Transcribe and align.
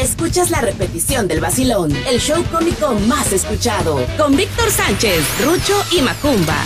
escuchas 0.00 0.50
la 0.50 0.60
repetición 0.60 1.26
del 1.26 1.40
vacilón, 1.40 1.94
el 2.06 2.20
show 2.20 2.42
cómico 2.52 2.94
más 3.08 3.32
escuchado, 3.32 4.04
con 4.16 4.36
Víctor 4.36 4.70
Sánchez, 4.70 5.24
Rucho 5.44 5.74
y 5.90 6.02
Macumba. 6.02 6.56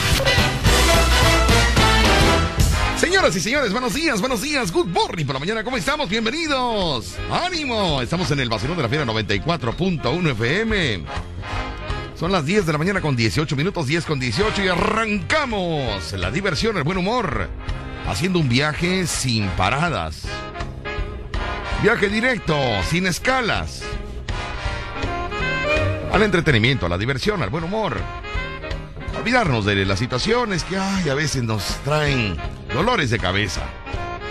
Señoras 2.99 3.35
y 3.35 3.41
señores, 3.41 3.73
buenos 3.73 3.95
días, 3.95 4.21
buenos 4.21 4.43
días, 4.43 4.71
good 4.71 4.87
morning 4.87 5.25
por 5.25 5.35
la 5.35 5.41
mañana, 5.41 5.65
¿cómo 5.65 5.77
estamos? 5.77 6.09
Bienvenidos. 6.09 7.15
¡Ánimo! 7.31 8.03
Estamos 8.03 8.31
en 8.31 8.41
el 8.41 8.49
vacilón 8.49 8.77
de 8.77 8.83
la 8.83 8.89
fiera 8.89 9.05
94.1 9.07 10.31
FM. 10.33 11.05
Son 12.19 12.31
las 12.31 12.45
10 12.45 12.67
de 12.67 12.73
la 12.73 12.79
mañana 12.79 13.01
con 13.01 13.17
18 13.17 13.57
minutos, 13.57 13.87
10 13.87 14.05
con 14.05 14.21
18 14.21 14.63
y 14.63 14.69
arrancamos 14.69 16.13
la 16.13 16.31
diversión, 16.31 16.77
el 16.77 16.85
buen 16.85 16.99
humor, 16.99 17.49
haciendo 18.07 18.39
un 18.39 18.49
viaje 18.49 19.07
sin 19.07 19.49
paradas. 19.49 20.23
Viaje 21.83 22.09
directo, 22.09 22.57
sin 22.89 23.09
escalas. 23.09 23.83
Al 26.13 26.23
entretenimiento, 26.23 26.87
a 26.87 26.89
la 26.89 26.97
diversión, 26.97 27.43
al 27.43 27.51
buen 27.51 27.65
humor. 27.65 27.97
Olvidarnos 29.19 29.65
de 29.65 29.85
las 29.85 29.99
situaciones 29.99 30.63
que 30.63 30.77
a 30.77 31.15
veces 31.15 31.43
nos 31.43 31.65
traen 31.85 32.37
dolores 32.73 33.11
de 33.11 33.19
cabeza. 33.19 33.63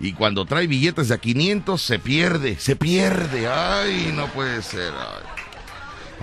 y 0.01 0.13
cuando 0.15 0.47
trae 0.47 0.67
billetes 0.67 1.09
de 1.09 1.15
a 1.15 1.19
500 1.19 1.81
se 1.81 1.99
pierde, 1.99 2.59
se 2.59 2.75
pierde. 2.75 3.49
Ay, 3.49 4.13
no 4.15 4.27
puede 4.29 4.63
ser. 4.63 4.93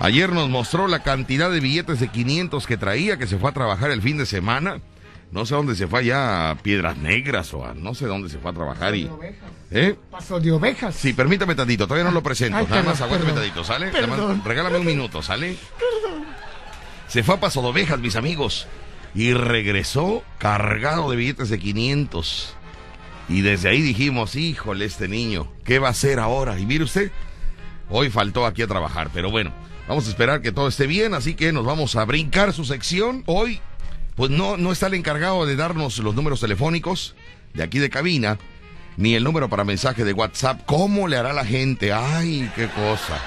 Ayer 0.00 0.32
nos 0.32 0.48
mostró 0.48 0.88
la 0.88 1.02
cantidad 1.02 1.50
de 1.50 1.60
billetes 1.60 2.00
de 2.00 2.08
500 2.08 2.66
que 2.66 2.76
traía, 2.76 3.18
que 3.18 3.26
se 3.26 3.38
fue 3.38 3.50
a 3.50 3.54
trabajar 3.54 3.90
el 3.90 4.02
fin 4.02 4.18
de 4.18 4.26
semana. 4.26 4.80
No 5.30 5.44
sé 5.44 5.54
dónde 5.54 5.76
se 5.76 5.86
fue 5.86 6.00
allá, 6.00 6.50
a 6.50 6.54
Piedras 6.56 6.96
Negras 6.96 7.52
o 7.54 7.64
a 7.64 7.74
no 7.74 7.94
sé 7.94 8.06
dónde 8.06 8.28
se 8.30 8.38
fue 8.38 8.50
a 8.50 8.54
trabajar 8.54 8.94
y... 8.94 9.08
¿Eh? 9.70 9.96
Paso 10.10 10.40
de 10.40 10.50
ovejas. 10.50 10.94
Sí, 10.94 11.12
permítame 11.12 11.54
tantito, 11.54 11.86
todavía 11.86 12.04
no 12.08 12.14
lo 12.14 12.22
presento. 12.22 12.66
Nada 12.66 12.82
más 12.82 13.00
aguántame 13.00 13.32
tantito, 13.32 13.62
¿sale? 13.62 13.90
regálame 14.44 14.78
un 14.78 14.86
minuto, 14.86 15.22
¿sale? 15.22 15.56
Se 17.06 17.22
fue 17.22 17.36
a 17.36 17.40
Paso 17.40 17.62
de 17.62 17.68
Ovejas, 17.68 17.98
mis 17.98 18.16
amigos, 18.16 18.66
y 19.14 19.34
regresó 19.34 20.22
cargado 20.38 21.10
de 21.10 21.16
billetes 21.16 21.50
de 21.50 21.58
500. 21.58 22.57
Y 23.28 23.42
desde 23.42 23.68
ahí 23.68 23.82
dijimos, 23.82 24.36
híjole, 24.36 24.86
este 24.86 25.06
niño, 25.06 25.52
¿qué 25.64 25.78
va 25.78 25.88
a 25.88 25.90
hacer 25.90 26.18
ahora? 26.18 26.58
Y 26.58 26.64
mire 26.66 26.84
usted, 26.84 27.10
hoy 27.90 28.10
faltó 28.10 28.46
aquí 28.46 28.62
a 28.62 28.66
trabajar, 28.66 29.10
pero 29.12 29.30
bueno, 29.30 29.52
vamos 29.86 30.06
a 30.06 30.10
esperar 30.10 30.40
que 30.40 30.52
todo 30.52 30.68
esté 30.68 30.86
bien, 30.86 31.12
así 31.12 31.34
que 31.34 31.52
nos 31.52 31.66
vamos 31.66 31.96
a 31.96 32.04
brincar 32.04 32.54
su 32.54 32.64
sección. 32.64 33.24
Hoy, 33.26 33.60
pues 34.16 34.30
no, 34.30 34.56
no 34.56 34.72
está 34.72 34.86
el 34.86 34.94
encargado 34.94 35.44
de 35.44 35.56
darnos 35.56 35.98
los 35.98 36.14
números 36.14 36.40
telefónicos 36.40 37.14
de 37.52 37.62
aquí 37.62 37.78
de 37.78 37.90
cabina, 37.90 38.38
ni 38.96 39.14
el 39.14 39.24
número 39.24 39.48
para 39.48 39.64
mensaje 39.64 40.04
de 40.04 40.14
WhatsApp. 40.14 40.62
¿Cómo 40.64 41.06
le 41.06 41.18
hará 41.18 41.32
la 41.34 41.44
gente? 41.44 41.92
Ay, 41.92 42.50
qué 42.56 42.66
cosa. 42.68 43.22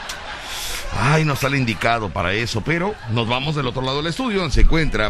Ay, 0.98 1.26
no 1.26 1.36
sale 1.36 1.58
indicado 1.58 2.10
para 2.10 2.34
eso, 2.34 2.62
pero 2.62 2.96
nos 3.12 3.28
vamos 3.28 3.56
del 3.56 3.68
otro 3.68 3.82
lado 3.82 3.98
del 3.98 4.08
estudio 4.08 4.40
donde 4.40 4.54
se 4.54 4.62
encuentra 4.62 5.10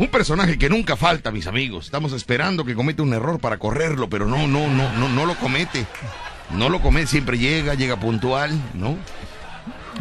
un 0.00 0.08
personaje 0.08 0.56
que 0.56 0.70
nunca 0.70 0.96
falta, 0.96 1.30
mis 1.30 1.46
amigos. 1.46 1.84
Estamos 1.84 2.14
esperando 2.14 2.64
que 2.64 2.74
cometa 2.74 3.02
un 3.02 3.12
error 3.12 3.38
para 3.38 3.58
correrlo, 3.58 4.08
pero 4.08 4.26
no, 4.26 4.48
no, 4.48 4.66
no, 4.66 4.90
no, 4.94 5.08
no 5.10 5.26
lo 5.26 5.34
comete. 5.36 5.86
No 6.56 6.70
lo 6.70 6.80
comete, 6.80 7.06
siempre 7.06 7.38
llega, 7.38 7.74
llega 7.74 8.00
puntual, 8.00 8.50
¿no? 8.72 8.96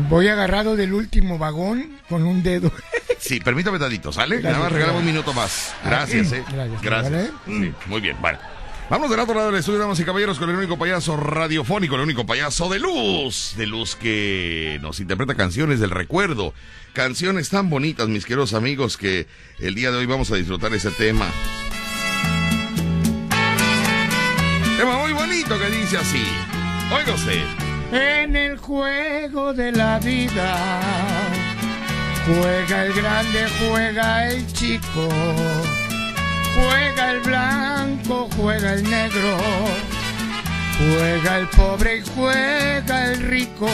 Voy 0.07 0.29
agarrado 0.29 0.77
del 0.77 0.93
último 0.93 1.37
vagón 1.37 1.97
con 2.07 2.23
un 2.23 2.41
dedo. 2.43 2.71
Sí, 3.19 3.41
permítame 3.41 3.77
tantito, 3.77 4.13
¿sale? 4.13 4.41
Nada 4.41 4.59
más 4.59 4.71
regálame 4.71 4.99
un 4.99 5.05
minuto 5.05 5.33
más. 5.33 5.73
Gracias, 5.83 6.31
¿eh? 6.31 6.41
Gracias. 6.49 6.81
Gracias. 6.81 7.31
muy 7.45 7.99
bien, 7.99 8.15
vale. 8.21 8.37
Vamos 8.89 9.11
del 9.11 9.19
otro 9.19 9.35
lado 9.35 9.51
del 9.51 9.59
estudio, 9.59 9.77
damas 9.77 9.99
y 9.99 10.03
caballeros, 10.03 10.39
con 10.39 10.49
el 10.49 10.55
único 10.55 10.75
payaso 10.75 11.15
radiofónico, 11.15 11.93
el 11.93 12.01
único 12.01 12.25
payaso 12.25 12.69
de 12.69 12.79
luz, 12.79 13.53
de 13.55 13.67
luz 13.67 13.95
que 13.95 14.79
nos 14.81 14.99
interpreta 14.99 15.35
canciones 15.35 15.79
del 15.79 15.91
recuerdo. 15.91 16.55
Canciones 16.93 17.49
tan 17.49 17.69
bonitas, 17.69 18.07
mis 18.07 18.25
queridos 18.25 18.55
amigos, 18.55 18.97
que 18.97 19.27
el 19.59 19.75
día 19.75 19.91
de 19.91 19.97
hoy 19.97 20.07
vamos 20.07 20.31
a 20.31 20.37
disfrutar 20.37 20.73
ese 20.73 20.89
tema. 20.89 21.27
Tema 24.75 24.97
muy 24.97 25.13
bonito 25.13 25.59
que 25.59 25.69
dice 25.69 25.97
así. 25.97 26.23
Óigase. 26.91 27.43
En 27.91 28.35
el 28.35 28.57
juego 28.57 29.53
de 29.53 29.71
la 29.71 29.99
vida, 29.99 30.81
juega 32.25 32.85
el 32.85 32.93
grande, 32.93 33.47
juega 33.59 34.29
el 34.29 34.51
chico 34.51 35.09
Juega 36.59 37.11
el 37.11 37.19
blanco, 37.21 38.29
juega 38.35 38.73
el 38.73 38.83
negro, 38.83 39.37
juega 40.77 41.37
el 41.37 41.47
pobre 41.47 41.97
y 41.97 42.01
juega 42.15 43.13
el 43.13 43.21
rico. 43.21 43.69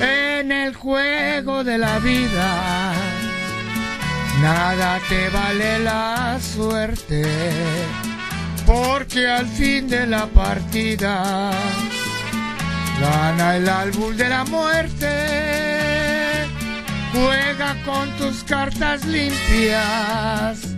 En 0.00 0.52
el 0.52 0.74
juego 0.76 1.64
de 1.64 1.78
la 1.78 1.98
vida, 1.98 2.92
nada 4.40 5.00
te 5.08 5.28
vale 5.30 5.80
la 5.80 6.38
suerte, 6.40 7.24
porque 8.64 9.26
al 9.26 9.48
fin 9.48 9.88
de 9.88 10.06
la 10.06 10.26
partida 10.26 11.50
gana 13.00 13.56
el 13.56 13.68
álbum 13.68 14.16
de 14.16 14.28
la 14.28 14.44
muerte. 14.44 15.08
Juega 17.12 17.74
con 17.84 18.10
tus 18.18 18.44
cartas 18.44 19.04
limpias 19.04 20.77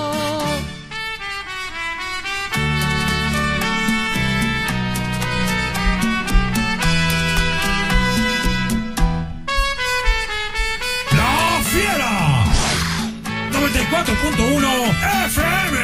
94.1 13.91 14.95
FM. 15.25 15.77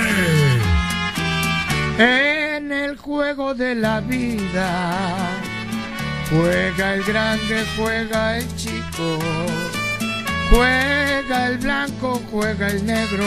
En 1.99 2.71
el 2.71 2.95
juego 2.95 3.53
de 3.53 3.75
la 3.75 3.99
vida, 3.99 5.29
juega 6.29 6.93
el 6.93 7.03
grande, 7.03 7.65
juega 7.75 8.37
el 8.37 8.55
chico, 8.55 9.19
juega 10.49 11.47
el 11.47 11.57
blanco, 11.57 12.21
juega 12.31 12.67
el 12.67 12.85
negro, 12.85 13.25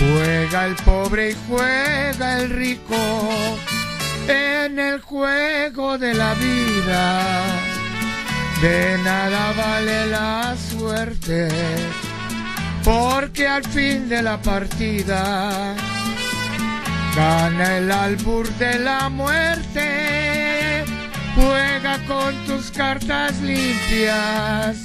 juega 0.00 0.66
el 0.66 0.74
pobre 0.84 1.30
y 1.30 1.36
juega 1.48 2.40
el 2.40 2.50
rico. 2.50 2.96
en 4.26 4.78
el 4.78 5.00
juego 5.00 5.96
de 5.96 6.14
la 6.14 6.34
vida. 6.34 7.22
De 8.60 8.98
nada 9.04 9.52
vale 9.56 10.06
la 10.06 10.56
suerte, 10.70 11.48
porque 12.84 13.46
al 13.46 13.64
fin 13.64 14.08
de 14.08 14.22
la 14.22 14.40
partida 14.40 15.74
gana 17.14 17.76
el 17.78 17.90
albur 17.90 18.48
de 18.54 18.78
la 18.78 19.08
muerte. 19.08 20.84
Juega 21.34 21.98
con 22.06 22.34
tus 22.46 22.70
cartas 22.70 23.40
limpias 23.40 24.76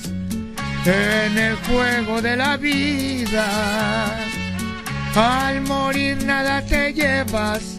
en 0.86 1.38
el 1.38 1.56
juego 1.68 2.22
de 2.22 2.38
la 2.38 2.58
vida. 2.58 4.16
Al 5.16 5.62
morir 5.62 6.24
nada 6.24 6.62
te 6.62 6.94
llevas, 6.94 7.78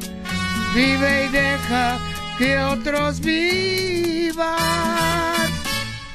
vive 0.74 1.26
y 1.26 1.28
deja 1.28 1.98
que 2.36 2.58
otros 2.58 3.20
vivan. 3.20 4.48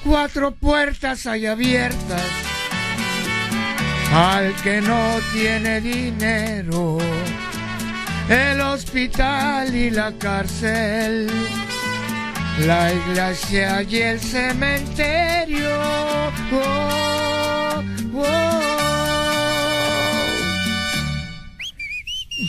Cuatro 0.04 0.52
puertas 0.52 1.26
hay 1.26 1.46
abiertas 1.46 2.53
al 4.14 4.54
que 4.64 4.82
no 4.82 5.20
tiene 5.34 5.82
dinero, 5.82 6.98
el 8.30 8.62
hospital 8.62 9.74
y 9.74 9.90
la 9.90 10.12
cárcel 10.14 11.30
la 12.60 12.94
iglesia 12.94 13.82
y 13.82 13.98
el 13.98 14.20
cementerio. 14.20 15.70
Oh, 16.54 17.84
oh. 18.16 18.83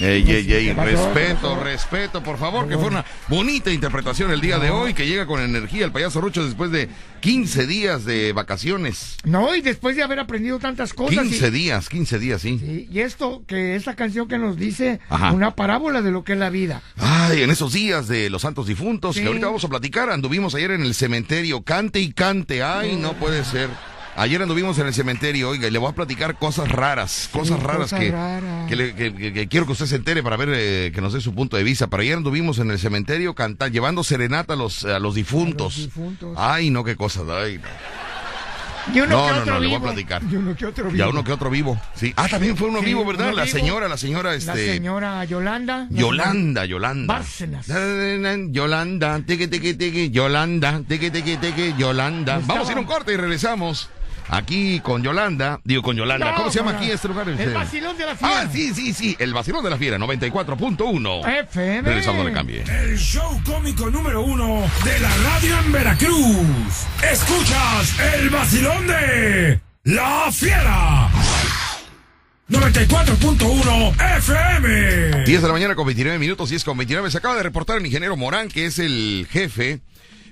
Ey, 0.01 0.25
ey, 0.29 0.53
ey, 0.53 0.73
respeto, 0.73 1.63
respeto, 1.63 2.23
por 2.23 2.39
favor, 2.39 2.69
que 2.69 2.77
fue 2.77 2.89
una 2.89 3.05
bonita 3.29 3.71
interpretación 3.71 4.31
el 4.31 4.41
día 4.41 4.59
de 4.59 4.71
hoy, 4.71 4.95
que 4.95 5.07
llega 5.07 5.27
con 5.27 5.41
energía 5.41 5.85
el 5.85 5.93
payaso 5.93 6.21
Rucho 6.21 6.45
después 6.45 6.71
de 6.71 6.89
15 7.21 7.67
días 7.67 8.05
de 8.05 8.33
vacaciones. 8.33 9.17
No, 9.25 9.55
y 9.55 9.61
después 9.61 9.97
de 9.97 10.03
haber 10.03 10.19
aprendido 10.19 10.59
tantas 10.59 10.95
cosas. 10.95 11.25
15 11.25 11.51
días, 11.51 11.89
15 11.89 12.19
días, 12.19 12.43
sí. 12.43 12.59
sí. 12.59 12.89
Y 12.91 13.01
esto, 13.01 13.45
que 13.47 13.77
esta 13.77 13.95
canción 13.95 14.29
que 14.29 14.39
nos 14.39 14.57
dice 14.57 15.01
una 15.33 15.55
parábola 15.55 16.03
de 16.03 16.11
lo 16.11 16.25
que 16.25 16.33
es 16.33 16.39
la 16.39 16.51
vida. 16.51 16.83
Ay, 16.97 17.43
en 17.43 17.51
esos 17.51 17.73
días 17.73 18.09
de 18.09 18.31
los 18.31 18.43
santos 18.43 18.67
difuntos, 18.67 19.17
que 19.17 19.27
ahorita 19.27 19.47
vamos 19.47 19.65
a 19.65 19.69
platicar, 19.69 20.11
anduvimos 20.11 20.55
ayer 20.55 20.73
en 20.73 20.83
el 20.83 20.95
cementerio, 20.95 21.63
cante 21.63 22.01
y 22.01 22.13
cante, 22.13 22.63
ay, 22.63 22.97
no 22.97 23.15
puede 23.15 23.45
ser. 23.45 23.71
Ayer 24.17 24.41
anduvimos 24.41 24.79
en 24.79 24.87
el 24.87 24.95
cementerio, 24.95 25.49
oiga, 25.51 25.67
y 25.67 25.73
le 25.73 25.79
voy 25.79 25.91
a 25.91 25.95
platicar 25.95 26.39
cosas 26.39 26.69
raras, 26.69 27.29
cosas 27.33 27.61
raras, 27.61 27.93
que, 27.93 28.15
Que, 28.69 29.49
quiero 29.49 29.67
que 29.67 29.73
usted 29.73 29.87
se 29.87 29.97
entere 29.97 30.23
para 30.23 30.37
ver 30.37 30.51
eh, 30.55 30.93
que 30.95 31.01
nos 31.01 31.13
dé 31.13 31.21
su 31.21 31.35
punto 31.35 31.57
de 31.57 31.65
vista. 31.65 31.89
Pero 31.89 32.03
ayer 32.03 32.17
anduvimos 32.17 32.59
en 32.59 32.71
el 32.71 32.79
cementerio 32.79 33.35
cantando, 33.35 33.73
llevando 33.73 34.05
serenata 34.05 34.53
a 34.53 34.57
los, 34.57 34.85
a 34.85 35.01
los 35.01 35.17
difuntos. 35.17 35.89
Ay, 36.37 36.71
no, 36.71 36.85
qué 36.85 36.95
cosas, 36.95 37.25
ay, 37.29 37.61
no. 38.95 39.07
no, 39.07 39.33
no, 39.33 39.45
no, 39.45 39.59
le 39.59 39.67
voy 39.67 39.77
a 39.77 39.81
platicar. 39.81 40.23
Y 40.31 40.37
uno 40.37 40.55
que 40.55 40.67
otro 40.67 40.85
vivo. 40.85 40.97
Ya 40.97 41.09
uno 41.09 41.25
que 41.25 41.33
otro 41.33 41.51
vivo. 41.51 41.81
Sí. 41.97 42.13
Ah, 42.17 42.29
también 42.29 42.57
fue 42.57 42.69
uno 42.69 42.83
vivo, 42.83 43.05
¿verdad? 43.05 43.33
la 43.35 43.49
señora, 43.49 43.89
la 43.89 43.97
señora, 43.97 44.37
este. 44.37 44.47
La 44.47 44.75
señora 44.75 45.25
Yolanda. 45.25 45.89
Yolanda, 45.91 46.65
Yolanda. 46.67 47.15
Bárcenas. 47.15 47.67
Yolanda, 48.53 49.21
teque, 49.27 49.49
teque, 49.49 49.75
teque, 49.75 50.11
Yolanda, 50.11 50.83
teque, 50.87 51.11
teque, 51.11 51.37
teque, 51.37 51.75
Yolanda. 51.77 52.41
Vamos 52.47 52.69
a 52.69 52.73
ir 52.73 52.79
a 52.79 52.81
un 52.81 52.87
corte 52.87 53.13
y 53.13 53.17
regresamos. 53.17 53.91
Aquí 54.29 54.81
con 54.81 55.03
Yolanda, 55.03 55.61
digo 55.65 55.83
con 55.83 55.97
Yolanda, 55.97 56.35
¿cómo 56.35 56.51
se 56.51 56.59
llama 56.59 56.73
aquí 56.73 56.91
este 56.91 57.09
lugar? 57.09 57.29
El 57.29 57.55
vacilón 57.55 57.97
de 57.97 58.07
la 58.07 58.17
fiera. 58.17 58.41
Ah, 58.41 58.49
sí, 58.51 58.73
sí, 58.75 58.93
sí, 58.93 59.17
el 59.19 59.35
vacilón 59.35 59.63
de 59.63 59.71
la 59.71 59.77
fiera, 59.77 59.99
94.1. 59.99 61.41
FM. 61.41 61.83
Regresamos 61.83 62.27
de 62.27 62.33
cambie. 62.33 62.63
El 62.63 62.99
show 62.99 63.41
cómico 63.45 63.91
número 63.91 64.23
uno 64.23 64.63
de 64.85 64.99
la 65.01 65.11
radio 65.17 65.59
en 65.59 65.73
Veracruz. 65.73 66.87
Escuchas 67.03 67.99
el 68.15 68.31
vacilón 68.31 68.87
de 68.87 69.61
la 69.85 70.33
fiera. 70.33 71.11
94.1 72.49 74.17
FM. 74.19 75.25
10 75.25 75.43
de 75.43 75.49
la 75.49 75.53
mañana 75.53 75.75
con 75.75 75.87
29 75.87 76.19
minutos, 76.19 76.51
10 76.51 76.65
con 76.65 76.77
29. 76.77 77.11
Se 77.11 77.19
acaba 77.19 77.37
de 77.37 77.43
reportar 77.43 77.79
el 77.79 77.87
ingeniero 77.87 78.17
Morán, 78.17 78.49
que 78.49 78.67
es 78.67 78.79
el 78.79 79.27
jefe 79.31 79.81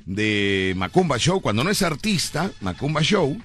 de 0.05 0.75
Macumba 0.77 1.19
Show. 1.19 1.41
Cuando 1.41 1.65
no 1.65 1.71
es 1.71 1.83
artista, 1.83 2.50
Macumba 2.61 3.03
Show 3.03 3.41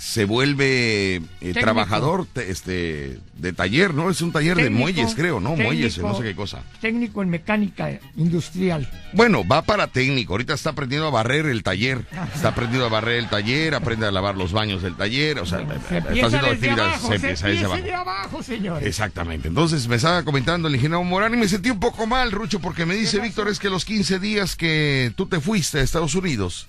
se 0.00 0.24
vuelve 0.24 1.16
eh, 1.42 1.52
trabajador 1.52 2.26
este 2.34 3.18
de 3.36 3.52
taller, 3.52 3.92
¿no? 3.92 4.08
Es 4.08 4.22
un 4.22 4.32
taller 4.32 4.56
de 4.56 4.70
muelles, 4.70 5.14
creo, 5.14 5.40
¿no? 5.40 5.56
muelles, 5.56 5.98
no 5.98 6.16
sé 6.16 6.22
qué 6.22 6.34
cosa. 6.34 6.62
Técnico 6.80 7.22
en 7.22 7.28
mecánica 7.28 8.00
industrial. 8.16 8.90
Bueno, 9.12 9.46
va 9.46 9.60
para 9.60 9.88
técnico. 9.88 10.32
Ahorita 10.32 10.54
está 10.54 10.70
aprendiendo 10.70 11.06
a 11.06 11.10
barrer 11.10 11.44
el 11.44 11.62
taller. 11.62 12.06
Está 12.34 12.48
aprendiendo 12.48 12.86
a 12.86 12.88
barrer 12.88 13.18
el 13.18 13.28
taller, 13.28 13.74
aprende 13.74 14.06
a 14.06 14.10
lavar 14.10 14.38
los 14.38 14.52
baños 14.52 14.82
del 14.82 14.96
taller. 14.96 15.38
O 15.38 15.44
sea, 15.44 15.60
está 15.60 15.98
haciendo 15.98 16.46
actividades. 16.46 17.02
Se, 17.02 17.14
empieza 17.16 17.48
desde 17.48 17.94
abajo. 17.94 18.42
señores. 18.42 18.88
Exactamente. 18.88 19.48
Entonces 19.48 19.86
me 19.86 19.96
estaba 19.96 20.24
comentando 20.24 20.68
el 20.68 20.76
ingeniero 20.76 21.04
Morán 21.04 21.34
y 21.34 21.36
me 21.36 21.46
sentí 21.46 21.68
un 21.68 21.80
poco 21.80 22.06
mal, 22.06 22.32
Rucho, 22.32 22.58
porque 22.58 22.86
me 22.86 22.94
dice 22.94 23.20
Víctor, 23.20 23.48
es 23.48 23.58
que 23.58 23.68
los 23.68 23.84
15 23.84 24.18
días 24.18 24.56
que 24.56 25.12
tú 25.14 25.26
te 25.26 25.40
fuiste 25.40 25.78
a 25.78 25.82
Estados 25.82 26.14
Unidos, 26.14 26.68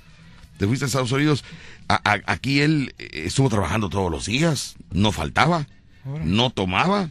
te 0.62 0.68
fuiste 0.68 0.86
a 0.86 0.88
Estados 0.88 1.12
Unidos, 1.12 1.44
aquí 1.88 2.62
él 2.62 2.94
estuvo 3.00 3.50
trabajando 3.50 3.90
todos 3.90 4.12
los 4.12 4.28
días, 4.28 4.76
no 4.92 5.12
faltaba, 5.12 5.66
no 6.24 6.52
tomaba. 6.52 7.10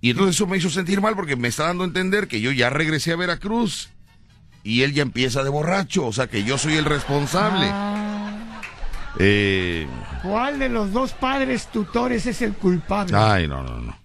Y 0.00 0.10
entonces 0.10 0.36
eso 0.36 0.46
me 0.46 0.56
hizo 0.56 0.70
sentir 0.70 1.02
mal 1.02 1.14
porque 1.14 1.36
me 1.36 1.48
está 1.48 1.66
dando 1.66 1.84
a 1.84 1.86
entender 1.86 2.28
que 2.28 2.40
yo 2.40 2.50
ya 2.50 2.70
regresé 2.70 3.12
a 3.12 3.16
Veracruz 3.16 3.90
y 4.62 4.84
él 4.84 4.94
ya 4.94 5.02
empieza 5.02 5.44
de 5.44 5.50
borracho, 5.50 6.06
o 6.06 6.14
sea 6.14 6.28
que 6.28 6.44
yo 6.44 6.56
soy 6.56 6.76
el 6.76 6.86
responsable. 6.86 7.66
Ah. 7.70 8.62
Eh, 9.18 9.86
¿Cuál 10.22 10.58
de 10.58 10.70
los 10.70 10.92
dos 10.92 11.12
padres 11.12 11.66
tutores 11.70 12.24
es 12.24 12.40
el 12.40 12.54
culpable? 12.54 13.14
Ay, 13.14 13.46
no, 13.46 13.62
no, 13.62 13.82
no. 13.82 13.98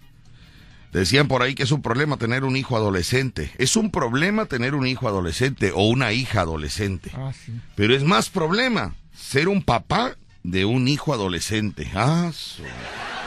Decían 0.92 1.28
por 1.28 1.42
ahí 1.42 1.54
que 1.54 1.62
es 1.62 1.70
un 1.70 1.82
problema 1.82 2.16
tener 2.16 2.44
un 2.44 2.56
hijo 2.56 2.76
adolescente. 2.76 3.52
Es 3.58 3.76
un 3.76 3.90
problema 3.90 4.46
tener 4.46 4.74
un 4.74 4.86
hijo 4.86 5.06
adolescente 5.06 5.72
o 5.74 5.88
una 5.88 6.12
hija 6.12 6.40
adolescente. 6.40 7.12
Ah, 7.14 7.32
Pero 7.76 7.94
es 7.94 8.02
más 8.02 8.28
problema 8.28 8.94
ser 9.14 9.48
un 9.48 9.62
papá 9.62 10.16
de 10.42 10.64
un 10.64 10.88
hijo 10.88 11.12
adolescente. 11.12 11.90
Ah, 11.94 12.30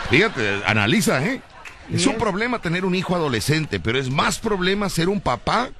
Fíjate, 0.10 0.63
analiza, 0.65 1.25
¿eh? 1.25 1.42
Es 1.92 2.06
un 2.07 2.18
problema 2.18 2.60
tener 2.60 2.86
un 2.86 2.95
hijo 2.95 3.15
adolescente, 3.15 3.80
pero 3.80 4.00
es 4.00 4.10
más 4.10 4.39
problema 4.39 4.89
ser 4.89 5.10
un 5.10 5.19
papá 5.21 5.71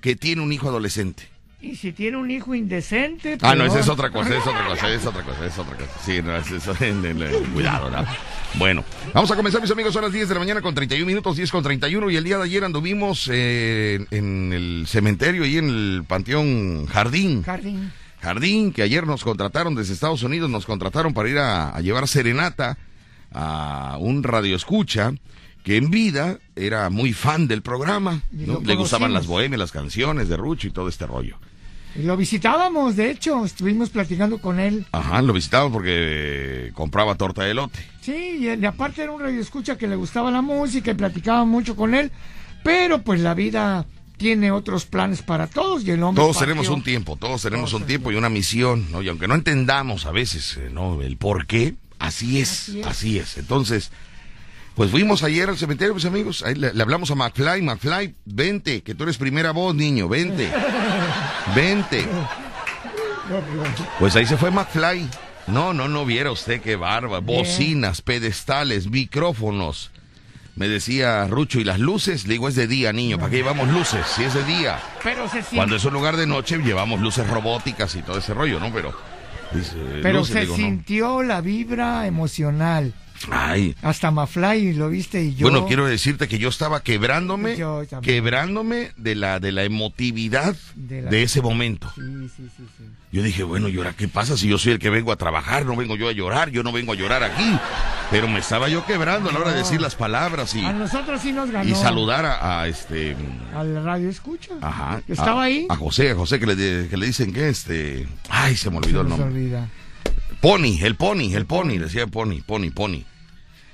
que 0.00 0.16
tiene 0.16 0.42
un 0.42 0.52
hijo 0.52 0.68
adolescente. 0.68 1.28
Y 1.62 1.76
si 1.76 1.92
tiene 1.92 2.16
un 2.16 2.30
hijo 2.30 2.54
indecente. 2.54 3.36
Ah, 3.42 3.54
no, 3.54 3.64
esa 3.64 3.80
es 3.80 3.88
otra 3.88 4.10
cosa, 4.10 4.34
es 4.34 4.46
otra 4.46 4.66
cosa, 4.66 4.88
es 4.88 5.04
otra 5.04 5.22
cosa, 5.22 5.46
es 5.46 5.58
otra 5.58 5.76
cosa. 5.76 5.90
Sí, 6.04 6.22
no, 6.22 6.34
es 6.36 6.50
eso. 6.50 6.74
Cuidado, 7.54 7.90
¿no? 7.90 8.06
Bueno, 8.54 8.82
vamos 9.12 9.30
a 9.30 9.36
comenzar, 9.36 9.60
mis 9.60 9.70
amigos. 9.70 9.92
Son 9.92 10.02
las 10.02 10.12
10 10.12 10.28
de 10.28 10.34
la 10.34 10.40
mañana 10.40 10.62
con 10.62 10.74
31 10.74 11.06
minutos, 11.06 11.36
10 11.36 11.50
con 11.50 11.62
31. 11.62 12.10
Y 12.10 12.16
el 12.16 12.24
día 12.24 12.38
de 12.38 12.44
ayer 12.44 12.64
anduvimos 12.64 13.28
eh, 13.30 14.06
en 14.10 14.52
el 14.54 14.84
cementerio 14.86 15.44
y 15.44 15.58
en 15.58 15.68
el 15.68 16.04
Panteón 16.08 16.86
Jardín. 16.86 17.42
Jardín. 17.42 17.92
Jardín, 18.20 18.72
que 18.72 18.82
ayer 18.82 19.06
nos 19.06 19.22
contrataron 19.22 19.74
desde 19.74 19.92
Estados 19.92 20.22
Unidos, 20.22 20.50
nos 20.50 20.66
contrataron 20.66 21.12
para 21.12 21.28
ir 21.28 21.38
a, 21.38 21.78
llevar 21.80 22.08
serenata 22.08 22.78
a 23.32 23.96
un 24.00 24.22
radio 24.22 24.56
escucha 24.56 25.12
que 25.62 25.76
en 25.76 25.90
vida 25.90 26.38
era 26.56 26.90
muy 26.90 27.12
fan 27.12 27.48
del 27.48 27.62
programa, 27.62 28.22
le 28.32 28.74
gustaban 28.74 29.12
las 29.12 29.26
bohemias, 29.26 29.58
las 29.58 29.72
canciones 29.72 30.28
de 30.28 30.36
Rucho 30.36 30.66
y 30.68 30.70
todo 30.70 30.88
este 30.88 31.06
rollo. 31.06 31.38
Lo 31.96 32.16
visitábamos, 32.16 32.96
de 32.96 33.10
hecho, 33.10 33.44
estuvimos 33.44 33.90
platicando 33.90 34.38
con 34.38 34.60
él. 34.60 34.86
Ajá, 34.92 35.22
lo 35.22 35.32
visitábamos 35.32 35.72
porque 35.72 36.70
compraba 36.74 37.16
torta 37.16 37.42
de 37.42 37.50
elote. 37.50 37.80
Sí, 38.00 38.38
y 38.40 38.64
aparte 38.64 39.02
era 39.02 39.12
un 39.12 39.20
radio 39.20 39.40
escucha 39.40 39.76
que 39.76 39.88
le 39.88 39.96
gustaba 39.96 40.30
la 40.30 40.42
música 40.42 40.92
y 40.92 40.94
platicaba 40.94 41.44
mucho 41.44 41.76
con 41.76 41.94
él, 41.94 42.12
pero 42.62 43.02
pues 43.02 43.20
la 43.20 43.34
vida 43.34 43.86
tiene 44.16 44.50
otros 44.52 44.84
planes 44.84 45.22
para 45.22 45.46
todos 45.46 45.84
y 45.84 45.90
el 45.90 46.02
hombre. 46.02 46.22
Todos 46.22 46.38
tenemos 46.38 46.68
un 46.68 46.82
tiempo, 46.82 47.16
todos 47.16 47.42
tenemos 47.42 47.72
un 47.72 47.84
tiempo 47.84 48.12
y 48.12 48.16
una 48.16 48.28
misión, 48.28 48.90
¿no? 48.92 49.02
Y 49.02 49.08
aunque 49.08 49.26
no 49.26 49.34
entendamos 49.34 50.06
a 50.06 50.12
veces, 50.12 50.58
eh, 50.58 50.68
¿no? 50.70 51.00
El 51.02 51.16
por 51.16 51.46
qué, 51.46 51.74
así 51.98 52.38
es, 52.38 52.76
así 52.84 53.18
es. 53.18 53.38
Entonces, 53.38 53.90
pues 54.74 54.90
fuimos 54.90 55.22
ayer 55.22 55.48
al 55.48 55.58
cementerio, 55.58 55.94
mis 55.94 56.04
amigos. 56.04 56.42
Ahí 56.42 56.54
le, 56.54 56.68
hablamos 56.80 57.10
a 57.10 57.14
McFly. 57.14 57.62
McFly, 57.62 58.14
vente, 58.24 58.82
que 58.82 58.94
tú 58.94 59.04
eres 59.04 59.18
primera 59.18 59.50
voz, 59.52 59.74
niño, 59.74 60.08
vente. 60.08 60.50
Vente. 61.54 62.06
Pues 63.98 64.16
ahí 64.16 64.26
se 64.26 64.36
fue 64.36 64.50
McFly. 64.50 65.08
No, 65.46 65.72
no, 65.72 65.88
no 65.88 66.04
viera 66.04 66.30
usted 66.30 66.60
qué 66.60 66.76
barba. 66.76 67.20
Bocinas, 67.20 68.02
pedestales, 68.02 68.88
micrófonos. 68.88 69.90
Me 70.56 70.68
decía 70.68 71.26
Rucho, 71.26 71.58
¿y 71.60 71.64
las 71.64 71.78
luces? 71.78 72.26
Le 72.26 72.34
digo, 72.34 72.48
es 72.48 72.54
de 72.54 72.66
día, 72.66 72.92
niño. 72.92 73.18
¿Para 73.18 73.30
qué 73.30 73.36
llevamos 73.36 73.68
luces? 73.68 74.06
Si 74.06 74.24
es 74.24 74.34
de 74.34 74.44
día. 74.44 74.78
Pero 75.02 75.24
Cuando 75.54 75.76
es 75.76 75.84
un 75.84 75.94
lugar 75.94 76.16
de 76.16 76.26
noche, 76.26 76.58
llevamos 76.58 77.00
luces 77.00 77.26
robóticas 77.26 77.94
y 77.94 78.02
todo 78.02 78.18
ese 78.18 78.34
rollo, 78.34 78.60
¿no? 78.60 78.72
Pero. 78.72 78.94
Pero 80.02 80.24
se 80.24 80.46
sintió 80.46 81.22
la 81.22 81.40
vibra 81.40 82.06
emocional 82.06 82.92
Ay. 83.30 83.74
Hasta 83.82 84.10
Mafly 84.10 84.72
lo 84.72 84.88
viste 84.88 85.22
y 85.22 85.34
yo. 85.34 85.48
Bueno, 85.48 85.66
quiero 85.66 85.86
decirte 85.86 86.28
que 86.28 86.38
yo 86.38 86.48
estaba 86.48 86.82
quebrándome, 86.82 87.58
quebrándome 88.02 88.92
de 88.96 89.14
la 89.14 89.40
de 89.40 89.52
la 89.52 89.64
emotividad 89.64 90.56
de, 90.74 91.22
ese 91.22 91.42
momento. 91.42 91.90
Sí, 91.94 92.00
sí, 92.36 92.48
sí, 92.56 92.64
sí, 92.78 92.84
Yo 93.12 93.22
dije, 93.22 93.42
bueno, 93.42 93.68
¿y 93.68 93.76
ahora 93.76 93.92
qué 93.92 94.08
pasa 94.08 94.36
si 94.36 94.48
yo 94.48 94.58
soy 94.58 94.72
el 94.72 94.78
que 94.78 94.90
vengo 94.90 95.12
a 95.12 95.16
trabajar? 95.16 95.66
No 95.66 95.76
vengo 95.76 95.96
yo 95.96 96.08
a 96.08 96.12
llorar, 96.12 96.50
yo 96.50 96.62
no 96.62 96.72
vengo 96.72 96.92
a 96.92 96.96
llorar 96.96 97.22
aquí. 97.22 97.58
Pero 98.10 98.26
me 98.26 98.40
estaba 98.40 98.68
yo 98.68 98.84
quebrando 98.86 99.30
a 99.30 99.32
la 99.32 99.38
hora 99.38 99.52
de 99.52 99.58
decir 99.58 99.80
las 99.80 99.94
palabras 99.94 100.54
y. 100.54 100.64
A 100.64 100.72
nosotros 100.72 101.20
sí 101.20 101.32
nos 101.32 101.50
ganó. 101.50 101.68
Y 101.68 101.74
saludar 101.74 102.24
a, 102.26 102.66
este. 102.66 103.16
Al 103.54 103.84
radio 103.84 104.08
escucha. 104.08 104.54
Ajá. 104.60 105.02
Estaba 105.06 105.44
ahí. 105.44 105.66
A 105.68 105.76
José, 105.76 106.10
a 106.10 106.14
José 106.14 106.40
que 106.40 106.46
le, 106.46 106.88
que 106.88 106.96
le 106.96 107.06
dicen 107.06 107.32
que 107.32 107.48
este. 107.48 108.08
Ay, 108.28 108.56
se 108.56 108.70
me 108.70 108.78
olvidó 108.78 109.02
el 109.02 109.08
nombre. 109.08 109.28
Se 109.28 109.32
olvida. 109.32 109.68
Pony, 110.40 110.78
el 110.80 110.96
Pony, 110.96 111.34
el 111.34 111.44
Pony, 111.44 111.78
decía 111.78 112.06
Pony, 112.06 112.40
Pony, 112.44 112.70
Pony. 112.74 113.04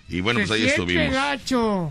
Y 0.08 0.20
bueno, 0.20 0.40
pues 0.40 0.50
ahí 0.52 0.66
estuvimos. 0.66 1.12
gacho. 1.12 1.90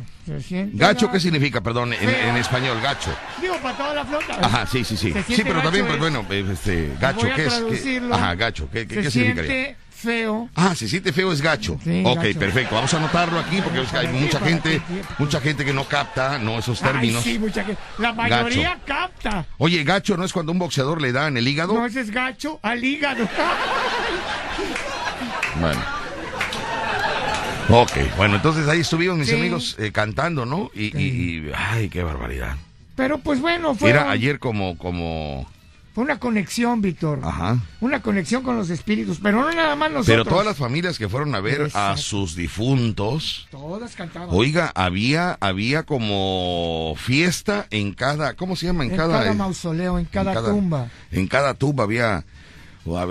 gacho, 0.73 1.11
¿qué 1.11 1.19
significa, 1.19 1.61
perdón, 1.61 1.93
en, 1.93 2.37
español, 2.37 2.79
gacho? 2.81 3.13
Digo, 3.41 3.57
para 3.57 3.77
toda 3.77 3.93
la 3.93 4.05
flota. 4.05 4.39
Ajá, 4.41 4.65
sí, 4.65 4.83
sí, 4.83 4.95
sí. 4.95 5.13
Sí, 5.27 5.43
pero 5.43 5.61
también, 5.61 5.85
pues, 5.85 5.99
bueno, 5.99 6.25
este, 6.29 6.91
gacho, 6.99 7.27
¿qué 7.35 7.45
es? 7.45 8.01
Ajá, 8.11 8.35
gacho, 8.35 8.69
¿qué, 8.71 8.87
qué, 8.87 9.03
se 9.03 9.11
significaría? 9.11 9.77
feo. 10.05 10.49
Ah, 10.55 10.75
si 10.75 10.87
siente 10.87 11.11
feo 11.11 11.31
es 11.31 11.41
gacho. 11.41 11.73
ok, 11.73 12.21
perfecto. 12.37 12.75
Vamos 12.75 12.93
a 12.93 12.97
anotarlo 12.97 13.39
aquí 13.39 13.59
porque 13.61 13.83
hay 13.97 14.07
mucha 14.07 14.39
gente, 14.39 14.81
mucha 15.17 15.41
gente 15.41 15.65
que 15.65 15.73
no 15.73 15.85
capta, 15.85 16.37
no 16.37 16.59
esos 16.59 16.79
términos. 16.79 17.23
sí, 17.23 17.39
mucha 17.39 17.63
gente. 17.63 17.81
La 17.97 18.13
mayoría 18.13 18.77
capta. 18.85 19.45
Oye, 19.57 19.83
gacho 19.83 20.15
no 20.15 20.23
es 20.23 20.31
cuando 20.31 20.51
un 20.51 20.59
boxeador 20.59 21.01
le 21.01 21.11
da 21.11 21.27
en 21.27 21.37
el 21.37 21.47
hígado. 21.47 21.73
No, 21.73 21.85
ese 21.85 22.01
es 22.01 22.11
gacho 22.11 22.59
al 22.61 22.83
hígado. 22.83 23.27
bueno. 25.59 25.94
Ok, 27.69 27.91
bueno, 28.15 28.35
entonces 28.35 28.67
ahí 28.67 28.81
estuvieron 28.81 29.19
mis 29.19 29.33
amigos 29.33 29.75
eh, 29.79 29.91
cantando, 29.91 30.45
¿no? 30.45 30.69
Y, 30.75 31.49
ay, 31.55 31.89
qué 31.89 32.03
barbaridad. 32.03 32.57
Pero 32.95 33.17
pues 33.17 33.41
bueno, 33.41 33.75
fue. 33.75 33.89
Era 33.89 34.11
ayer 34.11 34.39
como, 34.39 34.77
como 34.77 35.47
fue 35.95 36.03
una 36.03 36.19
conexión, 36.19 36.81
Víctor. 36.81 37.21
Ajá. 37.23 37.57
Una 37.79 38.01
conexión 38.01 38.43
con 38.43 38.57
los 38.57 38.69
espíritus, 38.69 39.19
pero 39.23 39.41
no 39.41 39.51
nada 39.53 39.75
más 39.77 39.89
nosotros. 39.89 40.13
Pero 40.13 40.25
todas 40.25 40.45
las 40.45 40.57
familias 40.57 40.97
que 40.97 41.09
fueron 41.09 41.33
a 41.35 41.39
ver 41.39 41.71
a 41.73 41.95
sus 41.97 42.35
difuntos. 42.35 43.47
Todas 43.49 43.95
cantaban. 43.95 44.29
Oiga, 44.31 44.71
había, 44.75 45.37
había 45.39 45.83
como 45.83 46.95
fiesta 46.97 47.65
en 47.71 47.93
cada, 47.93 48.35
¿cómo 48.35 48.55
se 48.57 48.65
llama? 48.67 48.83
En, 48.83 48.95
cada, 48.95 49.33
mausoleo, 49.33 49.97
en 49.97 50.03
cada, 50.03 50.33
tumba. 50.43 50.89
En 51.11 51.27
cada 51.27 51.53
tumba 51.53 51.85
había, 51.85 52.25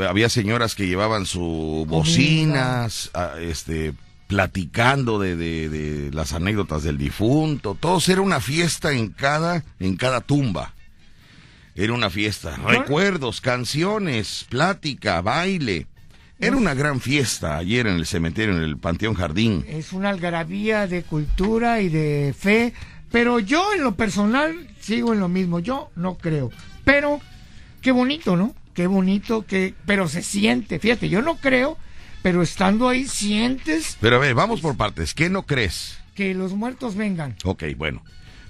había 0.06 0.28
señoras 0.28 0.74
que 0.74 0.86
llevaban 0.86 1.24
sus 1.24 1.86
bocinas, 1.86 3.10
este, 3.40 3.94
platicando 4.26 5.18
de, 5.18 5.36
de, 5.36 5.68
de, 5.68 6.10
las 6.12 6.32
anécdotas 6.32 6.82
del 6.82 6.98
difunto. 6.98 7.76
Todos 7.78 8.08
era 8.08 8.20
una 8.20 8.40
fiesta 8.40 8.92
en 8.92 9.08
cada, 9.08 9.64
en 9.78 9.96
cada 9.96 10.20
tumba. 10.20 10.74
Era 11.74 11.92
una 11.92 12.10
fiesta. 12.10 12.56
Recuerdos, 12.56 13.40
canciones, 13.40 14.46
plática, 14.48 15.20
baile. 15.20 15.86
Era 16.38 16.56
una 16.56 16.74
gran 16.74 17.00
fiesta 17.00 17.56
ayer 17.56 17.86
en 17.86 17.94
el 17.96 18.06
cementerio, 18.06 18.56
en 18.56 18.62
el 18.62 18.76
Panteón 18.76 19.14
Jardín. 19.14 19.64
Es 19.68 19.92
una 19.92 20.10
algarabía 20.10 20.86
de 20.86 21.02
cultura 21.02 21.80
y 21.80 21.88
de 21.88 22.34
fe, 22.38 22.74
pero 23.10 23.38
yo 23.38 23.72
en 23.72 23.82
lo 23.82 23.94
personal 23.94 24.68
sigo 24.80 25.12
en 25.12 25.20
lo 25.20 25.28
mismo. 25.28 25.60
Yo 25.60 25.90
no 25.96 26.16
creo. 26.16 26.50
Pero 26.84 27.20
qué 27.80 27.92
bonito, 27.92 28.36
¿no? 28.36 28.54
Qué 28.74 28.86
bonito 28.86 29.46
que... 29.46 29.74
Pero 29.86 30.08
se 30.08 30.22
siente, 30.22 30.78
fíjate, 30.78 31.08
yo 31.08 31.22
no 31.22 31.36
creo, 31.36 31.78
pero 32.24 32.42
estando 32.42 32.88
ahí 32.88 33.06
sientes... 33.06 33.98
Pero 34.00 34.16
a 34.16 34.18
ver, 34.18 34.34
vamos 34.34 34.62
por 34.62 34.78
partes. 34.78 35.12
¿Qué 35.12 35.28
no 35.28 35.42
crees? 35.42 35.98
Que 36.14 36.32
los 36.32 36.54
muertos 36.54 36.94
vengan. 36.96 37.36
Ok, 37.44 37.64
bueno. 37.76 38.02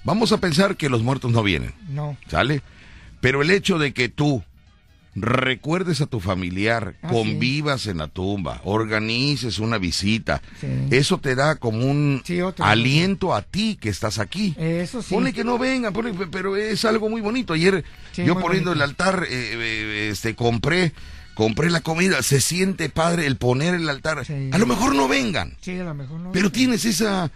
Vamos 0.04 0.30
a 0.30 0.38
pensar 0.38 0.76
que 0.76 0.88
los 0.88 1.02
muertos 1.02 1.32
no 1.32 1.42
vienen. 1.42 1.74
No. 1.88 2.16
¿Sale? 2.28 2.62
Pero 3.20 3.42
el 3.42 3.50
hecho 3.50 3.80
de 3.80 3.92
que 3.92 4.08
tú 4.08 4.44
recuerdes 5.16 6.00
a 6.00 6.06
tu 6.06 6.20
familiar, 6.20 6.94
ah, 7.02 7.08
convivas 7.08 7.88
en 7.88 7.98
la 7.98 8.06
tumba, 8.06 8.60
organices 8.62 9.58
una 9.58 9.78
visita, 9.78 10.40
eso 10.90 11.18
te 11.18 11.34
da 11.34 11.56
como 11.56 11.84
un 11.84 12.22
aliento 12.58 13.34
a 13.34 13.42
ti 13.42 13.76
que 13.80 13.88
estás 13.88 14.20
aquí. 14.20 14.54
Eso 14.56 15.02
sí. 15.02 15.12
Pone 15.12 15.32
que 15.32 15.42
no 15.42 15.58
vengan, 15.58 15.92
pero 16.30 16.56
es 16.56 16.84
algo 16.84 17.08
muy 17.08 17.20
bonito. 17.20 17.54
Ayer 17.54 17.82
yo 18.14 18.38
poniendo 18.38 18.72
el 18.72 18.82
altar, 18.82 19.26
eh, 19.28 19.28
eh, 19.32 20.08
este, 20.12 20.36
compré 20.36 20.92
compré 21.34 21.70
la 21.70 21.80
comida, 21.80 22.22
se 22.22 22.40
siente 22.40 22.88
padre 22.88 23.26
el 23.26 23.36
poner 23.36 23.74
el 23.74 23.88
altar. 23.88 24.24
A 24.52 24.58
lo 24.58 24.66
mejor 24.66 24.94
no 24.94 25.08
vengan. 25.08 25.56
Sí, 25.60 25.78
a 25.78 25.84
lo 25.84 25.94
mejor 25.94 26.20
no. 26.20 26.32
Pero 26.32 26.50
tienes 26.50 26.84
esa 26.84 27.30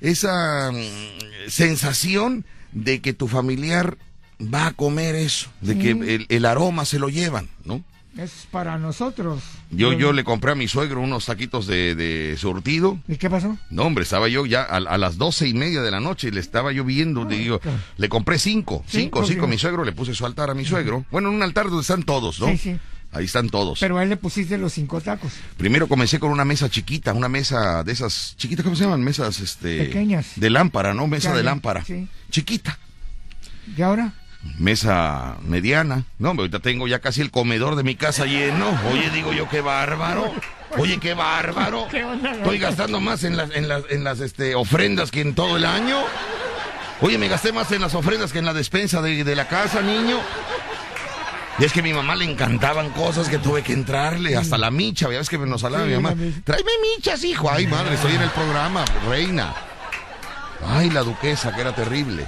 esa 0.00 0.70
mm, 0.72 1.48
sensación 1.48 2.44
de 2.72 3.00
que 3.00 3.12
tu 3.12 3.28
familiar 3.28 3.96
va 4.40 4.68
a 4.68 4.72
comer 4.72 5.14
eso, 5.16 5.50
de 5.60 5.78
que 5.78 6.26
el, 6.28 6.44
aroma 6.44 6.84
se 6.84 6.98
lo 6.98 7.08
llevan, 7.08 7.48
¿no? 7.64 7.82
Es 8.16 8.48
para 8.50 8.78
nosotros. 8.78 9.42
Yo, 9.70 9.92
yo 9.92 10.12
le 10.12 10.24
compré 10.24 10.52
a 10.52 10.54
mi 10.56 10.66
suegro 10.66 11.00
unos 11.00 11.26
taquitos 11.26 11.68
de, 11.68 11.94
de 11.94 12.36
surtido. 12.36 12.98
¿Y 13.06 13.16
qué 13.16 13.30
pasó? 13.30 13.56
No, 13.70 13.84
hombre, 13.84 14.02
estaba 14.02 14.28
yo 14.28 14.44
ya 14.44 14.62
a, 14.62 14.98
las 14.98 15.18
doce 15.18 15.46
y 15.46 15.54
media 15.54 15.82
de 15.82 15.90
la 15.92 16.00
noche 16.00 16.28
y 16.28 16.30
le 16.32 16.40
estaba 16.40 16.72
yo 16.72 16.84
viendo, 16.84 17.24
le 17.24 17.38
digo, 17.38 17.60
le 17.96 18.08
compré 18.08 18.38
cinco, 18.38 18.84
cinco, 18.88 19.24
cinco, 19.24 19.44
a 19.44 19.48
mi 19.48 19.56
suegro, 19.56 19.84
le 19.84 19.92
puse 19.92 20.14
su 20.14 20.26
altar 20.26 20.50
a 20.50 20.54
mi 20.54 20.64
suegro. 20.64 21.04
Bueno, 21.12 21.28
en 21.28 21.36
un 21.36 21.42
altar 21.42 21.66
donde 21.66 21.82
están 21.82 22.02
todos, 22.02 22.40
¿no? 22.40 22.48
Sí, 22.48 22.58
sí. 22.58 22.76
Ahí 23.12 23.24
están 23.24 23.48
todos. 23.48 23.80
Pero 23.80 23.98
a 23.98 24.02
él 24.02 24.10
le 24.10 24.16
pusiste 24.16 24.58
los 24.58 24.74
cinco 24.74 25.00
tacos. 25.00 25.32
Primero 25.56 25.88
comencé 25.88 26.20
con 26.20 26.30
una 26.30 26.44
mesa 26.44 26.68
chiquita, 26.68 27.12
una 27.12 27.28
mesa 27.28 27.82
de 27.82 27.92
esas 27.92 28.34
chiquitas, 28.36 28.64
¿cómo 28.64 28.76
se 28.76 28.84
llaman? 28.84 29.02
Mesas, 29.02 29.40
este... 29.40 29.84
Pequeñas. 29.84 30.32
De 30.36 30.50
lámpara, 30.50 30.92
¿no? 30.92 31.06
Mesa 31.06 31.34
de 31.34 31.42
lámpara. 31.42 31.84
Sí. 31.84 32.06
Chiquita. 32.30 32.78
¿Y 33.76 33.82
ahora? 33.82 34.12
mesa 34.58 35.36
mediana. 35.42 36.04
No, 36.18 36.30
ahorita 36.30 36.60
tengo 36.60 36.86
ya 36.88 37.00
casi 37.00 37.20
el 37.20 37.30
comedor 37.30 37.76
de 37.76 37.82
mi 37.82 37.96
casa 37.96 38.24
lleno. 38.24 38.68
Oye, 38.92 39.10
digo 39.10 39.32
yo, 39.32 39.48
qué 39.48 39.60
bárbaro. 39.60 40.32
Oye, 40.76 40.98
qué 40.98 41.14
bárbaro. 41.14 41.88
Estoy 42.32 42.58
gastando 42.58 43.00
más 43.00 43.24
en 43.24 43.36
las, 43.36 43.50
en 43.54 43.68
las, 43.68 43.82
en 43.90 44.04
las 44.04 44.20
este, 44.20 44.54
ofrendas 44.54 45.10
que 45.10 45.20
en 45.20 45.34
todo 45.34 45.56
el 45.56 45.64
año. 45.64 45.98
Oye, 47.00 47.18
me 47.18 47.28
gasté 47.28 47.52
más 47.52 47.70
en 47.72 47.80
las 47.80 47.94
ofrendas 47.94 48.32
que 48.32 48.38
en 48.38 48.44
la 48.44 48.54
despensa 48.54 49.02
de, 49.02 49.24
de 49.24 49.36
la 49.36 49.48
casa, 49.48 49.82
niño. 49.82 50.18
Y 51.58 51.64
es 51.64 51.72
que 51.72 51.80
a 51.80 51.82
mi 51.82 51.92
mamá 51.92 52.14
le 52.14 52.24
encantaban 52.24 52.90
cosas 52.90 53.28
que 53.28 53.38
tuve 53.38 53.62
que 53.62 53.72
entrarle, 53.72 54.36
hasta 54.36 54.56
la 54.56 54.70
micha, 54.70 55.08
¿ves 55.08 55.28
que 55.28 55.38
nos 55.38 55.64
hablaba 55.64 55.86
mi 55.86 55.94
mamá? 55.94 56.14
Tráeme 56.44 56.70
michas, 56.96 57.24
hijo. 57.24 57.50
Ay, 57.50 57.66
madre, 57.66 57.94
estoy 57.94 58.14
en 58.14 58.22
el 58.22 58.30
programa, 58.30 58.84
reina. 59.08 59.54
Ay, 60.64 60.90
la 60.90 61.02
duquesa, 61.02 61.52
que 61.54 61.60
era 61.60 61.74
terrible. 61.74 62.26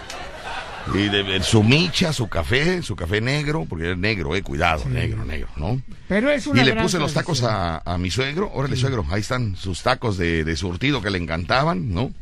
Y 0.95 1.09
de, 1.09 1.43
su 1.43 1.63
micha, 1.63 2.13
su 2.13 2.29
café, 2.29 2.83
su 2.83 2.97
café 2.97 3.21
negro, 3.21 3.67
porque 3.69 3.93
es 3.93 3.99
negro, 3.99 4.35
eh, 4.35 4.43
cuidado, 4.43 4.85
negro, 4.89 5.25
negro, 5.25 5.49
¿no? 5.57 5.81
Pero 6.09 6.31
es 6.31 6.47
una 6.47 6.63
Y 6.63 6.65
le 6.65 6.75
puse 6.75 6.99
los 6.99 7.13
tacos 7.13 7.43
a, 7.45 7.97
mi 7.99 8.11
suegro, 8.11 8.51
órale 8.53 8.77
suegro, 8.77 9.05
ahí 9.11 9.21
están 9.21 9.57
sus 9.57 9.83
tacos 9.83 10.17
de, 10.17 10.57
surtido 10.57 11.03
que 11.03 11.11
le 11.11 11.19
encantaban, 11.19 11.93
¿no? 11.93 12.13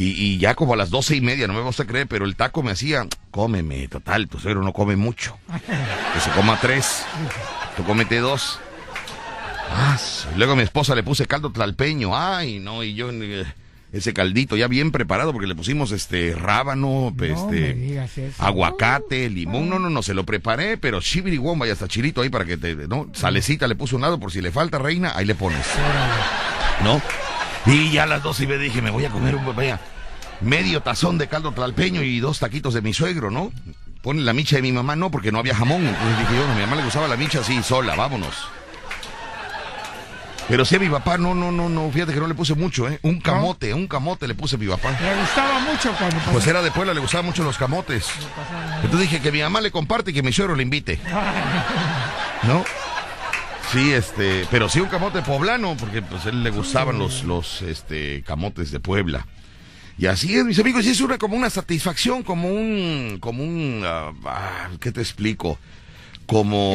Y, 0.00 0.38
ya 0.38 0.54
como 0.54 0.74
a 0.74 0.76
las 0.76 0.90
doce 0.90 1.16
y 1.16 1.20
media, 1.20 1.48
no 1.48 1.54
me 1.54 1.60
vas 1.60 1.80
a 1.80 1.84
creer, 1.84 2.06
pero 2.06 2.24
el 2.24 2.36
taco 2.36 2.62
me 2.62 2.70
hacía, 2.70 3.08
cómeme, 3.32 3.88
total, 3.88 4.28
tu 4.28 4.38
suegro 4.38 4.62
no 4.62 4.72
come 4.72 4.94
mucho. 4.94 5.36
Que 6.14 6.20
se 6.20 6.30
coma 6.30 6.56
tres, 6.60 7.04
tú 7.76 7.82
comete 7.82 8.18
dos. 8.18 8.60
Ah, 9.70 9.98
luego 10.36 10.52
a 10.52 10.56
mi 10.56 10.62
esposa 10.62 10.94
le 10.94 11.02
puse 11.02 11.26
caldo 11.26 11.50
tlalpeño, 11.50 12.16
ay, 12.16 12.60
no, 12.60 12.84
y 12.84 12.94
yo... 12.94 13.10
Ese 13.90 14.12
caldito 14.12 14.54
ya 14.54 14.68
bien 14.68 14.92
preparado 14.92 15.32
porque 15.32 15.46
le 15.46 15.54
pusimos 15.54 15.92
este 15.92 16.34
rábano, 16.34 17.10
este 17.22 17.98
aguacate, 18.36 19.30
limón, 19.30 19.70
no, 19.70 19.78
no, 19.78 19.88
no, 19.88 20.02
se 20.02 20.12
lo 20.12 20.24
preparé, 20.24 20.76
pero 20.76 21.00
chibiriguón, 21.00 21.58
vaya 21.58 21.72
hasta 21.72 21.88
chilito 21.88 22.20
ahí 22.20 22.28
para 22.28 22.44
que 22.44 22.58
te, 22.58 22.74
no, 22.86 23.08
salecita 23.14 23.66
le 23.66 23.76
puse 23.76 23.96
un 23.96 24.02
lado 24.02 24.20
por 24.20 24.30
si 24.30 24.42
le 24.42 24.52
falta 24.52 24.78
reina, 24.78 25.12
ahí 25.16 25.24
le 25.24 25.34
pones. 25.34 25.64
¿No? 26.84 27.00
Y 27.68 27.90
ya 27.90 28.04
a 28.04 28.06
las 28.06 28.22
dos 28.22 28.40
y 28.40 28.46
me 28.46 28.56
dije, 28.56 28.80
me 28.80 28.90
voy 28.90 29.04
a 29.04 29.10
comer 29.10 29.34
un, 29.34 29.54
vaya, 29.54 29.78
medio 30.40 30.80
tazón 30.80 31.18
de 31.18 31.28
caldo 31.28 31.52
tlalpeño 31.52 32.02
y 32.02 32.18
dos 32.18 32.38
taquitos 32.38 32.72
de 32.72 32.80
mi 32.80 32.94
suegro, 32.94 33.30
¿no? 33.30 33.52
Pone 34.02 34.22
la 34.22 34.32
micha 34.32 34.56
de 34.56 34.62
mi 34.62 34.72
mamá, 34.72 34.96
no, 34.96 35.10
porque 35.10 35.30
no 35.30 35.38
había 35.38 35.54
jamón. 35.54 35.86
Entonces 35.86 36.18
dije 36.18 36.34
yo, 36.34 36.46
no, 36.46 36.54
mi 36.54 36.62
mamá 36.62 36.76
le 36.76 36.84
gustaba 36.84 37.08
la 37.08 37.16
micha 37.16 37.40
así, 37.40 37.62
sola, 37.62 37.94
vámonos. 37.94 38.48
Pero 40.48 40.64
sí 40.64 40.76
a 40.76 40.78
mi 40.78 40.88
papá, 40.88 41.18
no, 41.18 41.34
no, 41.34 41.52
no, 41.52 41.68
no, 41.68 41.90
fíjate 41.90 42.14
que 42.14 42.20
no 42.20 42.26
le 42.26 42.34
puse 42.34 42.54
mucho, 42.54 42.88
¿eh? 42.88 42.98
Un 43.02 43.20
camote, 43.20 43.74
un 43.74 43.86
camote 43.86 44.26
le 44.26 44.34
puse 44.34 44.56
a 44.56 44.58
mi 44.58 44.66
papá. 44.66 44.96
Le 44.98 45.20
gustaba 45.20 45.58
mucho 45.60 45.92
cuando 45.98 46.16
Pues 46.32 46.46
era 46.46 46.62
de 46.62 46.70
Puebla, 46.70 46.94
le 46.94 47.00
gustaban 47.00 47.26
mucho 47.26 47.44
los 47.44 47.58
camotes. 47.58 48.06
Entonces 48.82 49.10
dije 49.10 49.20
que 49.20 49.30
mi 49.30 49.42
mamá 49.42 49.60
le 49.60 49.70
comparte 49.70 50.10
y 50.10 50.14
que 50.14 50.22
mi 50.22 50.32
suegro 50.32 50.54
le 50.54 50.62
invite. 50.62 50.98
¿No? 52.44 52.64
Sí, 53.72 53.92
este, 53.92 54.46
pero 54.50 54.68
sí 54.68 54.80
un 54.80 54.88
camote 54.88 55.20
poblano, 55.22 55.76
porque 55.78 56.00
pues 56.00 56.24
a 56.24 56.30
él 56.30 56.42
le 56.42 56.50
gustaban 56.50 56.98
los, 56.98 57.24
los, 57.24 57.60
este, 57.62 58.22
camotes 58.22 58.70
de 58.70 58.80
Puebla. 58.80 59.26
Y 59.98 60.06
así 60.06 60.34
es, 60.36 60.44
mis 60.44 60.58
amigos, 60.58 60.86
y 60.86 60.90
es 60.90 61.00
una 61.00 61.18
como 61.18 61.36
una 61.36 61.50
satisfacción, 61.50 62.22
como 62.22 62.48
un, 62.48 63.18
como 63.20 63.42
un, 63.42 63.82
ah, 63.84 64.12
ah, 64.24 64.68
¿qué 64.80 64.92
te 64.92 65.00
explico? 65.00 65.58
como 66.28 66.74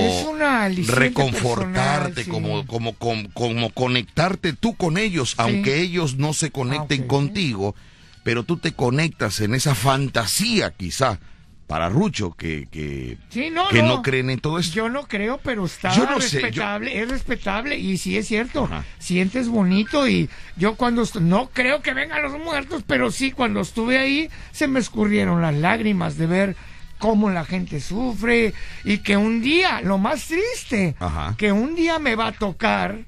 reconfortarte, 0.88 2.26
como, 2.26 2.66
como, 2.66 2.96
como, 2.96 3.70
conectarte 3.70 4.54
tú 4.54 4.74
con 4.74 4.98
ellos, 4.98 5.36
aunque 5.38 5.80
ellos 5.80 6.18
no 6.18 6.34
se 6.34 6.50
conecten 6.50 7.08
contigo, 7.08 7.76
pero 8.24 8.42
tú 8.42 8.58
te 8.58 8.72
conectas 8.72 9.42
en 9.42 9.54
esa 9.54 9.76
fantasía 9.76 10.72
quizá 10.72 11.20
para 11.68 11.90
Rucho 11.90 12.34
que, 12.34 12.68
que, 12.70 13.18
no, 13.52 13.70
que 13.70 13.82
no. 13.82 14.02
creen 14.02 14.30
en 14.30 14.40
todo 14.40 14.60
esto. 14.60 14.76
Yo 14.76 14.90
no 14.90 15.08
creo, 15.08 15.40
pero 15.44 15.66
está 15.66 15.94
respetable, 16.06 17.02
es 17.02 17.10
respetable 17.10 17.78
y 17.78 17.98
sí 17.98 18.18
es 18.18 18.28
cierto, 18.28 18.70
sientes 19.00 19.48
bonito 19.48 20.08
y 20.08 20.30
yo 20.56 20.76
cuando 20.76 21.04
no 21.22 21.50
creo 21.50 21.82
que 21.82 21.94
vengan 21.94 22.22
los 22.22 22.38
muertos, 22.40 22.84
pero 22.86 23.12
sí 23.12 23.32
cuando 23.32 23.62
estuve 23.62 23.98
ahí 23.98 24.30
se 24.52 24.68
me 24.68 24.80
escurrieron 24.80 25.42
las 25.42 25.56
lágrimas 25.56 26.18
de 26.18 26.28
ver 26.28 26.56
cómo 26.98 27.30
la 27.30 27.44
gente 27.44 27.82
sufre 27.82 28.54
y 28.84 29.00
que 29.00 29.18
un 29.18 29.42
día, 29.42 29.82
lo 29.82 29.98
más 29.98 30.28
triste, 30.28 30.96
que 31.38 31.52
un 31.52 31.76
día 31.76 32.00
me 32.00 32.16
va 32.16 32.28
a 32.28 32.32
tocar 32.32 33.00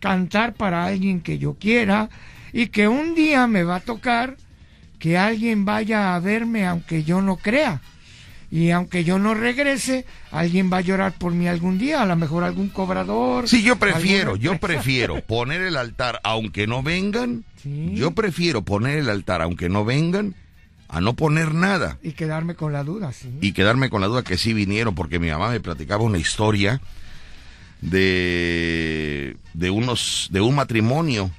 cantar 0.00 0.52
para 0.52 0.84
alguien 0.84 1.22
que 1.22 1.38
yo 1.38 1.54
quiera 1.54 2.10
y 2.52 2.66
que 2.66 2.86
un 2.88 3.14
día 3.14 3.46
me 3.46 3.64
va 3.64 3.76
a 3.76 3.80
tocar 3.80 4.36
que 5.04 5.18
alguien 5.18 5.66
vaya 5.66 6.14
a 6.14 6.18
verme 6.18 6.66
aunque 6.66 7.04
yo 7.04 7.20
no 7.20 7.36
crea. 7.36 7.82
Y 8.50 8.70
aunque 8.70 9.04
yo 9.04 9.18
no 9.18 9.34
regrese, 9.34 10.06
alguien 10.30 10.72
va 10.72 10.78
a 10.78 10.80
llorar 10.80 11.12
por 11.12 11.34
mí 11.34 11.46
algún 11.46 11.76
día, 11.76 12.00
a 12.00 12.06
lo 12.06 12.16
mejor 12.16 12.42
algún 12.42 12.70
cobrador. 12.70 13.46
Sí, 13.46 13.62
yo 13.62 13.76
prefiero, 13.76 14.36
yo 14.36 14.58
prefiero 14.58 15.20
poner 15.26 15.60
el 15.60 15.76
altar 15.76 16.20
aunque 16.24 16.66
no 16.66 16.82
vengan. 16.82 17.44
Yo 17.64 18.12
prefiero 18.12 18.62
poner 18.62 18.96
el 18.96 19.10
altar 19.10 19.42
aunque 19.42 19.68
no 19.68 19.84
vengan 19.84 20.34
a 20.88 21.02
no 21.02 21.12
poner 21.12 21.52
nada. 21.52 21.98
Y 22.02 22.12
quedarme 22.12 22.54
con 22.54 22.72
la 22.72 22.82
duda, 22.82 23.12
sí. 23.12 23.28
Y 23.42 23.52
quedarme 23.52 23.90
con 23.90 24.00
la 24.00 24.06
duda 24.06 24.22
que 24.22 24.38
sí 24.38 24.54
vinieron, 24.54 24.94
porque 24.94 25.18
mi 25.18 25.28
mamá 25.28 25.50
me 25.50 25.60
platicaba 25.60 26.02
una 26.02 26.16
historia 26.16 26.80
de, 27.82 29.36
de 29.52 29.68
unos, 29.68 30.28
de 30.30 30.40
un 30.40 30.54
matrimonio 30.54 31.30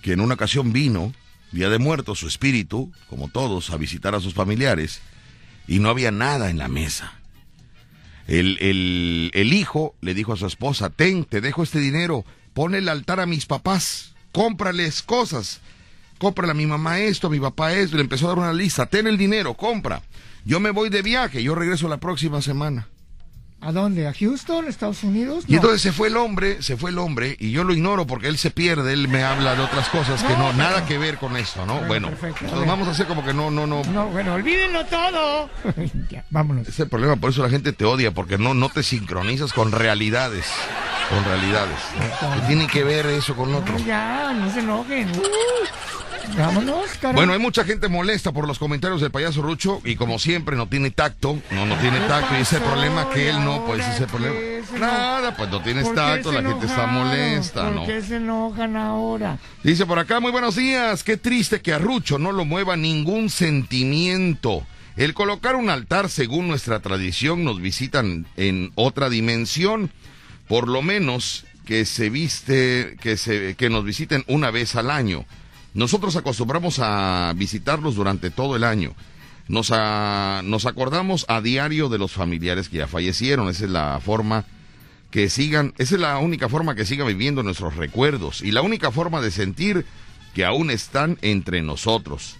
que 0.00 0.12
en 0.12 0.20
una 0.20 0.34
ocasión 0.34 0.72
vino 0.72 1.12
Día 1.52 1.68
de 1.68 1.78
Muertos, 1.78 2.18
su 2.18 2.28
espíritu, 2.28 2.92
como 3.08 3.28
todos, 3.28 3.70
a 3.70 3.76
visitar 3.76 4.14
a 4.14 4.20
sus 4.20 4.34
familiares, 4.34 5.00
y 5.66 5.78
no 5.78 5.88
había 5.88 6.10
nada 6.10 6.50
en 6.50 6.58
la 6.58 6.68
mesa. 6.68 7.14
El, 8.26 8.58
el, 8.60 9.30
el, 9.32 9.52
hijo 9.52 9.94
le 10.02 10.12
dijo 10.12 10.34
a 10.34 10.36
su 10.36 10.46
esposa, 10.46 10.90
ten, 10.90 11.24
te 11.24 11.40
dejo 11.40 11.62
este 11.62 11.78
dinero, 11.78 12.24
pon 12.52 12.74
el 12.74 12.88
altar 12.88 13.20
a 13.20 13.26
mis 13.26 13.46
papás, 13.46 14.14
cómprales 14.32 15.02
cosas, 15.02 15.60
cómprale 16.18 16.50
a 16.50 16.54
mi 16.54 16.66
mamá 16.66 17.00
esto, 17.00 17.28
a 17.28 17.30
mi 17.30 17.40
papá 17.40 17.72
esto, 17.72 17.96
le 17.96 18.02
empezó 18.02 18.26
a 18.26 18.28
dar 18.30 18.38
una 18.38 18.52
lista, 18.52 18.86
ten 18.86 19.06
el 19.06 19.16
dinero, 19.16 19.54
compra. 19.54 20.02
Yo 20.44 20.60
me 20.60 20.70
voy 20.70 20.90
de 20.90 21.02
viaje, 21.02 21.42
yo 21.42 21.54
regreso 21.54 21.88
la 21.88 21.98
próxima 21.98 22.42
semana. 22.42 22.88
¿A 23.60 23.72
dónde? 23.72 24.06
¿A 24.06 24.14
Houston, 24.14 24.68
Estados 24.68 25.02
Unidos? 25.02 25.44
Y 25.48 25.56
entonces 25.56 25.82
se 25.82 25.90
fue 25.90 26.08
el 26.08 26.16
hombre, 26.16 26.62
se 26.62 26.76
fue 26.76 26.90
el 26.90 26.98
hombre, 26.98 27.36
y 27.40 27.50
yo 27.50 27.64
lo 27.64 27.74
ignoro 27.74 28.06
porque 28.06 28.28
él 28.28 28.38
se 28.38 28.52
pierde, 28.52 28.92
él 28.92 29.08
me 29.08 29.24
habla 29.24 29.56
de 29.56 29.62
otras 29.62 29.88
cosas 29.88 30.22
que 30.22 30.36
no, 30.36 30.52
nada 30.52 30.86
que 30.86 30.96
ver 30.96 31.18
con 31.18 31.36
esto, 31.36 31.66
¿no? 31.66 31.80
Bueno, 31.86 32.08
entonces 32.08 32.66
vamos 32.66 32.86
a 32.86 32.92
hacer 32.92 33.06
como 33.06 33.24
que 33.24 33.34
no, 33.34 33.50
no, 33.50 33.66
no. 33.66 33.82
No, 33.84 34.06
bueno, 34.10 34.34
olvídenlo 34.34 34.86
todo. 34.86 35.50
ya, 36.08 36.24
vámonos. 36.30 36.68
Es 36.68 36.78
el 36.78 36.88
problema, 36.88 37.16
por 37.16 37.30
eso 37.30 37.42
la 37.42 37.50
gente 37.50 37.72
te 37.72 37.84
odia, 37.84 38.12
porque 38.12 38.38
no, 38.38 38.54
no 38.54 38.68
te 38.68 38.84
sincronizas 38.84 39.52
con 39.52 39.72
realidades. 39.72 40.46
Con 41.08 41.24
realidades. 41.24 41.78
¿Qué 42.34 42.46
tiene 42.46 42.66
que 42.68 42.84
ver 42.84 43.06
eso 43.06 43.34
con 43.34 43.54
otro? 43.54 43.76
ya, 43.78 44.32
no 44.34 44.52
se 44.52 44.60
enojen. 44.60 45.10
Vámonos, 46.36 46.86
Bueno, 47.14 47.32
hay 47.32 47.38
mucha 47.38 47.64
gente 47.64 47.88
molesta 47.88 48.32
por 48.32 48.46
los 48.46 48.58
comentarios 48.58 49.00
del 49.00 49.10
payaso 49.10 49.42
Rucho 49.42 49.80
y 49.84 49.96
como 49.96 50.18
siempre 50.18 50.56
no 50.56 50.68
tiene 50.68 50.90
tacto, 50.90 51.38
no, 51.50 51.66
no 51.66 51.76
tiene 51.76 51.98
tacto 52.00 52.36
y 52.36 52.42
ese 52.42 52.60
problema 52.60 53.10
que 53.10 53.30
él 53.30 53.44
no, 53.44 53.64
pues 53.64 53.86
ese 53.86 54.06
problema. 54.06 54.34
Nada, 54.78 55.36
pues 55.36 55.50
no 55.50 55.62
tienes 55.62 55.92
tacto, 55.94 56.32
la 56.32 56.42
gente 56.42 56.66
está 56.66 56.86
molesta, 56.86 57.70
¿no? 57.70 57.84
¿Por 57.84 57.86
qué 57.86 58.02
se 58.02 58.16
enojan 58.16 58.76
ahora? 58.76 59.38
Dice 59.62 59.86
por 59.86 59.98
acá, 59.98 60.20
muy 60.20 60.30
buenos 60.30 60.56
días, 60.56 61.02
qué 61.02 61.16
triste 61.16 61.60
que 61.60 61.72
a 61.72 61.78
Rucho 61.78 62.18
no 62.18 62.32
lo 62.32 62.44
mueva 62.44 62.76
ningún 62.76 63.30
sentimiento. 63.30 64.66
El 64.96 65.14
colocar 65.14 65.54
un 65.54 65.70
altar, 65.70 66.10
según 66.10 66.48
nuestra 66.48 66.80
tradición, 66.80 67.44
nos 67.44 67.60
visitan 67.60 68.26
en 68.36 68.72
otra 68.74 69.08
dimensión, 69.08 69.92
por 70.48 70.68
lo 70.68 70.82
menos 70.82 71.44
que 71.64 71.84
se 71.84 72.10
viste, 72.10 72.96
que 73.00 73.16
se, 73.16 73.54
que 73.54 73.70
nos 73.70 73.84
visiten 73.84 74.24
una 74.26 74.50
vez 74.50 74.74
al 74.74 74.90
año. 74.90 75.24
Nosotros 75.74 76.16
acostumbramos 76.16 76.78
a 76.80 77.32
visitarlos 77.36 77.94
durante 77.94 78.30
todo 78.30 78.56
el 78.56 78.64
año. 78.64 78.94
Nos, 79.48 79.70
nos 79.70 80.66
acordamos 80.66 81.24
a 81.28 81.40
diario 81.40 81.88
de 81.88 81.98
los 81.98 82.12
familiares 82.12 82.68
que 82.68 82.78
ya 82.78 82.86
fallecieron. 82.86 83.48
Esa 83.48 83.64
es 83.64 83.70
la 83.70 84.00
forma 84.04 84.44
que 85.10 85.30
sigan, 85.30 85.74
esa 85.78 85.94
es 85.94 86.00
la 86.00 86.18
única 86.18 86.48
forma 86.48 86.74
que 86.74 86.84
sigan 86.84 87.06
viviendo 87.06 87.42
nuestros 87.42 87.76
recuerdos 87.76 88.42
y 88.42 88.50
la 88.50 88.62
única 88.62 88.90
forma 88.90 89.20
de 89.20 89.30
sentir 89.30 89.86
que 90.34 90.44
aún 90.44 90.70
están 90.70 91.18
entre 91.22 91.62
nosotros. 91.62 92.36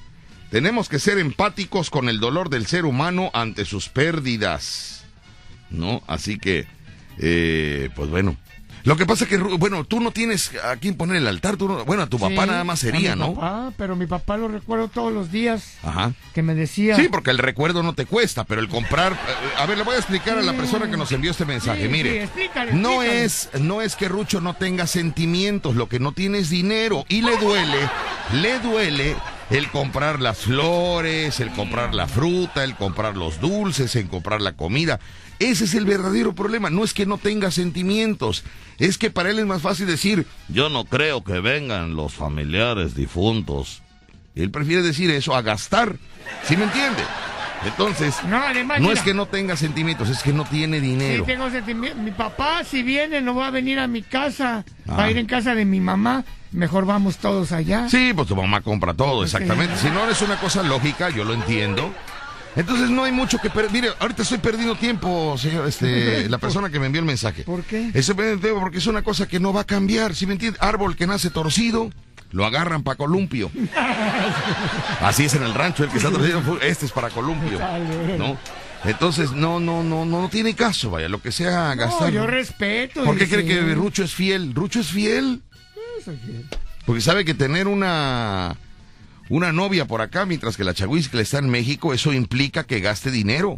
Tenemos 0.50 0.88
que 0.88 0.98
ser 0.98 1.18
empáticos 1.18 1.90
con 1.90 2.08
el 2.08 2.20
dolor 2.20 2.48
del 2.48 2.66
ser 2.66 2.84
humano 2.84 3.30
ante 3.34 3.64
sus 3.64 3.88
pérdidas. 3.88 5.04
¿No? 5.70 6.02
Así 6.06 6.38
que, 6.38 6.66
eh, 7.18 7.90
pues 7.94 8.08
bueno, 8.08 8.36
lo 8.84 8.96
que 8.96 9.06
pasa 9.06 9.24
es 9.24 9.30
que, 9.30 9.36
bueno, 9.36 9.84
tú 9.84 10.00
no 10.00 10.10
tienes 10.10 10.52
a 10.64 10.76
quién 10.76 10.96
poner 10.96 11.16
el 11.16 11.26
altar. 11.26 11.56
Tú 11.56 11.68
bueno, 11.86 12.02
a 12.02 12.06
tu 12.06 12.18
papá 12.18 12.46
nada 12.46 12.64
más 12.64 12.80
sería, 12.80 13.16
¿no? 13.16 13.34
Papá, 13.34 13.72
pero 13.76 13.96
mi 13.96 14.06
papá 14.06 14.36
lo 14.36 14.48
recuerdo 14.48 14.88
todos 14.88 15.12
los 15.12 15.30
días. 15.30 15.74
Ajá. 15.82 16.12
Que 16.34 16.42
me 16.42 16.54
decía. 16.54 16.96
Sí, 16.96 17.08
porque 17.10 17.30
el 17.30 17.38
recuerdo 17.38 17.82
no 17.82 17.94
te 17.94 18.06
cuesta, 18.06 18.44
pero 18.44 18.60
el 18.60 18.68
comprar. 18.68 19.12
Eh, 19.12 19.16
a 19.58 19.66
ver, 19.66 19.78
le 19.78 19.84
voy 19.84 19.94
a 19.94 19.98
explicar 19.98 20.38
a 20.38 20.42
la 20.42 20.52
persona 20.54 20.90
que 20.90 20.96
nos 20.96 21.10
envió 21.12 21.30
este 21.30 21.44
mensaje. 21.44 21.88
Mire, 21.88 22.24
explícale, 22.24 22.72
no 22.72 23.02
es, 23.02 23.50
no 23.60 23.82
es 23.82 23.96
que 23.96 24.08
Rucho 24.08 24.40
no 24.40 24.54
tenga 24.54 24.86
sentimientos, 24.86 25.76
lo 25.76 25.88
que 25.88 25.98
no 25.98 26.12
tiene 26.12 26.38
es 26.38 26.50
dinero 26.50 27.04
y 27.08 27.22
le 27.22 27.36
duele, 27.38 27.88
le 28.32 28.58
duele 28.60 29.16
el 29.50 29.70
comprar 29.70 30.20
las 30.20 30.38
flores, 30.38 31.40
el 31.40 31.50
comprar 31.50 31.94
la 31.94 32.06
fruta, 32.06 32.64
el 32.64 32.74
comprar 32.76 33.16
los 33.16 33.40
dulces, 33.40 33.96
el 33.96 34.08
comprar 34.08 34.40
la 34.40 34.52
comida. 34.52 35.00
Ese 35.38 35.64
es 35.64 35.74
el 35.74 35.84
verdadero 35.84 36.34
problema. 36.34 36.70
No 36.70 36.84
es 36.84 36.94
que 36.94 37.06
no 37.06 37.18
tenga 37.18 37.50
sentimientos, 37.50 38.44
es 38.78 38.98
que 38.98 39.10
para 39.10 39.30
él 39.30 39.38
es 39.38 39.46
más 39.46 39.62
fácil 39.62 39.86
decir, 39.86 40.26
yo 40.48 40.68
no 40.68 40.84
creo 40.84 41.22
que 41.22 41.40
vengan 41.40 41.96
los 41.96 42.14
familiares 42.14 42.94
difuntos. 42.94 43.82
Él 44.34 44.50
prefiere 44.50 44.82
decir 44.82 45.10
eso 45.10 45.34
a 45.34 45.42
gastar. 45.42 45.96
¿Sí 46.44 46.56
me 46.56 46.64
entiende? 46.64 47.02
Entonces, 47.64 48.14
no, 48.24 48.92
es 48.92 49.02
que 49.02 49.14
no 49.14 49.26
tenga 49.26 49.56
sentimientos, 49.56 50.08
es 50.08 50.22
que 50.22 50.32
no 50.32 50.44
tiene 50.44 50.80
dinero. 50.80 51.24
Sí, 51.24 51.32
tengo 51.32 51.50
sentimientos. 51.50 52.00
Mi 52.02 52.12
papá, 52.12 52.62
si 52.62 52.82
viene, 52.82 53.20
no 53.20 53.34
va 53.34 53.48
a 53.48 53.50
venir 53.50 53.80
a 53.80 53.88
mi 53.88 54.02
casa, 54.02 54.64
va 54.88 55.02
a 55.02 55.04
ah. 55.04 55.10
ir 55.10 55.18
en 55.18 55.26
casa 55.26 55.54
de 55.54 55.64
mi 55.64 55.80
mamá. 55.80 56.24
Mejor 56.52 56.86
vamos 56.86 57.18
todos 57.18 57.52
allá. 57.52 57.88
Sí, 57.88 58.12
pues 58.14 58.28
tu 58.28 58.36
mamá 58.36 58.60
compra 58.60 58.94
todo, 58.94 59.24
exactamente. 59.24 59.76
Si 59.76 59.88
no 59.90 60.08
es 60.08 60.22
una 60.22 60.36
cosa 60.36 60.62
lógica, 60.62 61.10
yo 61.10 61.24
lo 61.24 61.34
entiendo. 61.34 61.92
Entonces 62.56 62.90
no 62.90 63.04
hay 63.04 63.12
mucho 63.12 63.38
que 63.38 63.50
perder. 63.50 63.70
Mire, 63.70 63.90
ahorita 63.98 64.22
estoy 64.22 64.38
perdiendo 64.38 64.74
tiempo, 64.74 65.36
señor, 65.38 65.68
este, 65.68 66.28
la 66.30 66.38
persona 66.38 66.70
que 66.70 66.80
me 66.80 66.86
envió 66.86 67.00
el 67.00 67.06
mensaje. 67.06 67.44
¿Por 67.44 67.62
qué? 67.62 67.90
Estoy 67.94 68.14
perdiendo 68.14 68.40
tiempo 68.40 68.60
porque 68.60 68.78
es 68.78 68.86
una 68.86 69.02
cosa 69.02 69.28
que 69.28 69.40
no 69.40 69.52
va 69.52 69.62
a 69.62 69.64
cambiar, 69.64 70.14
¿sí 70.14 70.26
me 70.26 70.32
entiende? 70.32 70.58
Árbol 70.60 70.96
que 70.96 71.06
nace 71.06 71.30
torcido, 71.30 71.90
lo 72.30 72.44
agarran 72.44 72.82
para 72.82 72.96
columpio. 72.96 73.50
Así 75.00 75.24
es 75.24 75.34
en 75.34 75.42
el 75.42 75.54
rancho, 75.54 75.84
el 75.84 75.90
que 75.90 75.98
está 75.98 76.10
torcido, 76.10 76.42
este 76.62 76.86
es 76.86 76.92
para 76.92 77.10
columpio, 77.10 77.58
¿no? 78.18 78.38
Entonces, 78.84 79.32
no, 79.32 79.58
no, 79.58 79.82
no, 79.82 80.04
no, 80.04 80.28
tiene 80.28 80.54
caso, 80.54 80.90
vaya, 80.90 81.08
lo 81.08 81.20
que 81.20 81.32
sea 81.32 81.74
gastar. 81.74 82.12
yo 82.12 82.26
respeto. 82.26 83.04
¿Por 83.04 83.18
qué 83.18 83.28
cree 83.28 83.44
que 83.44 83.60
Rucho 83.74 84.04
es 84.04 84.14
fiel? 84.14 84.54
¿Rucho 84.54 84.80
es 84.80 84.86
fiel? 84.86 85.42
Porque 86.86 87.00
sabe 87.00 87.24
que 87.24 87.34
tener 87.34 87.66
una 87.66 88.56
una 89.28 89.52
novia 89.52 89.86
por 89.86 90.00
acá, 90.00 90.26
mientras 90.26 90.56
que 90.56 90.64
la 90.64 90.74
Chahuizcle 90.74 91.22
está 91.22 91.38
en 91.38 91.50
México, 91.50 91.92
eso 91.92 92.12
implica 92.12 92.64
que 92.64 92.80
gaste 92.80 93.10
dinero. 93.10 93.56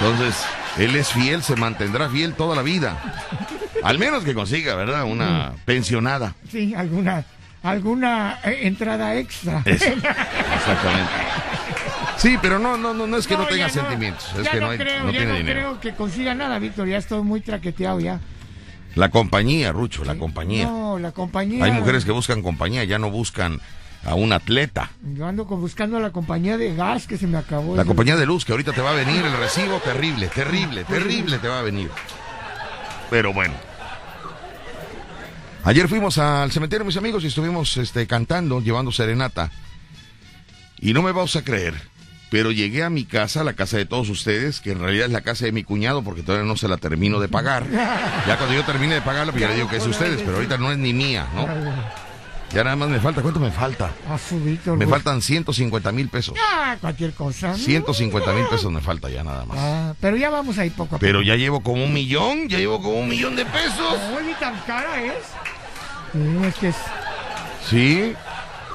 Entonces, 0.00 0.36
él 0.78 0.96
es 0.96 1.08
fiel, 1.08 1.42
se 1.42 1.56
mantendrá 1.56 2.08
fiel 2.08 2.34
toda 2.34 2.56
la 2.56 2.62
vida. 2.62 2.96
Al 3.82 3.98
menos 3.98 4.24
que 4.24 4.34
consiga, 4.34 4.74
¿verdad? 4.74 5.04
Una 5.04 5.52
pensionada. 5.64 6.34
Sí, 6.50 6.74
alguna, 6.74 7.24
alguna 7.62 8.38
eh, 8.44 8.60
entrada 8.62 9.16
extra. 9.16 9.62
exactamente. 9.66 11.12
Sí, 12.16 12.38
pero 12.40 12.58
no, 12.58 12.76
no, 12.76 12.94
no, 12.94 13.06
no 13.06 13.16
es 13.16 13.26
que 13.26 13.36
no, 13.36 13.46
tenga 13.46 13.68
sentimientos, 13.68 14.32
es 14.38 14.48
que 14.48 14.60
no, 14.60 14.68
creo, 14.70 15.04
no 15.04 15.10
tiene 15.10 15.40
no 15.40 15.44
creo 15.44 15.80
que 15.80 15.92
consiga 15.94 16.34
nada, 16.34 16.58
Víctor, 16.60 16.86
ya 16.86 16.98
estoy 16.98 17.22
muy 17.22 17.40
traqueteado 17.40 17.98
ya. 17.98 18.20
La 18.94 19.08
compañía, 19.08 19.72
Rucho, 19.72 20.04
la 20.04 20.16
compañía. 20.16 20.66
No, 20.66 20.98
la 20.98 21.12
compañía. 21.12 21.64
Hay 21.64 21.72
mujeres 21.72 22.04
que 22.04 22.12
buscan 22.12 22.42
compañía, 22.42 22.84
ya 22.84 22.98
no 22.98 23.10
buscan 23.10 23.60
a 24.04 24.14
un 24.14 24.32
atleta. 24.32 24.90
Yo 25.14 25.26
ando 25.26 25.44
buscando 25.44 25.96
a 25.96 26.00
la 26.00 26.10
compañía 26.10 26.56
de 26.56 26.74
gas 26.74 27.06
que 27.06 27.16
se 27.16 27.26
me 27.26 27.38
acabó. 27.38 27.76
La 27.76 27.84
compañía 27.84 28.16
de 28.16 28.26
luz 28.26 28.44
que 28.44 28.52
ahorita 28.52 28.72
te 28.72 28.80
va 28.80 28.90
a 28.90 28.94
venir 28.94 29.24
el 29.24 29.36
recibo 29.36 29.78
terrible, 29.78 30.28
terrible, 30.28 30.84
terrible 30.84 31.38
te 31.38 31.48
va 31.48 31.60
a 31.60 31.62
venir. 31.62 31.90
Pero 33.10 33.32
bueno. 33.32 33.54
Ayer 35.64 35.88
fuimos 35.88 36.18
al 36.18 36.50
cementerio, 36.50 36.84
mis 36.84 36.96
amigos, 36.96 37.22
y 37.22 37.28
estuvimos 37.28 37.76
este, 37.76 38.06
cantando, 38.08 38.60
llevando 38.60 38.90
serenata. 38.90 39.52
Y 40.80 40.92
no 40.92 41.02
me 41.02 41.12
vas 41.12 41.36
a 41.36 41.44
creer, 41.44 41.74
pero 42.30 42.50
llegué 42.50 42.82
a 42.82 42.90
mi 42.90 43.04
casa, 43.04 43.44
la 43.44 43.52
casa 43.52 43.76
de 43.76 43.86
todos 43.86 44.08
ustedes, 44.08 44.58
que 44.58 44.72
en 44.72 44.80
realidad 44.80 45.06
es 45.06 45.12
la 45.12 45.20
casa 45.20 45.44
de 45.44 45.52
mi 45.52 45.62
cuñado 45.62 46.02
porque 46.02 46.24
todavía 46.24 46.48
no 46.48 46.56
se 46.56 46.66
la 46.66 46.78
termino 46.78 47.20
de 47.20 47.28
pagar. 47.28 47.66
Ya 48.26 48.36
cuando 48.38 48.54
yo 48.54 48.64
termine 48.64 48.94
de 48.94 49.02
pagarla, 49.02 49.32
pues 49.32 49.42
ya 49.42 49.48
le 49.48 49.56
digo 49.56 49.68
que 49.68 49.76
es 49.76 49.84
de 49.84 49.90
ustedes, 49.90 50.22
pero 50.22 50.36
ahorita 50.36 50.58
no 50.58 50.72
es 50.72 50.78
ni 50.78 50.92
mía, 50.92 51.28
¿no? 51.34 51.46
Ya 52.54 52.62
nada 52.64 52.76
más 52.76 52.88
me 52.90 53.00
falta, 53.00 53.22
¿cuánto 53.22 53.40
me 53.40 53.50
falta? 53.50 53.90
A 54.10 54.18
su 54.18 54.38
Víctor, 54.38 54.76
Me 54.76 54.84
güey. 54.84 54.90
faltan 54.94 55.22
150 55.22 55.90
mil 55.92 56.08
pesos. 56.08 56.34
Ah, 56.52 56.76
cualquier 56.80 57.12
cosa. 57.14 57.54
150 57.54 58.32
mil 58.32 58.44
pesos 58.46 58.70
me 58.70 58.80
falta 58.82 59.08
ya 59.08 59.24
nada 59.24 59.46
más. 59.46 59.56
Ah, 59.58 59.94
pero 60.00 60.16
ya 60.18 60.28
vamos 60.28 60.58
ahí 60.58 60.68
poco 60.68 60.84
a 60.84 60.88
poco. 60.90 60.98
Pero 61.00 61.22
ya 61.22 61.36
llevo 61.36 61.62
como 61.62 61.82
un 61.84 61.92
millón, 61.94 62.48
ya 62.48 62.58
llevo 62.58 62.82
como 62.82 63.00
un 63.00 63.08
millón 63.08 63.36
de 63.36 63.46
pesos. 63.46 63.98
Oye, 64.16 64.34
tan 64.38 64.54
cara 64.66 65.02
es. 65.02 65.14
Sí, 66.12 66.18
es 66.46 66.54
que 66.56 66.68
es. 66.68 66.76
Sí, 67.70 68.12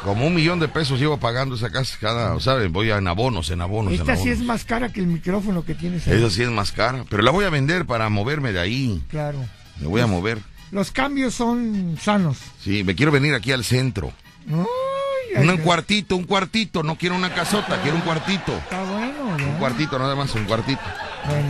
como 0.04 0.26
un 0.26 0.34
millón 0.34 0.60
de 0.60 0.68
pesos 0.70 1.00
llevo 1.00 1.18
pagando 1.18 1.54
esa 1.56 1.70
casa 1.70 1.98
cada, 2.02 2.40
¿sabes? 2.40 2.72
Voy 2.72 2.90
en 2.90 3.08
abonos, 3.08 3.52
en 3.52 3.62
abonos, 3.62 3.94
en 3.94 4.00
Esta 4.00 4.16
sí 4.16 4.22
abonos. 4.22 4.40
es 4.40 4.44
más 4.46 4.66
cara 4.66 4.90
que 4.92 5.02
el 5.02 5.08
micrófono 5.08 5.64
que 5.64 5.76
tienes 5.76 6.08
ahí. 6.08 6.16
Esa 6.18 6.32
sí 6.32 6.42
es 6.42 6.50
más 6.50 6.72
cara, 6.72 7.04
pero 7.10 7.22
la 7.22 7.30
voy 7.30 7.46
a 7.46 7.52
vender 7.52 7.86
para 7.86 8.10
moverme 8.10 8.54
de 8.54 8.60
ahí. 8.60 9.04
Claro. 9.10 9.38
Me 9.80 9.86
voy 9.88 10.02
a 10.02 10.08
mover. 10.08 10.40
Los 10.72 10.92
cambios 10.92 11.34
son 11.34 11.98
sanos. 12.02 12.38
Sí, 12.62 12.84
me 12.84 12.96
quiero 12.96 13.12
venir 13.12 13.34
aquí 13.34 13.52
al 13.52 13.64
centro. 13.64 14.12
Ay, 14.50 14.56
ay, 15.38 15.44
Un 15.44 15.50
ay. 15.52 15.58
cuartito, 15.60 16.16
un 16.16 16.24
cuartito, 16.26 16.84
no 16.84 16.96
quiero 16.98 17.16
una 17.16 17.34
casota, 17.34 17.82
quiero 17.82 17.96
un 17.98 18.04
cuartito. 18.04 18.54
Está 18.54 18.84
bueno, 18.84 19.38
ya. 19.38 19.46
Un 19.46 19.58
cuartito 19.60 19.98
nada 20.00 20.16
más, 20.16 20.34
un 20.36 20.46
cuartito. 20.46 20.82
Bueno, 21.28 21.50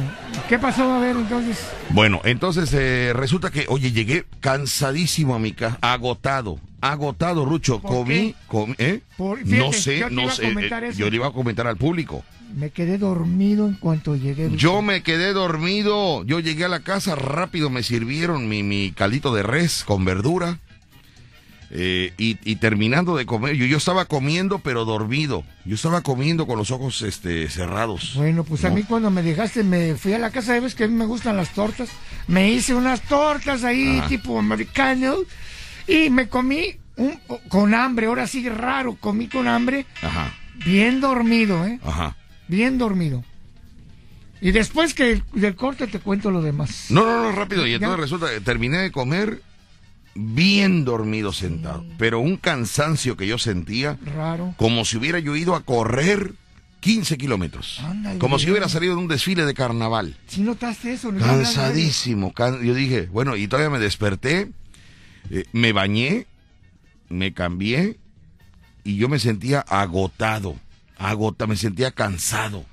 ¿qué 0.49 0.57
pasó? 0.59 0.91
A 0.93 0.99
ver, 0.99 1.15
entonces. 1.15 1.57
Bueno, 1.91 2.21
entonces 2.23 2.73
eh, 2.73 3.11
resulta 3.13 3.49
que, 3.51 3.65
oye, 3.69 3.91
llegué 3.91 4.25
cansadísimo 4.39 5.35
a 5.35 5.39
mi 5.39 5.51
casa, 5.53 5.77
agotado, 5.81 6.59
agotado, 6.81 7.45
Rucho. 7.45 7.79
¿Por 7.79 7.91
Comí, 7.91 8.33
qué? 8.33 8.35
comí, 8.47 8.75
¿eh? 8.79 9.01
Por- 9.17 9.39
fíjate, 9.39 9.57
no 9.57 9.71
sé, 9.73 9.99
yo 9.99 10.09
no 10.09 10.29
sé. 10.29 10.43
comentar 10.49 10.83
eh, 10.83 10.93
yo 10.95 11.09
le 11.09 11.15
iba 11.17 11.27
a 11.27 11.31
comentar 11.31 11.67
al 11.67 11.77
público. 11.77 12.23
Me 12.55 12.69
quedé 12.71 12.97
dormido 12.97 13.67
en 13.67 13.73
cuanto 13.75 14.15
llegué. 14.15 14.49
Yo 14.55 14.81
me 14.81 15.03
quedé 15.03 15.33
dormido. 15.33 16.23
Yo 16.23 16.39
llegué 16.39 16.63
a 16.65 16.69
la 16.69 16.79
casa 16.79 17.13
rápido, 17.15 17.69
me 17.69 17.83
sirvieron 17.83 18.47
mi, 18.47 18.63
mi 18.63 18.91
caldito 18.93 19.33
de 19.35 19.43
res 19.43 19.83
con 19.85 20.05
verdura. 20.05 20.59
Eh, 21.69 22.13
y, 22.17 22.37
y 22.49 22.55
terminando 22.57 23.15
de 23.17 23.25
comer, 23.25 23.55
yo, 23.55 23.65
yo 23.65 23.77
estaba 23.77 24.05
comiendo 24.05 24.59
pero 24.59 24.85
dormido. 24.85 25.43
Yo 25.65 25.75
estaba 25.75 26.01
comiendo 26.01 26.47
con 26.47 26.57
los 26.57 26.71
ojos 26.71 27.01
este, 27.01 27.49
cerrados. 27.49 28.13
Bueno, 28.15 28.43
pues 28.45 28.63
a 28.65 28.69
mí 28.69 28.83
cuando 28.83 29.11
me 29.11 29.21
dejaste 29.21 29.63
me 29.63 29.95
fui 29.95 30.13
a 30.13 30.19
la 30.19 30.31
casa 30.31 30.53
de 30.53 30.61
ves 30.61 30.75
que 30.75 30.85
a 30.85 30.87
mí 30.87 30.93
me 30.93 31.05
gustan 31.05 31.35
las 31.37 31.53
tortas. 31.53 31.89
Me 32.27 32.51
hice 32.51 32.73
unas 32.73 33.01
tortas 33.01 33.63
ahí 33.63 33.97
Ajá. 33.99 34.07
tipo 34.07 34.39
americano 34.39 35.15
y 35.87 36.09
me 36.09 36.29
comí 36.29 36.77
un, 36.95 37.19
con 37.49 37.73
hambre. 37.73 38.07
Ahora 38.07 38.27
sí 38.27 38.47
raro, 38.47 38.95
comí 38.99 39.27
con 39.27 39.47
hambre, 39.47 39.85
Ajá, 40.01 40.33
bien 40.65 41.01
dormido, 41.01 41.65
¿eh? 41.65 41.79
ajá. 41.83 42.15
Bien 42.47 42.77
dormido. 42.77 43.23
Y 44.39 44.51
después 44.51 44.93
que 44.93 45.21
del 45.33 45.55
corte 45.55 45.87
te 45.87 45.99
cuento 45.99 46.29
lo 46.31 46.41
demás. 46.41 46.85
No, 46.89 47.03
no, 47.03 47.23
no, 47.23 47.31
rápido. 47.31 47.65
Y 47.65 47.71
Ya. 47.71 47.75
entonces 47.77 47.99
resulta 47.99 48.29
que 48.31 48.39
terminé 48.39 48.77
de 48.77 48.91
comer 48.91 49.41
bien 50.17 50.83
dormido 50.85 51.31
sentado. 51.31 51.85
Pero 51.97 52.19
un 52.19 52.37
cansancio 52.37 53.15
que 53.15 53.27
yo 53.27 53.37
sentía 53.37 53.97
Raro. 54.15 54.53
como 54.57 54.83
si 54.85 54.97
hubiera 54.97 55.19
yo 55.19 55.35
ido 55.35 55.55
a 55.55 55.61
correr 55.63 56.33
15 56.79 57.17
kilómetros. 57.17 57.81
Como 58.19 58.39
si 58.39 58.49
hubiera 58.49 58.69
salido 58.69 58.95
de 58.95 59.01
un 59.01 59.07
desfile 59.07 59.45
de 59.45 59.53
carnaval. 59.53 60.15
Si 60.27 60.41
notaste 60.41 60.93
eso, 60.93 61.11
¿no? 61.11 61.19
Cansadísimo. 61.25 62.33
can- 62.33 62.61
Yo 62.63 62.73
dije, 62.73 63.07
bueno, 63.11 63.35
y 63.35 63.47
todavía 63.47 63.69
me 63.69 63.79
desperté, 63.79 64.51
eh, 65.29 65.43
me 65.53 65.71
bañé, 65.73 66.27
me 67.09 67.33
cambié 67.33 67.97
y 68.83 68.95
yo 68.97 69.09
me 69.09 69.19
sentía 69.19 69.59
agotado. 69.61 70.55
Agota, 70.97 71.45
me 71.45 71.55
sentía 71.55 71.91
cansado 71.91 72.65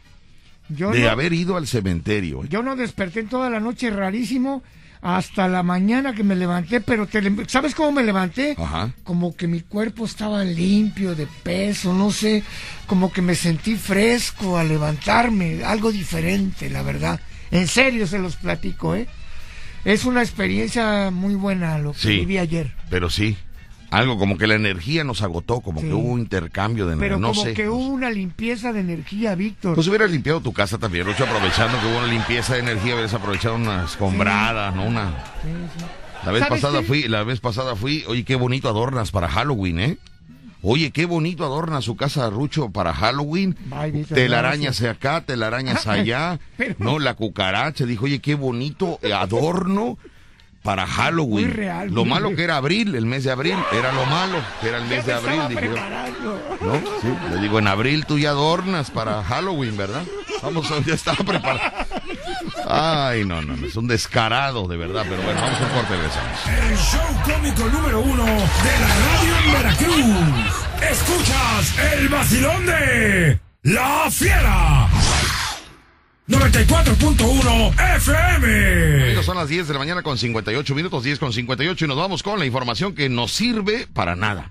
Yo 0.68 0.90
de 0.92 1.00
no- 1.02 1.10
haber 1.10 1.32
ido 1.32 1.56
al 1.56 1.66
cementerio. 1.66 2.44
Yo 2.44 2.62
no 2.62 2.76
desperté 2.76 3.20
en 3.20 3.28
toda 3.28 3.50
la 3.50 3.60
noche 3.60 3.90
rarísimo 3.90 4.62
hasta 5.04 5.48
la 5.48 5.62
mañana 5.62 6.14
que 6.14 6.24
me 6.24 6.34
levanté, 6.34 6.80
pero 6.80 7.06
te 7.06 7.20
¿sabes 7.46 7.74
cómo 7.74 7.92
me 7.92 8.02
levanté? 8.02 8.56
Ajá. 8.58 8.90
Como 9.04 9.36
que 9.36 9.46
mi 9.46 9.60
cuerpo 9.60 10.06
estaba 10.06 10.42
limpio 10.44 11.14
de 11.14 11.26
peso, 11.42 11.92
no 11.92 12.10
sé, 12.10 12.42
como 12.86 13.12
que 13.12 13.20
me 13.20 13.34
sentí 13.34 13.76
fresco 13.76 14.56
al 14.56 14.68
levantarme, 14.68 15.62
algo 15.62 15.92
diferente, 15.92 16.70
la 16.70 16.80
verdad. 16.80 17.20
En 17.50 17.68
serio 17.68 18.06
se 18.06 18.18
los 18.18 18.36
platico, 18.36 18.94
¿eh? 18.96 19.06
Es 19.84 20.06
una 20.06 20.22
experiencia 20.22 21.10
muy 21.10 21.34
buena 21.34 21.76
lo 21.76 21.92
que 21.92 21.98
Sí. 21.98 22.08
viví 22.20 22.38
ayer. 22.38 22.72
Pero 22.88 23.10
sí, 23.10 23.36
algo 23.96 24.18
como 24.18 24.36
que 24.38 24.46
la 24.46 24.54
energía 24.54 25.04
nos 25.04 25.22
agotó, 25.22 25.60
como 25.60 25.80
Sí. 25.80 25.86
que 25.86 25.92
hubo 25.94 26.08
un 26.12 26.20
intercambio 26.20 26.86
de 26.86 26.96
Pero 26.96 27.16
energía. 27.16 27.20
No 27.28 27.32
como 27.34 27.44
sé. 27.44 27.54
que 27.54 27.68
hubo 27.68 27.86
una 27.88 28.10
limpieza 28.10 28.72
de 28.72 28.80
energía, 28.80 29.34
Víctor. 29.34 29.74
Pues 29.74 29.86
hubieras 29.88 30.10
limpiado 30.10 30.40
tu 30.40 30.52
casa 30.52 30.78
también, 30.78 31.06
Lucho, 31.06 31.24
aprovechando 31.24 31.78
que 31.80 31.86
hubo 31.86 31.98
una 31.98 32.06
limpieza 32.06 32.54
de 32.54 32.60
energía, 32.60 32.94
hubieras 32.94 33.14
aprovechado 33.14 33.56
unas 33.56 33.90
escombradas, 33.92 34.74
¿no? 34.74 34.84
Una... 34.84 35.10
Sí, 35.42 35.48
sí. 35.78 35.84
La 36.24 36.32
vez 36.32 36.42
¿Sabes 36.42 36.60
pasada 36.62 36.80
qué? 36.80 36.86
fui, 36.86 37.02
la 37.08 37.22
vez 37.22 37.40
pasada 37.40 37.76
fui, 37.76 38.02
oye, 38.08 38.24
qué 38.24 38.34
bonito 38.36 38.68
adornas 38.68 39.10
para 39.10 39.28
Halloween, 39.28 39.78
¿eh? 39.80 39.98
Oye, 40.66 40.90
qué 40.92 41.04
bonito 41.04 41.44
adorna 41.44 41.82
su 41.82 41.94
casa 41.94 42.30
Rucho 42.30 42.70
para 42.70 42.94
Halloween. 42.94 43.54
Ay, 43.70 44.04
telarañas 44.04 44.80
gracias. 44.80 44.96
acá, 44.96 45.20
telarañas 45.20 45.86
allá. 45.86 46.40
Pero- 46.56 46.76
No, 46.78 46.98
la 46.98 47.12
cucaracha. 47.12 47.84
Dijo, 47.84 48.06
oye, 48.06 48.20
qué 48.20 48.34
bonito 48.34 48.98
adorno 49.14 49.98
para 50.64 50.86
Halloween. 50.86 51.46
Muy 51.48 51.54
real, 51.54 51.88
Lo 51.90 52.00
muy 52.06 52.10
malo 52.14 52.26
real. 52.28 52.36
que 52.36 52.42
era 52.44 52.56
abril, 52.56 52.94
el 52.94 53.04
mes 53.04 53.22
de 53.24 53.30
abril. 53.30 53.56
Era 53.70 53.92
lo 53.92 54.06
malo, 54.06 54.38
que 54.62 54.68
era 54.68 54.78
el 54.78 54.84
mes 54.86 55.04
de 55.04 55.12
Me 55.12 55.18
abril. 55.18 55.40
dije 55.50 55.66
yo. 55.68 55.76
¿No? 56.66 56.74
Sí. 57.02 57.14
Le 57.34 57.40
digo, 57.42 57.58
en 57.58 57.68
abril 57.68 58.06
tú 58.06 58.18
ya 58.18 58.30
adornas 58.30 58.90
para 58.90 59.22
Halloween, 59.22 59.76
¿verdad? 59.76 60.02
Vamos, 60.42 60.66
ya 60.86 60.94
estaba 60.94 61.18
preparado. 61.18 61.60
Ay, 62.66 63.26
no, 63.26 63.42
no, 63.42 63.54
no, 63.58 63.66
es 63.66 63.76
un 63.76 63.86
descarado, 63.86 64.66
de 64.66 64.78
verdad. 64.78 65.04
Pero 65.06 65.22
bueno, 65.22 65.38
vamos 65.38 65.60
a 65.60 65.64
un 65.64 65.70
corte, 65.70 65.96
regresamos. 65.96 66.38
El 66.70 66.76
show 66.78 67.34
cómico 67.34 67.64
número 67.68 68.00
uno 68.00 68.24
de 68.24 68.32
la 68.80 68.88
radio 69.04 69.36
en 69.44 69.52
Veracruz. 69.52 70.54
Escuchas 70.90 71.92
el 71.92 72.08
vacilón 72.08 72.64
de 72.64 73.38
La 73.64 74.10
Fiera. 74.10 74.88
94.1 76.26 77.96
FM. 77.96 79.04
Amigos, 79.04 79.26
son 79.26 79.36
las 79.36 79.48
10 79.48 79.68
de 79.68 79.72
la 79.74 79.78
mañana 79.78 80.02
con 80.02 80.16
58 80.16 80.74
minutos, 80.74 81.04
10 81.04 81.18
con 81.18 81.32
58 81.34 81.84
y 81.84 81.88
nos 81.88 81.96
vamos 81.98 82.22
con 82.22 82.38
la 82.38 82.46
información 82.46 82.94
que 82.94 83.10
no 83.10 83.28
sirve 83.28 83.86
para 83.92 84.16
nada. 84.16 84.50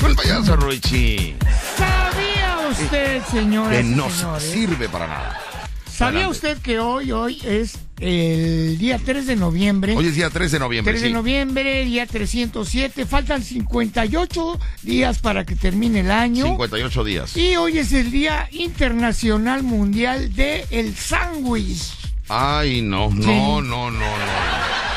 Con 0.00 0.10
el 0.10 0.16
payaso 0.16 0.56
Ruichi, 0.56 1.36
¿Sabía 1.76 2.58
usted, 2.70 3.22
señoras 3.30 3.76
que 3.76 3.82
no 3.84 4.10
señores? 4.10 4.42
sirve 4.42 4.88
para 4.88 5.06
nada. 5.06 5.40
¿Sabía 5.86 6.24
Adelante. 6.24 6.28
usted 6.36 6.58
que 6.58 6.80
hoy, 6.80 7.12
hoy 7.12 7.40
es 7.44 7.78
el 8.02 8.78
día 8.78 8.98
3 9.04 9.26
de 9.26 9.36
noviembre? 9.36 9.94
Hoy 9.96 10.06
es 10.06 10.16
día 10.16 10.28
3 10.28 10.52
de 10.52 10.58
noviembre, 10.58 10.92
3 10.92 11.02
de 11.02 11.08
sí. 11.08 11.14
noviembre, 11.14 11.84
día 11.84 12.06
307. 12.06 13.06
Faltan 13.06 13.42
58 13.42 14.58
días 14.82 15.18
para 15.20 15.44
que 15.44 15.54
termine 15.54 16.00
el 16.00 16.10
año. 16.10 16.44
58 16.44 17.04
días. 17.04 17.36
Y 17.36 17.56
hoy 17.56 17.78
es 17.78 17.92
el 17.92 18.10
Día 18.10 18.48
Internacional 18.50 19.62
Mundial 19.62 20.34
de 20.34 20.66
el 20.70 20.94
Sándwich. 20.96 21.92
Ay, 22.28 22.82
no, 22.82 23.10
no, 23.10 23.60
no, 23.60 23.90
no, 23.90 23.90
no. 23.90 24.92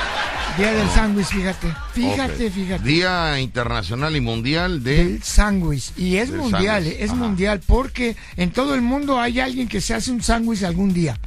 Día 0.57 0.71
del 0.71 0.89
sándwich, 0.89 1.25
fíjate. 1.27 1.67
Fíjate, 1.93 2.49
fíjate. 2.49 2.83
Día 2.87 3.41
internacional 3.41 4.15
y 4.15 4.21
mundial 4.21 4.83
de... 4.83 5.01
El 5.01 5.23
sándwich. 5.23 5.91
Y 5.97 6.15
es 6.15 6.31
Del 6.31 6.39
mundial, 6.39 6.83
sándwich, 6.83 6.93
eh, 6.93 7.03
es 7.03 7.09
ajá. 7.11 7.19
mundial, 7.19 7.61
porque 7.65 8.15
en 8.37 8.51
todo 8.51 8.73
el 8.73 8.81
mundo 8.81 9.19
hay 9.19 9.41
alguien 9.41 9.67
que 9.67 9.81
se 9.81 9.93
hace 9.93 10.11
un 10.11 10.23
sándwich 10.23 10.63
algún 10.63 10.93
día. 10.93 11.19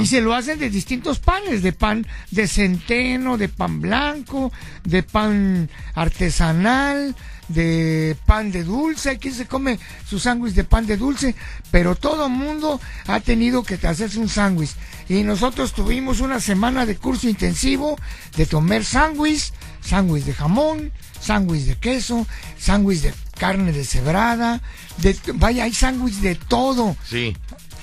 Y 0.00 0.06
se 0.06 0.20
lo 0.20 0.34
hacen 0.34 0.58
de 0.58 0.70
distintos 0.70 1.18
panes, 1.18 1.62
de 1.62 1.72
pan 1.72 2.06
de 2.30 2.48
centeno, 2.48 3.36
de 3.36 3.48
pan 3.48 3.80
blanco, 3.80 4.52
de 4.84 5.02
pan 5.02 5.70
artesanal, 5.94 7.14
de 7.48 8.16
pan 8.26 8.50
de 8.50 8.64
dulce. 8.64 9.18
Quien 9.18 9.34
se 9.34 9.46
come 9.46 9.78
su 10.08 10.18
sándwich 10.18 10.54
de 10.54 10.64
pan 10.64 10.86
de 10.86 10.96
dulce, 10.96 11.34
pero 11.70 11.94
todo 11.94 12.26
el 12.26 12.32
mundo 12.32 12.80
ha 13.06 13.20
tenido 13.20 13.62
que 13.62 13.74
hacerse 13.86 14.18
un 14.18 14.28
sándwich. 14.28 14.70
Y 15.08 15.22
nosotros 15.22 15.72
tuvimos 15.72 16.20
una 16.20 16.40
semana 16.40 16.86
de 16.86 16.96
curso 16.96 17.28
intensivo 17.28 17.98
de 18.36 18.46
comer 18.46 18.84
sándwich, 18.84 19.52
sándwich 19.82 20.24
de 20.24 20.34
jamón, 20.34 20.92
sándwich 21.20 21.64
de 21.64 21.76
queso, 21.76 22.26
sándwich 22.58 23.02
de 23.02 23.14
carne 23.38 23.72
deshebrada, 23.72 24.60
de, 24.98 25.16
vaya, 25.34 25.64
hay 25.64 25.72
sándwich 25.72 26.16
de 26.20 26.34
todo, 26.34 26.96
Sí, 27.08 27.36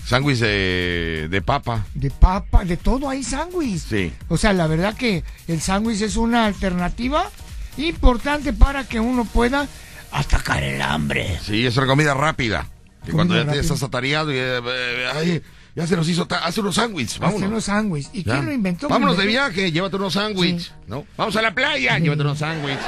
sándwich 0.06 0.40
de, 0.40 1.28
de 1.30 1.42
papa. 1.42 1.86
de 1.94 2.10
papa, 2.12 2.64
de 2.66 2.78
todo 2.78 3.10
hay 3.10 3.24
sándwich. 3.24 3.80
Sí. 3.80 4.14
O 4.28 4.38
sea, 4.38 4.54
la 4.54 4.68
verdad 4.68 4.96
que 4.96 5.24
el 5.48 5.62
sándwich 5.62 6.02
es 6.02 6.16
una 6.18 6.46
alternativa 6.46 7.30
importante 7.78 8.54
para 8.54 8.84
que 8.86 9.00
uno 9.00 9.26
pueda 9.26 9.68
atacar 10.12 10.64
el 10.64 10.82
hambre. 10.82 11.40
Sí, 11.44 11.66
es 11.66 11.78
una 11.78 11.88
comida 11.88 12.14
rápida. 12.14 12.68
Que 13.06 13.12
Comida 13.12 13.16
cuando 13.16 13.34
ya 13.36 13.42
te 13.42 13.46
rápida. 13.48 13.62
estás 13.62 13.84
atareado 13.84 14.32
y 14.32 14.36
eh, 14.38 14.60
eh, 14.64 15.08
ay, 15.16 15.42
ya 15.76 15.88
se 15.88 15.96
nos 15.96 16.08
hizo, 16.10 16.28
hace 16.44 16.60
unos 16.62 16.76
sándwiches, 16.76 17.18
vámonos. 17.18 17.50
unos 17.50 17.64
sándwiches. 17.64 18.12
¿Y 18.14 18.24
Ya. 18.24 18.34
quién 18.34 18.46
lo 18.46 18.52
inventó? 18.52 18.90
Vámonos 18.90 19.18
de 19.18 19.26
viaje, 19.26 19.72
llévate 19.72 19.96
unos 19.96 20.14
sándwiches, 20.14 20.64
Sí. 20.66 20.72
¿no? 20.88 21.06
Vamos 21.18 21.36
a 21.36 21.42
la 21.42 21.54
playa, 21.56 21.98
llévate 21.98 22.22
unos 22.22 22.38
sándwiches. 22.40 22.84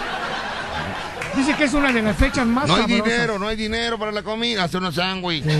Dice 1.35 1.55
que 1.55 1.63
es 1.63 1.73
una 1.73 1.91
de 1.91 2.01
las 2.03 2.15
fechas 2.15 2.45
más 2.45 2.67
No 2.67 2.75
hay 2.75 2.81
sabrosas. 2.81 3.05
dinero, 3.05 3.39
no 3.39 3.47
hay 3.47 3.55
dinero 3.55 3.97
para 3.97 4.11
la 4.11 4.21
comida, 4.21 4.65
hace 4.65 4.77
unos 4.77 4.93
sándwiches. 4.95 5.51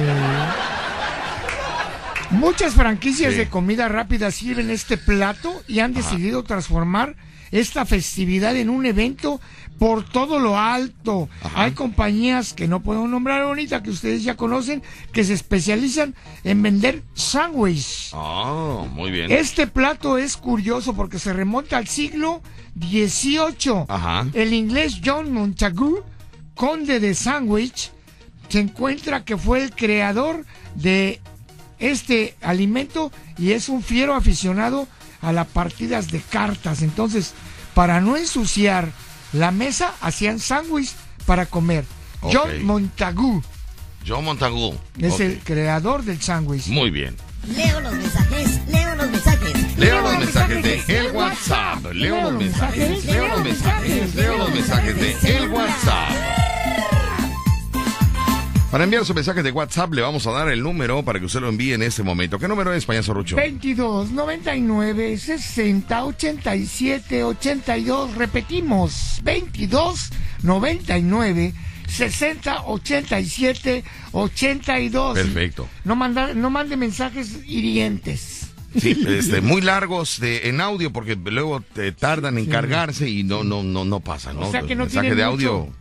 Muchas 2.34 2.74
franquicias 2.74 3.38
de 3.38 3.48
comida 3.48 3.88
rápida 3.88 4.32
sirven 4.32 4.70
este 4.70 4.98
plato 4.98 5.62
y 5.68 5.80
han 5.80 5.94
decidido 5.94 6.44
transformar 6.44 7.16
esta 7.52 7.86
festividad 7.86 8.56
en 8.56 8.70
un 8.70 8.86
evento 8.86 9.40
por 9.78 10.04
todo 10.04 10.40
lo 10.40 10.58
alto. 10.58 11.30
Hay 11.56 11.74
compañías 11.74 12.54
que 12.54 12.68
no 12.68 12.82
puedo 12.82 13.08
nombrar 13.08 13.42
ahorita, 13.44 13.84
que 13.84 13.92
ustedes 13.92 14.24
ya 14.24 14.36
conocen, 14.36 14.82
que 15.12 15.24
se 15.24 15.34
especializan 15.34 16.16
en 16.44 16.62
vender 16.64 17.04
sándwiches. 17.14 18.10
Ah, 18.14 18.86
muy 18.92 19.12
bien. 19.12 19.32
Este 19.32 19.68
plato 19.68 20.18
es 20.18 20.36
curioso 20.36 20.96
porque 20.96 21.20
se 21.20 21.34
remonta 21.34 21.78
al 21.78 21.88
siglo 21.88 22.42
XVIII. 22.80 23.86
Ajá. 23.88 24.26
El 24.34 24.54
inglés 24.54 25.00
John 25.06 25.32
Montagu, 25.32 26.04
conde 26.56 27.00
de 27.00 27.14
Sandwich, 27.14 27.92
se 28.50 28.60
encuentra 28.60 29.24
que 29.24 29.38
fue 29.38 29.64
el 29.64 29.72
creador 29.72 30.46
de 30.76 31.22
este 31.84 32.36
alimento 32.42 33.12
y 33.38 33.52
es 33.52 33.70
un 33.70 33.84
fiero 33.84 34.16
aficionado 34.16 34.88
a 35.22 35.32
las 35.32 35.48
partidas 35.48 36.10
de 36.12 36.22
cartas. 36.22 36.82
Entonces, 36.82 37.34
para 37.74 38.02
no 38.02 38.18
ensuciar 38.18 38.90
la 39.34 39.52
mesa, 39.52 39.94
hacían 40.02 40.40
sándwich 40.40 40.92
para 41.26 41.46
comer. 41.46 41.86
John 42.22 42.64
Montagu. 42.64 43.44
John 44.08 44.24
Montagu. 44.26 44.78
Es 44.98 45.20
el 45.20 45.40
creador 45.40 46.04
del 46.04 46.22
sándwich. 46.22 46.68
Muy 46.68 46.90
bien. 46.90 47.16
Leo 47.48 47.82
los 47.82 47.94
mensajes, 47.94 48.62
leo 48.70 48.96
los 48.96 49.10
mensajes. 49.10 49.78
Leo 49.78 50.02
los 50.02 50.18
mensajes 50.20 50.64
de 50.64 50.98
el 50.98 51.12
WhatsApp. 51.12 51.86
Leo 51.92 52.22
los 52.22 52.34
mensajes, 52.34 53.06
leo 53.06 53.28
los 53.28 53.44
mensajes, 53.44 54.16
leo 54.16 54.38
los 54.38 54.54
mensajes 54.54 55.22
de 55.22 55.38
el 55.38 55.50
WhatsApp. 55.50 56.43
Para 58.74 58.86
enviar 58.86 59.06
su 59.06 59.14
mensaje 59.14 59.44
de 59.44 59.52
WhatsApp 59.52 59.94
le 59.94 60.02
vamos 60.02 60.26
a 60.26 60.32
dar 60.32 60.50
el 60.50 60.64
número 60.64 61.04
para 61.04 61.20
que 61.20 61.26
usted 61.28 61.42
lo 61.42 61.50
envíe 61.50 61.74
en 61.74 61.84
este 61.84 62.02
momento. 62.02 62.40
¿Qué 62.40 62.48
número 62.48 62.74
es, 62.74 62.88
payaso 62.88 63.14
Rucho? 63.14 63.36
22 63.36 64.10
99 64.10 65.16
60 65.16 66.06
87 66.06 67.24
82. 67.24 68.16
Repetimos, 68.16 69.20
22 69.22 70.10
99 70.42 71.54
60 71.88 72.64
87 72.64 73.84
82. 74.12 75.20
Perfecto. 75.20 75.70
No, 75.84 75.96
mandar, 75.96 76.36
no 76.36 76.50
mande 76.50 76.76
mensajes 76.76 77.42
hirientes. 77.46 78.48
Sí, 78.76 78.98
este, 79.08 79.42
muy 79.42 79.62
largos 79.62 80.20
de, 80.20 80.50
en 80.50 80.62
audio 80.62 80.92
porque 80.92 81.16
luego 81.16 81.62
te 81.62 81.92
tardan 81.92 82.40
en 82.40 82.48
cargarse 82.48 83.08
y 83.08 83.22
no, 83.22 83.44
no, 83.44 83.62
no, 83.62 83.86
no 83.86 84.00
pasa, 84.00 84.34
¿no? 84.34 84.48
O 84.48 84.52
sea 84.52 84.64
que 84.64 84.74
no 84.74 84.86
mensaje 84.86 85.14
de 85.14 85.24
audio. 85.24 85.72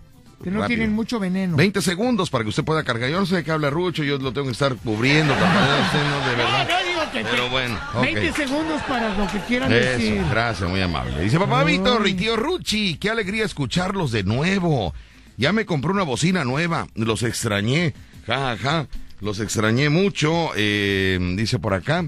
Que 0.42 0.50
no 0.50 0.66
tienen 0.66 0.92
mucho 0.92 1.20
veneno. 1.20 1.56
20 1.56 1.80
segundos 1.82 2.30
para 2.30 2.42
que 2.44 2.50
usted 2.50 2.64
pueda 2.64 2.82
cargar. 2.82 3.08
Yo 3.10 3.20
no 3.20 3.26
sé 3.26 3.36
de 3.36 3.44
qué 3.44 3.52
habla 3.52 3.70
Rucho, 3.70 4.02
yo 4.02 4.18
lo 4.18 4.32
tengo 4.32 4.46
que 4.46 4.52
estar 4.52 4.74
cubriendo. 4.76 5.34
de 5.34 6.36
verdad. 6.36 6.68
Pero 7.12 7.48
bueno. 7.50 7.78
20 8.00 8.32
segundos 8.32 8.82
para 8.82 9.16
lo 9.16 9.26
que 9.28 9.38
quieran 9.40 9.72
Eso, 9.72 9.90
decir. 9.90 10.24
Gracias, 10.30 10.68
muy 10.68 10.80
amable. 10.80 11.20
Dice 11.20 11.38
papá 11.38 11.62
Víctor 11.64 12.06
y 12.08 12.14
tío 12.14 12.36
Ruchi, 12.36 12.96
qué 12.96 13.10
alegría 13.10 13.44
escucharlos 13.44 14.12
de 14.12 14.24
nuevo. 14.24 14.94
Ya 15.36 15.52
me 15.52 15.66
compré 15.66 15.90
una 15.90 16.02
bocina 16.02 16.44
nueva, 16.44 16.86
los 16.94 17.22
extrañé. 17.22 17.94
Ja, 18.26 18.56
ja, 18.56 18.86
los 19.20 19.40
extrañé 19.40 19.88
mucho. 19.88 20.50
Eh, 20.56 21.18
dice 21.36 21.58
por 21.58 21.74
acá. 21.74 22.04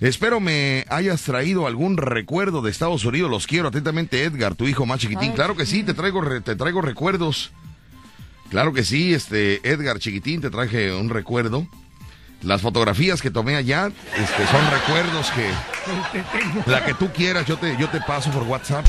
Espero 0.00 0.38
me 0.38 0.84
hayas 0.90 1.22
traído 1.22 1.66
algún 1.66 1.96
recuerdo 1.96 2.62
de 2.62 2.70
Estados 2.70 3.04
Unidos. 3.04 3.30
Los 3.30 3.46
quiero 3.48 3.68
atentamente, 3.68 4.22
Edgar, 4.22 4.54
tu 4.54 4.66
hijo 4.66 4.86
más 4.86 5.00
chiquitín. 5.00 5.32
Claro 5.32 5.56
que 5.56 5.66
sí, 5.66 5.82
te 5.82 5.92
traigo, 5.92 6.22
te 6.40 6.54
traigo 6.54 6.82
recuerdos. 6.82 7.50
Claro 8.48 8.72
que 8.72 8.84
sí, 8.84 9.12
este 9.12 9.60
Edgar 9.68 9.98
chiquitín, 9.98 10.40
te 10.40 10.50
traje 10.50 10.94
un 10.94 11.10
recuerdo. 11.10 11.66
Las 12.42 12.62
fotografías 12.62 13.20
que 13.20 13.32
tomé 13.32 13.56
allá 13.56 13.90
este, 14.16 14.46
son 14.46 14.70
recuerdos 14.70 15.28
que 15.32 16.70
la 16.70 16.84
que 16.84 16.94
tú 16.94 17.10
quieras 17.12 17.46
yo 17.46 17.56
te 17.56 17.76
yo 17.76 17.88
te 17.88 18.00
paso 18.00 18.30
por 18.30 18.44
WhatsApp. 18.44 18.86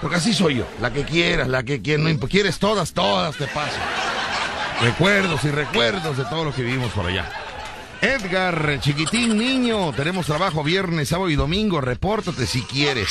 Porque 0.00 0.16
así 0.16 0.32
soy 0.32 0.58
yo, 0.58 0.68
la 0.80 0.92
que 0.92 1.02
quieras, 1.02 1.48
la 1.48 1.64
que 1.64 1.82
quieras, 1.82 2.06
no 2.06 2.28
quieres 2.28 2.60
todas, 2.60 2.92
todas 2.92 3.36
te 3.36 3.48
paso. 3.48 3.76
Recuerdos 4.80 5.42
y 5.42 5.50
recuerdos 5.50 6.16
de 6.16 6.24
todo 6.26 6.44
lo 6.44 6.54
que 6.54 6.62
vivimos 6.62 6.92
por 6.92 7.06
allá. 7.06 7.28
Edgar, 8.00 8.78
chiquitín 8.80 9.36
niño, 9.36 9.92
tenemos 9.92 10.26
trabajo 10.26 10.62
viernes, 10.62 11.08
sábado 11.08 11.30
y 11.30 11.34
domingo. 11.34 11.80
Repórtate 11.80 12.46
si 12.46 12.62
quieres, 12.62 13.08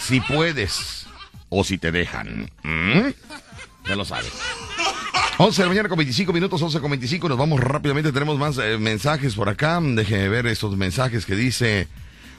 si 0.00 0.20
puedes 0.20 1.06
o 1.50 1.64
si 1.64 1.76
te 1.76 1.92
dejan. 1.92 2.50
¿Mm? 2.62 3.10
Ya 3.86 3.94
lo 3.94 4.06
sabes. 4.06 4.32
11 5.36 5.60
de 5.60 5.66
la 5.66 5.68
mañana 5.68 5.88
con 5.90 5.98
25 5.98 6.32
minutos, 6.32 6.62
11 6.62 6.80
con 6.80 6.90
25. 6.92 7.28
Nos 7.28 7.36
vamos 7.36 7.60
rápidamente. 7.60 8.10
Tenemos 8.10 8.38
más 8.38 8.56
eh, 8.56 8.78
mensajes 8.78 9.34
por 9.34 9.50
acá. 9.50 9.78
Déjenme 9.82 10.30
ver 10.30 10.46
estos 10.46 10.76
mensajes 10.78 11.26
que 11.26 11.36
dice. 11.36 11.86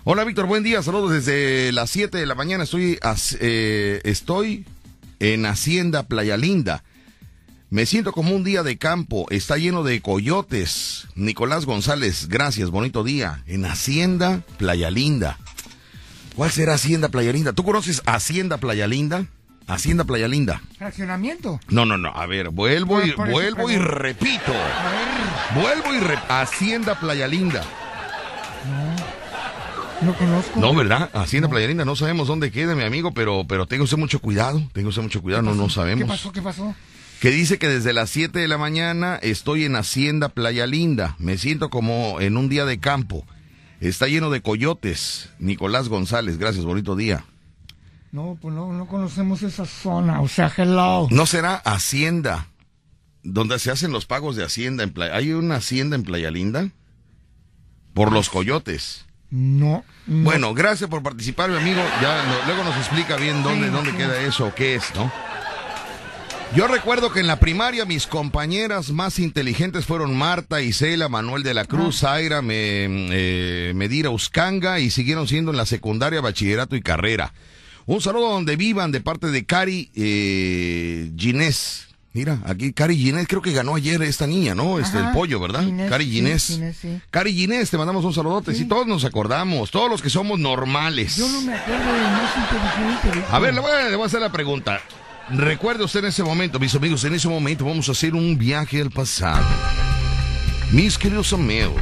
Hola 0.03 0.23
Víctor, 0.23 0.47
buen 0.47 0.63
día. 0.63 0.81
Saludos 0.81 1.11
desde 1.11 1.71
las 1.73 1.91
7 1.91 2.17
de 2.17 2.25
la 2.25 2.33
mañana. 2.33 2.63
Estoy, 2.63 2.97
eh, 3.39 4.01
estoy 4.03 4.65
en 5.19 5.45
Hacienda 5.45 6.07
Playa 6.07 6.37
Linda. 6.37 6.83
Me 7.69 7.85
siento 7.85 8.13
como 8.13 8.33
un 8.33 8.45
día 8.45 8.63
de 8.63 8.77
campo. 8.77 9.25
Está 9.29 9.57
lleno 9.57 9.83
de 9.83 10.01
coyotes. 10.01 11.07
Nicolás 11.15 11.65
González, 11.65 12.29
gracias. 12.29 12.69
Bonito 12.69 13.03
día. 13.03 13.43
En 13.45 13.65
Hacienda 13.65 14.41
Playa 14.57 14.89
Linda. 14.89 15.37
¿Cuál 16.35 16.49
será 16.51 16.75
Hacienda 16.75 17.09
Playa 17.09 17.33
Linda? 17.33 17.51
¿Tú 17.51 17.63
conoces 17.63 18.01
Hacienda 18.05 18.57
Playa 18.57 18.87
Linda? 18.87 19.25
Hacienda 19.67 20.05
Playa 20.05 20.29
Linda. 20.29 20.61
¿Fraccionamiento? 20.77 21.59
No, 21.67 21.85
no, 21.85 21.97
no. 21.97 22.09
A 22.15 22.25
ver, 22.25 22.51
vuelvo 22.51 23.01
y, 23.01 23.11
vuelvo 23.11 23.69
y 23.69 23.75
repito. 23.75 24.53
Vuelvo 25.55 25.93
y 25.93 25.99
repito. 25.99 26.33
Hacienda 26.33 26.97
Playa 26.97 27.27
Linda. 27.27 27.65
No, 30.01 30.07
no 30.07 30.17
conozco. 30.17 30.57
No, 30.57 30.73
¿verdad? 30.73 31.09
Hacienda 31.13 31.49
Playa 31.49 31.67
Linda. 31.67 31.83
No 31.83 31.97
sabemos 31.97 32.29
dónde 32.29 32.49
queda, 32.49 32.75
mi 32.75 32.83
amigo, 32.83 33.13
pero, 33.13 33.43
pero 33.45 33.65
tenga 33.65 33.83
usted 33.83 33.97
mucho 33.97 34.19
cuidado. 34.19 34.63
Tenga 34.71 34.87
usted 34.87 35.01
mucho 35.01 35.21
cuidado, 35.21 35.43
no, 35.43 35.53
no 35.53 35.67
sabemos. 35.67 36.05
¿Qué 36.05 36.07
pasó? 36.07 36.31
¿Qué 36.31 36.41
pasó? 36.41 36.73
Que 37.19 37.31
dice 37.31 37.57
que 37.57 37.67
desde 37.67 37.93
las 37.93 38.09
7 38.09 38.39
de 38.39 38.47
la 38.47 38.57
mañana 38.57 39.17
estoy 39.21 39.65
en 39.65 39.75
Hacienda 39.75 40.29
Playa 40.29 40.67
Linda. 40.67 41.15
Me 41.19 41.37
siento 41.37 41.69
como 41.69 42.19
en 42.21 42.37
un 42.37 42.49
día 42.49 42.65
de 42.65 42.79
campo. 42.79 43.25
Está 43.79 44.07
lleno 44.07 44.29
de 44.29 44.41
coyotes. 44.41 45.29
Nicolás 45.39 45.89
González, 45.89 46.37
gracias, 46.37 46.65
bonito 46.65 46.95
día. 46.95 47.25
No, 48.11 48.37
pues 48.41 48.53
no, 48.53 48.71
no 48.73 48.87
conocemos 48.87 49.43
esa 49.43 49.65
zona, 49.65 50.21
o 50.21 50.27
sea, 50.27 50.51
hello. 50.55 51.07
¿No 51.11 51.25
será 51.25 51.55
Hacienda? 51.55 52.47
Donde 53.23 53.59
se 53.59 53.71
hacen 53.71 53.91
los 53.91 54.05
pagos 54.05 54.35
de 54.35 54.45
Hacienda 54.45 54.83
en 54.83 54.91
Playa. 54.91 55.15
¿Hay 55.15 55.33
una 55.33 55.55
Hacienda 55.55 55.95
en 55.95 56.03
Playa 56.03 56.31
Linda? 56.31 56.69
Por 57.93 58.11
los 58.11 58.29
coyotes. 58.29 59.05
No, 59.29 59.83
Bueno, 60.05 60.53
gracias 60.53 60.89
por 60.89 61.03
participar, 61.03 61.49
mi 61.49 61.57
amigo. 61.57 61.81
Ya 62.01 62.43
luego 62.45 62.63
nos 62.63 62.77
explica 62.77 63.17
bien 63.17 63.43
dónde, 63.43 63.69
dónde 63.69 63.93
queda 63.93 64.21
eso, 64.21 64.53
qué 64.55 64.75
es, 64.75 64.95
¿no? 64.95 65.11
Yo 66.55 66.65
recuerdo 66.67 67.11
que 67.11 67.19
en 67.19 67.27
la 67.27 67.39
primaria 67.39 67.85
mis 67.85 68.07
compañeras 68.07 68.91
más 68.91 69.19
inteligentes 69.19 69.85
fueron 69.85 70.15
Marta, 70.15 70.61
Isela, 70.61 71.09
Manuel 71.09 71.43
de 71.43 71.53
la 71.53 71.65
Cruz, 71.65 72.03
ah. 72.03 72.07
Zaira, 72.07 72.41
eh, 72.43 73.73
Medira 73.75 74.09
Uscanga 74.09 74.79
y 74.79 74.89
siguieron 74.89 75.27
siendo 75.27 75.51
en 75.51 75.57
la 75.57 75.65
secundaria, 75.65 76.21
bachillerato 76.21 76.75
y 76.75 76.81
carrera. 76.81 77.33
Un 77.85 78.01
saludo 78.01 78.31
donde 78.31 78.55
vivan 78.55 78.91
de 78.91 79.01
parte 79.01 79.27
de 79.27 79.45
Cari 79.45 79.91
eh, 79.95 81.11
Ginés. 81.15 81.89
Mira, 82.13 82.39
aquí 82.45 82.73
Cari 82.73 82.97
Ginés, 82.97 83.27
creo 83.27 83.41
que 83.41 83.51
ganó 83.51 83.75
ayer 83.75 84.01
esta 84.01 84.25
niña, 84.25 84.55
¿no? 84.55 84.79
Este, 84.79 84.97
el 84.97 85.11
pollo, 85.11 85.39
¿verdad? 85.39 85.63
Cari 85.89 86.09
Ginés. 86.09 86.59
Cari 87.11 87.33
Ginés, 87.33 87.69
te 87.69 87.77
mandamos 87.77 88.03
un 88.03 88.13
saludote. 88.13 88.55
Sí. 88.55 88.65
todos 88.65 88.87
nos 88.87 89.05
acordamos, 89.05 89.69
todos 89.69 89.91
los 89.91 90.01
que 90.01 90.09
somos 90.09 90.39
normales. 90.39 91.17
Yo 91.17 91.29
no 91.29 91.41
me 91.41 91.53
acuerdo 91.53 91.93
de 91.93 92.01
más 92.01 92.31
inteligente. 92.37 93.27
A 93.29 93.37
ver, 93.37 93.53
le 93.53 93.59
voy 93.59 94.03
a 94.03 94.05
hacer 94.05 94.21
la 94.21 94.31
pregunta. 94.31 94.81
Recuerde 95.29 95.83
usted 95.83 95.99
en 95.99 96.05
ese 96.05 96.23
momento, 96.23 96.57
mis 96.57 96.73
amigos, 96.73 97.03
en 97.03 97.13
ese 97.13 97.27
momento 97.27 97.65
vamos 97.65 97.89
a 97.89 97.91
hacer 97.91 98.15
un 98.15 98.37
viaje 98.37 98.81
al 98.81 98.91
pasado. 98.91 99.45
Mis 100.71 100.97
queridos 100.97 101.33
amigos, 101.33 101.81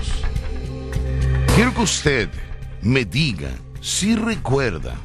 quiero 1.55 1.73
que 1.73 1.81
usted 1.81 2.29
me 2.81 3.05
diga 3.05 3.51
si 3.81 4.15
recuerda 4.15 4.95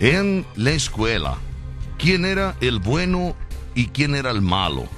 en 0.00 0.44
la 0.56 0.72
escuela 0.72 1.38
quién 1.96 2.24
era 2.24 2.56
el 2.60 2.80
bueno 2.80 3.36
y 3.76 3.86
quién 3.86 4.16
era 4.16 4.32
el 4.32 4.42
malo. 4.42 4.88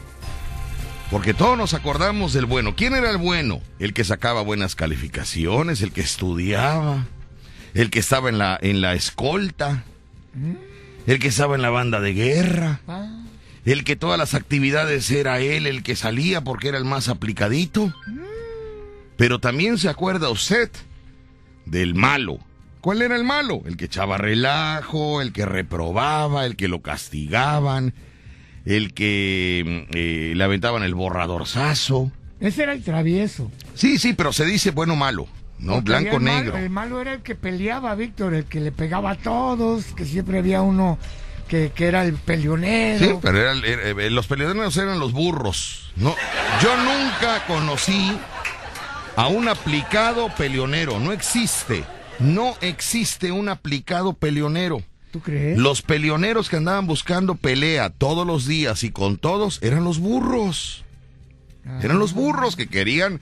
Porque 1.10 1.34
todos 1.34 1.58
nos 1.58 1.74
acordamos 1.74 2.32
del 2.32 2.46
bueno. 2.46 2.74
¿Quién 2.74 2.94
era 2.94 3.10
el 3.10 3.18
bueno? 3.18 3.60
El 3.78 3.92
que 3.92 4.02
sacaba 4.02 4.40
buenas 4.40 4.74
calificaciones, 4.74 5.82
el 5.82 5.92
que 5.92 6.00
estudiaba, 6.00 7.04
el 7.74 7.90
que 7.90 7.98
estaba 7.98 8.30
en 8.30 8.38
la, 8.38 8.58
en 8.60 8.80
la 8.80 8.94
escolta. 8.94 9.84
¿Mm? 11.06 11.10
el 11.10 11.18
que 11.18 11.28
estaba 11.28 11.54
en 11.54 11.62
la 11.62 11.70
banda 11.70 12.00
de 12.00 12.12
guerra, 12.12 12.80
ah. 12.88 13.22
el 13.64 13.84
que 13.84 13.96
todas 13.96 14.18
las 14.18 14.34
actividades 14.34 15.10
era 15.10 15.40
él 15.40 15.66
el 15.66 15.82
que 15.82 15.96
salía 15.96 16.42
porque 16.42 16.68
era 16.68 16.78
el 16.78 16.84
más 16.84 17.08
aplicadito. 17.08 17.92
Pero 19.16 19.38
también 19.38 19.78
se 19.78 19.88
acuerda 19.88 20.28
usted 20.28 20.70
del 21.64 21.94
malo. 21.94 22.38
¿Cuál 22.80 23.02
era 23.02 23.16
el 23.16 23.24
malo? 23.24 23.62
El 23.66 23.76
que 23.76 23.86
echaba 23.86 24.18
relajo, 24.18 25.20
el 25.20 25.32
que 25.32 25.46
reprobaba, 25.46 26.44
el 26.44 26.54
que 26.54 26.68
lo 26.68 26.82
castigaban, 26.82 27.94
el 28.64 28.92
que 28.92 29.86
mm, 29.90 29.96
eh, 29.96 30.32
le 30.36 30.44
aventaban 30.44 30.82
el 30.82 30.94
borradorzazo. 30.94 32.12
Ese 32.38 32.64
era 32.64 32.74
el 32.74 32.82
travieso. 32.82 33.50
Sí, 33.74 33.98
sí, 33.98 34.12
pero 34.12 34.32
se 34.32 34.44
dice 34.44 34.70
bueno 34.70 34.92
o 34.92 34.96
malo. 34.96 35.26
No, 35.58 35.80
blanco, 35.80 36.20
negro. 36.20 36.56
el 36.56 36.70
malo 36.70 37.00
era 37.00 37.14
el 37.14 37.22
que 37.22 37.34
peleaba, 37.34 37.94
Víctor, 37.94 38.34
el 38.34 38.44
que 38.44 38.60
le 38.60 38.72
pegaba 38.72 39.12
a 39.12 39.14
todos, 39.14 39.86
que 39.94 40.04
siempre 40.04 40.38
había 40.38 40.62
uno 40.62 40.98
que, 41.48 41.72
era 41.78 42.04
el 42.04 42.14
peleonero. 42.14 43.06
Sí, 43.06 43.18
pero 43.22 43.52
eh, 43.52 44.10
los 44.10 44.26
peleoneros 44.26 44.76
eran 44.76 44.98
los 44.98 45.12
burros. 45.12 45.92
No, 45.96 46.14
yo 46.62 46.76
nunca 46.76 47.46
conocí 47.46 48.12
a 49.16 49.28
un 49.28 49.48
aplicado 49.48 50.28
peleonero. 50.36 50.98
No 51.00 51.12
existe. 51.12 51.84
No 52.18 52.56
existe 52.60 53.32
un 53.32 53.48
aplicado 53.48 54.14
peleonero. 54.14 54.82
¿Tú 55.10 55.20
crees? 55.20 55.58
Los 55.58 55.82
peleoneros 55.82 56.48
que 56.48 56.56
andaban 56.56 56.86
buscando 56.86 57.34
pelea 57.34 57.90
todos 57.90 58.26
los 58.26 58.46
días 58.46 58.84
y 58.84 58.90
con 58.90 59.16
todos 59.16 59.58
eran 59.62 59.84
los 59.84 59.98
burros. 59.98 60.84
Eran 61.82 61.98
los 61.98 62.12
burros 62.12 62.54
que 62.54 62.68
querían 62.68 63.20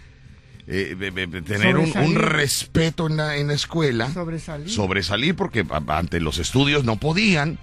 eh, 0.67 1.43
tener 1.47 1.77
un, 1.77 2.15
respeto 2.15 3.07
en 3.07 3.17
la, 3.17 3.37
en 3.37 3.49
la 3.49 3.55
escuela. 3.55 4.13
Sobresalir. 4.13 4.71
Sobresalir 4.71 5.35
porque 5.35 5.67
ante 5.89 6.21
los 6.21 6.39
estudios 6.39 6.85
no 6.85 6.97
podían 6.97 7.59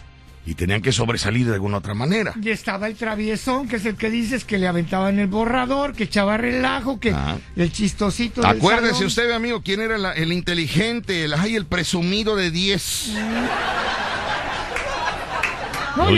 y 0.45 0.55
tenían 0.55 0.81
que 0.81 0.91
sobresalir 0.91 1.47
de 1.47 1.53
alguna 1.53 1.77
otra 1.77 1.93
manera. 1.93 2.33
Y 2.41 2.49
estaba 2.49 2.87
el 2.87 2.95
traviesón, 2.95 3.67
que 3.67 3.75
es 3.75 3.85
el 3.85 3.95
que 3.95 4.09
dices 4.09 4.43
que 4.43 4.57
le 4.57 4.67
aventaban 4.67 5.19
el 5.19 5.27
borrador, 5.27 5.93
que 5.93 6.05
echaba 6.05 6.37
relajo, 6.37 6.99
que 6.99 7.11
ah. 7.11 7.37
el 7.55 7.71
chistosito. 7.71 8.45
Acuérdese 8.45 9.05
usted, 9.05 9.31
amigo, 9.31 9.61
quién 9.61 9.81
era 9.81 10.13
el 10.13 10.31
inteligente, 10.31 11.25
el, 11.25 11.33
ay, 11.33 11.55
el 11.55 11.65
presumido 11.65 12.35
de 12.35 12.49
10. 12.49 13.11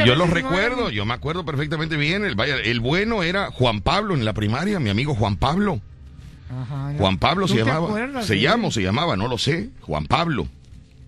yo 0.05 0.15
lo 0.15 0.27
recuerdo, 0.27 0.89
yo 0.89 1.05
me 1.05 1.13
acuerdo 1.13 1.43
perfectamente 1.43 1.97
bien. 1.97 2.23
El, 2.23 2.35
vaya, 2.35 2.55
el 2.55 2.79
bueno 2.79 3.23
era 3.23 3.51
Juan 3.51 3.81
Pablo 3.81 4.13
en 4.13 4.23
la 4.23 4.33
primaria, 4.33 4.79
mi 4.79 4.89
amigo 4.89 5.15
Juan 5.15 5.35
Pablo. 5.35 5.81
Juan 6.97 7.17
Pablo 7.17 7.47
se 7.47 7.57
llamaba. 7.57 8.23
Se 8.23 8.39
llama 8.39 8.71
se 8.71 8.81
llamaba, 8.81 9.15
no 9.15 9.27
lo 9.27 9.37
sé. 9.37 9.69
Juan 9.81 10.05
Pablo. 10.05 10.47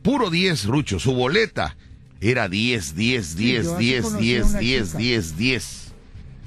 Puro 0.01 0.29
10, 0.29 0.65
Rucho. 0.65 0.99
Su 0.99 1.13
boleta 1.13 1.75
era 2.21 2.47
10, 2.47 2.95
10, 2.95 3.36
10, 3.36 3.77
10, 3.77 4.17
10, 4.17 4.60
10, 4.60 4.97
10, 4.97 5.38
10. 5.38 5.85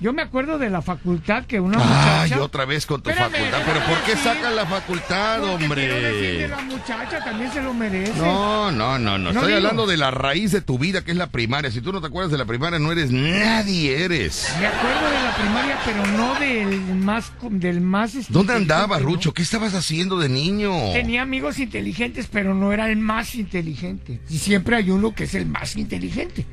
Yo 0.00 0.12
me 0.12 0.22
acuerdo 0.22 0.58
de 0.58 0.70
la 0.70 0.80
facultad 0.80 1.44
que 1.44 1.58
una 1.58 1.78
muchacha. 1.78 2.22
Ay, 2.22 2.32
otra 2.34 2.64
vez 2.64 2.86
con 2.86 3.02
tu 3.02 3.10
facultad. 3.10 3.62
Pero 3.66 3.80
¿por 3.84 3.98
qué 4.02 4.16
sacan 4.16 4.54
la 4.54 4.64
facultad, 4.64 5.42
hombre? 5.42 5.88
de 5.88 6.48
la 6.48 6.60
muchacha 6.62 7.18
también 7.24 7.52
se 7.52 7.60
lo 7.60 7.74
merece. 7.74 8.16
No, 8.16 8.70
no, 8.70 8.96
no, 8.98 9.18
no. 9.18 9.30
Estoy 9.30 9.54
hablando 9.54 9.86
de 9.86 9.96
la 9.96 10.12
raíz 10.12 10.52
de 10.52 10.60
tu 10.60 10.78
vida, 10.78 11.02
que 11.02 11.10
es 11.10 11.16
la 11.16 11.26
primaria. 11.28 11.72
Si 11.72 11.80
tú 11.80 11.92
no 11.92 12.00
te 12.00 12.06
acuerdas 12.06 12.30
de 12.30 12.38
la 12.38 12.44
primaria, 12.44 12.78
no 12.78 12.92
eres 12.92 13.10
nadie, 13.10 14.04
eres. 14.04 14.48
Me 14.60 14.66
acuerdo 14.68 15.10
de 15.10 15.22
la 15.22 15.34
primaria, 15.34 15.78
pero 15.84 16.06
no 16.06 16.38
del 16.38 16.80
más. 16.94 17.32
Del 17.50 17.80
más 17.80 18.12
¿Dónde 18.28 18.54
andabas, 18.54 19.02
Rucho? 19.02 19.34
¿Qué 19.34 19.42
estabas 19.42 19.74
haciendo 19.74 20.18
de 20.18 20.28
niño? 20.28 20.92
Tenía 20.92 21.22
amigos 21.22 21.58
inteligentes, 21.58 22.28
pero 22.30 22.54
no 22.54 22.72
era 22.72 22.88
el 22.88 22.98
más 22.98 23.34
inteligente. 23.34 24.20
Y 24.30 24.38
siempre 24.38 24.76
hay 24.76 24.90
uno 24.90 25.12
que 25.12 25.24
es 25.24 25.34
el 25.34 25.46
más 25.46 25.76
inteligente. 25.76 26.46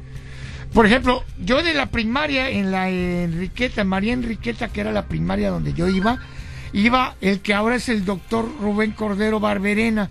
Por 0.75 0.85
ejemplo, 0.85 1.23
yo 1.39 1.63
de 1.63 1.73
la 1.73 1.85
primaria 1.85 2.49
en 2.49 2.69
la 2.69 2.89
Enriqueta, 2.89 3.85
María 3.85 4.11
Enriqueta, 4.11 4.67
que 4.67 4.81
era 4.81 4.91
la 4.91 5.05
primaria 5.05 5.49
donde 5.49 5.71
yo 5.71 5.87
iba, 5.87 6.19
iba 6.73 7.15
el 7.21 7.39
que 7.39 7.53
ahora 7.53 7.77
es 7.77 7.87
el 7.87 8.03
doctor 8.03 8.45
Rubén 8.59 8.91
Cordero 8.91 9.39
Barberena, 9.39 10.09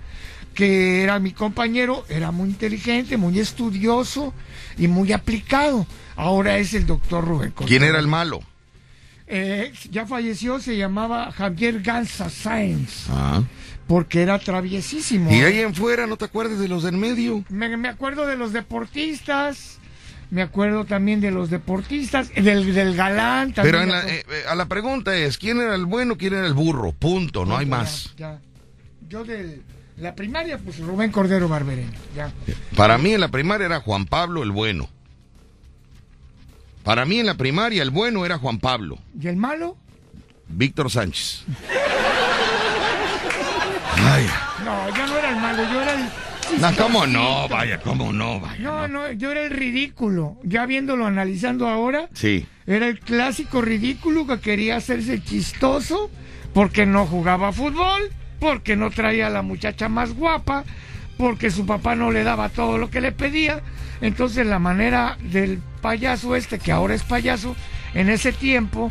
que 0.54 1.02
era 1.02 1.18
mi 1.18 1.32
compañero, 1.32 2.06
era 2.08 2.30
muy 2.30 2.48
inteligente, 2.48 3.18
muy 3.18 3.40
estudioso 3.40 4.32
y 4.78 4.88
muy 4.88 5.12
aplicado. 5.12 5.86
Ahora 6.16 6.56
es 6.56 6.72
el 6.72 6.86
doctor 6.86 7.26
Rubén 7.26 7.50
Cordero. 7.50 7.68
¿Quién 7.68 7.82
era 7.82 7.98
el 7.98 8.08
malo? 8.08 8.40
Eh, 9.26 9.70
ya 9.90 10.06
falleció, 10.06 10.60
se 10.60 10.78
llamaba 10.78 11.30
Javier 11.30 11.82
Gansa 11.82 12.30
Sáenz. 12.30 13.04
Ah. 13.10 13.42
Porque 13.86 14.22
era 14.22 14.38
traviesísimo. 14.38 15.30
¿Y 15.30 15.42
ahí 15.42 15.60
en 15.60 15.74
fuera 15.74 16.06
no 16.06 16.16
te 16.16 16.24
acuerdas 16.24 16.58
de 16.58 16.68
los 16.68 16.84
del 16.84 16.96
medio? 16.96 17.44
me 17.50 17.86
acuerdo 17.86 18.26
de 18.26 18.38
los 18.38 18.54
deportistas, 18.54 19.78
me 20.34 20.42
acuerdo 20.42 20.84
también 20.84 21.20
de 21.20 21.30
los 21.30 21.48
deportistas, 21.48 22.34
del, 22.34 22.74
del 22.74 22.96
galán. 22.96 23.52
Pero 23.54 23.80
eh, 23.84 24.24
eh, 24.28 24.44
a 24.48 24.56
la 24.56 24.66
pregunta 24.66 25.16
es, 25.16 25.38
¿quién 25.38 25.60
era 25.60 25.76
el 25.76 25.86
bueno, 25.86 26.18
quién 26.18 26.34
era 26.34 26.44
el 26.44 26.54
burro? 26.54 26.90
Punto, 26.90 27.46
no 27.46 27.56
hay 27.56 27.66
más. 27.66 28.12
Yo 29.08 29.22
de 29.22 29.62
la 29.96 30.16
primaria, 30.16 30.58
pues 30.58 30.80
Rubén 30.80 31.12
Cordero 31.12 31.48
Barberena. 31.48 31.92
Ya. 32.16 32.32
Para 32.74 32.98
mí 32.98 33.12
en 33.12 33.20
la 33.20 33.28
primaria 33.28 33.66
era 33.66 33.78
Juan 33.78 34.06
Pablo 34.06 34.42
el 34.42 34.50
bueno. 34.50 34.88
Para 36.82 37.04
mí 37.04 37.20
en 37.20 37.26
la 37.26 37.36
primaria 37.36 37.84
el 37.84 37.90
bueno 37.90 38.26
era 38.26 38.36
Juan 38.36 38.58
Pablo. 38.58 38.98
¿Y 39.16 39.28
el 39.28 39.36
malo? 39.36 39.76
Víctor 40.48 40.90
Sánchez. 40.90 41.44
No, 44.64 44.96
yo 44.96 45.06
no 45.06 45.16
era 45.16 45.30
el 45.30 45.36
malo, 45.36 45.62
yo 45.72 45.80
era 45.80 45.94
el 45.94 46.23
no, 46.60 46.76
¿cómo 46.76 47.06
no? 47.06 47.48
Vaya, 47.48 47.80
¿cómo 47.80 48.12
no? 48.12 48.40
Vaya, 48.40 48.58
no, 48.60 48.88
no, 48.88 49.12
yo 49.12 49.30
era 49.32 49.42
el 49.42 49.50
ridículo. 49.50 50.38
Ya 50.42 50.66
viéndolo, 50.66 51.06
analizando 51.06 51.68
ahora. 51.68 52.08
Sí. 52.12 52.46
Era 52.66 52.88
el 52.88 53.00
clásico 53.00 53.60
ridículo 53.60 54.26
que 54.26 54.40
quería 54.40 54.76
hacerse 54.76 55.22
chistoso 55.22 56.10
porque 56.52 56.86
no 56.86 57.06
jugaba 57.06 57.52
fútbol, 57.52 58.10
porque 58.40 58.76
no 58.76 58.90
traía 58.90 59.26
a 59.26 59.30
la 59.30 59.42
muchacha 59.42 59.88
más 59.88 60.14
guapa, 60.14 60.64
porque 61.16 61.50
su 61.50 61.66
papá 61.66 61.94
no 61.94 62.10
le 62.10 62.24
daba 62.24 62.48
todo 62.48 62.78
lo 62.78 62.90
que 62.90 63.00
le 63.00 63.12
pedía. 63.12 63.60
Entonces 64.00 64.46
la 64.46 64.58
manera 64.58 65.16
del 65.20 65.58
payaso 65.80 66.36
este, 66.36 66.58
que 66.58 66.72
ahora 66.72 66.94
es 66.94 67.02
payaso, 67.02 67.56
en 67.94 68.08
ese 68.08 68.32
tiempo 68.32 68.90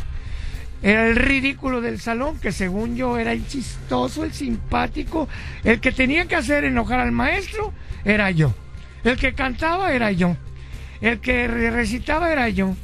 era 0.84 1.08
el 1.08 1.16
ridículo 1.16 1.80
del 1.80 1.98
salón, 1.98 2.38
que 2.38 2.52
según 2.52 2.94
yo 2.94 3.16
era 3.16 3.32
el 3.32 3.48
chistoso, 3.48 4.22
el 4.22 4.34
simpático. 4.34 5.30
El 5.64 5.80
que 5.80 5.92
tenía 5.92 6.26
que 6.26 6.36
hacer 6.36 6.64
enojar 6.64 7.00
al 7.00 7.10
maestro 7.10 7.72
era 8.04 8.30
yo. 8.30 8.54
El 9.02 9.16
que 9.16 9.32
cantaba 9.32 9.94
era 9.94 10.12
yo. 10.12 10.36
El 11.00 11.20
que 11.20 11.48
recitaba 11.48 12.30
era 12.30 12.50
yo. 12.50 12.76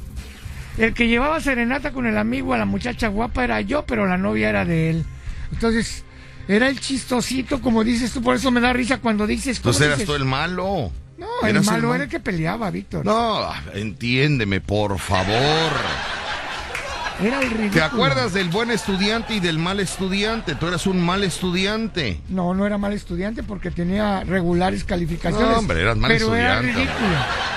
El 0.79 0.95
que 0.95 1.07
llevaba 1.07 1.39
serenata 1.41 1.91
con 1.91 2.07
el 2.07 2.17
amigo 2.17 2.55
a 2.55 2.57
la 2.57 2.65
muchacha 2.65 3.07
guapa 3.07 3.43
era 3.43 3.61
yo, 3.61 3.85
pero 3.85 4.07
la 4.07 4.17
novia 4.17 4.49
era 4.49 4.65
de 4.65 4.89
él. 4.89 5.05
Entonces, 5.51 6.03
era 6.47 6.69
el 6.69 6.79
chistosito, 6.79 7.61
como 7.61 7.83
dices 7.83 8.11
tú, 8.11 8.23
por 8.23 8.35
eso 8.35 8.49
me 8.49 8.61
da 8.61 8.73
risa 8.73 8.97
cuando 8.97 9.27
dices... 9.27 9.57
Entonces 9.57 9.85
eras 9.85 10.03
tú 10.05 10.15
el 10.15 10.25
malo. 10.25 10.91
No, 11.19 11.47
el 11.47 11.61
malo 11.61 11.93
era 11.93 12.05
el 12.05 12.09
que 12.09 12.19
peleaba, 12.19 12.71
Víctor. 12.71 13.05
No, 13.05 13.47
entiéndeme, 13.75 14.59
por 14.59 14.97
favor. 14.97 15.71
¿Te 17.71 17.81
acuerdas 17.81 18.33
del 18.33 18.49
buen 18.49 18.71
estudiante 18.71 19.35
y 19.35 19.39
del 19.39 19.59
mal 19.59 19.79
estudiante? 19.79 20.55
Tú 20.55 20.67
eras 20.67 20.87
un 20.87 20.99
mal 20.99 21.23
estudiante. 21.23 22.19
No, 22.29 22.55
no 22.55 22.65
era 22.65 22.79
mal 22.79 22.93
estudiante 22.93 23.43
porque 23.43 23.69
tenía 23.69 24.23
regulares 24.23 24.83
calificaciones. 24.83 25.49
No, 25.49 25.59
hombre, 25.59 25.81
eras 25.81 25.97
mal 25.97 26.11
pero 26.11 26.25
estudiante. 26.25 26.71
Era 26.71 26.79
ridículo. 26.79 27.51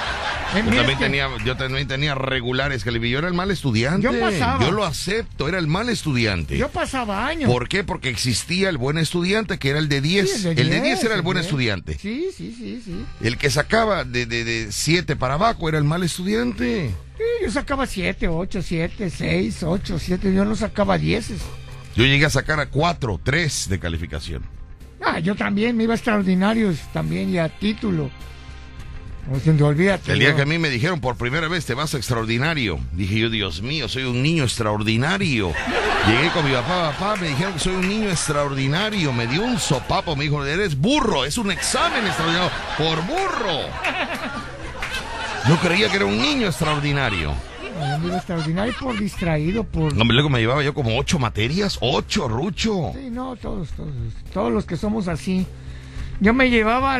Yo 0.55 0.77
también, 0.77 0.98
tenía, 0.98 1.29
yo 1.44 1.57
también 1.57 1.88
tenía 1.88 2.14
regulares 2.14 2.85
calificaciones. 2.85 3.12
Yo 3.12 3.18
era 3.18 3.29
el 3.29 3.35
mal 3.35 3.50
estudiante. 3.50 4.03
Yo 4.03 4.20
pasaba. 4.20 4.64
Yo 4.64 4.70
lo 4.70 4.85
acepto, 4.85 5.48
era 5.48 5.59
el 5.59 5.66
mal 5.66 5.88
estudiante. 5.88 6.57
Yo 6.57 6.68
pasaba 6.68 7.27
años. 7.27 7.50
¿Por 7.50 7.68
qué? 7.68 7.83
Porque 7.83 8.09
existía 8.11 8.68
el 8.68 8.77
buen 8.77 8.98
estudiante 8.98 9.59
que 9.59 9.70
era 9.70 9.79
el 9.79 9.88
de 9.88 10.00
10. 10.00 10.44
el, 10.44 10.55
de 10.70 10.81
10 10.81 11.05
era 11.05 11.14
el 11.14 11.22
buen 11.22 11.38
estudiante. 11.38 11.98
Sí, 11.98 12.29
sí, 12.37 12.55
sí, 12.57 12.83
sí. 12.85 13.05
El 13.20 13.37
que 13.38 13.50
sacaba 13.50 14.05
de 14.05 14.68
7 14.70 15.16
para 15.16 15.35
abajo 15.35 15.68
era 15.68 15.79
el 15.79 15.85
mal 15.85 16.03
estudiante. 16.03 16.94
Sí, 17.16 17.22
yo 17.42 17.50
sacaba 17.50 17.87
7, 17.87 18.29
8, 18.29 18.62
7, 18.62 19.11
6, 19.11 19.62
8, 19.62 19.98
7. 19.98 20.35
Yo 20.35 20.44
no 20.44 20.57
sacaba 20.57 20.98
10. 20.98 21.29
Yo 21.94 22.05
llegué 22.05 22.27
a 22.27 22.31
sacar 22.31 22.59
a 22.59 22.66
4, 22.66 23.20
3 23.22 23.68
de 23.68 23.79
calificación. 23.79 24.42
Ah, 25.00 25.20
yo 25.20 25.35
también, 25.37 25.77
me 25.77 25.85
iba 25.85 25.92
a 25.92 25.96
extraordinarios 25.96 26.79
también 26.92 27.31
y 27.31 27.38
a 27.38 27.48
título. 27.48 28.11
No 29.31 29.40
se 29.40 29.50
olvídate. 29.62 30.12
El 30.12 30.18
día 30.18 30.37
que 30.37 30.42
a 30.42 30.46
mí 30.46 30.59
me 30.59 30.68
dijeron 30.68 31.00
por 31.00 31.16
primera 31.16 31.48
vez 31.48 31.64
te 31.64 31.72
vas 31.72 31.94
a 31.94 31.96
extraordinario, 31.96 32.79
dije 32.92 33.18
yo, 33.18 33.31
Dios 33.31 33.62
mío, 33.62 33.88
soy 33.88 34.05
un 34.05 34.22
niño 34.22 34.44
extraordinario. 34.44 35.53
Llegué 36.07 36.31
con 36.31 36.44
mi 36.44 36.53
papá, 36.53 36.92
papá, 36.92 37.16
me 37.16 37.29
dijeron 37.29 37.55
que 37.55 37.59
soy 37.59 37.74
un 37.74 37.88
niño 37.88 38.11
extraordinario, 38.11 39.12
me 39.14 39.27
dio 39.27 39.42
un 39.42 39.59
sopapo, 39.59 40.14
me 40.14 40.24
dijo, 40.24 40.44
eres 40.44 40.77
burro, 40.77 41.24
es 41.24 41.38
un 41.38 41.50
examen 41.50 42.07
extraordinario, 42.07 42.50
por 42.77 43.03
burro. 43.07 44.53
Yo 45.48 45.59
creía 45.59 45.88
que 45.88 45.96
era 45.96 46.07
un 46.07 46.16
niño 46.16 46.46
extraordinario. 46.46 47.33
Un 47.78 48.02
niño 48.02 48.16
extraordinario 48.16 48.74
por 48.80 48.99
distraído, 48.99 49.64
por... 49.64 49.95
No, 49.95 50.05
luego 50.05 50.30
me 50.30 50.38
llevaba 50.38 50.62
yo 50.62 50.72
como 50.72 50.97
ocho 50.97 51.18
materias, 51.18 51.78
ocho, 51.80 52.28
Rucho. 52.28 52.92
Sí, 52.95 53.11
no, 53.11 53.36
todos, 53.36 53.68
todos, 53.70 53.92
todos 54.32 54.53
los 54.53 54.64
que 54.64 54.76
somos 54.76 55.09
así. 55.09 55.47
Yo 56.20 56.32
me 56.32 56.49
llevaba 56.49 56.99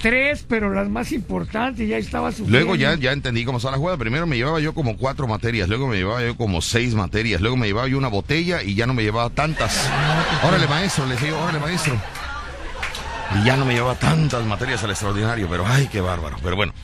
tres, 0.00 0.44
pero 0.46 0.72
las 0.72 0.88
más 0.88 1.12
importantes 1.12 1.88
ya 1.88 1.96
estaba 1.96 2.30
sufriendo. 2.30 2.58
Luego 2.58 2.74
ya, 2.76 2.94
ya 2.96 3.12
entendí 3.12 3.44
cómo 3.44 3.58
son 3.58 3.72
las 3.72 3.78
jugadas. 3.78 3.98
Primero 3.98 4.26
me 4.26 4.36
llevaba 4.36 4.60
yo 4.60 4.74
como 4.74 4.96
cuatro 4.96 5.26
materias, 5.26 5.68
luego 5.68 5.88
me 5.88 5.96
llevaba 5.96 6.22
yo 6.22 6.36
como 6.36 6.60
seis 6.60 6.94
materias, 6.94 7.40
luego 7.40 7.56
me 7.56 7.66
llevaba 7.66 7.88
yo 7.88 7.98
una 7.98 8.08
botella 8.08 8.62
y 8.62 8.74
ya 8.74 8.86
no 8.86 8.94
me 8.94 9.02
llevaba 9.02 9.30
tantas. 9.30 9.88
Órale, 10.44 10.66
maestro, 10.68 11.06
le 11.06 11.14
decía, 11.14 11.34
órale, 11.36 11.58
maestro. 11.58 11.98
Y 13.40 13.44
ya 13.44 13.56
no 13.56 13.64
me 13.64 13.74
llevaba 13.74 13.94
tantas 13.94 14.44
materias 14.44 14.84
al 14.84 14.90
extraordinario, 14.90 15.48
pero 15.48 15.64
ay, 15.66 15.88
qué 15.90 16.00
bárbaro. 16.00 16.36
Pero 16.42 16.54
bueno, 16.54 16.74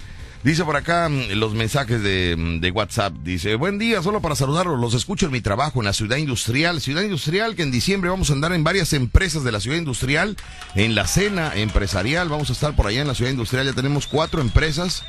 Dice 0.45 0.65
por 0.65 0.77
acá 0.77 1.09
mm, 1.09 1.33
los 1.33 1.55
mensajes 1.55 2.03
de, 2.03 2.37
mm, 2.37 2.61
de, 2.61 2.71
WhatsApp. 2.71 3.13
Dice, 3.23 3.55
buen 3.57 3.79
día, 3.79 4.03
solo 4.03 4.21
para 4.21 4.35
saludarlos. 4.35 4.79
Los 4.79 4.95
escucho 4.95 5.27
en 5.27 5.33
mi 5.33 5.41
trabajo 5.41 5.81
en 5.81 5.87
la 5.87 5.93
ciudad 5.93 6.17
industrial. 6.17 6.81
Ciudad 6.81 7.03
industrial 7.03 7.57
que 7.57 7.63
en 7.63 7.71
diciembre 7.71 8.11
vamos 8.11 8.31
a 8.31 8.35
andar 8.35 8.53
en 8.53 8.65
varias 8.65 8.93
empresas 8.93 9.45
de 9.45 9.53
la 9.53 9.61
ciudad 9.61 9.79
industrial. 9.79 10.37
En 10.75 10.95
la 10.95 11.07
cena 11.07 11.53
empresarial 11.55 12.29
vamos 12.29 12.51
a 12.51 12.53
estar 12.53 12.77
por 12.77 12.87
allá 12.87 13.01
en 13.01 13.09
la 13.09 13.15
ciudad 13.15 13.31
industrial. 13.31 13.67
Ya 13.67 13.73
tenemos 13.73 14.07
cuatro 14.07 14.41
empresas 14.41 15.05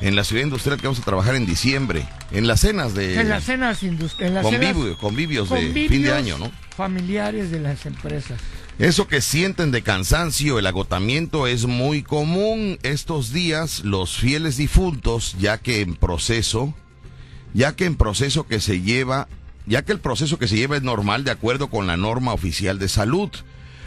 en 0.00 0.16
la 0.16 0.24
ciudad 0.24 0.42
industrial 0.42 0.78
que 0.78 0.86
vamos 0.86 1.00
a 1.00 1.04
trabajar 1.04 1.34
en 1.34 1.46
diciembre. 1.46 2.06
En 2.30 2.46
las 2.46 2.60
cenas 2.60 2.94
de... 2.94 3.20
En 3.20 3.28
las 3.28 3.44
cenas 3.44 3.82
industriales. 3.82 4.42
Convivio, 4.42 4.98
convivios, 4.98 5.48
de 5.48 5.72
fin 5.88 6.02
de 6.02 6.12
año, 6.12 6.36
¿no? 6.36 6.50
Familiares 6.76 7.50
de 7.50 7.60
las 7.60 7.86
empresas. 7.86 8.38
Eso 8.78 9.06
que 9.06 9.20
sienten 9.20 9.70
de 9.70 9.82
cansancio, 9.82 10.58
el 10.58 10.66
agotamiento 10.66 11.46
es 11.46 11.66
muy 11.66 12.02
común 12.02 12.78
estos 12.82 13.32
días 13.32 13.84
los 13.84 14.16
fieles 14.16 14.56
difuntos, 14.56 15.36
ya 15.38 15.58
que 15.58 15.80
en 15.80 15.94
proceso, 15.94 16.74
ya 17.52 17.76
que 17.76 17.84
en 17.84 17.94
proceso 17.94 18.48
que 18.48 18.60
se 18.60 18.80
lleva, 18.80 19.28
ya 19.66 19.82
que 19.82 19.92
el 19.92 20.00
proceso 20.00 20.40
que 20.40 20.48
se 20.48 20.56
lleva 20.56 20.76
es 20.76 20.82
normal 20.82 21.22
de 21.22 21.30
acuerdo 21.30 21.68
con 21.68 21.86
la 21.86 21.96
norma 21.96 22.32
oficial 22.32 22.80
de 22.80 22.88
salud. 22.88 23.30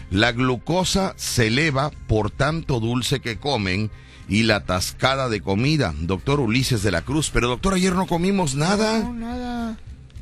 La 0.09 0.31
glucosa 0.31 1.13
se 1.17 1.47
eleva 1.47 1.91
por 2.07 2.31
tanto 2.31 2.79
dulce 2.79 3.19
que 3.19 3.37
comen 3.37 3.91
y 4.29 4.43
la 4.43 4.63
tascada 4.63 5.27
de 5.27 5.41
comida. 5.41 5.93
Doctor 5.99 6.39
Ulises 6.39 6.81
de 6.81 6.91
la 6.91 7.01
Cruz, 7.01 7.29
pero 7.29 7.49
doctor, 7.49 7.73
ayer 7.73 7.93
no 7.93 8.07
comimos 8.07 8.55
nada. 8.55 8.99
No, 8.99 9.11
nada. 9.11 9.77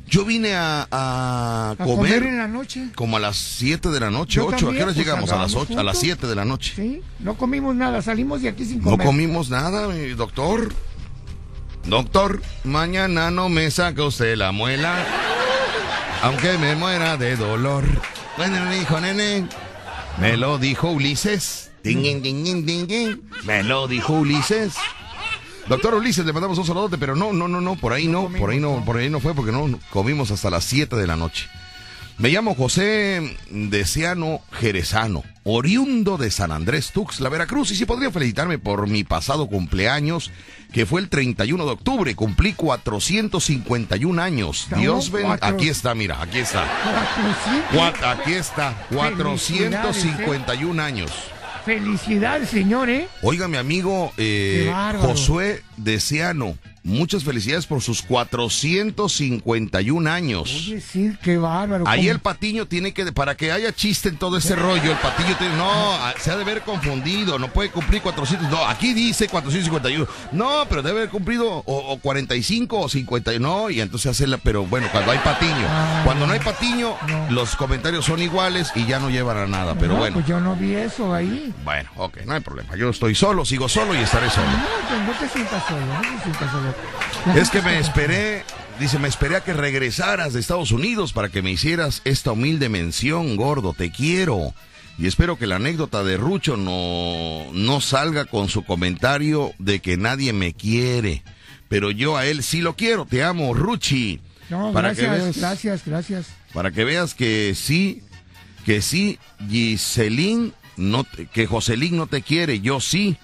Yo 0.08 0.24
vine 0.24 0.54
a, 0.54 0.86
a, 0.90 1.74
comer, 1.82 2.22
en 2.22 2.38
la 2.38 2.46
noche. 2.46 2.90
Como 2.94 3.16
a 3.16 3.20
las 3.20 3.36
7 3.36 3.90
de 3.90 4.00
la 4.00 4.10
noche, 4.10 4.40
8. 4.40 4.54
¿A 4.54 4.58
qué 4.58 4.76
hora 4.76 4.84
pues, 4.84 4.96
llegamos? 4.96 5.32
A 5.32 5.36
las 5.36 5.54
8, 5.54 5.78
a 5.78 5.82
las 5.82 5.98
7 5.98 6.26
de 6.26 6.34
la 6.34 6.44
noche. 6.44 6.74
Sí, 6.76 7.02
no 7.18 7.36
comimos 7.36 7.74
nada, 7.74 8.00
salimos 8.02 8.40
de 8.42 8.48
aquí 8.48 8.64
sin 8.64 8.80
comer. 8.80 8.98
No 8.98 9.04
comimos 9.04 9.50
nada, 9.50 9.88
mi 9.88 10.08
doctor. 10.10 10.72
Doctor, 11.86 12.40
mañana 12.64 13.30
no 13.30 13.48
me 13.48 13.70
saca 13.70 14.04
usted 14.04 14.36
la 14.36 14.52
muela. 14.52 15.04
Aunque 16.22 16.56
me 16.58 16.76
muera 16.76 17.16
de 17.16 17.36
dolor. 17.36 17.84
Bueno, 18.36 18.64
me 18.64 18.78
dijo, 18.78 19.00
nene. 19.00 19.48
Me 20.20 20.36
lo 20.36 20.58
dijo 20.58 20.90
Ulises. 20.90 21.70
Ding, 21.82 22.02
ding, 22.02 22.22
ding, 22.22 22.64
ding, 22.64 23.20
Me 23.44 23.62
lo 23.62 23.86
dijo 23.86 24.14
Ulises. 24.14 24.74
Doctor 25.68 25.94
Ulises, 25.94 26.24
le 26.24 26.32
mandamos 26.32 26.58
un 26.58 26.64
saludote, 26.64 26.96
pero 26.96 27.16
no, 27.16 27.32
no, 27.32 27.48
no, 27.48 27.60
no, 27.60 27.74
por 27.74 27.92
ahí 27.92 28.06
no, 28.06 28.28
por 28.28 28.50
ahí 28.50 28.60
no, 28.60 28.84
por 28.84 28.98
ahí 28.98 29.10
no 29.10 29.18
fue 29.18 29.34
porque 29.34 29.50
no 29.50 29.78
comimos 29.90 30.30
hasta 30.30 30.48
las 30.48 30.64
7 30.64 30.94
de 30.94 31.06
la 31.06 31.16
noche. 31.16 31.48
Me 32.18 32.30
llamo 32.30 32.54
José 32.54 33.36
Deseano 33.50 34.40
Jerezano, 34.52 35.22
oriundo 35.44 36.16
de 36.16 36.30
San 36.30 36.50
Andrés 36.50 36.92
Tuxtla, 36.92 37.28
Veracruz, 37.28 37.72
y 37.72 37.76
si 37.76 37.84
podría 37.84 38.10
felicitarme 38.10 38.58
por 38.58 38.86
mi 38.88 39.04
pasado 39.04 39.48
cumpleaños, 39.48 40.30
que 40.72 40.86
fue 40.86 41.02
el 41.02 41.10
31 41.10 41.66
de 41.66 41.70
octubre, 41.72 42.14
cumplí 42.14 42.54
451 42.54 44.22
años. 44.22 44.66
Dios 44.78 45.10
ven, 45.10 45.26
aquí 45.42 45.68
está, 45.68 45.94
mira, 45.94 46.22
aquí 46.22 46.38
está. 46.38 46.64
Aquí 48.02 48.32
está, 48.32 48.86
451 48.90 50.82
años. 50.82 51.12
Felicidades, 51.66 52.48
señor, 52.48 52.88
¿eh? 52.88 53.08
Oiga, 53.22 53.48
mi 53.48 53.56
amigo 53.56 54.12
eh, 54.18 54.72
Josué 55.00 55.64
Deseano 55.76 56.56
Muchas 56.86 57.24
felicidades 57.24 57.66
por 57.66 57.82
sus 57.82 58.00
451 58.02 60.08
años. 60.08 60.54
Oye, 60.54 60.80
sí, 60.80 61.16
qué 61.20 61.36
bárbaro. 61.36 61.82
Ahí 61.88 62.08
el 62.08 62.20
patiño 62.20 62.66
tiene 62.66 62.94
que, 62.94 63.10
para 63.10 63.36
que 63.36 63.50
haya 63.50 63.72
chiste 63.72 64.08
en 64.08 64.18
todo 64.18 64.36
ese 64.36 64.54
rollo, 64.54 64.92
el 64.92 64.98
patiño 64.98 65.34
tiene, 65.36 65.56
no, 65.56 65.98
se 66.20 66.30
ha 66.30 66.36
de 66.36 66.42
haber 66.42 66.62
confundido, 66.62 67.40
no 67.40 67.48
puede 67.48 67.70
cumplir 67.70 68.02
400, 68.02 68.48
no, 68.48 68.64
aquí 68.64 68.94
dice 68.94 69.26
451, 69.26 70.06
no, 70.30 70.64
pero 70.68 70.82
debe 70.82 71.00
haber 71.00 71.10
cumplido 71.10 71.64
o, 71.66 71.98
45 71.98 72.78
o 72.78 72.88
50, 72.88 73.36
no, 73.40 73.68
y 73.68 73.80
entonces 73.80 74.12
hacerla, 74.12 74.38
pero 74.38 74.64
bueno, 74.64 74.86
cuando 74.92 75.10
hay 75.10 75.18
patiño, 75.18 75.66
ah, 75.68 76.02
cuando 76.04 76.28
no 76.28 76.34
hay 76.34 76.40
patiño, 76.40 76.94
los 77.30 77.56
comentarios 77.56 78.04
son 78.04 78.22
iguales 78.22 78.70
y 78.76 78.86
ya 78.86 79.00
no 79.00 79.10
llevan 79.10 79.38
a 79.38 79.48
nada, 79.48 79.74
pero 79.74 79.96
bueno. 79.96 80.14
Pues 80.14 80.28
yo 80.28 80.38
no 80.38 80.54
vi 80.54 80.76
eso 80.76 81.12
ahí. 81.12 81.52
Bueno, 81.64 81.90
ok, 81.96 82.18
no 82.26 82.34
hay 82.34 82.40
problema, 82.42 82.76
yo 82.76 82.90
estoy 82.90 83.16
solo, 83.16 83.44
sigo 83.44 83.68
solo 83.68 83.92
y 83.92 83.98
estaré 83.98 84.30
solo. 84.30 84.46
No, 84.46 84.88
pues 84.88 85.02
no 85.02 85.12
te 85.14 85.28
sientas 85.28 85.64
solo, 85.66 85.84
no 85.84 86.00
te 86.00 86.22
sientas 86.22 86.52
solo. 86.52 86.75
Es 87.34 87.50
que 87.50 87.60
me 87.60 87.78
esperé, 87.78 88.44
dice, 88.78 88.98
me 88.98 89.08
esperé 89.08 89.36
a 89.36 89.44
que 89.44 89.52
regresaras 89.52 90.32
de 90.32 90.40
Estados 90.40 90.70
Unidos 90.70 91.12
para 91.12 91.28
que 91.28 91.42
me 91.42 91.50
hicieras 91.50 92.02
esta 92.04 92.32
humilde 92.32 92.68
mención, 92.68 93.36
gordo, 93.36 93.74
te 93.74 93.90
quiero. 93.90 94.54
Y 94.98 95.06
espero 95.06 95.36
que 95.36 95.46
la 95.46 95.56
anécdota 95.56 96.04
de 96.04 96.16
Rucho 96.16 96.56
no, 96.56 97.52
no 97.52 97.80
salga 97.80 98.24
con 98.24 98.48
su 98.48 98.64
comentario 98.64 99.52
de 99.58 99.80
que 99.80 99.96
nadie 99.96 100.32
me 100.32 100.54
quiere. 100.54 101.22
Pero 101.68 101.90
yo 101.90 102.16
a 102.16 102.26
él 102.26 102.42
sí 102.42 102.60
lo 102.60 102.76
quiero, 102.76 103.06
te 103.06 103.22
amo, 103.22 103.52
Ruchi. 103.52 104.20
No, 104.48 104.72
gracias, 104.72 105.36
gracias, 105.36 105.82
gracias. 105.84 106.26
Para 106.54 106.70
que 106.70 106.84
veas 106.84 107.14
que 107.14 107.54
sí, 107.54 108.02
que 108.64 108.80
sí, 108.80 109.18
Giselín, 109.50 110.54
no 110.76 111.04
que 111.32 111.46
Joselín 111.46 111.96
no 111.96 112.06
te 112.06 112.22
quiere, 112.22 112.60
yo 112.60 112.80
sí. 112.80 113.18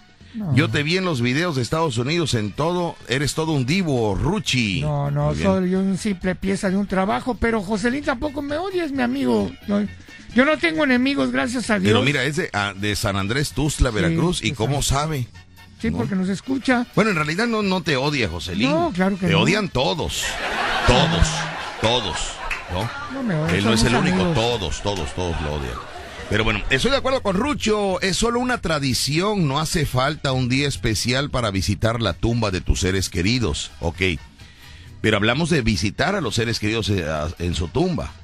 Yo 0.55 0.71
te 0.71 0.83
vi 0.83 0.97
en 0.97 1.05
los 1.05 1.21
videos 1.21 1.57
de 1.57 1.63
Estados 1.63 1.99
Unidos 1.99 2.35
en 2.35 2.53
todo, 2.53 2.97
eres 3.09 3.35
todo 3.35 3.53
un 3.53 3.67
divo, 3.67 4.15
Ruchi. 4.15 4.81
No, 4.81 5.11
no, 5.11 5.35
soy 5.35 5.75
un 5.75 5.99
simple 5.99 6.35
pieza 6.35 6.71
de 6.71 6.77
un 6.77 6.87
trabajo, 6.87 7.35
pero 7.35 7.63
Joselín 7.63 8.05
tampoco 8.05 8.41
me 8.41 8.57
odia, 8.57 8.85
es 8.85 8.93
mi 8.93 9.03
amigo. 9.03 9.51
Yo, 10.35 10.45
no 10.47 10.57
tengo 10.57 10.85
enemigos, 10.85 11.31
gracias 11.31 11.69
a 11.69 11.79
Dios. 11.79 11.93
Pero 11.93 12.03
mira, 12.03 12.25
es 12.25 12.37
de, 12.37 12.49
ah, 12.55 12.73
San 12.95 13.17
Andrés 13.17 13.53
Tuzla, 13.53 13.91
Veracruz, 13.91 14.43
¿y 14.43 14.53
cómo 14.53 14.81
sabe? 14.83 15.29
Sí, 15.81 15.91
porque 15.91 16.15
nos 16.15 16.29
escucha. 16.29 16.87
Bueno, 16.95 17.11
en 17.11 17.17
realidad 17.17 17.47
no, 17.47 17.61
no 17.63 17.83
te 17.83 17.97
odia, 17.97 18.29
Joselín. 18.29 18.71
No, 18.71 18.93
claro 18.95 19.19
que 19.19 19.27
te 19.27 19.35
odian 19.35 19.69
todos, 19.69 20.25
todos, 20.87 21.29
todos, 21.81 22.17
¿no? 22.73 22.89
No 23.13 23.23
me 23.23 23.35
odian. 23.35 23.57
Él 23.57 23.65
no 23.65 23.73
es 23.75 23.85
el 23.85 23.95
único, 23.97 24.25
todos, 24.33 24.81
todos, 24.81 25.13
todos 25.15 25.41
lo 25.43 25.55
odian. 25.55 25.92
Pero 26.33 26.45
bueno, 26.45 26.63
estoy 26.71 26.91
de 26.91 26.97
acuerdo 26.97 27.23
con 27.23 27.37
Rucho, 27.37 28.01
es 28.01 28.17
solo 28.17 28.41
una 28.41 28.57
tradición, 28.57 29.47
no 29.47 29.61
hace 29.61 29.85
falta 29.85 30.33
un 30.33 30.49
día 30.49 30.67
especial 30.67 31.29
para 31.29 31.51
visitar 31.51 32.01
la 32.01 32.15
tumba 32.15 32.51
de 32.51 32.63
tus 32.63 32.81
seres 32.81 33.11
queridos, 33.11 33.71
ok. 33.81 34.01
Pero 35.03 35.19
hablamos 35.19 35.51
de 35.51 35.61
visitar 35.61 36.15
a 36.15 36.23
los 36.23 36.37
seres 36.37 36.59
queridos 36.59 36.89
eh, 36.89 37.05
en 37.39 37.55
su 37.55 37.69
tumba. 37.69 38.15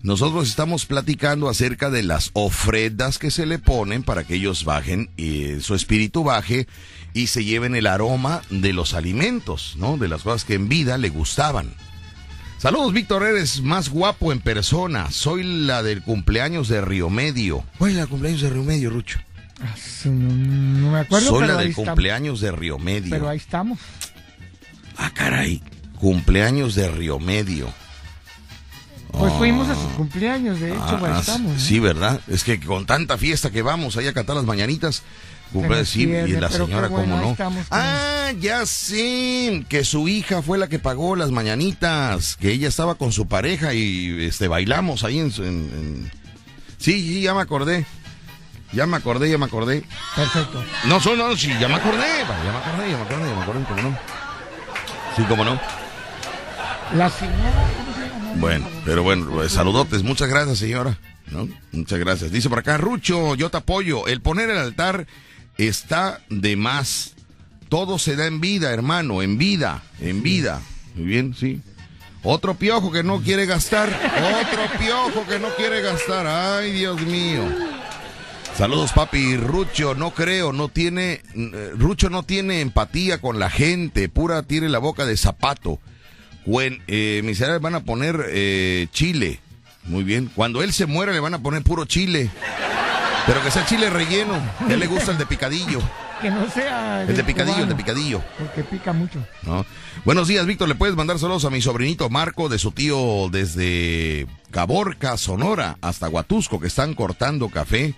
Nosotros 0.00 0.48
estamos 0.48 0.86
platicando 0.86 1.48
acerca 1.48 1.90
de 1.90 2.04
las 2.04 2.30
ofrendas 2.34 3.18
que 3.18 3.32
se 3.32 3.46
le 3.46 3.58
ponen 3.58 4.04
para 4.04 4.22
que 4.22 4.36
ellos 4.36 4.64
bajen 4.64 5.10
y 5.16 5.58
su 5.58 5.74
espíritu 5.74 6.22
baje 6.22 6.68
y 7.14 7.26
se 7.26 7.42
lleven 7.44 7.74
el 7.74 7.88
aroma 7.88 8.42
de 8.48 8.72
los 8.72 8.94
alimentos, 8.94 9.74
¿no? 9.76 9.96
De 9.96 10.06
las 10.06 10.22
cosas 10.22 10.44
que 10.44 10.54
en 10.54 10.68
vida 10.68 10.98
le 10.98 11.08
gustaban. 11.08 11.74
Saludos, 12.58 12.92
Víctor, 12.92 13.24
eres 13.24 13.60
más 13.60 13.90
guapo 13.90 14.32
en 14.32 14.40
persona. 14.40 15.10
Soy 15.10 15.42
la 15.42 15.82
del 15.82 16.02
cumpleaños 16.02 16.68
de 16.68 16.80
Río 16.80 17.10
Medio. 17.10 17.64
¿Cuál 17.78 17.90
es 17.90 17.96
la 17.96 18.06
cumpleaños 18.06 18.40
de 18.40 18.50
Río 18.50 18.62
Medio, 18.62 18.90
Rucho? 18.90 19.18
Ah, 19.60 19.74
no, 20.06 20.92
me 20.92 21.00
acuerdo. 21.00 21.28
Soy 21.28 21.46
la 21.46 21.56
del 21.56 21.74
cumpleaños 21.74 22.40
de 22.40 22.52
Río 22.52 22.78
Medio. 22.78 23.10
Pero 23.10 23.28
ahí 23.28 23.36
estamos. 23.36 23.78
Ah, 24.96 25.10
caray. 25.12 25.62
Cumpleaños 25.98 26.74
de 26.74 26.88
Río 26.88 27.18
Medio. 27.18 27.72
Pues 29.18 29.32
fuimos 29.34 29.68
a 29.68 29.74
sus 29.74 29.92
cumpleaños, 29.92 30.58
de 30.58 30.72
hecho, 30.72 30.96
ahí 30.96 31.12
ah, 31.14 31.18
estamos. 31.20 31.62
Sí, 31.62 31.78
¿verdad? 31.78 32.20
Es 32.26 32.42
que 32.42 32.58
con 32.58 32.84
tanta 32.84 33.16
fiesta 33.16 33.50
que 33.50 33.62
vamos 33.62 33.96
ahí 33.96 34.08
a 34.08 34.12
cantar 34.12 34.34
las 34.34 34.44
mañanitas, 34.44 35.02
y 35.54 36.32
la 36.32 36.50
señora, 36.50 36.88
¿cómo 36.88 37.06
no? 37.06 37.36
Ah, 37.70 38.32
ya 38.40 38.66
sé, 38.66 39.64
que 39.68 39.84
su 39.84 40.08
hija 40.08 40.42
fue 40.42 40.58
la 40.58 40.68
que 40.68 40.78
pagó 40.78 41.14
las 41.14 41.30
mañanitas, 41.30 42.36
que 42.36 42.50
ella 42.50 42.68
estaba 42.68 42.96
con 42.96 43.12
su 43.12 43.28
pareja 43.28 43.72
y 43.72 44.24
este 44.24 44.48
bailamos 44.48 45.04
ahí 45.04 45.20
en, 45.20 45.32
en... 45.38 46.10
Sí, 46.78 47.00
sí, 47.00 47.22
ya 47.22 47.34
me 47.34 47.40
acordé. 47.40 47.86
Ya 48.72 48.86
me 48.86 48.96
acordé, 48.96 49.30
ya 49.30 49.38
me 49.38 49.44
acordé. 49.44 49.84
Perfecto. 50.16 50.64
No, 50.86 50.98
no, 50.98 51.16
no, 51.16 51.36
sí, 51.36 51.52
ya 51.60 51.68
me 51.68 51.74
acordé, 51.74 52.02
ya 52.18 52.24
me 52.26 52.58
acordé, 52.58 52.90
ya 52.90 52.96
me 52.96 53.02
acordé, 53.04 53.28
ya 53.28 53.36
me 53.36 53.42
acordé, 53.42 53.64
¿cómo 53.64 53.82
no? 53.82 53.98
Sí, 55.16 55.22
cómo 55.28 55.44
no. 55.44 55.60
La 56.96 57.08
señora... 57.08 57.64
Bueno, 58.36 58.68
pero 58.84 59.04
bueno, 59.04 59.30
pues, 59.30 59.52
saludotes, 59.52 60.02
muchas 60.02 60.28
gracias, 60.28 60.58
señora. 60.58 60.98
¿No? 61.30 61.48
Muchas 61.72 61.98
gracias. 61.98 62.32
Dice 62.32 62.48
por 62.48 62.58
acá, 62.58 62.76
Rucho, 62.76 63.34
yo 63.34 63.50
te 63.50 63.56
apoyo. 63.56 64.06
El 64.06 64.20
poner 64.20 64.50
el 64.50 64.58
altar 64.58 65.06
está 65.58 66.20
de 66.28 66.56
más. 66.56 67.14
Todo 67.68 67.98
se 67.98 68.16
da 68.16 68.26
en 68.26 68.40
vida, 68.40 68.72
hermano, 68.72 69.22
en 69.22 69.38
vida, 69.38 69.82
en 70.00 70.22
vida. 70.22 70.60
Muy 70.94 71.06
bien, 71.06 71.34
sí. 71.34 71.60
Otro 72.22 72.54
piojo 72.54 72.90
que 72.90 73.02
no 73.02 73.20
quiere 73.20 73.46
gastar. 73.46 73.88
Otro 73.88 74.78
piojo 74.78 75.26
que 75.28 75.38
no 75.38 75.48
quiere 75.56 75.82
gastar. 75.82 76.26
Ay, 76.26 76.72
Dios 76.72 77.00
mío. 77.02 77.42
Saludos, 78.56 78.92
papi. 78.92 79.36
Rucho, 79.36 79.94
no 79.94 80.12
creo, 80.12 80.52
no 80.52 80.68
tiene. 80.68 81.20
Eh, 81.34 81.72
Rucho 81.74 82.08
no 82.08 82.22
tiene 82.22 82.60
empatía 82.60 83.20
con 83.20 83.38
la 83.38 83.50
gente. 83.50 84.08
Pura 84.08 84.42
tiene 84.44 84.68
la 84.68 84.78
boca 84.78 85.04
de 85.04 85.16
zapato. 85.16 85.80
When, 86.46 86.82
eh, 86.86 87.20
mis 87.24 87.40
van 87.60 87.74
a 87.74 87.84
poner 87.84 88.24
eh, 88.28 88.86
chile. 88.92 89.40
Muy 89.84 90.04
bien. 90.04 90.30
Cuando 90.34 90.62
él 90.62 90.72
se 90.72 90.86
muera 90.86 91.12
le 91.12 91.20
van 91.20 91.34
a 91.34 91.42
poner 91.42 91.62
puro 91.62 91.84
chile. 91.84 92.30
Pero 93.26 93.42
que 93.42 93.50
sea 93.50 93.64
chile 93.64 93.88
relleno. 93.88 94.34
A 94.34 94.72
él 94.72 94.78
le 94.78 94.86
gusta 94.86 95.12
el 95.12 95.18
de 95.18 95.26
picadillo. 95.26 95.80
Que 96.22 96.30
no 96.30 96.48
sea. 96.48 97.02
El 97.02 97.16
de 97.16 97.24
picadillo, 97.24 97.64
el 97.64 97.68
de 97.68 97.74
picadillo. 97.74 98.22
Porque 98.38 98.62
pica 98.62 98.94
mucho. 98.94 99.26
¿No? 99.42 99.66
Buenos 100.06 100.26
días, 100.26 100.46
Víctor. 100.46 100.68
¿Le 100.68 100.74
puedes 100.74 100.96
mandar 100.96 101.18
saludos 101.18 101.44
a 101.44 101.50
mi 101.50 101.60
sobrinito 101.60 102.08
Marco 102.08 102.48
de 102.48 102.58
su 102.58 102.70
tío 102.70 103.28
desde 103.30 104.26
Caborca, 104.50 105.18
Sonora, 105.18 105.76
hasta 105.82 106.08
Huatusco, 106.08 106.60
que 106.60 106.68
están 106.68 106.94
cortando 106.94 107.50
café? 107.50 107.94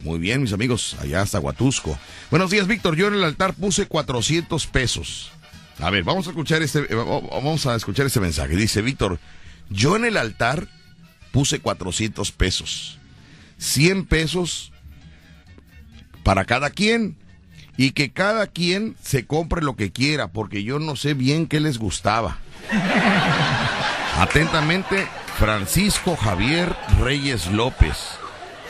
Muy 0.00 0.18
bien, 0.18 0.40
mis 0.40 0.54
amigos, 0.54 0.96
allá 1.00 1.20
hasta 1.20 1.40
Huatusco. 1.40 1.98
Buenos 2.30 2.50
días, 2.50 2.66
Víctor. 2.68 2.96
Yo 2.96 3.08
en 3.08 3.14
el 3.14 3.24
altar 3.24 3.52
puse 3.52 3.86
400 3.86 4.66
pesos. 4.68 5.32
A 5.80 5.90
ver, 5.90 6.04
vamos 6.04 6.26
a 6.26 6.30
escuchar 6.30 6.62
este, 6.62 6.86
eh, 6.88 6.94
vamos 6.94 7.66
a 7.66 7.74
escuchar 7.74 8.06
este 8.06 8.20
mensaje. 8.20 8.56
Dice 8.56 8.80
Víctor, 8.80 9.18
yo 9.68 9.96
en 9.96 10.06
el 10.06 10.16
altar 10.16 10.68
puse 11.32 11.60
400 11.60 12.32
pesos. 12.32 12.97
100 13.58 14.06
pesos 14.06 14.72
para 16.22 16.44
cada 16.44 16.70
quien 16.70 17.16
y 17.76 17.92
que 17.92 18.10
cada 18.10 18.48
quien 18.48 18.96
se 19.02 19.24
compre 19.26 19.62
lo 19.62 19.76
que 19.76 19.92
quiera, 19.92 20.28
porque 20.28 20.64
yo 20.64 20.78
no 20.78 20.96
sé 20.96 21.14
bien 21.14 21.46
qué 21.46 21.60
les 21.60 21.78
gustaba. 21.78 22.38
Atentamente, 24.18 25.06
Francisco 25.38 26.16
Javier 26.16 26.74
Reyes 27.00 27.46
López. 27.52 27.96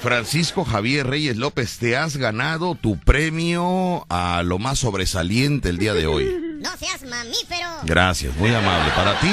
Francisco 0.03 0.65
Javier 0.65 1.07
Reyes 1.07 1.37
López, 1.37 1.79
te 1.79 1.97
has 1.97 2.19
ganado 2.19 2.75
tu 2.75 2.99
premio 2.99 4.07
a 4.11 4.43
lo 4.45 4.59
más 4.59 4.79
sobresaliente 4.79 5.71
el 5.71 5.79
día 5.79 5.95
de 5.95 6.07
hoy. 6.07 6.45
No 6.59 6.77
seas 6.77 7.05
mamífero. 7.05 7.69
Gracias, 7.85 8.35
muy 8.35 8.53
amable. 8.53 8.91
Para 8.97 9.21
ti, 9.21 9.31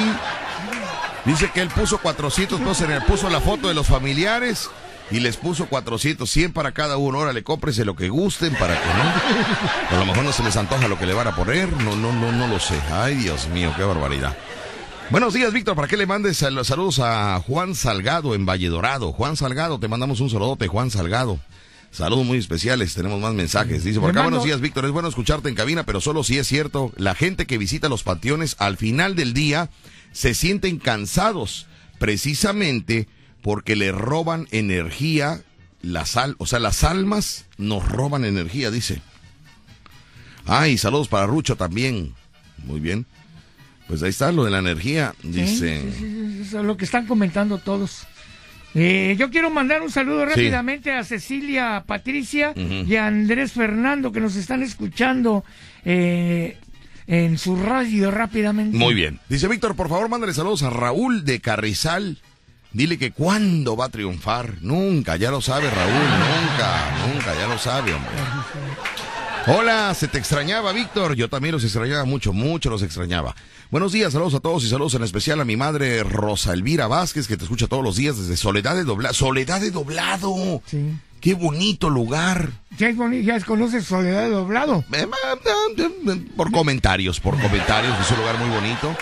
dice 1.24 1.50
que 1.52 1.60
él 1.60 1.68
puso 1.70 1.98
400 1.98 2.60
pesos 2.60 2.82
en 2.82 2.92
él, 2.92 3.02
puso 3.02 3.28
la 3.28 3.40
foto 3.40 3.66
de 3.66 3.74
los 3.74 3.88
familiares 3.88 4.70
y 5.10 5.20
les 5.20 5.36
puso 5.36 5.66
400, 5.66 6.28
100 6.28 6.52
para 6.52 6.72
cada 6.72 6.96
uno. 6.96 7.18
Ahora 7.18 7.32
le 7.32 7.42
cómprese 7.42 7.84
lo 7.84 7.94
que 7.94 8.08
gusten 8.08 8.54
para 8.54 8.74
que 8.80 8.88
no. 8.88 9.96
A 9.96 10.00
lo 10.00 10.06
mejor 10.06 10.24
no 10.24 10.32
se 10.32 10.42
les 10.42 10.56
antoja 10.56 10.88
lo 10.88 10.98
que 10.98 11.06
le 11.06 11.14
van 11.14 11.28
a 11.28 11.36
poner. 11.36 11.72
No, 11.72 11.94
no, 11.96 12.12
no, 12.12 12.32
no 12.32 12.46
lo 12.48 12.58
sé. 12.58 12.80
Ay, 12.92 13.14
Dios 13.14 13.48
mío, 13.48 13.72
qué 13.76 13.84
barbaridad. 13.84 14.36
Buenos 15.10 15.34
días, 15.34 15.52
Víctor. 15.52 15.76
¿Para 15.76 15.86
qué 15.86 15.96
le 15.96 16.06
mandes 16.06 16.36
saludos 16.38 16.98
a 16.98 17.40
Juan 17.46 17.76
Salgado 17.76 18.34
en 18.34 18.44
Valle 18.44 18.68
Dorado? 18.68 19.12
Juan 19.12 19.36
Salgado, 19.36 19.78
te 19.78 19.86
mandamos 19.86 20.20
un 20.20 20.30
saludote, 20.30 20.66
Juan 20.66 20.90
Salgado. 20.90 21.38
Saludos 21.92 22.26
muy 22.26 22.38
especiales, 22.38 22.92
tenemos 22.92 23.20
más 23.20 23.32
mensajes. 23.32 23.84
Dice 23.84 24.00
por 24.00 24.10
acá, 24.10 24.22
buenos 24.22 24.44
días, 24.44 24.60
Víctor. 24.60 24.84
Es 24.84 24.90
bueno 24.90 25.08
escucharte 25.08 25.48
en 25.48 25.54
cabina, 25.54 25.84
pero 25.84 26.00
solo 26.00 26.24
si 26.24 26.36
es 26.36 26.48
cierto, 26.48 26.92
la 26.96 27.14
gente 27.14 27.46
que 27.46 27.56
visita 27.56 27.88
los 27.88 28.02
panteones 28.02 28.56
al 28.58 28.76
final 28.76 29.14
del 29.14 29.32
día 29.32 29.70
se 30.12 30.34
sienten 30.34 30.78
cansados, 30.78 31.68
precisamente 31.98 33.06
porque 33.46 33.76
le 33.76 33.92
roban 33.92 34.48
energía, 34.50 35.40
la 35.80 36.04
sal, 36.04 36.34
o 36.38 36.46
sea, 36.46 36.58
las 36.58 36.82
almas 36.82 37.46
nos 37.58 37.88
roban 37.88 38.24
energía, 38.24 38.72
dice. 38.72 39.00
Ay, 40.46 40.76
saludos 40.78 41.06
para 41.06 41.28
Rucho 41.28 41.54
también. 41.54 42.12
Muy 42.64 42.80
bien. 42.80 43.06
Pues 43.86 44.02
ahí 44.02 44.08
está 44.08 44.32
lo 44.32 44.42
de 44.46 44.50
la 44.50 44.58
energía, 44.58 45.14
dice. 45.22 45.80
es 46.40 46.54
lo 46.54 46.76
que 46.76 46.86
están 46.86 47.06
comentando 47.06 47.58
todos. 47.58 48.08
Eh, 48.74 49.14
yo 49.16 49.30
quiero 49.30 49.48
mandar 49.48 49.80
un 49.80 49.92
saludo 49.92 50.26
rápidamente 50.26 50.90
a 50.90 51.04
Cecilia 51.04 51.84
Patricia 51.86 52.52
y 52.56 52.96
a 52.96 53.06
Andrés 53.06 53.52
Fernando 53.52 54.10
que 54.10 54.18
nos 54.18 54.34
están 54.34 54.64
escuchando 54.64 55.44
eh, 55.84 56.58
en 57.06 57.38
su 57.38 57.54
radio 57.54 58.10
rápidamente. 58.10 58.76
Muy 58.76 58.94
bien. 58.94 59.20
Dice 59.28 59.46
Víctor, 59.46 59.76
por 59.76 59.88
favor, 59.88 60.08
mándale 60.08 60.34
saludos 60.34 60.64
a 60.64 60.70
Raúl 60.70 61.24
de 61.24 61.40
Carrizal. 61.40 62.18
Dile 62.76 62.98
que 62.98 63.10
cuándo 63.10 63.74
va 63.74 63.86
a 63.86 63.88
triunfar. 63.88 64.56
Nunca, 64.60 65.16
ya 65.16 65.30
lo 65.30 65.40
sabe 65.40 65.70
Raúl, 65.70 65.92
nunca, 65.94 67.08
nunca, 67.08 67.34
ya 67.34 67.46
lo 67.46 67.56
sabe, 67.56 67.94
hombre. 67.94 68.12
Hola, 69.46 69.94
se 69.94 70.08
te 70.08 70.18
extrañaba, 70.18 70.72
Víctor. 70.72 71.14
Yo 71.14 71.30
también 71.30 71.54
los 71.54 71.64
extrañaba 71.64 72.04
mucho, 72.04 72.34
mucho 72.34 72.68
los 72.68 72.82
extrañaba. 72.82 73.34
Buenos 73.70 73.92
días, 73.92 74.12
saludos 74.12 74.34
a 74.34 74.40
todos 74.40 74.62
y 74.62 74.68
saludos 74.68 74.92
en 74.92 75.04
especial 75.04 75.40
a 75.40 75.46
mi 75.46 75.56
madre 75.56 76.02
Rosa 76.02 76.52
Elvira 76.52 76.86
Vázquez, 76.86 77.26
que 77.26 77.38
te 77.38 77.44
escucha 77.44 77.66
todos 77.66 77.82
los 77.82 77.96
días 77.96 78.18
desde 78.18 78.36
Soledad 78.36 78.74
de 78.74 78.84
Doblado. 78.84 79.14
Soledad 79.14 79.62
de 79.62 79.70
Doblado. 79.70 80.60
Sí. 80.66 80.98
Qué 81.22 81.32
bonito 81.32 81.88
lugar. 81.88 82.50
¿Ya, 82.76 82.90
ya 82.90 83.40
conoces 83.40 83.86
Soledad 83.86 84.24
de 84.24 84.28
Doblado? 84.28 84.84
Eh, 84.92 85.06
por 86.36 86.52
comentarios, 86.52 87.20
por 87.20 87.40
comentarios. 87.40 87.98
Es 88.00 88.10
un 88.10 88.18
lugar 88.18 88.36
muy 88.36 88.50
bonito. 88.50 88.94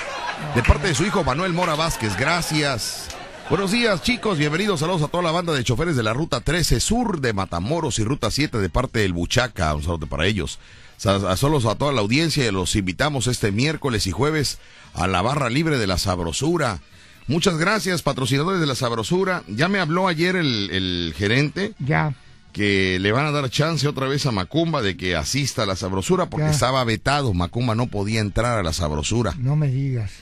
De 0.55 0.63
parte 0.63 0.87
de 0.87 0.95
su 0.95 1.05
hijo 1.05 1.25
Manuel 1.25 1.53
Mora 1.53 1.75
Vázquez, 1.75 2.17
gracias. 2.17 3.09
Buenos 3.51 3.73
días, 3.73 4.03
chicos. 4.03 4.39
Bienvenidos. 4.39 4.81
Saludos 4.81 5.03
a 5.03 5.09
toda 5.09 5.23
la 5.23 5.31
banda 5.31 5.53
de 5.53 5.63
choferes 5.63 5.97
de 5.97 6.03
la 6.03 6.15
Ruta 6.15 6.41
13 6.41 6.81
Sur 6.81 7.21
de 7.21 7.35
Matamoros 7.35 7.99
y 7.99 8.05
Ruta 8.05 8.31
7 8.31 8.57
de 8.59 8.71
parte 8.71 9.01
del 9.01 9.13
Buchaca. 9.13 9.75
Un 9.75 9.83
saludo 9.83 10.07
para 10.07 10.27
ellos. 10.27 10.59
Saludos 10.97 11.67
a 11.67 11.75
toda 11.75 11.93
la 11.93 12.01
audiencia 12.01 12.47
y 12.47 12.51
los 12.51 12.75
invitamos 12.75 13.27
este 13.27 13.53
miércoles 13.53 14.07
y 14.07 14.13
jueves 14.13 14.59
a 14.95 15.07
la 15.07 15.21
barra 15.21 15.51
libre 15.51 15.77
de 15.77 15.87
la 15.87 15.99
Sabrosura. 15.99 16.81
Muchas 17.27 17.59
gracias, 17.59 18.01
patrocinadores 18.01 18.61
de 18.61 18.67
la 18.67 18.75
Sabrosura. 18.75 19.43
Ya 19.47 19.69
me 19.69 19.79
habló 19.79 20.09
ayer 20.09 20.37
el, 20.37 21.13
gerente. 21.15 21.75
Ya. 21.81 22.15
Que 22.53 22.99
le 22.99 23.13
van 23.13 23.27
a 23.27 23.31
dar 23.31 23.51
chance 23.51 23.87
otra 23.87 24.07
vez 24.07 24.25
a 24.25 24.31
Macumba 24.31 24.81
de 24.81 24.97
que 24.97 25.17
asista 25.17 25.65
a 25.65 25.67
la 25.67 25.77
Sabrosura 25.77 26.31
porque 26.31 26.49
estaba 26.49 26.83
vetado. 26.85 27.35
Macumba 27.35 27.75
no 27.75 27.89
podía 27.89 28.21
entrar 28.21 28.59
a 28.59 28.63
la 28.63 28.73
Sabrosura. 28.73 29.35
No 29.37 29.55
me 29.55 29.69
digas. 29.69 30.13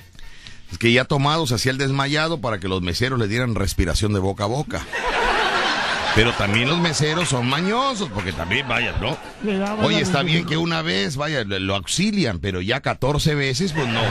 Es 0.73 0.79
que 0.79 0.93
ya 0.93 1.05
tomado 1.05 1.47
se 1.47 1.55
hacía 1.55 1.71
el 1.71 1.79
desmayado 1.79 2.41
para 2.41 2.59
que 2.59 2.67
los 2.67 2.83
meseros 2.83 3.19
le 3.19 3.29
dieran 3.29 3.55
respiración 3.55 4.13
de 4.13 4.19
boca 4.19 4.45
a 4.45 4.49
boca. 4.49 4.83
Pero 6.15 6.33
también 6.33 6.69
los 6.69 6.79
meseros 6.79 7.29
son 7.29 7.49
mañosos, 7.49 8.11
porque 8.11 8.33
también, 8.33 8.69
vaya, 8.69 8.95
¿no? 9.01 9.17
Oye, 9.83 10.01
está 10.01 10.23
bien 10.23 10.45
que 10.45 10.57
una 10.57 10.83
vez, 10.83 11.17
vaya, 11.17 11.45
lo 11.45 11.75
auxilian, 11.75 12.39
pero 12.39 12.61
ya 12.61 12.81
14 12.81 13.35
veces, 13.35 13.73
pues 13.73 13.87
no, 13.87 14.03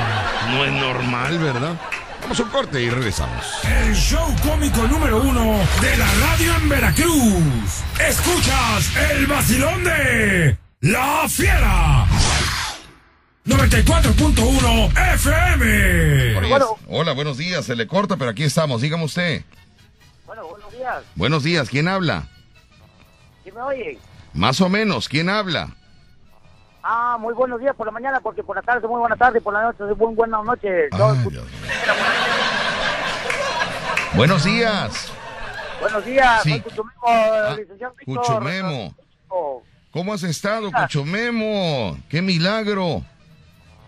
no 0.52 0.66
es 0.66 0.72
normal, 0.72 1.38
¿verdad? 1.38 1.80
Vamos 2.22 2.40
a 2.40 2.44
un 2.44 2.50
corte 2.50 2.82
y 2.82 2.90
regresamos. 2.90 3.46
El 3.64 3.96
show 3.96 4.34
cómico 4.44 4.88
número 4.88 5.22
uno 5.22 5.60
de 5.82 5.98
la 5.98 6.08
radio 6.22 6.56
en 6.56 6.70
Veracruz. 6.70 7.84
Escuchas 8.00 8.96
el 9.12 9.28
vacilón 9.28 9.84
de 9.84 10.58
La 10.82 11.26
Fiera. 11.28 12.08
94.1 13.46 15.14
FM. 15.16 16.36
Hola, 16.88 17.14
buenos 17.14 17.38
días. 17.38 17.66
Se 17.66 17.76
le 17.76 17.88
corta, 17.88 18.16
pero 18.18 18.30
aquí 18.32 18.44
estamos. 18.44 18.82
Dígame 18.82 19.04
usted. 19.04 19.44
Bueno, 20.28 20.48
buenos 20.48 20.72
días. 20.72 21.04
Buenos 21.16 21.44
días. 21.44 21.70
¿Quién 21.70 21.88
habla? 21.88 22.28
¿Quién 23.44 23.56
me 23.56 23.62
oye? 23.62 23.98
Más 24.34 24.62
o 24.62 24.70
menos. 24.70 25.10
¿Quién 25.10 25.28
habla? 25.30 25.76
Ah, 26.84 27.18
muy 27.20 27.34
buenos 27.34 27.60
días 27.60 27.76
por 27.76 27.88
la 27.88 27.92
mañana, 27.92 28.20
porque 28.22 28.44
por 28.44 28.56
la 28.56 28.62
tarde 28.62 28.88
muy 28.88 29.00
buena 29.00 29.16
tarde, 29.16 29.42
por 29.42 29.54
la 29.54 29.64
noche 29.64 29.84
muy 29.98 30.16
buenas 30.16 30.44
noches. 30.44 30.90
buenos 34.16 34.44
días. 34.44 35.12
Buenos 35.80 36.06
días. 36.06 36.44
Sí. 36.44 36.60
Cuchumemo, 36.62 37.02
ah, 37.08 37.56
Cuchumemo. 38.06 38.96
¿Cómo 39.92 40.14
has 40.14 40.24
estado, 40.24 40.72
Cuchumemo? 40.72 41.98
¡Qué 42.08 42.22
milagro! 42.22 43.04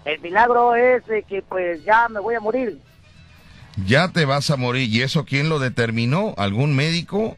El 0.05 0.19
milagro 0.21 0.75
es 0.75 1.03
que 1.27 1.41
pues 1.47 1.83
ya 1.83 2.09
me 2.09 2.19
voy 2.19 2.35
a 2.35 2.39
morir. 2.39 2.79
Ya 3.85 4.09
te 4.09 4.25
vas 4.25 4.49
a 4.49 4.57
morir. 4.57 4.89
¿Y 4.89 5.01
eso 5.01 5.25
quién 5.25 5.49
lo 5.49 5.59
determinó? 5.59 6.33
¿Algún 6.37 6.75
médico? 6.75 7.37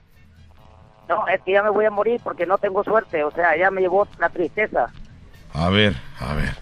No, 1.07 1.27
es 1.27 1.41
que 1.41 1.53
ya 1.53 1.63
me 1.63 1.69
voy 1.69 1.85
a 1.85 1.91
morir 1.91 2.19
porque 2.23 2.45
no 2.45 2.57
tengo 2.57 2.83
suerte. 2.83 3.23
O 3.23 3.31
sea, 3.31 3.55
ya 3.55 3.71
me 3.71 3.81
llevó 3.81 4.07
la 4.19 4.29
tristeza. 4.29 4.91
A 5.53 5.69
ver, 5.69 5.95
a 6.19 6.33
ver. 6.33 6.53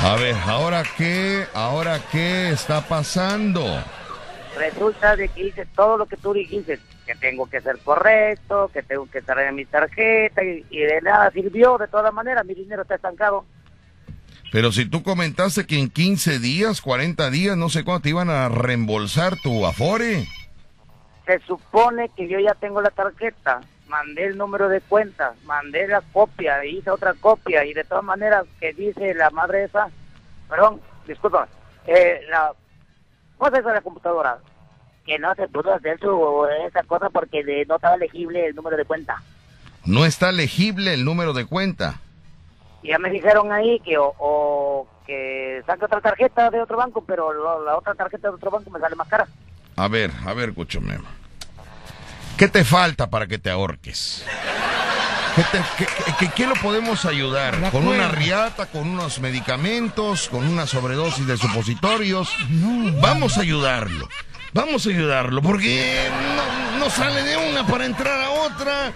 A 0.00 0.14
ver, 0.16 0.36
¿ahora 0.46 0.82
qué? 0.96 1.44
¿Ahora 1.54 1.98
qué 2.12 2.50
está 2.50 2.82
pasando? 2.82 3.64
Resulta 4.56 5.16
de 5.16 5.28
que 5.28 5.48
hice 5.48 5.66
todo 5.66 5.96
lo 5.96 6.06
que 6.06 6.16
tú 6.16 6.32
dijiste, 6.32 6.78
que 7.06 7.14
tengo 7.16 7.46
que 7.46 7.60
ser 7.60 7.78
correcto, 7.78 8.70
que 8.72 8.82
tengo 8.82 9.08
que 9.10 9.22
traer 9.22 9.52
mi 9.52 9.64
tarjeta 9.64 10.42
y, 10.44 10.64
y 10.70 10.80
de 10.80 11.00
nada 11.00 11.30
sirvió. 11.30 11.78
De 11.78 11.88
todas 11.88 12.12
maneras, 12.12 12.44
mi 12.44 12.54
dinero 12.54 12.82
está 12.82 12.94
estancado. 12.94 13.44
Pero 14.50 14.72
si 14.72 14.86
tú 14.86 15.02
comentaste 15.02 15.66
que 15.66 15.78
en 15.78 15.90
15 15.90 16.38
días, 16.38 16.80
40 16.80 17.30
días, 17.30 17.56
no 17.56 17.68
sé 17.68 17.84
cuándo 17.84 18.02
te 18.02 18.08
iban 18.10 18.30
a 18.30 18.48
reembolsar 18.48 19.36
tu 19.42 19.66
Afore. 19.66 20.26
Se 21.26 21.38
supone 21.40 22.08
que 22.16 22.26
yo 22.28 22.38
ya 22.40 22.54
tengo 22.54 22.80
la 22.80 22.90
tarjeta, 22.90 23.60
mandé 23.88 24.24
el 24.24 24.38
número 24.38 24.70
de 24.70 24.80
cuenta, 24.80 25.34
mandé 25.44 25.86
la 25.86 26.00
copia, 26.00 26.64
hice 26.64 26.90
otra 26.90 27.12
copia 27.14 27.66
y 27.66 27.74
de 27.74 27.84
todas 27.84 28.04
maneras 28.04 28.46
que 28.58 28.72
dice 28.72 29.12
la 29.12 29.28
madre 29.30 29.64
esa, 29.64 29.88
perdón, 30.48 30.80
disculpa, 31.06 31.46
eh, 31.86 32.22
la 32.30 32.52
cosa 33.36 33.58
esa 33.58 33.68
de 33.68 33.74
la 33.74 33.80
computadora, 33.82 34.38
que 35.04 35.18
no 35.18 35.34
se 35.34 35.48
pudo 35.48 35.74
hacer 35.74 36.00
su, 36.00 36.46
esa 36.66 36.82
cosa 36.84 37.10
porque 37.10 37.42
no 37.68 37.76
estaba 37.76 37.98
legible 37.98 38.46
el 38.46 38.54
número 38.54 38.78
de 38.78 38.86
cuenta. 38.86 39.22
No 39.84 40.06
está 40.06 40.32
legible 40.32 40.94
el 40.94 41.04
número 41.04 41.34
de 41.34 41.44
cuenta. 41.44 42.00
Y 42.82 42.88
ya 42.88 42.98
me 42.98 43.10
dijeron 43.10 43.52
ahí 43.52 43.80
que 43.80 43.96
o, 43.98 44.86
que 45.06 45.62
saque 45.66 45.84
otra 45.84 46.00
tarjeta 46.00 46.50
de 46.50 46.60
otro 46.60 46.76
banco, 46.76 47.02
pero 47.06 47.62
la 47.64 47.76
otra 47.76 47.94
tarjeta 47.94 48.28
de 48.28 48.34
otro 48.34 48.50
banco 48.50 48.70
me 48.70 48.78
sale 48.78 48.94
más 48.94 49.08
cara. 49.08 49.26
A 49.76 49.88
ver, 49.88 50.10
a 50.26 50.34
ver, 50.34 50.52
Memo. 50.80 51.08
¿Qué 52.36 52.48
te 52.48 52.64
falta 52.64 53.08
para 53.10 53.26
que 53.26 53.38
te 53.38 53.50
ahorques? 53.50 54.24
¿Qué, 55.36 55.44
te, 56.18 56.30
qué, 56.34 56.46
lo 56.46 56.54
podemos 56.54 57.04
ayudar? 57.04 57.70
¿Con 57.70 57.86
una 57.86 58.08
riata, 58.08 58.66
con 58.66 58.88
unos 58.88 59.20
medicamentos, 59.20 60.28
con 60.28 60.46
una 60.46 60.66
sobredosis 60.66 61.26
de 61.26 61.36
supositorios? 61.36 62.34
Vamos 63.00 63.38
a 63.38 63.42
ayudarlo. 63.42 64.08
Vamos 64.52 64.86
a 64.86 64.90
ayudarlo, 64.90 65.42
porque 65.42 66.08
no, 66.36 66.78
no 66.78 66.90
sale 66.90 67.22
de 67.22 67.36
una 67.36 67.66
para 67.66 67.86
entrar 67.86 68.20
a 68.20 68.30
otra. 68.30 68.92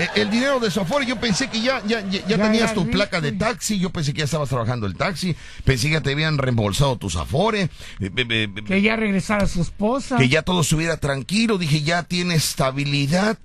Eh, 0.00 0.08
el 0.14 0.30
dinero 0.30 0.60
de 0.60 0.70
Sofor, 0.70 1.04
yo 1.04 1.16
pensé 1.16 1.48
que 1.48 1.60
ya, 1.60 1.82
ya, 1.86 2.00
ya, 2.08 2.38
tenías 2.38 2.72
tu 2.72 2.88
placa 2.88 3.20
de 3.20 3.32
taxi, 3.32 3.78
yo 3.78 3.90
pensé 3.90 4.12
que 4.14 4.20
ya 4.20 4.24
estabas 4.24 4.48
trabajando 4.48 4.86
el 4.86 4.96
taxi, 4.96 5.36
pensé 5.64 5.88
que 5.88 5.94
ya 5.94 6.00
te 6.00 6.12
habían 6.12 6.38
reembolsado 6.38 6.96
tus 6.96 7.16
afores. 7.16 7.68
Eh, 8.00 8.48
que 8.66 8.80
ya 8.80 8.96
regresara 8.96 9.46
su 9.46 9.60
esposa. 9.60 10.16
Que 10.16 10.30
ya 10.30 10.42
todo 10.42 10.62
estuviera 10.62 10.96
tranquilo, 10.96 11.58
dije, 11.58 11.82
ya 11.82 12.04
tiene 12.04 12.34
estabilidad 12.34 13.38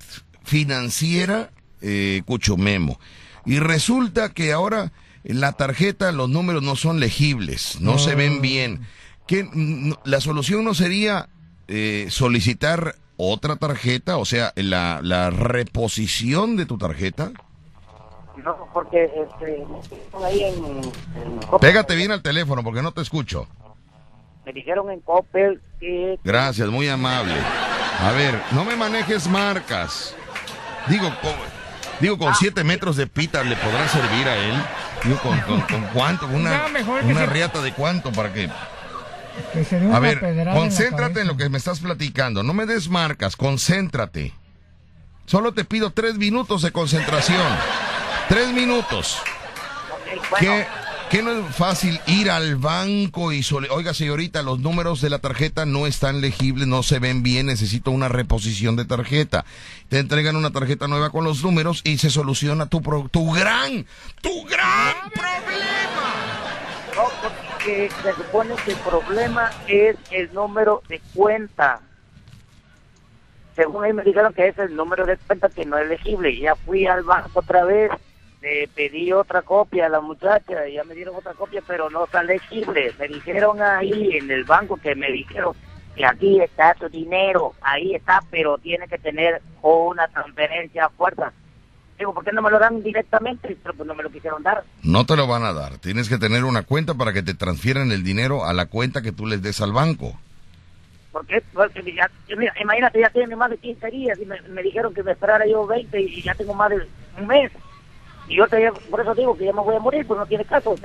financiera, 0.44 1.52
eh, 1.82 2.22
Cucho 2.26 2.56
Memo. 2.56 3.00
Y 3.46 3.60
resulta 3.60 4.30
que 4.30 4.54
ahora 4.54 4.94
la 5.24 5.52
tarjeta, 5.54 6.12
los 6.12 6.30
números 6.30 6.64
no 6.64 6.76
son 6.76 7.00
legibles, 7.00 7.82
no, 7.82 8.00
se 8.00 8.16
ven 8.16 8.42
bien. 8.42 8.82
Que 9.28 9.50
la 10.06 10.22
solución 10.22 10.64
no 10.64 10.74
sería 10.74 11.30
eh, 11.68 12.08
solicitar 12.10 12.96
otra 13.18 13.56
tarjeta, 13.56 14.18
o 14.18 14.26
sea, 14.26 14.52
la, 14.56 15.00
la 15.02 15.30
reposición 15.30 16.58
de 16.58 16.66
tu 16.66 16.78
tarjeta? 16.78 17.32
No, 18.44 18.70
porque 18.74 19.06
este, 19.06 19.66
ahí 20.24 20.44
en, 20.44 20.92
Pégate 21.60 21.96
bien 21.96 22.12
al 22.12 22.22
teléfono 22.22 22.64
porque 22.64 22.82
no 22.82 22.92
te 22.92 23.02
escucho. 23.02 23.48
Me 24.46 24.54
dijeron 24.54 24.92
en 24.92 25.00
Coppel 25.00 25.62
que... 25.80 26.20
Gracias, 26.24 26.70
muy 26.70 26.88
amable. 26.88 27.34
A 28.00 28.12
ver, 28.12 28.40
no 28.52 28.64
me 28.66 28.76
manejes 28.76 29.28
marcas. 29.28 30.16
Digo, 30.88 31.08
con, 31.22 31.32
digo, 32.00 32.18
con 32.18 32.36
7 32.36 32.64
metros 32.64 32.98
de 32.98 33.08
pita 33.08 33.44
le 33.44 33.56
podrá 33.56 33.88
servir 33.88 34.28
a 34.28 34.36
él. 34.36 34.56
Digo, 35.04 35.18
con, 35.20 35.40
con, 35.62 35.88
cuánto, 35.94 36.28
una, 36.28 36.66
una 37.04 37.26
riata 37.26 37.62
de 37.62 37.74
cuánto 37.74 38.12
para 38.12 38.34
que 38.34 38.50
a 39.94 40.00
ver, 40.00 40.20
concéntrate 40.54 41.22
en, 41.22 41.28
lo 41.28 41.38
que 41.38 41.50
me 41.50 41.58
estás 41.58 41.80
platicando. 41.80 42.44
No 42.44 42.54
me 42.54 42.66
des 42.66 42.90
marcas, 42.90 43.36
concéntrate. 43.36 44.34
Solo 45.26 45.54
te 45.54 45.66
pido 45.66 45.92
tres 45.92 46.18
minutos 46.18 46.62
de 46.62 46.72
concentración. 46.72 47.42
Tres 48.30 48.52
minutos. 48.52 49.18
¿Qué, 51.10 51.22
no 51.22 51.32
es 51.32 51.56
fácil 51.56 52.00
ir 52.08 52.30
al 52.30 52.58
banco 52.58 53.32
y 53.32 53.46
oiga 53.70 53.94
señorita, 53.94 54.42
los 54.42 54.60
números 54.60 55.00
de 55.02 55.10
la 55.10 55.20
tarjeta 55.20 55.66
no 55.66 55.88
están 55.88 56.20
legibles, 56.20 56.68
no 56.68 56.84
se 56.84 57.00
ven 57.00 57.24
bien, 57.24 57.46
necesito 57.46 57.92
una 57.92 58.10
reposición 58.10 58.76
de 58.76 58.86
tarjeta. 58.86 59.46
Te 59.88 60.00
entregan 60.00 60.36
una 60.36 60.52
tarjeta 60.52 60.88
nueva 60.88 61.12
con 61.12 61.24
los 61.24 61.42
números 61.44 61.82
y 61.86 62.00
se 62.00 62.10
soluciona 62.10 62.66
tu, 62.66 62.82
tu 63.12 63.32
gran, 63.32 63.86
tu 64.22 64.44
gran 64.46 65.10
problema 65.12 65.86
que 67.66 67.90
se 67.90 68.14
supone 68.14 68.56
que 68.64 68.72
el 68.74 68.78
problema 68.78 69.50
es 69.68 69.98
el 70.12 70.32
número 70.34 70.84
de 70.88 71.02
cuenta. 71.16 71.82
Según 73.56 73.84
ahí 73.84 73.92
me 73.92 74.04
dijeron 74.04 74.34
que 74.34 74.50
es 74.50 74.58
el 74.60 74.76
número 74.76 75.06
de 75.06 75.18
cuenta 75.18 75.50
que 75.50 75.66
no 75.66 75.78
es 75.78 75.86
elegible. 75.86 76.38
Ya 76.38 76.56
fui 76.56 76.86
al 76.86 77.02
banco 77.04 77.32
otra 77.34 77.66
vez, 77.66 77.92
le 78.42 78.68
pedí 78.68 79.12
otra 79.12 79.42
copia 79.42 79.88
a 79.88 79.90
la 79.90 80.00
muchacha, 80.00 80.68
ya 80.68 80.84
me 80.84 80.94
dieron 80.94 81.16
otra 81.16 81.34
copia, 81.34 81.64
pero 81.66 81.90
no 81.90 82.06
está 82.06 82.22
legible. 82.22 82.94
Me 83.00 83.08
dijeron 83.08 83.60
ahí 83.62 84.16
en 84.16 84.30
el 84.30 84.44
banco 84.44 84.78
que 84.78 84.94
me 84.94 85.12
dijeron 85.12 85.56
que 85.96 86.06
aquí 86.06 86.42
está 86.42 86.76
tu 86.76 86.88
dinero, 86.88 87.54
ahí 87.62 87.96
está, 87.96 88.22
pero 88.30 88.60
tiene 88.60 88.88
que 88.88 89.00
tener 89.00 89.42
una 89.64 90.08
transferencia 90.10 90.90
fuerza. 90.90 91.34
Digo, 91.98 92.14
¿por 92.14 92.26
qué 92.26 92.32
no 92.34 92.42
me 92.42 92.52
lo 92.52 92.60
dan 92.60 92.84
directamente? 92.84 93.58
Pero 93.64 93.74
pues 93.76 93.88
no 93.88 93.96
me 93.96 94.04
lo 94.04 94.10
quisieron 94.10 94.44
dar. 94.44 94.64
No 94.84 95.06
te 95.06 95.16
lo 95.16 95.28
van 95.28 95.44
a 95.44 95.54
dar. 95.54 95.78
Tienes 95.78 96.10
que 96.10 96.18
tener 96.18 96.44
una 96.44 96.64
cuenta 96.64 96.94
para 96.94 97.14
que 97.14 97.24
te 97.24 97.34
transfieran 97.34 97.92
el 97.92 98.04
dinero 98.04 98.46
a 98.46 98.54
la 98.54 98.66
cuenta 98.66 99.02
que 99.02 99.14
tú 99.14 99.26
les 99.26 99.42
des 99.42 99.62
al 99.62 99.72
banco. 99.72 100.20
¿Por 101.12 101.26
qué? 101.26 101.42
Porque 101.54 101.82
ya, 101.94 102.12
imagínate, 102.62 103.00
ya 103.00 103.10
tiene 103.10 103.38
más 103.38 103.50
de 103.50 103.58
15 103.58 103.90
días 103.92 104.20
y 104.20 104.26
me, 104.26 104.62
dijeron 104.62 104.94
que 104.94 105.02
me 105.02 105.14
esperara 105.14 105.48
yo 105.48 105.66
20 105.66 106.02
y 106.02 106.22
ya 106.22 106.36
tengo 106.36 106.54
más 106.54 106.70
de 106.70 106.86
un 107.18 107.28
mes. 107.28 107.52
Y 108.28 108.36
yo 108.36 108.48
te, 108.48 108.70
por 108.90 109.00
eso 109.00 109.16
digo 109.16 109.38
que 109.38 109.46
ya 109.46 109.54
me 109.54 109.62
voy 109.62 109.76
a 109.78 109.80
morir, 109.80 110.06
pues 110.06 110.20
no 110.20 110.26
tiene 110.26 110.44
caso. 110.44 110.76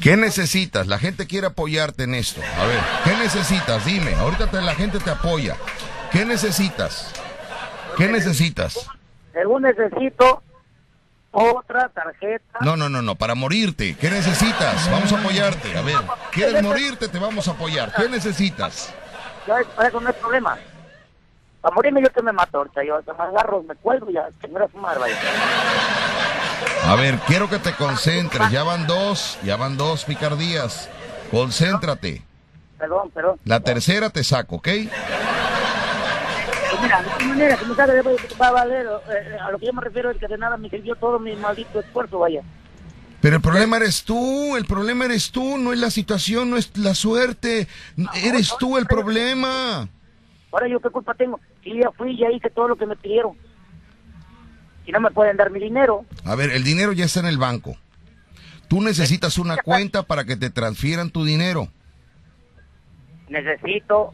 ¿Qué 0.00 0.16
necesitas? 0.16 0.88
La 0.88 0.98
gente 0.98 1.28
quiere 1.28 1.46
apoyarte 1.46 2.04
en 2.04 2.14
esto. 2.14 2.40
A 2.58 2.66
ver, 2.66 2.80
¿qué 3.04 3.16
necesitas? 3.22 3.84
Dime, 3.84 4.14
ahorita 4.14 4.50
la 4.60 4.74
gente 4.74 4.98
te 4.98 5.10
apoya. 5.10 5.56
¿Qué 6.10 6.24
necesitas? 6.24 7.12
¿Qué 7.96 8.08
necesitas? 8.08 8.88
Según 9.32 9.62
necesito 9.62 10.42
otra 11.32 11.88
tarjeta. 11.88 12.58
No, 12.60 12.76
no, 12.76 12.88
no, 12.88 13.02
no, 13.02 13.14
para 13.14 13.34
morirte. 13.34 13.96
¿Qué 13.96 14.10
necesitas? 14.10 14.90
Vamos 14.90 15.12
a 15.12 15.18
apoyarte. 15.18 15.76
A 15.76 15.82
ver, 15.82 15.96
¿quieres 16.30 16.62
morirte? 16.62 17.08
Te 17.08 17.18
vamos 17.18 17.48
a 17.48 17.52
apoyar. 17.52 17.92
¿Qué 17.94 18.08
necesitas? 18.08 18.94
para 19.46 19.88
eso 19.88 20.00
no 20.00 20.08
hay 20.08 20.14
problema. 20.14 20.56
Para 21.60 21.74
morirme 21.74 22.02
yo 22.02 22.10
te 22.10 22.22
me 22.22 22.32
mato 22.32 22.58
ahorita. 22.58 22.84
Yo 22.84 23.00
te 23.02 23.12
me 23.12 23.24
agarro, 23.24 23.62
me 23.62 23.74
cuelgo 23.76 24.10
y 24.10 24.14
ya, 24.14 24.28
te 24.40 24.48
me 24.48 24.62
a 24.62 24.68
fumar, 24.68 24.98
vaya. 24.98 25.16
A 26.84 26.94
ver, 26.96 27.18
quiero 27.26 27.48
que 27.48 27.58
te 27.58 27.72
concentres. 27.72 28.50
Ya 28.50 28.62
van 28.62 28.86
dos, 28.86 29.38
ya 29.42 29.56
van 29.56 29.76
dos 29.76 30.04
picardías. 30.04 30.90
Concéntrate. 31.30 32.22
Perdón, 32.78 33.10
perdón. 33.10 33.40
La 33.44 33.60
tercera 33.60 34.10
te 34.10 34.22
saco, 34.22 34.56
¿ok? 34.56 34.68
Mira, 36.82 37.02
de 37.02 37.26
manera 37.26 37.56
que 37.56 37.66
me 38.08 38.36
va 38.40 38.48
a 38.48 38.52
valer, 38.52 38.86
eh, 38.86 39.36
a 39.40 39.50
lo 39.50 39.58
que 39.58 39.66
yo 39.66 39.72
me 39.72 39.82
refiero 39.82 40.10
es 40.10 40.18
que 40.18 40.28
de 40.28 40.38
nada 40.38 40.56
me 40.56 40.68
sirvió 40.68 40.94
todo 40.96 41.18
mi 41.18 41.34
maldito 41.36 41.80
esfuerzo, 41.80 42.18
vaya. 42.18 42.42
Pero 43.20 43.36
el 43.36 43.42
problema 43.42 43.76
eres 43.76 44.02
tú, 44.02 44.56
el 44.56 44.64
problema 44.64 45.04
eres 45.04 45.30
tú, 45.30 45.56
no 45.56 45.72
es 45.72 45.78
la 45.78 45.90
situación, 45.90 46.50
no 46.50 46.56
es 46.56 46.76
la 46.76 46.94
suerte, 46.94 47.68
eres 48.24 48.56
tú 48.58 48.76
el 48.76 48.86
problema. 48.86 49.88
Ahora 50.50 50.68
yo 50.68 50.80
qué 50.80 50.90
culpa 50.90 51.14
tengo, 51.14 51.38
si 51.62 51.78
ya 51.80 51.90
fui, 51.92 52.16
ya 52.18 52.30
hice 52.30 52.50
todo 52.50 52.68
lo 52.68 52.76
que 52.76 52.84
me 52.84 52.96
pidieron. 52.96 53.36
Si 54.84 54.90
no 54.90 55.00
me 55.00 55.12
pueden 55.12 55.36
dar 55.36 55.50
mi 55.50 55.60
dinero. 55.60 56.04
A 56.24 56.34
ver, 56.34 56.50
el 56.50 56.64
dinero 56.64 56.92
ya 56.92 57.04
está 57.04 57.20
en 57.20 57.26
el 57.26 57.38
banco. 57.38 57.76
Tú 58.66 58.82
necesitas 58.82 59.38
una 59.38 59.56
cuenta 59.58 60.02
para 60.02 60.24
que 60.24 60.36
te 60.36 60.50
transfieran 60.50 61.10
tu 61.10 61.24
dinero. 61.24 61.68
Necesito 63.28 64.12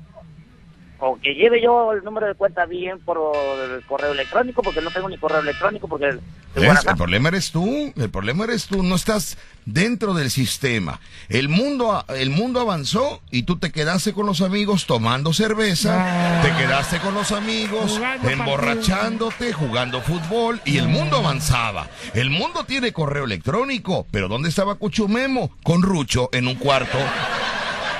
o 1.00 1.18
que 1.20 1.34
lleve 1.34 1.62
yo 1.62 1.92
el 1.92 2.02
número 2.02 2.26
de 2.26 2.34
cuenta 2.34 2.66
bien 2.66 2.98
por 3.00 3.18
el 3.36 3.84
correo 3.84 4.12
electrónico, 4.12 4.62
porque 4.62 4.80
no 4.80 4.90
tengo 4.90 5.08
ni 5.08 5.16
correo 5.16 5.40
electrónico, 5.40 5.86
porque... 5.86 6.06
el 6.08 6.96
problema 6.96 7.28
eres 7.28 7.52
tú, 7.52 7.92
el 7.96 8.10
problema 8.10 8.44
eres 8.44 8.66
tú, 8.66 8.82
no 8.82 8.96
estás 8.96 9.38
dentro 9.64 10.14
del 10.14 10.30
sistema. 10.30 11.00
El 11.28 11.48
mundo, 11.48 12.04
el 12.08 12.30
mundo 12.30 12.60
avanzó 12.60 13.20
y 13.30 13.44
tú 13.44 13.58
te 13.58 13.70
quedaste 13.70 14.12
con 14.12 14.26
los 14.26 14.40
amigos 14.40 14.86
tomando 14.86 15.32
cerveza, 15.32 16.40
te 16.42 16.50
quedaste 16.56 16.98
con 16.98 17.14
los 17.14 17.30
amigos 17.30 18.00
emborrachándote, 18.24 19.52
jugando 19.52 20.00
fútbol 20.00 20.60
y 20.64 20.78
el 20.78 20.88
mundo 20.88 21.18
avanzaba. 21.18 21.88
El 22.14 22.30
mundo 22.30 22.64
tiene 22.64 22.92
correo 22.92 23.24
electrónico, 23.24 24.06
pero 24.10 24.26
¿dónde 24.26 24.48
estaba 24.48 24.74
Cuchumemo? 24.74 25.50
Con 25.62 25.82
Rucho 25.82 26.28
en 26.32 26.48
un 26.48 26.56
cuarto. 26.56 26.98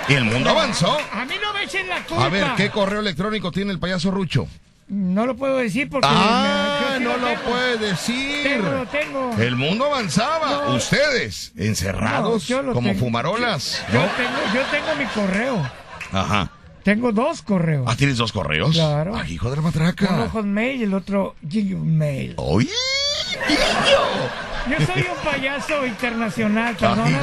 Y 0.08 0.14
el 0.14 0.24
mundo 0.24 0.50
avanzó. 0.50 0.98
A 1.12 1.24
mí 1.24 1.34
no 1.40 1.52
me 1.52 1.64
echen 1.64 1.88
la 1.88 2.02
culpa. 2.04 2.24
A 2.24 2.28
ver, 2.28 2.46
¿qué 2.56 2.70
correo 2.70 3.00
electrónico 3.00 3.52
tiene 3.52 3.72
el 3.72 3.78
payaso 3.78 4.10
Rucho? 4.10 4.48
No 4.88 5.26
lo 5.26 5.36
puedo 5.36 5.58
decir 5.58 5.90
porque... 5.90 6.08
Ah, 6.10 6.96
no 6.98 7.18
lo, 7.18 7.34
puede 7.42 7.76
decir. 7.76 8.42
Tengo, 8.42 8.70
lo 8.70 8.86
tengo. 8.86 9.32
El 9.38 9.56
mundo 9.56 9.84
avanzaba. 9.84 10.74
Ustedes, 10.74 11.52
encerrados 11.56 12.48
como 12.72 12.94
fumarolas. 12.94 13.84
Yo, 13.92 14.00
tengo, 14.16 14.38
yo 14.54 14.62
tengo 14.70 14.94
mi 14.98 15.04
correo. 15.06 15.70
Ajá. 16.10 16.50
Tengo 16.84 17.12
dos 17.12 17.42
correos. 17.42 17.84
Ah, 17.86 17.96
¿tienes 17.96 18.16
dos 18.16 18.32
correos? 18.32 18.74
Claro. 18.74 19.14
Ah, 19.14 19.28
hijo 19.28 19.50
de 19.50 19.56
la 19.56 19.62
matraca. 19.62 20.08
Uno 20.10 20.30
Hotmail 20.30 20.80
y 20.80 20.84
el 20.84 20.94
otro 20.94 21.36
Gmail. 21.42 22.32
¡Oye! 22.36 22.70
Yo 24.70 24.86
soy 24.86 25.02
un 25.02 25.24
payaso 25.24 25.86
internacional, 25.86 26.76
perdóname, 26.76 27.18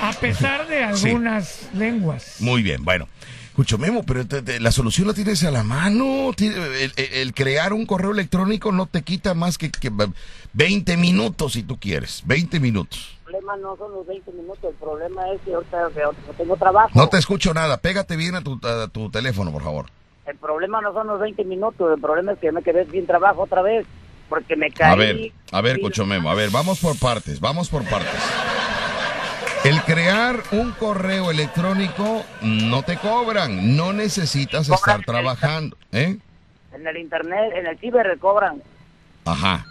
a 0.00 0.12
pesar 0.12 0.66
de 0.66 0.84
algunas 0.84 1.68
lenguas. 1.74 2.36
Muy 2.40 2.62
bien, 2.62 2.84
bueno. 2.84 3.06
Escucho, 3.46 3.78
Memo, 3.78 4.02
pero 4.02 4.22
la 4.60 4.70
solución 4.70 5.08
la 5.08 5.14
tienes 5.14 5.42
a 5.44 5.50
la 5.50 5.62
mano. 5.62 6.30
El, 6.36 7.32
crear 7.32 7.72
un 7.72 7.86
correo 7.86 8.10
electrónico 8.10 8.70
no 8.70 8.84
te 8.84 9.00
quita 9.00 9.32
más 9.32 9.56
que, 9.56 9.70
20 10.52 10.96
minutos 10.98 11.54
si 11.54 11.62
tú 11.62 11.78
quieres. 11.78 12.22
20 12.26 12.60
minutos. 12.60 13.16
El 13.26 13.32
problema 13.32 13.56
no 13.56 13.76
son 13.78 13.92
los 13.92 14.06
20 14.06 14.30
minutos, 14.32 14.64
el 14.70 14.76
problema 14.76 15.32
es 15.32 15.40
que 15.40 15.54
ahorita 15.54 15.88
no 16.26 16.32
tengo 16.36 16.56
trabajo. 16.56 16.90
No 16.94 17.08
te 17.08 17.16
escucho 17.16 17.54
nada, 17.54 17.78
pégate 17.78 18.16
bien 18.16 18.34
a 18.34 18.42
tu, 18.42 18.60
a 18.62 18.88
tu 18.88 19.10
teléfono, 19.10 19.50
por 19.50 19.62
favor. 19.62 19.86
El 20.26 20.36
problema 20.36 20.82
no 20.82 20.92
son 20.92 21.06
los 21.06 21.18
20 21.18 21.44
minutos, 21.44 21.94
el 21.94 22.00
problema 22.00 22.32
es 22.32 22.38
que 22.38 22.52
me 22.52 22.62
quedé 22.62 22.84
sin 22.90 23.06
trabajo 23.06 23.44
otra 23.44 23.62
vez 23.62 23.86
porque 24.28 24.56
me 24.56 24.70
caí. 24.70 24.92
A 24.92 24.96
ver, 24.96 25.32
a 25.52 25.60
ver, 25.60 25.80
Memo, 26.06 26.30
a 26.30 26.34
ver, 26.34 26.50
vamos 26.50 26.80
por 26.80 26.98
partes, 26.98 27.40
vamos 27.40 27.68
por 27.68 27.84
partes. 27.84 28.20
El 29.64 29.80
crear 29.82 30.42
un 30.52 30.72
correo 30.72 31.30
electrónico 31.30 32.24
no 32.40 32.82
te 32.82 32.96
cobran, 32.98 33.76
no 33.76 33.92
necesitas 33.92 34.68
estar 34.68 35.04
trabajando, 35.04 35.76
¿eh? 35.90 36.18
en 36.76 36.86
el 36.86 36.96
internet, 36.98 37.52
en 37.54 37.66
el 37.66 37.78
ciber 37.78 38.18
cobran. 38.18 38.62
Ajá. 39.24 39.64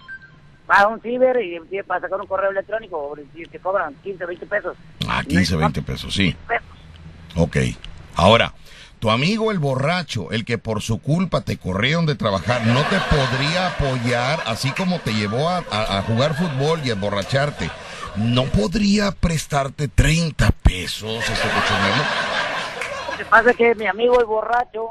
Va 0.69 0.81
a 0.81 0.87
un 0.87 0.99
ciber 0.99 1.37
y 1.41 1.59
para 1.83 2.01
sacar 2.01 2.19
un 2.19 2.27
correo 2.27 2.49
electrónico 2.49 3.15
y 3.35 3.45
te 3.45 3.59
cobran 3.59 3.93
15, 4.03 4.25
20 4.25 4.45
pesos. 4.47 4.77
Ah, 5.07 5.23
15, 5.25 5.55
20 5.55 5.81
pesos, 5.83 6.13
sí. 6.13 6.35
Ok. 7.35 7.57
Ahora, 8.15 8.53
tu 9.05 9.11
amigo 9.11 9.51
el 9.51 9.59
borracho, 9.59 10.31
el 10.31 10.45
que 10.45 10.57
por 10.57 10.81
su 10.81 10.99
culpa 10.99 11.41
te 11.41 11.57
corrieron 11.57 12.07
de 12.07 12.15
trabajar, 12.15 12.65
no 12.65 12.81
te 12.85 12.97
podría 13.01 13.67
apoyar, 13.67 14.39
así 14.47 14.71
como 14.71 14.97
te 14.97 15.13
llevó 15.13 15.47
a, 15.47 15.61
jugar 16.07 16.33
fútbol 16.33 16.81
y 16.83 16.89
a 16.89 16.93
emborracharte. 16.93 17.69
¿No 18.15 18.45
podría 18.45 19.11
prestarte 19.11 19.89
30 19.89 20.49
pesos 20.63 21.19
este 21.19 21.47
cochonero? 21.49 22.03
Lo 23.11 23.17
que 23.19 23.25
pasa 23.25 23.51
es 23.51 23.57
que 23.57 23.75
mi 23.75 23.85
amigo 23.85 24.19
el 24.19 24.25
borracho 24.25 24.87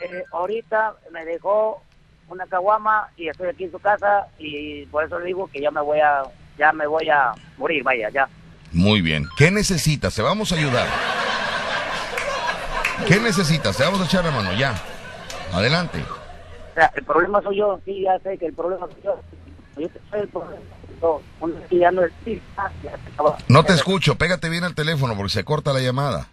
eh, 0.00 0.22
ahorita 0.32 0.94
me 1.12 1.26
dejó 1.26 1.82
una 2.30 2.46
caguama 2.46 3.10
y 3.18 3.28
estoy 3.28 3.48
aquí 3.48 3.64
en 3.64 3.72
su 3.72 3.80
casa 3.80 4.28
y 4.38 4.86
por 4.86 5.04
eso 5.04 5.18
le 5.18 5.26
digo 5.26 5.46
que 5.52 5.60
ya 5.60 5.70
me 5.70 5.82
voy 5.82 6.00
a 6.00 6.22
ya 6.56 6.72
me 6.72 6.86
voy 6.86 7.10
a 7.10 7.34
morir, 7.58 7.82
vaya, 7.82 8.08
ya. 8.08 8.30
Muy 8.72 9.02
bien. 9.02 9.26
¿Qué 9.36 9.50
necesitas? 9.50 10.14
Te 10.14 10.22
vamos 10.22 10.52
a 10.52 10.54
ayudar. 10.54 10.86
¿Qué 13.06 13.20
necesitas? 13.20 13.76
Te 13.76 13.84
vamos 13.84 14.00
a 14.00 14.04
echar 14.04 14.24
la 14.24 14.30
mano, 14.30 14.52
ya. 14.54 14.74
Adelante. 15.52 16.02
O 16.02 16.74
sea, 16.74 16.90
el 16.94 17.04
problema 17.04 17.42
soy 17.42 17.58
yo, 17.58 17.80
sí, 17.84 18.02
ya 18.02 18.18
sé 18.20 18.38
que 18.38 18.46
el 18.46 18.54
problema 18.54 18.86
soy 18.86 19.02
yo. 19.02 19.20
Yo 19.76 19.88
soy 20.10 20.20
el 20.20 20.28
problema. 20.28 20.62
No 23.48 23.64
te 23.64 23.72
escucho, 23.72 24.16
pégate 24.16 24.48
bien 24.48 24.64
al 24.64 24.74
teléfono 24.74 25.16
porque 25.16 25.32
se 25.32 25.44
corta 25.44 25.72
la 25.72 25.80
llamada. 25.80 26.28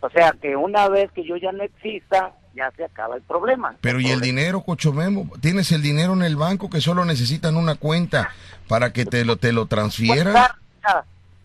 O 0.00 0.08
sea 0.10 0.34
que 0.40 0.56
una 0.56 0.88
vez 0.88 1.10
que 1.12 1.24
yo 1.26 1.36
ya 1.36 1.52
no 1.52 1.64
exista, 1.64 2.32
ya 2.54 2.70
se 2.76 2.84
acaba 2.84 3.16
el 3.16 3.22
problema. 3.22 3.76
Pero 3.80 4.00
¿y 4.00 4.10
el 4.10 4.20
dinero, 4.20 4.62
Cochomemo? 4.62 5.30
¿Tienes 5.40 5.72
el 5.72 5.82
dinero 5.82 6.12
en 6.12 6.22
el 6.22 6.36
banco 6.36 6.70
que 6.70 6.80
solo 6.80 7.04
necesitan 7.04 7.56
una 7.56 7.74
cuenta 7.74 8.30
para 8.68 8.92
que 8.92 9.04
te 9.04 9.24
lo, 9.24 9.36
te 9.36 9.52
lo 9.52 9.66
transfieran? 9.66 10.34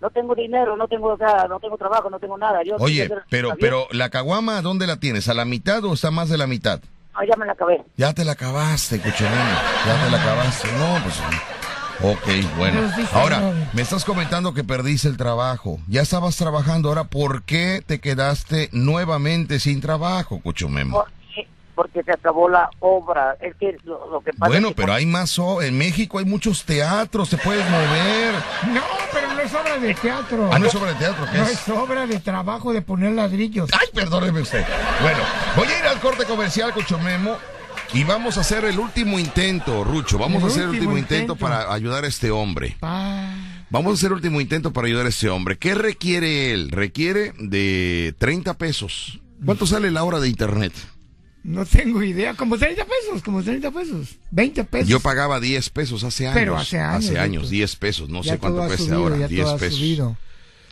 No 0.04 0.10
tengo 0.10 0.36
dinero, 0.36 0.76
no 0.76 0.86
tengo, 0.89 1.16
no 1.18 1.60
tengo 1.62 1.78
trabajo, 1.78 2.10
no 2.10 2.20
tengo 2.20 2.38
nada. 2.38 2.60
Oye, 2.80 3.10
pero, 3.30 3.54
pero 3.58 3.88
la 3.91 4.10
caguama, 4.10 4.62
¿dónde 4.62 4.86
la 4.86 4.97
tienes? 4.97 5.30
¿A 5.30 5.34
la 5.34 5.45
mitad 5.45 5.82
o 5.86 5.93
está 5.93 6.12
más 6.12 6.28
de 6.28 6.38
la 6.38 6.45
mitad? 6.45 6.82
Ah, 7.14 7.22
ya 7.26 7.38
me 7.38 7.45
la 7.45 7.54
acabé. 7.54 7.82
Ya 7.95 8.12
te 8.12 8.26
la 8.26 8.34
acabaste, 8.34 8.99
Cochomemo. 8.99 9.58
Ya 9.86 10.04
te 10.04 10.12
la 10.12 10.22
acabaste. 10.22 10.68
No, 10.74 11.01
pues... 11.04 11.16
Ok, 12.01 12.58
bueno. 12.58 12.82
Ahora, 13.14 13.70
me 13.72 13.82
estás 13.82 14.04
comentando 14.04 14.54
que 14.54 14.66
perdiste 14.66 15.08
el 15.08 15.16
trabajo. 15.16 15.80
Ya 15.88 16.01
estabas 16.01 16.36
trabajando. 16.36 16.89
Ahora, 16.89 17.06
¿por 17.06 17.43
qué 17.43 17.82
te 17.86 18.01
quedaste 18.01 18.68
nuevamente 18.74 19.58
sin 19.60 19.80
trabajo, 19.80 20.41
Cuchumemo? 20.41 21.06
Porque, 21.76 22.03
se 22.03 22.11
acabó 22.11 22.49
la 22.49 22.69
obra. 22.80 23.38
Es 23.41 23.55
que 23.55 23.78
lo, 23.84 24.21
que 24.24 24.32
pasa 24.34 24.49
Bueno, 24.49 24.74
pero 24.76 24.93
hay 24.93 25.05
más. 25.05 25.39
En 25.61 25.78
México 25.78 26.19
hay 26.19 26.26
muchos 26.26 26.63
teatros, 26.63 27.30
se 27.30 27.38
puedes 27.38 27.67
mover. 27.69 28.34
No, 28.74 28.82
pero 29.11 29.34
no 29.34 29.39
es 29.41 29.53
obra 29.53 29.78
de 29.80 29.93
teatro. 29.95 30.49
Ah, 30.51 30.59
no 30.59 30.67
es 30.67 30.76
obra 30.76 30.93
de 30.93 30.99
teatro, 30.99 31.26
¿qué 31.32 31.38
no 31.38 31.43
es? 31.43 31.67
No 31.67 31.74
es 31.74 31.80
obra 31.82 32.05
de 32.05 32.19
trabajo 32.19 32.71
de 32.71 32.82
poner 32.82 33.13
ladrillos. 33.13 33.69
Ay, 33.74 33.88
perdóneme 33.93 34.41
usted. 34.41 34.63
Bueno, 35.01 35.19
voy 35.55 35.67
a 35.67 35.80
ir 35.80 35.86
al 35.86 35.99
corte 35.99 36.26
comercial, 36.26 36.74
Cuchumemo. 36.74 37.38
Y 37.93 38.03
vamos 38.03 38.38
a 38.38 38.41
hacer 38.41 38.65
el 38.65 38.80
último 38.80 39.19
intento, 39.19 39.84
Rucho. 39.84 40.17
Vamos 40.17 40.43
a 40.43 40.47
hacer 40.47 40.63
el 40.63 40.69
último 40.69 40.97
intento. 40.97 41.36
para 41.36 41.71
ayudar 41.71 42.05
a 42.05 42.07
este 42.07 42.32
hombre. 42.32 42.76
Vamos 43.69 43.91
a 43.91 43.93
hacer 43.93 44.07
el 44.07 44.13
último 44.13 44.41
intento 44.41 44.74
para 44.74 44.88
ayudar 44.88 45.05
a 45.05 45.09
este 45.09 45.30
hombre. 45.30 45.57
¿Qué 45.57 45.76
requiere 45.76 46.53
él? 46.53 46.71
Requiere 46.71 47.34
de 47.38 48.15
30 48.17 48.55
pesos. 48.57 49.19
¿Cuánto 49.45 49.67
sale 49.67 49.91
la 49.91 50.03
hora 50.03 50.19
de 50.19 50.30
internet? 50.30 50.74
No 51.44 51.66
tengo 51.66 52.02
idea, 52.02 52.36
como 52.36 52.58
30 52.58 52.86
pesos, 52.86 53.22
como 53.22 53.44
30 53.44 53.70
pesos, 53.72 54.16
20 54.32 54.64
pesos. 54.64 54.88
Yo 54.88 55.02
pagaba 55.02 55.41
10 55.41 55.70
pesos 55.72 56.04
hace 56.06 56.26
años. 56.26 56.39
Pero 56.39 56.58
hace 56.58 56.80
años. 56.80 57.06
Hace 57.06 57.20
años, 57.20 57.50
10 57.50 57.76
pesos, 57.76 58.10
no 58.10 58.24
sé 58.24 58.38
cuánto 58.38 58.66
cuesta 58.66 58.96
ahora, 58.96 59.28
10 59.28 59.50
pesos. 59.60 60.16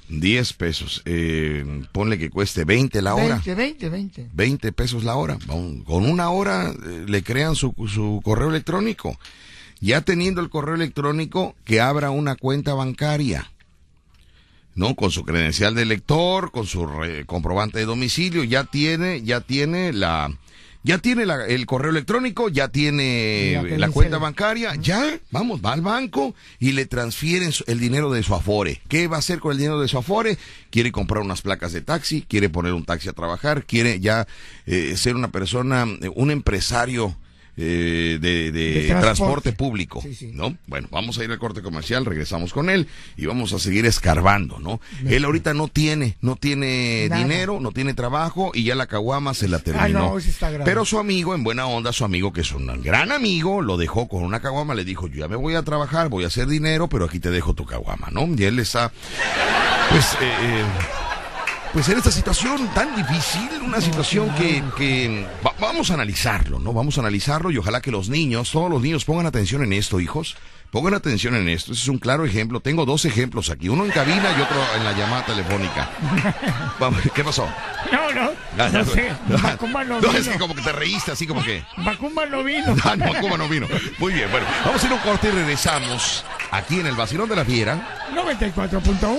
10 0.08 0.54
pesos. 0.54 1.02
Eh, 1.06 1.84
ponle 1.92 2.18
que 2.18 2.30
cueste 2.30 2.66
20 2.66 3.02
la 3.02 3.16
hora. 3.16 3.36
20, 3.36 3.56
20, 3.56 3.90
20. 3.90 4.30
20 4.34 4.72
pesos 4.72 5.04
la 5.04 5.16
hora. 5.16 5.38
Con 5.48 6.06
una 6.06 6.30
hora 6.30 6.72
eh, 6.72 7.06
le 7.08 7.24
crean 7.24 7.56
su, 7.56 7.74
su 7.88 8.22
correo 8.24 8.50
electrónico. 8.50 9.18
Ya 9.80 10.02
teniendo 10.02 10.42
el 10.42 10.50
correo 10.50 10.76
electrónico, 10.76 11.56
que 11.66 11.82
abra 11.82 12.12
una 12.12 12.36
cuenta 12.36 12.74
bancaria. 12.74 13.51
¿No? 14.76 14.96
Con 14.96 15.12
su 15.12 15.24
credencial 15.24 15.76
de 15.76 15.86
lector, 15.86 16.52
con 16.52 16.66
su 16.66 16.88
comprobante 17.26 17.80
de 17.80 17.86
domicilio, 17.86 18.44
ya 18.44 18.64
tiene, 18.64 19.22
ya 19.24 19.42
tiene 19.42 19.94
la, 19.94 20.32
ya 20.84 20.98
tiene 20.98 21.26
el 21.48 21.66
correo 21.66 21.92
electrónico, 21.92 22.50
ya 22.50 22.70
tiene 22.70 23.78
la 23.78 23.90
cuenta 23.90 24.18
bancaria, 24.18 24.76
ya, 24.76 25.20
vamos, 25.30 25.62
va 25.64 25.74
al 25.74 25.82
banco 25.82 26.34
y 26.60 26.72
le 26.72 26.86
transfieren 26.86 27.52
el 27.68 27.80
dinero 27.80 28.12
de 28.12 28.24
su 28.24 28.34
Afore. 28.34 28.82
¿Qué 28.88 29.08
va 29.08 29.18
a 29.18 29.20
hacer 29.20 29.40
con 29.40 29.52
el 29.52 29.60
dinero 29.60 29.80
de 29.80 29.88
su 29.88 29.98
Afore? 29.98 30.38
Quiere 30.72 30.92
comprar 30.92 31.22
unas 31.22 31.42
placas 31.42 31.74
de 31.74 31.82
taxi, 31.82 32.24
quiere 32.28 32.50
poner 32.50 32.74
un 32.74 32.86
taxi 32.86 33.10
a 33.10 33.14
trabajar, 33.14 33.66
quiere 33.66 34.00
ya 34.00 34.28
eh, 34.66 34.96
ser 34.98 35.16
una 35.16 35.32
persona, 35.32 35.86
un 36.16 36.32
empresario 36.32 37.16
eh, 37.58 38.18
de, 38.22 38.96
transporte. 39.00 39.52
público, 39.52 40.04
¿no? 40.34 40.56
Bueno, 40.68 40.88
vamos 40.92 41.18
a 41.18 41.24
ir 41.24 41.32
al 41.32 41.40
corte 41.40 41.62
comercial, 41.62 42.06
regresamos 42.06 42.54
con 42.54 42.70
él 42.70 42.88
y 43.18 43.26
vamos 43.26 43.54
a 43.54 43.60
seguir 43.60 43.86
escarbando, 43.86 44.60
¿no? 44.60 44.80
Él 45.06 45.26
ahorita 45.26 45.54
no 45.54 45.68
tiene, 45.68 46.18
no 46.22 46.36
tiene 46.36 47.10
dinero, 47.10 47.60
no 47.60 47.72
tiene 47.72 47.94
trabajo 47.94 48.52
y 48.54 48.64
ya 48.64 48.76
la 48.76 48.88
caguama 48.88 49.34
se 49.34 49.48
la 49.48 49.58
ah, 49.58 49.62
terminó. 49.62 50.16
Pero 50.64 50.86
su 50.86 51.00
amigo, 51.00 51.36
en 51.36 51.44
buena 51.44 51.66
onda, 51.68 51.92
su 51.92 52.06
amigo 52.06 52.32
que 52.32 52.42
es 52.42 52.52
un 52.52 52.82
gran 52.82 53.12
amigo, 53.12 53.62
lo 53.62 53.78
dejó 53.78 54.08
con 54.08 54.24
una 54.24 54.42
caguama, 54.42 54.74
le 54.74 54.86
dijo, 54.86 55.08
yo 55.08 55.20
ya 55.20 55.28
me 55.28 55.36
voy 55.36 55.56
a 55.56 55.64
trabajar, 55.64 56.10
voy 56.10 56.24
a 56.24 56.28
hacer 56.28 56.48
dinero, 56.48 56.88
pero 56.88 57.06
aquí 57.06 57.20
te 57.20 57.32
dejo 57.32 57.54
tu 57.54 57.66
caguama, 57.66 58.10
¿no? 58.12 58.28
Y 58.38 58.44
él 58.44 58.60
está, 58.60 58.92
pues, 59.90 60.14
eh, 60.22 60.32
eh 60.42 61.11
pues 61.74 61.88
en 61.90 61.98
esta 61.98 62.12
situación 62.12 62.68
tan 62.74 62.96
difícil, 62.96 63.50
una 63.64 63.80
situación 63.80 64.30
que, 64.36 65.26
vamos 65.60 65.90
a 65.90 65.94
analizarlo, 65.94 66.60
¿no? 66.60 66.74
Vamos 66.74 66.98
a 66.98 67.02
analizarlo 67.02 67.50
y 67.52 67.58
ojalá 67.58 67.82
que 67.82 67.92
los 67.92 68.10
niños, 68.10 68.52
todos 68.52 68.70
los 68.70 68.82
niños 68.82 69.06
pongan 69.06 69.26
atención 69.26 69.64
en 69.64 69.74
esto, 69.74 70.00
hijos. 70.00 70.36
Pongan 70.72 70.94
atención 70.94 71.36
en 71.36 71.50
esto. 71.50 71.74
Ese 71.74 71.82
es 71.82 71.88
un 71.90 71.98
claro 71.98 72.26
ejemplo. 72.26 72.62
Tengo 72.62 72.86
dos 72.86 73.04
ejemplos 73.04 73.50
aquí. 73.50 73.68
Uno 73.68 73.84
en 73.84 73.92
cabina 73.92 74.34
y 74.38 74.42
otro 74.42 74.58
en 74.78 74.86
la 74.86 74.94
llamada 74.94 75.26
telefónica. 75.26 75.90
¿Qué 77.14 77.24
pasó? 77.26 77.46
No, 77.92 78.12
no. 78.14 78.32
Ah, 78.58 78.70
no, 78.72 78.86
sé. 78.86 79.12
Macumba 79.28 79.84
no, 79.84 80.00
vino. 80.00 80.14
No, 80.14 80.18
es 80.18 80.30
que 80.30 80.40
como 80.40 80.56
que 80.56 80.62
te 80.62 80.72
reíste 80.72 81.12
así 81.12 81.28
como 81.28 81.44
que. 81.44 81.62
Macumba 81.76 82.26
no 82.26 82.44
vino. 82.44 82.74
Ah, 82.84 82.96
no, 82.96 83.06
Macumba 83.06 83.38
no 83.38 83.50
vino. 83.50 83.68
Muy 84.00 84.14
bien, 84.14 84.32
bueno. 84.32 84.48
Vamos 84.66 84.82
a 84.82 84.88
ir 84.88 84.92
a 84.94 84.96
un 84.96 85.02
corte 85.02 85.28
y 85.28 85.32
regresamos 85.32 86.24
aquí 86.52 86.80
en 86.80 86.88
el 86.88 86.96
Vacilón 86.96 87.28
de 87.28 87.36
la 87.36 87.46
Fiera. 87.46 88.08
94.1 88.16 89.18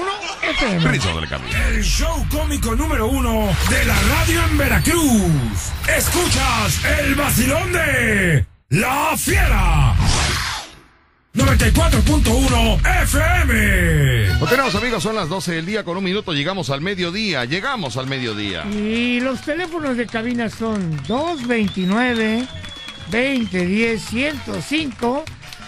FM. 0.51 1.01
El 1.69 1.85
show 1.85 2.27
cómico 2.31 2.75
número 2.75 3.09
uno 3.09 3.55
de 3.69 3.85
la 3.85 4.01
radio 4.01 4.43
en 4.45 4.59
Veracruz. 4.59 5.73
Escuchas 5.87 6.85
el 6.99 7.15
Vacilón 7.15 7.73
de 7.73 8.47
la 8.71 9.17
Fiera. 9.17 9.95
94.1 11.35 12.81
FM. 13.05 14.39
Lo 14.39 14.47
tenemos 14.47 14.75
amigos, 14.75 15.03
son 15.03 15.17
las 15.17 15.31
12 15.31 15.53
del 15.53 15.65
día 15.65 15.83
con 15.83 15.97
un 15.97 16.05
minuto, 16.05 16.35
llegamos 16.35 16.69
al 16.69 16.83
mediodía, 16.83 17.47
llegamos 17.47 17.97
al 17.97 18.07
mediodía. 18.07 18.67
Y 18.67 19.19
los 19.21 19.41
teléfonos 19.41 19.97
de 19.97 20.07
cabina 20.07 20.51
son 20.51 20.95
229 21.07 22.47
2010 23.11 24.03
105 24.03 25.25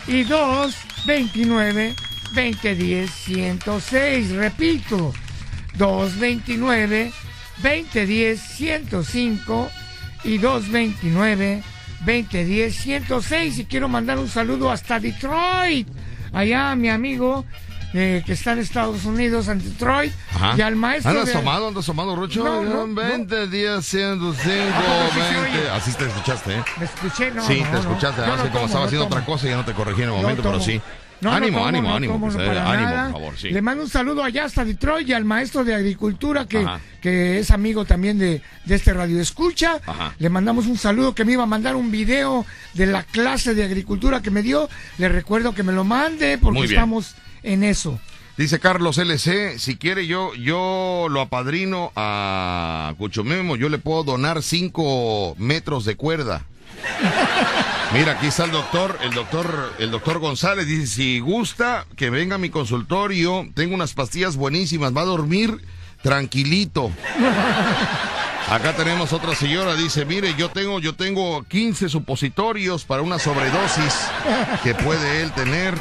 y 0.08 0.24
229 0.24 1.94
2010 2.34 3.10
106. 3.10 4.30
Repito, 4.32 5.14
229 5.78 7.10
2010 7.62 8.40
105 8.40 9.70
y 10.24 10.38
229 10.38 11.62
2010 12.06 12.74
106 12.74 13.58
y 13.58 13.64
quiero 13.64 13.88
mandar 13.88 14.18
un 14.18 14.28
saludo 14.28 14.70
hasta 14.70 15.00
Detroit. 15.00 15.88
Allá 16.32 16.74
mi 16.74 16.88
amigo 16.88 17.44
eh, 17.96 18.24
que 18.26 18.32
está 18.32 18.52
en 18.52 18.58
Estados 18.58 19.04
Unidos, 19.04 19.46
en 19.46 19.62
Detroit, 19.62 20.12
y 20.56 20.60
al 20.60 20.74
maestro. 20.74 21.12
¿Andas 21.12 21.32
tomado, 21.32 21.68
andas 21.68 21.86
tomado, 21.86 22.16
Rocho? 22.16 22.42
No, 22.42 22.92
20, 22.92 23.46
10, 23.46 23.86
105, 23.86 24.44
20. 25.44 25.70
Así 25.70 25.92
te 25.92 26.06
escuchaste, 26.06 26.56
¿eh? 26.56 26.64
Me 26.76 26.86
escuché, 26.86 27.30
no. 27.30 27.46
Sí, 27.46 27.62
te 27.70 27.78
escuchaste. 27.78 28.20
Además, 28.22 28.50
como 28.50 28.66
estaba 28.66 28.86
haciendo 28.86 29.06
otra 29.06 29.24
cosa, 29.24 29.46
ya 29.46 29.56
no 29.56 29.64
te 29.64 29.74
corregí 29.74 30.02
en 30.02 30.08
el 30.08 30.14
momento, 30.16 30.42
pero 30.42 30.60
sí 30.60 30.80
ánimo, 31.30 31.66
ánimo, 31.66 31.94
ánimo, 31.94 32.20
pues, 32.20 32.34
eh, 32.36 32.58
ánimo, 32.58 32.90
por 32.90 33.12
favor. 33.12 33.38
Sí. 33.38 33.50
Le 33.50 33.62
mando 33.62 33.84
un 33.84 33.90
saludo 33.90 34.22
allá 34.22 34.44
hasta 34.44 34.64
Detroit 34.64 35.08
y 35.08 35.12
al 35.12 35.24
maestro 35.24 35.64
de 35.64 35.74
agricultura 35.74 36.46
que, 36.46 36.66
que 37.00 37.38
es 37.38 37.50
amigo 37.50 37.84
también 37.84 38.18
de, 38.18 38.42
de 38.64 38.74
este 38.74 38.92
radio 38.92 39.20
escucha. 39.20 39.80
Le 40.18 40.28
mandamos 40.28 40.66
un 40.66 40.78
saludo 40.78 41.14
que 41.14 41.24
me 41.24 41.32
iba 41.32 41.42
a 41.42 41.46
mandar 41.46 41.76
un 41.76 41.90
video 41.90 42.46
de 42.74 42.86
la 42.86 43.02
clase 43.02 43.54
de 43.54 43.64
agricultura 43.64 44.22
que 44.22 44.30
me 44.30 44.42
dio. 44.42 44.68
Le 44.98 45.08
recuerdo 45.08 45.54
que 45.54 45.62
me 45.62 45.72
lo 45.72 45.84
mande 45.84 46.38
porque 46.38 46.64
estamos 46.64 47.14
en 47.42 47.64
eso. 47.64 48.00
Dice 48.36 48.58
Carlos 48.58 48.98
LC, 48.98 49.60
si 49.60 49.76
quiere 49.76 50.08
yo, 50.08 50.34
yo 50.34 51.06
lo 51.08 51.20
apadrino 51.20 51.92
a 51.94 52.92
Cuchomemo, 52.98 53.54
yo 53.54 53.68
le 53.68 53.78
puedo 53.78 54.02
donar 54.02 54.42
cinco 54.42 55.36
metros 55.38 55.84
de 55.84 55.94
cuerda. 55.94 56.44
Mira, 57.92 58.12
aquí 58.12 58.26
está 58.26 58.44
el 58.44 58.50
doctor, 58.50 58.98
el 59.02 59.12
doctor, 59.12 59.72
el 59.78 59.90
doctor 59.90 60.18
González 60.18 60.66
dice, 60.66 60.86
si 60.86 61.20
gusta 61.20 61.86
que 61.96 62.10
venga 62.10 62.34
a 62.34 62.38
mi 62.38 62.50
consultorio, 62.50 63.46
tengo 63.54 63.74
unas 63.74 63.92
pastillas 63.92 64.36
buenísimas, 64.36 64.96
va 64.96 65.02
a 65.02 65.04
dormir 65.04 65.60
tranquilito. 66.02 66.90
Acá 68.50 68.74
tenemos 68.74 69.12
otra 69.12 69.34
señora, 69.34 69.74
dice, 69.76 70.04
mire, 70.04 70.34
yo 70.36 70.50
tengo, 70.50 70.80
yo 70.80 70.94
tengo 70.94 71.44
15 71.44 71.88
supositorios 71.88 72.84
para 72.84 73.02
una 73.02 73.18
sobredosis 73.18 73.94
que 74.64 74.74
puede 74.74 75.22
él 75.22 75.32
tener. 75.32 75.74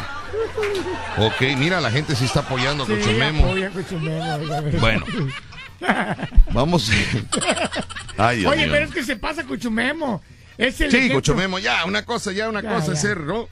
Ok, 1.17 1.41
mira, 1.57 1.81
la 1.81 1.91
gente 1.91 2.15
sí 2.15 2.25
está 2.25 2.41
apoyando 2.41 2.85
Sí, 2.85 2.93
Cuchumemo. 2.93 3.45
apoya 3.45 3.69
Cuchumemo, 3.71 4.79
Bueno, 4.79 5.05
vamos. 6.51 6.89
Ay, 8.17 8.39
Dios 8.39 8.51
Oye, 8.51 8.67
pero 8.67 8.85
es 8.85 8.91
que 8.91 9.03
se 9.03 9.15
pasa 9.15 9.43
Cuchumemo. 9.43 10.21
Es 10.57 10.79
el 10.81 10.91
Sí. 10.91 11.09
Cuchumemo, 11.09 11.59
ya, 11.59 11.85
una 11.85 12.03
cosa, 12.03 12.31
ya, 12.31 12.49
una 12.49 12.61
Ya, 12.61 12.75
cosa 12.75 12.93
ya. 12.93 12.99
ser, 12.99 13.21
¿no? 13.21 13.47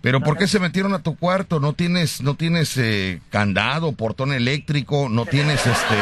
Pero 0.00 0.20
¿por 0.20 0.38
qué 0.38 0.46
se 0.46 0.60
metieron 0.60 0.94
a 0.94 1.00
tu 1.00 1.16
cuarto? 1.16 1.58
No 1.58 1.72
tienes, 1.72 2.22
no 2.22 2.36
tienes 2.36 2.76
eh, 2.78 3.20
candado, 3.30 3.92
portón 3.92 4.32
eléctrico, 4.32 5.08
no 5.10 5.26
tienes 5.26 5.66
este 5.66 5.96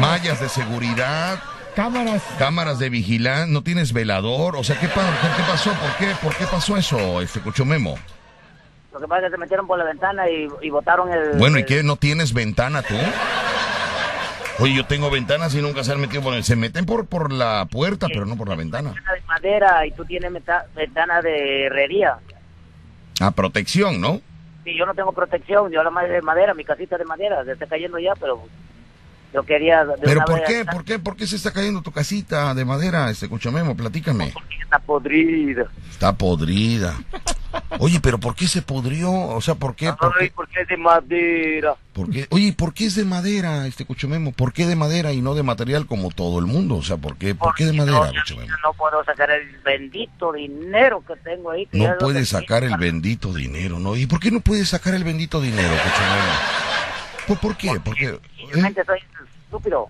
mallas 0.00 0.40
de 0.40 0.48
seguridad, 0.48 1.40
Cámaras. 1.74 2.22
cámaras 2.38 2.78
de 2.78 2.88
vigilancia, 2.90 3.46
no 3.46 3.62
tienes 3.62 3.92
velador. 3.92 4.56
O 4.56 4.64
sea, 4.64 4.78
¿qué, 4.78 4.88
pa- 4.88 5.02
qué 5.36 5.42
pasó? 5.44 5.70
¿Por 5.72 5.96
qué, 5.98 6.14
por 6.22 6.34
qué 6.36 6.44
pasó 6.46 6.76
eso, 6.76 7.20
este 7.20 7.40
Cucho 7.40 7.64
Memo? 7.64 7.98
Lo 8.92 8.98
que 9.00 9.06
pasa 9.06 9.20
es 9.20 9.26
que 9.26 9.36
se 9.36 9.38
metieron 9.38 9.66
por 9.66 9.78
la 9.78 9.84
ventana 9.84 10.28
y, 10.28 10.48
y 10.62 10.70
botaron 10.70 11.12
el... 11.12 11.38
Bueno, 11.38 11.58
¿y 11.58 11.60
el- 11.60 11.66
qué? 11.66 11.82
¿No 11.82 11.96
tienes 11.96 12.32
ventana 12.34 12.82
tú? 12.82 12.94
Oye, 14.58 14.74
yo 14.74 14.84
tengo 14.84 15.10
ventanas 15.10 15.54
y 15.54 15.62
nunca 15.62 15.84
se 15.84 15.92
han 15.92 16.00
metido 16.00 16.22
por 16.22 16.34
el... 16.34 16.44
Se 16.44 16.56
meten 16.56 16.84
por, 16.86 17.06
por 17.06 17.32
la 17.32 17.66
puerta, 17.70 18.08
pero 18.08 18.26
no 18.26 18.36
por 18.36 18.48
la 18.48 18.56
ventana. 18.56 18.90
ventana 18.92 19.12
de 19.14 19.22
madera 19.26 19.86
y 19.86 19.92
tú 19.92 20.04
tienes 20.04 20.30
meta- 20.30 20.66
ventana 20.74 21.22
de 21.22 21.66
herrería. 21.66 22.18
A 23.20 23.30
protección, 23.30 24.00
¿no? 24.00 24.20
Sí, 24.64 24.76
yo 24.76 24.84
no 24.86 24.94
tengo 24.94 25.12
protección, 25.12 25.70
yo 25.70 25.82
la 25.82 25.90
madre 25.90 26.12
de 26.14 26.22
madera, 26.22 26.52
mi 26.52 26.64
casita 26.64 26.98
de 26.98 27.04
madera, 27.06 27.42
se 27.44 27.52
está 27.52 27.66
cayendo 27.66 27.98
ya, 27.98 28.12
pero 28.20 28.42
yo 29.32 29.42
quería... 29.42 29.84
de 29.84 29.94
Pero 30.02 30.24
¿por 30.24 30.42
qué? 30.44 30.64
¿Por 30.64 30.84
qué? 30.84 30.98
¿Por 30.98 31.16
qué 31.16 31.26
se 31.26 31.36
está 31.36 31.52
cayendo 31.52 31.82
tu 31.82 31.92
casita 31.92 32.54
de 32.54 32.64
madera, 32.64 33.10
este 33.10 33.28
Cuchamemo? 33.28 33.76
Platícame. 33.76 34.30
Porque 34.32 34.56
está 34.62 34.78
podrida. 34.78 35.66
Está 35.90 36.12
podrida. 36.12 36.96
Oye, 37.78 38.00
pero 38.00 38.18
¿por 38.18 38.34
qué 38.34 38.46
se 38.46 38.62
podrió? 38.62 39.12
O 39.12 39.40
sea, 39.40 39.54
¿por 39.54 39.74
qué? 39.74 39.92
¿Por 39.92 40.16
qué? 40.18 40.32
porque 40.34 40.60
es 40.60 40.68
de 40.68 40.76
madera. 40.76 41.74
¿Por 41.92 42.10
qué? 42.10 42.26
Oye, 42.30 42.52
¿por 42.52 42.74
qué 42.74 42.86
es 42.86 42.94
de 42.94 43.04
madera, 43.04 43.66
este? 43.66 43.84
¿Por 43.84 44.52
qué 44.52 44.66
de 44.66 44.76
madera 44.76 45.12
y 45.12 45.20
no 45.20 45.34
de 45.34 45.42
material 45.42 45.86
como 45.86 46.10
todo 46.10 46.38
el 46.38 46.46
mundo? 46.46 46.76
O 46.76 46.82
sea, 46.82 46.96
¿por 46.96 47.16
qué, 47.16 47.34
¿por 47.34 47.54
qué 47.54 47.64
de 47.64 47.72
Porque 47.76 47.92
madera, 47.92 48.12
no, 48.62 48.72
puedo 48.74 49.04
sacar 49.04 49.30
el 49.30 49.48
bendito 49.64 50.32
dinero 50.32 51.02
que 51.06 51.16
tengo 51.16 51.50
ahí. 51.50 51.66
que 51.66 51.78
No 51.78 51.96
puedes 51.98 52.28
sacar 52.28 52.64
el 52.64 52.76
bendito 52.76 53.32
dinero, 53.32 53.78
¿no? 53.78 53.96
¿Y 53.96 54.06
por 54.06 54.20
qué 54.20 54.30
no 54.30 54.40
puedes 54.40 54.68
sacar 54.68 54.94
el 54.94 55.04
bendito 55.04 55.40
dinero, 55.40 55.70
Cuchamemo? 55.70 56.60
¿Por, 57.26 57.38
por 57.38 57.56
qué? 57.56 57.80
¿Por 57.80 57.94
qué? 57.94 58.08
¿Eh? 58.08 58.74
Soy 58.86 59.00
estúpido. 59.50 59.88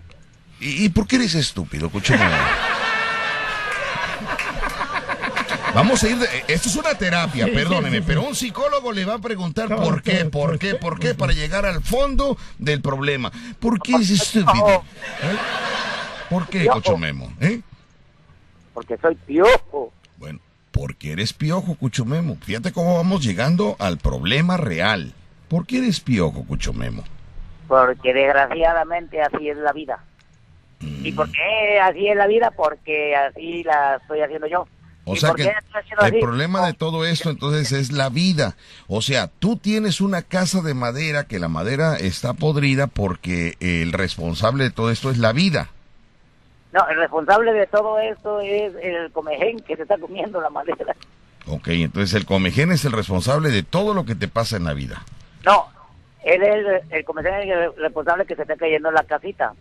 ¿Y, 0.59 0.87
y 0.87 0.89
por 0.89 1.07
qué 1.07 1.17
eres 1.17 1.35
estúpido, 1.35 1.91
Cuchamemo? 1.91 2.37
Vamos 5.75 6.03
a 6.03 6.09
ir 6.09 6.19
de... 6.19 6.27
Esto 6.49 6.69
es 6.69 6.77
una 6.77 6.95
terapia, 6.95 7.47
perdóneme, 7.47 8.03
pero 8.03 8.23
un 8.23 8.35
psicólogo 8.35 8.93
le 8.93 9.05
va 9.05 9.15
a 9.15 9.19
preguntar 9.19 9.69
por 9.69 10.03
qué, 10.03 10.25
por 10.25 10.59
qué, 10.59 10.75
por 10.75 10.99
qué, 10.99 11.15
para 11.15 11.33
llegar 11.33 11.65
al 11.65 11.83
fondo 11.83 12.37
del 12.59 12.81
problema. 12.81 13.31
¿Por 13.61 13.81
qué 13.81 13.93
es 13.95 14.11
estúpido? 14.11 14.83
¿Eh? 15.23 15.37
¿Por 16.29 16.49
qué, 16.49 16.67
Cuchamemo? 16.67 17.33
¿Eh? 17.41 17.61
Porque 18.75 18.97
soy 19.01 19.15
piojo. 19.15 19.93
Bueno, 20.17 20.41
porque 20.73 21.13
eres 21.13 21.33
piojo, 21.33 21.77
Cuchumemo. 21.77 22.37
Fíjate 22.43 22.73
cómo 22.73 22.97
vamos 22.97 23.23
llegando 23.23 23.77
al 23.79 23.99
problema 23.99 24.57
real. 24.57 25.15
¿Por 25.49 25.67
qué 25.67 25.79
eres 25.79 26.01
piojo, 26.01 26.45
Cuchumemo? 26.45 27.05
Porque 27.71 28.13
desgraciadamente 28.13 29.23
así 29.23 29.49
es 29.49 29.57
la 29.57 29.73
vida. 29.73 30.03
Mm. 30.81 31.07
¿Y 31.07 31.13
por 31.13 31.31
qué 31.31 31.79
así 31.81 32.09
es 32.09 32.17
la 32.17 32.27
vida? 32.27 32.51
Porque 32.51 33.15
así 33.15 33.63
la 33.63 33.95
estoy 34.03 34.23
haciendo 34.23 34.49
yo. 34.49 34.67
O 35.05 35.15
¿Y 35.15 35.19
sea 35.19 35.35
que 35.35 35.45
el 35.45 35.53
así? 35.99 36.21
problema 36.21 36.67
de 36.67 36.73
todo 36.73 37.05
esto 37.05 37.31
entonces 37.31 37.71
es 37.71 37.93
la 37.93 38.09
vida. 38.09 38.57
O 38.89 39.03
sea, 39.03 39.29
tú 39.29 39.57
tienes 39.57 40.01
una 40.01 40.23
casa 40.23 40.63
de 40.63 40.75
madera 40.75 41.29
que 41.29 41.39
la 41.39 41.47
madera 41.47 41.97
está 41.97 42.35
podrida 42.35 42.89
porque 42.89 43.55
el 43.61 43.93
responsable 43.93 44.65
de 44.65 44.71
todo 44.71 44.91
esto 44.91 45.09
es 45.13 45.19
la 45.19 45.33
vida. 45.33 45.69
No, 46.73 46.89
el 46.89 46.97
responsable 46.97 47.53
de 47.53 47.69
todo 47.69 48.01
esto 48.01 48.41
es 48.41 48.75
el 48.83 49.13
comején 49.13 49.61
que 49.61 49.77
se 49.77 49.83
está 49.83 49.97
comiendo 49.97 50.41
la 50.41 50.51
madera. 50.51 50.97
Ok, 51.47 51.69
entonces 51.69 52.15
el 52.15 52.27
comején 52.27 52.73
es 52.73 52.85
el 52.85 52.93
responsable 52.93 53.51
de 53.51 53.63
todo 53.63 53.95
lo 53.95 54.05
que 54.05 54.17
te 54.17 54.27
pasa 54.27 54.57
en 54.57 54.65
la 54.65 54.75
vida. 54.75 55.05
No, 55.45 55.69
él 56.25 56.43
es 56.43 56.55
el, 56.55 56.67
el 56.91 57.51
el 57.51 57.77
responsable 57.77 58.27
que 58.27 58.37
se 58.37 58.43
está 58.43 58.57
cayendo 58.57 58.89
en 58.89 58.95
la 58.95 59.05
casita. 59.05 59.53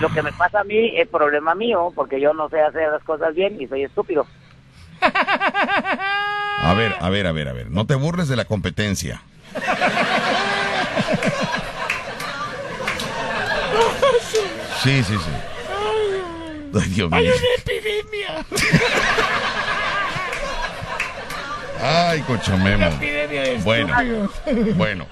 Lo 0.00 0.08
que 0.08 0.22
me 0.22 0.32
pasa 0.32 0.60
a 0.60 0.64
mí 0.64 0.92
es 0.96 1.08
problema 1.08 1.54
mío, 1.54 1.92
porque 1.94 2.20
yo 2.20 2.32
no 2.32 2.48
sé 2.48 2.60
hacer 2.60 2.90
las 2.90 3.02
cosas 3.02 3.34
bien 3.34 3.60
y 3.60 3.66
soy 3.66 3.84
estúpido. 3.84 4.26
A 6.62 6.74
ver, 6.74 6.94
a 7.00 7.08
ver, 7.08 7.26
a 7.26 7.32
ver, 7.32 7.48
a 7.48 7.52
ver. 7.54 7.70
No 7.70 7.86
te 7.86 7.94
burles 7.94 8.28
de 8.28 8.36
la 8.36 8.44
competencia. 8.44 9.22
Sí, 14.82 15.02
sí, 15.02 15.14
sí. 15.16 15.30
Ay, 16.74 16.88
Dios 16.90 17.12
¡Hay 17.12 17.24
mío. 17.24 17.32
una 17.34 17.54
epidemia! 17.56 18.46
Ay, 21.82 22.20
cochomemo. 22.22 22.90
Bueno, 23.64 24.28
bueno. 24.76 25.06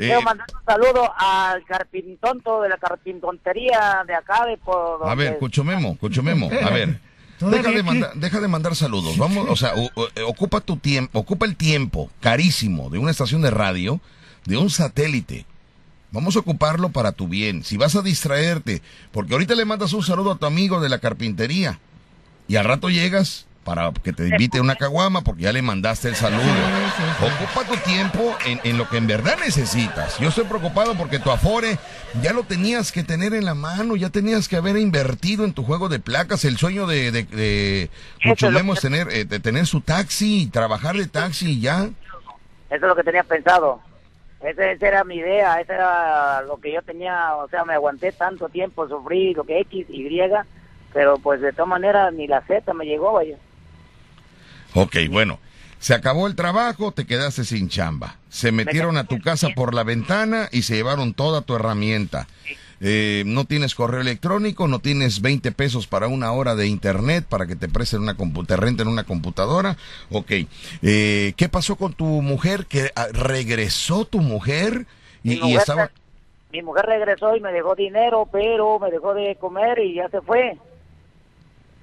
Eh, 0.00 0.06
Quiero 0.06 0.22
mandar 0.22 0.46
un 0.54 0.64
saludo 0.64 1.12
al 1.18 1.64
carpintonto 1.66 2.62
de 2.62 2.68
la 2.70 2.78
carpintontería 2.78 4.02
de 4.06 4.14
acá 4.14 4.46
de 4.46 4.56
por 4.56 5.08
a 5.08 5.14
ver, 5.14 5.38
Cuchomemo, 5.96 6.48
a 6.50 6.70
ver. 6.70 6.98
Todavía 7.38 7.62
Deja 7.62 7.74
de, 7.74 7.82
mandar, 7.82 8.10
deja 8.14 8.40
de 8.40 8.48
mandar 8.48 8.76
saludos. 8.76 9.16
Vamos, 9.16 9.46
o 9.48 9.56
sea, 9.56 9.72
o- 9.74 9.90
o- 9.94 10.08
ocupa 10.28 10.60
tu 10.60 10.76
tiempo, 10.76 11.18
ocupa 11.18 11.46
el 11.46 11.56
tiempo 11.56 12.10
carísimo 12.20 12.90
de 12.90 12.98
una 12.98 13.10
estación 13.10 13.40
de 13.42 13.50
radio, 13.50 14.00
de 14.46 14.56
un 14.56 14.70
satélite, 14.70 15.46
Vamos 16.12 16.34
a 16.34 16.40
ocuparlo 16.40 16.88
para 16.88 17.12
tu 17.12 17.28
bien. 17.28 17.62
Si 17.62 17.76
vas 17.76 17.94
a 17.94 18.02
distraerte, 18.02 18.82
porque 19.12 19.32
ahorita 19.34 19.54
le 19.54 19.64
mandas 19.64 19.92
un 19.92 20.02
saludo 20.02 20.32
a 20.32 20.38
tu 20.38 20.44
amigo 20.44 20.80
de 20.80 20.88
la 20.88 20.98
carpintería 20.98 21.78
y 22.48 22.56
al 22.56 22.64
rato 22.64 22.90
llegas 22.90 23.46
para 23.70 23.92
que 23.92 24.12
te 24.12 24.26
invite 24.26 24.60
una 24.60 24.74
caguama 24.74 25.20
porque 25.20 25.42
ya 25.42 25.52
le 25.52 25.62
mandaste 25.62 26.08
el 26.08 26.16
saludo. 26.16 26.42
Ocupa 27.20 27.64
tu 27.68 27.76
tiempo 27.88 28.36
en, 28.64 28.76
lo 28.76 28.88
que 28.88 28.96
en 28.96 29.06
verdad 29.06 29.36
necesitas. 29.38 30.18
Yo 30.18 30.30
estoy 30.30 30.42
preocupado 30.42 30.96
porque 30.96 31.20
tu 31.20 31.30
Afore 31.30 31.78
ya 32.20 32.32
lo 32.32 32.42
tenías 32.42 32.90
que 32.90 33.04
tener 33.04 33.32
en 33.32 33.44
la 33.44 33.54
mano, 33.54 33.94
ya 33.94 34.10
tenías 34.10 34.48
que 34.48 34.56
haber 34.56 34.76
invertido 34.76 35.44
en 35.44 35.52
tu 35.52 35.62
juego 35.62 35.88
de 35.88 36.00
placas. 36.00 36.44
El 36.44 36.58
sueño 36.58 36.88
de, 36.88 37.12
de, 37.12 37.22
de 37.22 37.90
es 38.24 38.80
tener, 38.80 39.06
eh, 39.12 39.24
de 39.24 39.38
tener 39.38 39.66
su 39.66 39.82
taxi, 39.82 40.50
trabajar 40.52 40.96
de 40.96 41.06
taxi 41.06 41.52
y 41.52 41.60
ya. 41.60 41.84
Eso 41.84 41.92
es 42.70 42.80
lo 42.80 42.96
que 42.96 43.04
tenía 43.04 43.22
pensado. 43.22 43.80
Esa, 44.40 44.64
era 44.64 45.04
mi 45.04 45.14
idea, 45.14 45.60
eso 45.60 45.74
era 45.74 46.42
lo 46.42 46.56
que 46.56 46.72
yo 46.72 46.82
tenía, 46.82 47.36
o 47.36 47.46
sea, 47.48 47.64
me 47.64 47.74
aguanté 47.74 48.10
tanto 48.10 48.48
tiempo, 48.48 48.88
sufrí 48.88 49.32
lo 49.32 49.44
que 49.44 49.60
X, 49.60 49.86
Y, 49.90 50.20
pero 50.92 51.18
pues 51.18 51.40
de 51.40 51.52
todas 51.52 51.68
maneras 51.68 52.12
ni 52.12 52.26
la 52.26 52.40
Z 52.40 52.74
me 52.74 52.84
llegó, 52.84 53.12
vaya. 53.12 53.36
Ok, 54.74 54.96
bueno, 55.10 55.38
se 55.78 55.94
acabó 55.94 56.26
el 56.26 56.36
trabajo, 56.36 56.92
te 56.92 57.06
quedaste 57.06 57.44
sin 57.44 57.68
chamba. 57.68 58.16
Se 58.28 58.52
metieron 58.52 58.96
a 58.96 59.04
tu 59.04 59.18
casa 59.20 59.48
por 59.54 59.74
la 59.74 59.82
ventana 59.82 60.48
y 60.52 60.62
se 60.62 60.76
llevaron 60.76 61.14
toda 61.14 61.42
tu 61.42 61.56
herramienta. 61.56 62.28
Eh, 62.82 63.24
no 63.26 63.44
tienes 63.44 63.74
correo 63.74 64.00
electrónico, 64.00 64.66
no 64.66 64.78
tienes 64.78 65.20
20 65.20 65.52
pesos 65.52 65.86
para 65.86 66.08
una 66.08 66.32
hora 66.32 66.54
de 66.54 66.66
internet 66.66 67.26
para 67.28 67.46
que 67.46 67.54
te 67.54 67.68
presten 67.68 68.00
una 68.00 68.16
te 68.46 68.56
renten 68.56 68.88
una 68.88 69.04
computadora. 69.04 69.76
Ok. 70.10 70.32
Eh, 70.82 71.34
¿Qué 71.36 71.48
pasó 71.48 71.76
con 71.76 71.92
tu 71.92 72.06
mujer? 72.06 72.66
¿Que 72.66 72.90
ah, 72.94 73.08
regresó 73.12 74.06
tu 74.06 74.20
mujer? 74.20 74.86
Y, 75.22 75.54
estaba... 75.54 75.90
Mi 76.52 76.62
mujer 76.62 76.86
regresó 76.86 77.36
y 77.36 77.40
me 77.40 77.52
dejó 77.52 77.74
dinero, 77.74 78.26
pero 78.30 78.78
me 78.78 78.90
dejó 78.90 79.14
de 79.14 79.36
comer 79.36 79.78
y 79.78 79.94
ya 79.94 80.08
se 80.08 80.20
fue. 80.22 80.56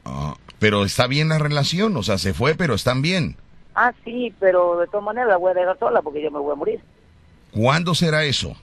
Ah, 0.04 0.36
pero 0.60 0.84
está 0.86 1.08
bien 1.08 1.30
la 1.30 1.39
relación, 1.39 1.95
o 1.97 2.03
sea, 2.03 2.18
se 2.18 2.34
fue, 2.34 2.55
pero 2.55 2.74
están 2.74 3.01
bien. 3.01 3.36
Ah, 3.76 3.93
sí, 4.03 4.34
pero 4.39 4.80
de 4.80 4.88
todas 4.88 5.03
maneras 5.03 5.30
la 5.30 5.38
voy 5.38 5.51
a 5.51 5.53
dejar 5.53 5.78
sola 5.78 6.01
porque 6.01 6.22
yo 6.22 6.32
me 6.32 6.39
voy 6.39 6.51
a 6.51 6.55
morir. 6.55 6.82
¿Cuándo 7.51 7.93
será 7.93 8.24
eso? 8.24 8.55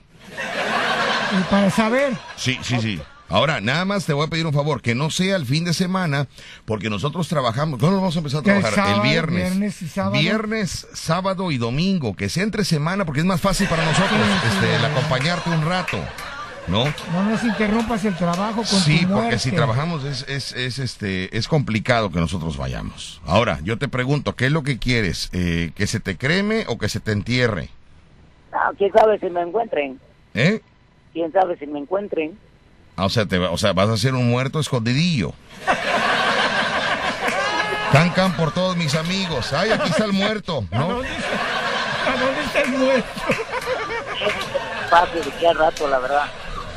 para 1.49 1.69
saber. 1.69 2.13
Sí, 2.35 2.57
sí, 2.61 2.79
sí. 2.79 3.01
Ahora, 3.27 3.59
nada 3.59 3.85
más 3.85 4.05
te 4.05 4.13
voy 4.13 4.25
a 4.25 4.29
pedir 4.29 4.45
un 4.45 4.53
favor, 4.53 4.81
que 4.81 4.93
no 4.93 5.09
sea 5.09 5.35
el 5.35 5.45
fin 5.45 5.65
de 5.65 5.73
semana, 5.73 6.27
porque 6.65 6.91
nosotros 6.91 7.27
trabajamos, 7.27 7.79
¿cuándo 7.79 7.97
vamos 7.97 8.15
a 8.15 8.19
empezar 8.19 8.41
a 8.41 8.43
trabajar? 8.43 8.95
El, 8.97 9.01
viernes. 9.01 9.49
Viernes, 9.49 9.81
y 9.81 9.87
sábado. 9.87 10.21
viernes, 10.21 10.87
sábado 10.93 11.51
y 11.51 11.57
domingo, 11.57 12.15
que 12.15 12.29
sea 12.29 12.43
entre 12.43 12.63
semana, 12.63 13.03
porque 13.03 13.21
es 13.21 13.25
más 13.25 13.41
fácil 13.41 13.67
para 13.67 13.83
nosotros 13.83 14.19
este, 14.47 14.75
el 14.75 14.85
acompañarte 14.85 15.49
un 15.49 15.65
rato. 15.65 15.97
¿No? 16.67 16.85
No 17.13 17.23
nos 17.29 17.43
interrumpas 17.43 18.03
el 18.05 18.15
trabajo 18.15 18.55
con 18.55 18.65
Sí, 18.65 19.05
porque 19.05 19.37
si 19.37 19.51
trabajamos 19.51 20.03
es, 20.03 20.27
es, 20.27 20.51
es, 20.53 20.79
este, 20.79 21.37
es 21.37 21.47
complicado 21.47 22.11
que 22.11 22.19
nosotros 22.19 22.57
vayamos. 22.57 23.21
Ahora, 23.25 23.59
yo 23.63 23.77
te 23.77 23.87
pregunto, 23.87 24.35
¿qué 24.35 24.47
es 24.47 24.51
lo 24.51 24.63
que 24.63 24.79
quieres? 24.79 25.29
Eh, 25.31 25.71
¿Que 25.75 25.85
se 25.85 25.99
te 25.99 26.17
creme 26.17 26.65
o 26.67 26.77
que 26.77 26.89
se 26.89 26.99
te 26.99 27.11
entierre? 27.11 27.69
Ah, 28.51 28.71
quién 28.77 28.91
sabe 28.91 29.19
si 29.19 29.29
me 29.29 29.41
encuentren. 29.41 29.99
¿Eh? 30.33 30.61
quién 31.15 31.31
sabe 31.31 31.57
si 31.57 31.65
me 31.65 31.79
encuentren. 31.79 32.37
Ah, 32.97 33.05
o 33.05 33.09
sea, 33.09 33.25
te, 33.25 33.39
o 33.39 33.57
sea, 33.57 33.73
vas 33.73 33.89
a 33.89 33.97
ser 33.97 34.13
un 34.13 34.29
muerto 34.29 34.59
escondidillo. 34.59 35.33
Can, 37.91 38.09
can 38.11 38.35
por 38.35 38.53
todos 38.53 38.75
mis 38.75 38.93
amigos. 38.95 39.53
Ay, 39.53 39.71
aquí 39.71 39.89
está 39.89 40.03
el 40.03 40.13
muerto, 40.13 40.65
¿no? 40.71 40.89
¿A 40.89 42.17
dónde, 42.17 42.41
está 42.45 42.61
el 42.61 42.69
muerto? 42.71 43.07
Fácil, 44.89 45.23
de 45.23 45.31
qué 45.39 45.53
rato, 45.53 45.87
la 45.87 45.99
verdad. 45.99 46.25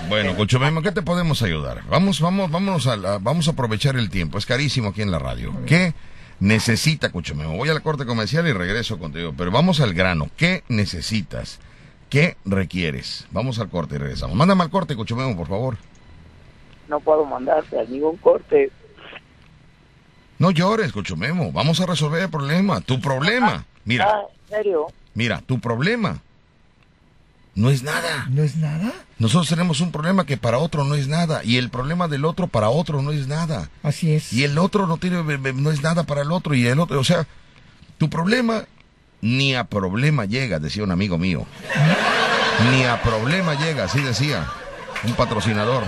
Bueno, 0.06 0.34
Memo, 0.60 0.82
¿qué 0.82 0.92
te 0.92 1.02
podemos 1.02 1.42
ayudar? 1.42 1.82
Vamos, 1.88 2.20
vamos, 2.20 2.50
vámonos 2.50 2.86
a, 2.86 3.18
vamos 3.18 3.48
a 3.48 3.50
aprovechar 3.50 3.96
el 3.96 4.08
tiempo. 4.08 4.38
Es 4.38 4.46
carísimo 4.46 4.90
aquí 4.90 5.02
en 5.02 5.10
la 5.10 5.18
radio. 5.18 5.52
¿Qué 5.66 5.92
necesita, 6.40 7.10
Memo? 7.34 7.56
Voy 7.56 7.68
a 7.68 7.74
la 7.74 7.80
corte 7.80 8.06
comercial 8.06 8.46
y 8.46 8.52
regreso 8.52 8.98
contigo. 8.98 9.34
Pero 9.36 9.50
vamos 9.50 9.80
al 9.80 9.92
grano. 9.94 10.30
¿Qué 10.36 10.64
necesitas? 10.68 11.58
¿Qué 12.08 12.36
requieres? 12.44 13.26
Vamos 13.32 13.58
al 13.58 13.68
corte 13.68 13.96
y 13.96 13.98
regresamos. 13.98 14.34
Mándame 14.34 14.62
al 14.62 14.70
corte, 14.70 14.96
Cuchumemo, 14.96 15.36
por 15.36 15.48
favor. 15.48 15.76
No 16.88 17.00
puedo 17.00 17.24
mandarte 17.26 17.78
a 17.78 17.84
ningún 17.84 18.16
corte. 18.16 18.70
No 20.38 20.50
llores, 20.52 20.92
Cuchumemo. 20.92 21.52
Vamos 21.52 21.80
a 21.80 21.86
resolver 21.86 22.22
el 22.22 22.30
problema. 22.30 22.80
Tu 22.80 22.98
problema. 23.00 23.66
Mira. 23.84 24.06
Ah, 24.08 24.22
¿En 24.48 24.56
serio? 24.56 24.86
Mira, 25.14 25.42
tu 25.44 25.60
problema 25.60 26.22
no 27.58 27.70
es 27.70 27.82
nada. 27.82 28.28
¿No 28.30 28.44
es 28.44 28.54
nada? 28.54 28.92
Nosotros 29.18 29.48
tenemos 29.48 29.80
un 29.80 29.90
problema 29.90 30.24
que 30.24 30.36
para 30.36 30.58
otro 30.58 30.84
no 30.84 30.94
es 30.94 31.08
nada. 31.08 31.42
Y 31.42 31.56
el 31.56 31.70
problema 31.70 32.06
del 32.06 32.24
otro 32.24 32.46
para 32.46 32.68
otro 32.68 33.02
no 33.02 33.10
es 33.10 33.26
nada. 33.26 33.68
Así 33.82 34.12
es. 34.12 34.32
Y 34.32 34.44
el 34.44 34.56
otro 34.58 34.86
no, 34.86 34.96
tiene, 34.98 35.24
no 35.54 35.72
es 35.72 35.82
nada 35.82 36.04
para 36.04 36.22
el 36.22 36.30
otro. 36.30 36.54
Y 36.54 36.64
el 36.68 36.78
otro, 36.78 37.00
o 37.00 37.04
sea, 37.04 37.26
tu 37.98 38.08
problema 38.08 38.64
ni 39.20 39.56
a 39.56 39.64
problema 39.64 40.24
llega, 40.24 40.60
decía 40.60 40.84
un 40.84 40.92
amigo 40.92 41.18
mío. 41.18 41.46
Ni 42.70 42.84
a 42.84 43.02
problema 43.02 43.54
llega, 43.54 43.86
así 43.86 44.02
decía 44.02 44.46
un 45.02 45.14
patrocinador. 45.14 45.82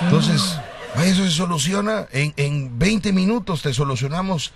Entonces, 0.00 0.58
eso 1.04 1.22
se 1.22 1.30
soluciona 1.30 2.08
en, 2.10 2.34
en 2.36 2.80
20 2.80 3.12
minutos, 3.12 3.62
te 3.62 3.72
solucionamos 3.72 4.52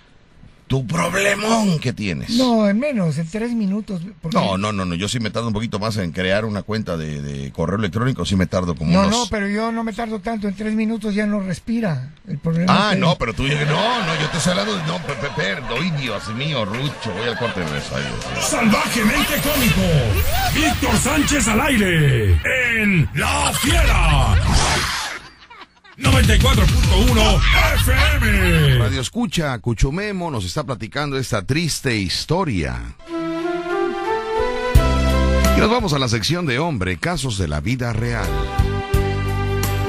tu 0.69 0.85
problemón 0.85 1.79
que 1.79 1.93
tienes. 1.93 2.29
No, 2.37 2.69
en 2.69 2.79
menos, 2.79 3.17
en 3.17 3.27
tres 3.27 3.53
minutos. 3.53 4.01
No, 4.31 4.55
no, 4.55 4.71
no, 4.71 4.85
no, 4.85 4.93
yo 4.93 5.09
sí 5.09 5.19
me 5.19 5.31
tardo 5.31 5.47
un 5.47 5.53
poquito 5.53 5.79
más 5.79 5.97
en 5.97 6.11
crear 6.11 6.45
una 6.45 6.61
cuenta 6.61 6.95
de, 6.95 7.51
correo 7.53 7.79
electrónico, 7.79 8.23
sí 8.23 8.35
me 8.35 8.45
tardo 8.45 8.75
como 8.75 8.91
No, 8.91 9.09
no, 9.09 9.25
pero 9.31 9.47
yo 9.47 9.71
no 9.71 9.83
me 9.83 9.93
tardo 9.93 10.19
tanto, 10.19 10.47
en 10.47 10.55
tres 10.55 10.75
minutos 10.75 11.15
ya 11.15 11.25
no 11.25 11.39
respira. 11.39 12.13
El 12.27 12.37
problema 12.37 12.91
ah, 12.91 12.95
no, 12.95 13.15
pero 13.15 13.33
tú, 13.33 13.43
no, 13.43 13.49
no, 13.49 14.21
yo 14.21 14.29
te 14.29 14.37
estoy 14.37 14.51
hablando 14.51 14.75
de, 14.75 14.83
no, 14.83 14.99
perdón, 15.07 15.97
Dios 15.99 16.35
mío, 16.35 16.63
Rucho, 16.63 17.11
voy 17.17 17.27
al 17.27 17.37
corte 17.39 17.61
de 17.61 17.65
ahí. 17.65 18.39
Salvajemente 18.39 19.41
cómico, 19.41 19.81
Víctor 20.53 20.97
Sánchez 20.97 21.47
al 21.47 21.61
aire, 21.61 22.39
en 22.79 23.09
La 23.15 23.51
Fiera. 23.53 24.98
94.1 25.99 27.41
FM. 27.75 28.77
Radio 28.77 29.01
Escucha, 29.01 29.57
Cuchumemo 29.59 30.31
nos 30.31 30.45
está 30.45 30.63
platicando 30.63 31.17
esta 31.17 31.41
triste 31.45 31.95
historia. 31.97 32.95
Y 35.55 35.59
nos 35.59 35.69
vamos 35.69 35.91
a 35.93 35.99
la 35.99 36.07
sección 36.07 36.45
de 36.45 36.57
hombre, 36.57 36.97
casos 36.97 37.37
de 37.37 37.49
la 37.49 37.59
vida 37.59 37.91
real. 37.91 38.27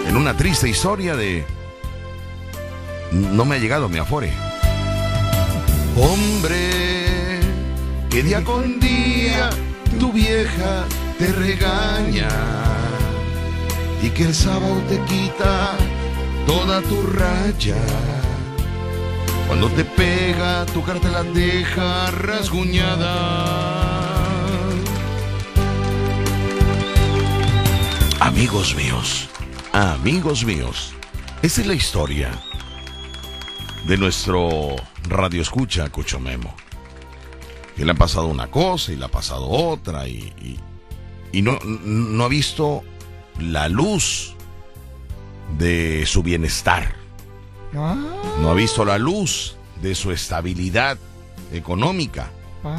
En 0.09 0.17
una 0.17 0.37
triste 0.37 0.69
historia 0.69 1.15
de... 1.15 1.45
No 3.13 3.45
me 3.45 3.57
ha 3.57 3.59
llegado 3.59 3.89
mi 3.89 3.99
afore. 3.99 4.33
Hombre, 5.97 7.39
que 8.11 8.23
día 8.25 8.43
con 8.43 8.81
día 8.81 9.51
tu 9.99 10.13
vieja 10.13 10.87
te 11.19 11.33
regaña 11.33 12.29
y 14.03 14.11
que 14.11 14.25
el 14.25 14.35
sábado 14.35 14.83
te 14.89 14.99
quita 15.05 15.77
toda 16.47 16.81
tu 16.83 17.03
raya. 17.03 17.77
Cuando 19.47 19.69
te 19.71 19.85
pega, 19.85 20.65
tu 20.67 20.83
cara 20.83 21.01
te 21.01 21.11
la 21.11 21.23
deja 21.23 22.11
rasguñada. 22.13 23.81
Amigos 28.21 28.75
míos, 28.77 29.29
amigos 29.73 30.45
míos, 30.45 30.93
esta 31.43 31.63
es 31.63 31.67
la 31.67 31.75
historia 31.75 32.31
de 33.87 33.97
nuestro 33.97 34.77
radio 35.09 35.43
escucha 35.43 35.89
Cucho 35.89 36.21
Memo. 36.21 36.55
Que 37.77 37.85
le 37.85 37.93
ha 37.93 37.95
pasado 37.95 38.27
una 38.27 38.49
cosa 38.49 38.93
y 38.93 38.97
le 38.97 39.07
ha 39.07 39.09
pasado 39.09 39.49
otra 39.49 40.07
y, 40.07 40.59
y, 41.33 41.43
no, 41.43 41.59
no 41.65 42.25
ha 42.25 42.29
visto 42.29 42.85
la 43.39 43.69
luz 43.69 44.37
de 45.59 46.05
su 46.07 46.23
bienestar. 46.23 46.95
Ah. 47.75 47.97
No 48.41 48.51
ha 48.51 48.55
visto 48.55 48.85
la 48.85 48.99
luz 48.99 49.57
de 49.81 49.95
su 49.95 50.11
estabilidad 50.11 50.99
económica. 51.53 52.31
Ah. 52.65 52.79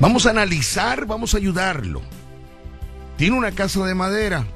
Vamos 0.00 0.26
a 0.26 0.30
analizar, 0.30 1.06
vamos 1.06 1.34
a 1.34 1.38
ayudarlo. 1.38 2.02
Tiene 3.16 3.36
una 3.36 3.52
casa 3.52 3.84
de 3.84 3.94
madera. 3.94 4.46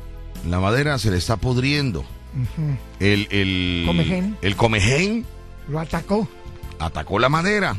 La 0.49 0.61
madera 0.61 0.99
se 0.99 1.11
le 1.11 1.17
está 1.17 1.37
pudriendo. 1.37 2.05
El, 3.01 3.27
el, 3.31 3.85
comején. 3.87 4.37
el 4.41 4.57
comején 4.57 5.27
lo 5.69 5.81
atacó. 5.81 6.29
Atacó 6.79 7.19
la 7.19 7.29
madera. 7.29 7.77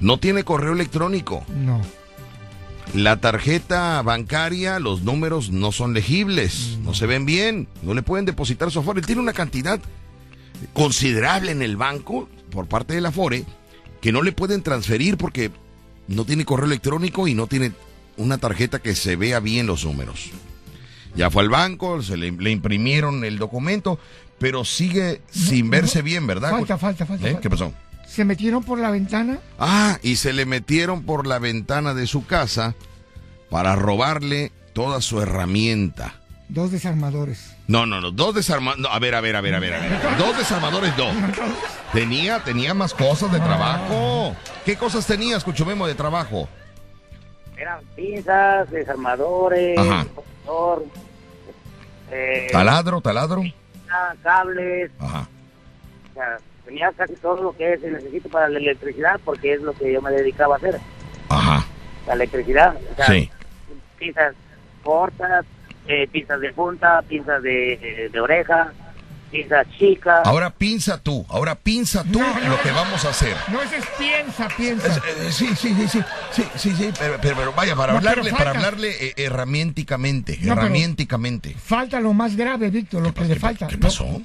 No 0.00 0.18
tiene 0.18 0.44
correo 0.44 0.72
electrónico. 0.72 1.44
No. 1.48 1.80
La 2.94 3.20
tarjeta 3.20 4.00
bancaria, 4.02 4.78
los 4.78 5.02
números 5.02 5.50
no 5.50 5.72
son 5.72 5.92
legibles, 5.92 6.78
no 6.82 6.94
se 6.94 7.06
ven 7.06 7.26
bien, 7.26 7.68
no 7.82 7.94
le 7.94 8.02
pueden 8.02 8.24
depositar 8.24 8.70
su 8.70 8.78
Afore. 8.78 9.02
tiene 9.02 9.20
una 9.20 9.32
cantidad 9.32 9.80
considerable 10.72 11.52
en 11.52 11.62
el 11.62 11.76
banco 11.76 12.28
por 12.50 12.66
parte 12.66 12.94
de 12.94 13.00
la 13.00 13.10
Afore 13.10 13.44
que 14.00 14.12
no 14.12 14.22
le 14.22 14.32
pueden 14.32 14.62
transferir 14.62 15.16
porque 15.16 15.50
no 16.08 16.24
tiene 16.24 16.44
correo 16.44 16.66
electrónico 16.66 17.28
y 17.28 17.34
no 17.34 17.46
tiene 17.46 17.72
una 18.16 18.38
tarjeta 18.38 18.78
que 18.78 18.94
se 18.94 19.16
vea 19.16 19.40
bien 19.40 19.66
los 19.66 19.84
números. 19.84 20.30
Ya 21.14 21.30
fue 21.30 21.42
al 21.42 21.48
banco, 21.48 22.02
se 22.02 22.16
le, 22.16 22.28
imprimieron 22.50 23.24
el 23.24 23.38
documento, 23.38 23.98
pero 24.38 24.64
sigue 24.64 25.22
sin 25.30 25.70
verse 25.70 26.02
bien, 26.02 26.26
¿verdad? 26.26 26.50
Falta, 26.50 26.78
falta, 26.78 27.06
falta, 27.06 27.28
¿Eh? 27.28 27.38
¿Qué 27.40 27.48
pasó? 27.50 27.72
¿Se 28.06 28.24
metieron 28.24 28.62
por 28.64 28.78
la 28.78 28.90
ventana? 28.90 29.38
Ah, 29.58 29.98
y 30.02 30.16
se 30.16 30.32
le 30.32 30.46
metieron 30.46 31.02
por 31.04 31.26
la 31.26 31.38
ventana 31.38 31.92
de 31.92 32.06
su 32.06 32.26
casa 32.26 32.74
para 33.50 33.76
robarle 33.76 34.52
toda 34.72 35.00
su 35.00 35.20
herramienta. 35.20 36.14
Dos 36.48 36.70
desarmadores. 36.70 37.56
No, 37.66 37.84
no, 37.86 38.00
no, 38.00 38.12
dos 38.12 38.34
desarmadores. 38.34 38.86
a 38.90 38.98
ver, 39.00 39.14
a 39.16 39.20
ver, 39.20 39.36
a 39.36 39.40
ver, 39.40 39.54
a 39.54 39.58
ver, 39.58 39.74
a 39.74 39.80
ver. 39.80 40.00
Dos 40.18 40.38
desarmadores, 40.38 40.96
no. 40.96 41.06
Tenía, 41.92 42.42
tenía 42.44 42.72
más 42.72 42.94
cosas 42.94 43.32
de 43.32 43.40
trabajo. 43.40 44.36
¿Qué 44.64 44.76
cosas 44.76 45.04
tenías, 45.06 45.42
Cuchumemo, 45.42 45.86
de 45.88 45.96
trabajo? 45.96 46.48
Eran 47.56 47.80
pinzas, 47.96 48.70
desarmadores, 48.70 49.76
Ajá. 49.78 50.06
eh, 52.12 52.48
taladro, 52.52 53.00
taladro. 53.00 53.42
Cables. 54.22 54.90
Ajá. 55.00 55.28
O 56.10 56.14
sea, 56.14 56.36
tenía 56.66 56.92
casi 56.92 57.14
todo 57.14 57.42
lo 57.42 57.56
que 57.56 57.78
se 57.78 57.90
necesita 57.90 58.28
para 58.28 58.48
la 58.48 58.58
electricidad 58.58 59.20
porque 59.24 59.54
es 59.54 59.62
lo 59.62 59.72
que 59.72 59.92
yo 59.92 60.02
me 60.02 60.10
dedicaba 60.10 60.56
a 60.56 60.58
hacer. 60.58 60.78
Ajá. 61.28 61.64
La 62.06 62.14
electricidad. 62.14 62.76
O 62.92 62.96
sea, 62.96 63.06
sí. 63.06 63.30
Pinzas 63.98 64.34
cortas, 64.82 65.46
eh, 65.88 66.06
pinzas 66.10 66.40
de 66.40 66.52
punta, 66.52 67.02
pinzas 67.02 67.42
de, 67.42 68.10
de 68.12 68.20
oreja, 68.20 68.72
pinza 69.30 69.64
chica. 69.78 70.22
Ahora 70.24 70.50
pinza 70.50 70.98
tú, 70.98 71.24
ahora 71.28 71.54
pinza 71.54 72.04
tú 72.04 72.20
lo 72.20 72.60
que 72.60 72.70
vamos 72.70 73.04
a 73.04 73.10
hacer. 73.10 73.36
No, 73.48 73.62
ese 73.62 73.76
es 73.78 73.86
piensa, 73.98 74.48
piensa. 74.56 74.88
Eh, 74.96 75.30
sí, 75.30 75.48
sí, 75.56 75.74
sí, 75.74 75.88
sí, 75.88 76.00
sí, 76.32 76.44
sí, 76.56 76.74
sí, 76.74 76.92
pero, 76.98 77.18
pero, 77.20 77.52
vaya, 77.52 77.74
para 77.74 77.96
hablarle, 77.96 78.30
para 78.32 78.50
hablarle 78.50 78.90
eh, 78.90 79.14
herramienticamente, 79.16 80.38
herramienticamente. 80.42 81.54
Falta 81.54 82.00
lo 82.00 82.12
más 82.12 82.36
grave, 82.36 82.70
Víctor, 82.70 83.02
lo 83.02 83.14
que 83.14 83.24
le 83.24 83.36
falta. 83.36 83.66
¿Qué 83.66 83.78
pasó? 83.78 84.22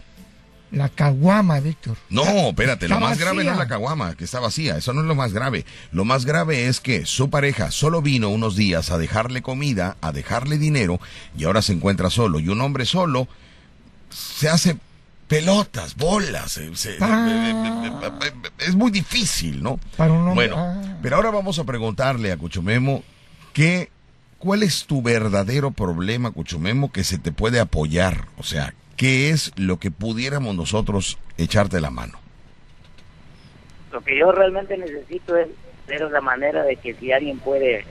La 0.72 0.88
caguama, 0.88 1.60
Víctor. 1.60 1.98
No, 2.10 2.24
espérate, 2.50 2.88
lo 2.88 3.00
más 3.00 3.20
grave 3.20 3.44
no 3.44 3.52
es 3.52 3.58
la 3.58 3.68
caguama, 3.68 4.16
que 4.16 4.24
está 4.24 4.40
vacía, 4.40 4.78
eso 4.78 4.94
no 4.94 5.02
es 5.02 5.08
lo 5.08 5.16
más 5.16 5.34
grave. 5.34 5.66
Lo 5.92 6.06
más 6.06 6.26
grave 6.26 6.68
es 6.68 6.80
que 6.80 7.06
su 7.06 7.30
pareja 7.30 7.72
solo 7.72 8.02
vino 8.02 8.30
unos 8.30 8.56
días 8.56 8.90
a 8.90 8.98
dejarle 8.98 9.42
comida, 9.42 9.98
a 10.02 10.14
dejarle 10.14 10.58
dinero, 10.58 11.02
y 11.38 11.44
ahora 11.44 11.62
se 11.62 11.74
encuentra 11.74 12.10
solo. 12.10 12.40
Y 12.40 12.48
un 12.48 12.62
hombre 12.62 12.86
solo 12.86 13.28
se 14.10 14.48
hace 14.48 14.78
pelotas, 15.28 15.96
bolas. 15.96 16.60
Ah. 17.02 18.20
es 18.60 18.76
muy 18.76 18.92
difícil, 18.92 19.64
¿no? 19.64 19.80
bueno, 19.98 20.56
ah. 20.58 20.98
pero 21.02 21.18
ahora 21.18 21.32
vamos 21.32 21.60
a 21.60 21.64
preguntarle 21.66 22.32
a 22.32 22.38
Cuchumemo 22.38 23.04
qué, 23.54 23.90
cuál 24.40 24.64
es 24.64 24.86
tu 24.86 25.02
verdadero 25.02 25.72
problema, 25.72 26.32
Cuchumemo, 26.32 26.92
que 26.92 27.04
se 27.04 27.18
te 27.18 27.32
puede 27.32 27.60
apoyar. 27.60 28.28
O 28.38 28.44
sea, 28.44 28.74
¿qué 29.02 29.32
es 29.32 29.52
lo 29.58 29.80
que 29.80 29.89
pudiéramos 29.89 30.56
nosotros 30.56 31.18
echarte 31.36 31.82
la 31.82 31.89
mano? 31.89 32.20
Lo 33.91 33.99
que 34.02 34.16
yo 34.16 34.32
realmente 34.32 34.78
necesito 34.78 35.36
es 35.38 35.47
ver 35.88 36.02
la 36.12 36.22
manera 36.22 36.62
de 36.62 36.76
que 36.76 36.93
si 36.93 37.12
alguien 37.12 37.39
puede 37.39 37.84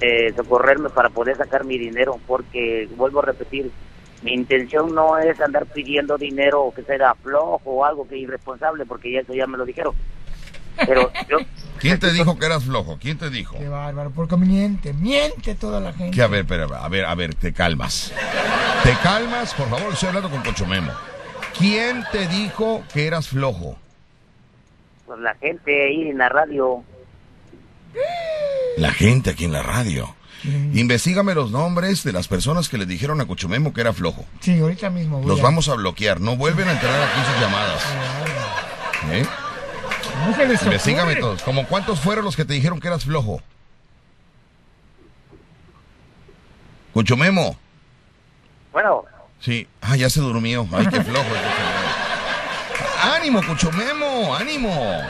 eh, 0.00 0.32
socorrerme 0.36 0.90
para 0.90 1.08
poder 1.08 1.36
sacar 1.36 1.64
mi 1.64 1.76
dinero, 1.76 2.20
porque 2.24 2.88
vuelvo 2.96 3.18
a 3.18 3.24
repetir, 3.24 3.72
mi 4.22 4.32
intención 4.32 4.94
no 4.94 5.18
es 5.18 5.40
andar 5.40 5.66
pidiendo 5.66 6.16
dinero 6.16 6.72
que 6.76 6.84
sea 6.84 7.16
flojo 7.16 7.60
o 7.64 7.84
algo 7.84 8.06
que 8.06 8.16
irresponsable, 8.16 8.86
porque 8.86 9.10
ya 9.10 9.20
eso 9.22 9.34
ya 9.34 9.48
me 9.48 9.58
lo 9.58 9.64
dijeron. 9.64 9.92
Pero 10.86 11.10
yo... 11.28 11.38
¿Quién 11.82 11.98
te 11.98 12.12
dijo 12.12 12.38
que 12.38 12.46
eras 12.46 12.62
flojo? 12.62 12.96
¿Quién 13.00 13.18
te 13.18 13.28
dijo? 13.28 13.58
Qué 13.58 13.68
bárbaro, 13.68 14.12
porque 14.12 14.36
miente, 14.36 14.92
miente 14.92 15.56
toda 15.56 15.80
la 15.80 15.92
gente. 15.92 16.14
Que 16.14 16.22
a 16.22 16.28
ver, 16.28 16.46
pero, 16.46 16.72
a 16.72 16.88
ver, 16.88 17.04
a 17.04 17.14
ver, 17.16 17.34
te 17.34 17.52
calmas. 17.52 18.12
Te 18.84 18.94
calmas, 19.02 19.52
por 19.54 19.68
favor, 19.68 19.92
estoy 19.92 20.08
hablando 20.10 20.30
con 20.30 20.42
Cocho 20.42 20.64
Memo. 20.64 20.92
¿Quién 21.58 22.04
te 22.12 22.28
dijo 22.28 22.84
que 22.94 23.08
eras 23.08 23.26
flojo? 23.26 23.76
Pues 25.06 25.18
la 25.18 25.34
gente 25.34 25.86
ahí 25.86 26.08
en 26.08 26.18
la 26.18 26.28
radio. 26.28 26.84
La 28.76 28.92
gente 28.92 29.30
aquí 29.30 29.44
en 29.44 29.52
la 29.52 29.62
radio. 29.62 30.14
Investígame 30.44 31.34
los 31.34 31.50
nombres 31.50 32.04
de 32.04 32.12
las 32.12 32.28
personas 32.28 32.68
que 32.68 32.78
le 32.78 32.86
dijeron 32.86 33.20
a 33.20 33.26
Cuchumemo 33.26 33.72
que 33.72 33.80
era 33.80 33.92
flojo. 33.92 34.24
Sí, 34.40 34.58
ahorita 34.58 34.88
mismo. 34.90 35.20
los 35.26 35.42
vamos 35.42 35.68
a 35.68 35.74
bloquear. 35.74 36.20
No 36.20 36.36
vuelven 36.36 36.68
a 36.68 36.72
entrar 36.72 36.94
aquí 37.02 37.20
sus 37.32 37.40
llamadas. 37.40 37.82
¿Eh? 39.10 39.26
Investígame 40.64 41.16
todos. 41.16 41.42
¿Como 41.42 41.66
cuántos 41.66 42.00
fueron 42.00 42.24
los 42.24 42.36
que 42.36 42.44
te 42.44 42.54
dijeron 42.54 42.80
que 42.80 42.88
eras 42.88 43.04
flojo? 43.04 43.42
Cuchumemo. 46.92 47.56
Bueno. 48.72 49.04
Sí. 49.40 49.66
Ah, 49.80 49.96
ya 49.96 50.08
se 50.10 50.20
durmió. 50.20 50.68
Ay, 50.72 50.86
qué 50.86 51.00
flojo. 51.02 51.26
ánimo, 53.16 53.40
Cuchumemo. 53.46 54.34
Ánimo. 54.34 55.02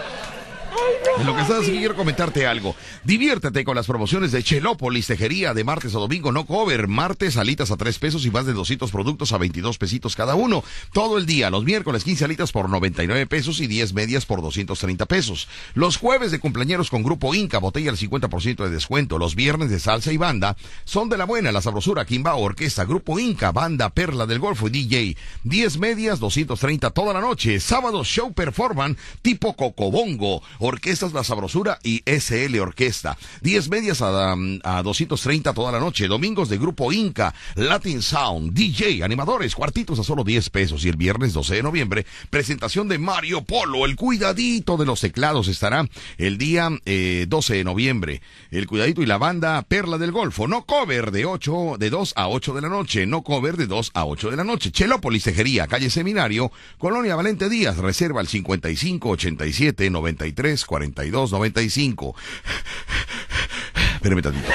En 1.18 1.26
lo 1.26 1.36
que 1.36 1.42
estás 1.42 1.66
quiero 1.66 1.94
comentarte 1.94 2.46
algo. 2.46 2.74
Diviértete 3.04 3.64
con 3.64 3.76
las 3.76 3.86
promociones 3.86 4.32
de 4.32 4.42
Chelópolis 4.42 5.06
Tejería 5.06 5.54
de 5.54 5.64
martes 5.64 5.94
a 5.94 5.98
domingo, 5.98 6.32
no 6.32 6.46
cover. 6.46 6.88
Martes 6.88 7.36
alitas 7.36 7.70
a 7.70 7.76
3 7.76 7.98
pesos 7.98 8.24
y 8.26 8.30
más 8.30 8.46
de 8.46 8.52
200 8.52 8.90
productos 8.90 9.32
a 9.32 9.38
22 9.38 9.78
pesitos 9.78 10.16
cada 10.16 10.34
uno. 10.34 10.64
Todo 10.92 11.18
el 11.18 11.26
día. 11.26 11.50
Los 11.50 11.64
miércoles 11.64 12.04
15 12.04 12.24
alitas 12.24 12.52
por 12.52 12.68
99 12.68 13.26
pesos 13.26 13.60
y 13.60 13.66
10 13.66 13.92
medias 13.94 14.26
por 14.26 14.42
230 14.42 15.06
pesos. 15.06 15.48
Los 15.74 15.96
jueves 15.96 16.30
de 16.30 16.40
cumpleaños 16.40 16.90
con 16.90 17.02
Grupo 17.02 17.34
Inca, 17.34 17.58
botella 17.58 17.90
al 17.90 17.98
50% 17.98 18.64
de 18.64 18.70
descuento. 18.70 19.18
Los 19.18 19.34
viernes 19.34 19.70
de 19.70 19.80
salsa 19.80 20.12
y 20.12 20.16
banda 20.16 20.56
son 20.84 21.08
de 21.08 21.18
la 21.18 21.24
buena, 21.24 21.52
la 21.52 21.62
sabrosura, 21.62 22.04
Kimba, 22.04 22.34
Orquesta, 22.34 22.84
Grupo 22.84 23.18
Inca, 23.18 23.52
Banda, 23.52 23.90
Perla 23.90 24.26
del 24.26 24.38
Golfo 24.38 24.68
y 24.68 24.70
DJ. 24.70 25.16
10 25.44 25.78
medias, 25.78 26.20
230 26.20 26.90
toda 26.90 27.12
la 27.12 27.20
noche. 27.20 27.60
Sábado, 27.60 28.04
show 28.04 28.32
performan 28.32 28.96
tipo 29.20 29.54
Cocobongo. 29.54 30.42
Orquestas 30.64 31.12
La 31.12 31.24
Sabrosura 31.24 31.80
y 31.82 32.02
SL 32.06 32.56
Orquesta. 32.60 33.18
10 33.40 33.68
medias 33.68 34.00
a, 34.00 34.32
a 34.62 34.82
230 34.82 35.52
toda 35.54 35.72
la 35.72 35.80
noche. 35.80 36.06
Domingos 36.06 36.48
de 36.48 36.56
Grupo 36.56 36.92
Inca, 36.92 37.34
Latin 37.56 38.00
Sound, 38.00 38.52
DJ, 38.52 39.02
animadores, 39.02 39.56
cuartitos 39.56 39.98
a 39.98 40.04
solo 40.04 40.22
10 40.22 40.50
pesos. 40.50 40.84
Y 40.84 40.88
el 40.88 40.96
viernes 40.96 41.32
12 41.32 41.56
de 41.56 41.62
noviembre, 41.64 42.06
presentación 42.30 42.86
de 42.86 42.98
Mario 42.98 43.42
Polo. 43.42 43.84
El 43.86 43.96
cuidadito 43.96 44.76
de 44.76 44.86
los 44.86 45.00
teclados 45.00 45.48
estará 45.48 45.88
el 46.16 46.38
día 46.38 46.68
12 46.68 46.80
eh, 46.86 47.26
de 47.26 47.64
noviembre. 47.64 48.22
El 48.52 48.68
cuidadito 48.68 49.02
y 49.02 49.06
la 49.06 49.18
banda 49.18 49.62
Perla 49.62 49.98
del 49.98 50.12
Golfo. 50.12 50.46
No 50.46 50.64
cover 50.64 51.10
de 51.10 51.26
8, 51.26 51.74
de 51.78 51.90
2 51.90 52.12
a 52.14 52.28
8 52.28 52.54
de 52.54 52.60
la 52.60 52.68
noche. 52.68 53.06
No 53.06 53.22
cover 53.22 53.56
de 53.56 53.66
2 53.66 53.90
a 53.94 54.04
8 54.04 54.30
de 54.30 54.36
la 54.36 54.44
noche. 54.44 54.70
Chelópolis 54.70 55.24
Tejería, 55.24 55.66
calle 55.66 55.90
Seminario, 55.90 56.52
Colonia 56.78 57.16
Valente 57.16 57.48
Díaz. 57.48 57.78
Reserva 57.78 58.20
el 58.20 58.28
55 58.28 59.08
87 59.08 59.90
93 59.90 60.51
42 60.64 61.32
95. 61.32 62.14
Espérame 63.94 64.22
tantito. 64.22 64.52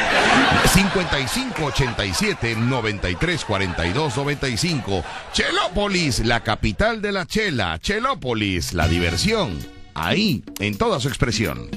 55 0.73 1.65
87 1.65 2.55
93 2.55 3.45
42 3.45 4.17
95. 4.17 5.03
Chelópolis, 5.31 6.19
la 6.19 6.43
capital 6.43 7.01
de 7.01 7.11
la 7.13 7.25
chela. 7.25 7.79
Chelópolis, 7.79 8.73
la 8.73 8.87
diversión. 8.87 9.57
Ahí, 9.93 10.43
en 10.59 10.77
toda 10.77 10.99
su 10.99 11.07
expresión. 11.07 11.69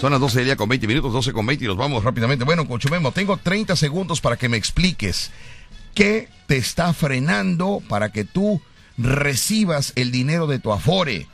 Son 0.00 0.10
las 0.10 0.20
12 0.20 0.38
del 0.40 0.44
día 0.46 0.56
con 0.56 0.68
20 0.68 0.86
minutos, 0.86 1.12
12 1.12 1.32
con 1.32 1.46
20 1.46 1.64
y 1.64 1.68
nos 1.68 1.76
vamos 1.76 2.04
rápidamente. 2.04 2.44
Bueno, 2.44 2.66
Conchumemo, 2.66 3.12
tengo 3.12 3.36
30 3.36 3.76
segundos 3.76 4.20
para 4.20 4.36
que 4.36 4.48
me 4.48 4.56
expliques 4.56 5.30
qué 5.94 6.28
te 6.46 6.56
está 6.56 6.92
frenando 6.92 7.80
para 7.88 8.10
que 8.10 8.24
tú 8.24 8.60
recibas 8.98 9.92
el 9.94 10.10
dinero 10.10 10.46
de 10.46 10.58
tu 10.58 10.72
afore 10.72 11.28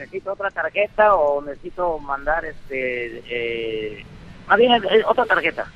necesito 0.00 0.32
otra 0.32 0.50
tarjeta 0.50 1.14
o 1.14 1.42
necesito 1.42 1.98
mandar 1.98 2.44
este 2.44 3.22
eh, 3.28 4.04
más 4.48 4.58
bien 4.58 4.72
eh, 4.72 5.02
otra 5.06 5.26
tarjeta. 5.26 5.70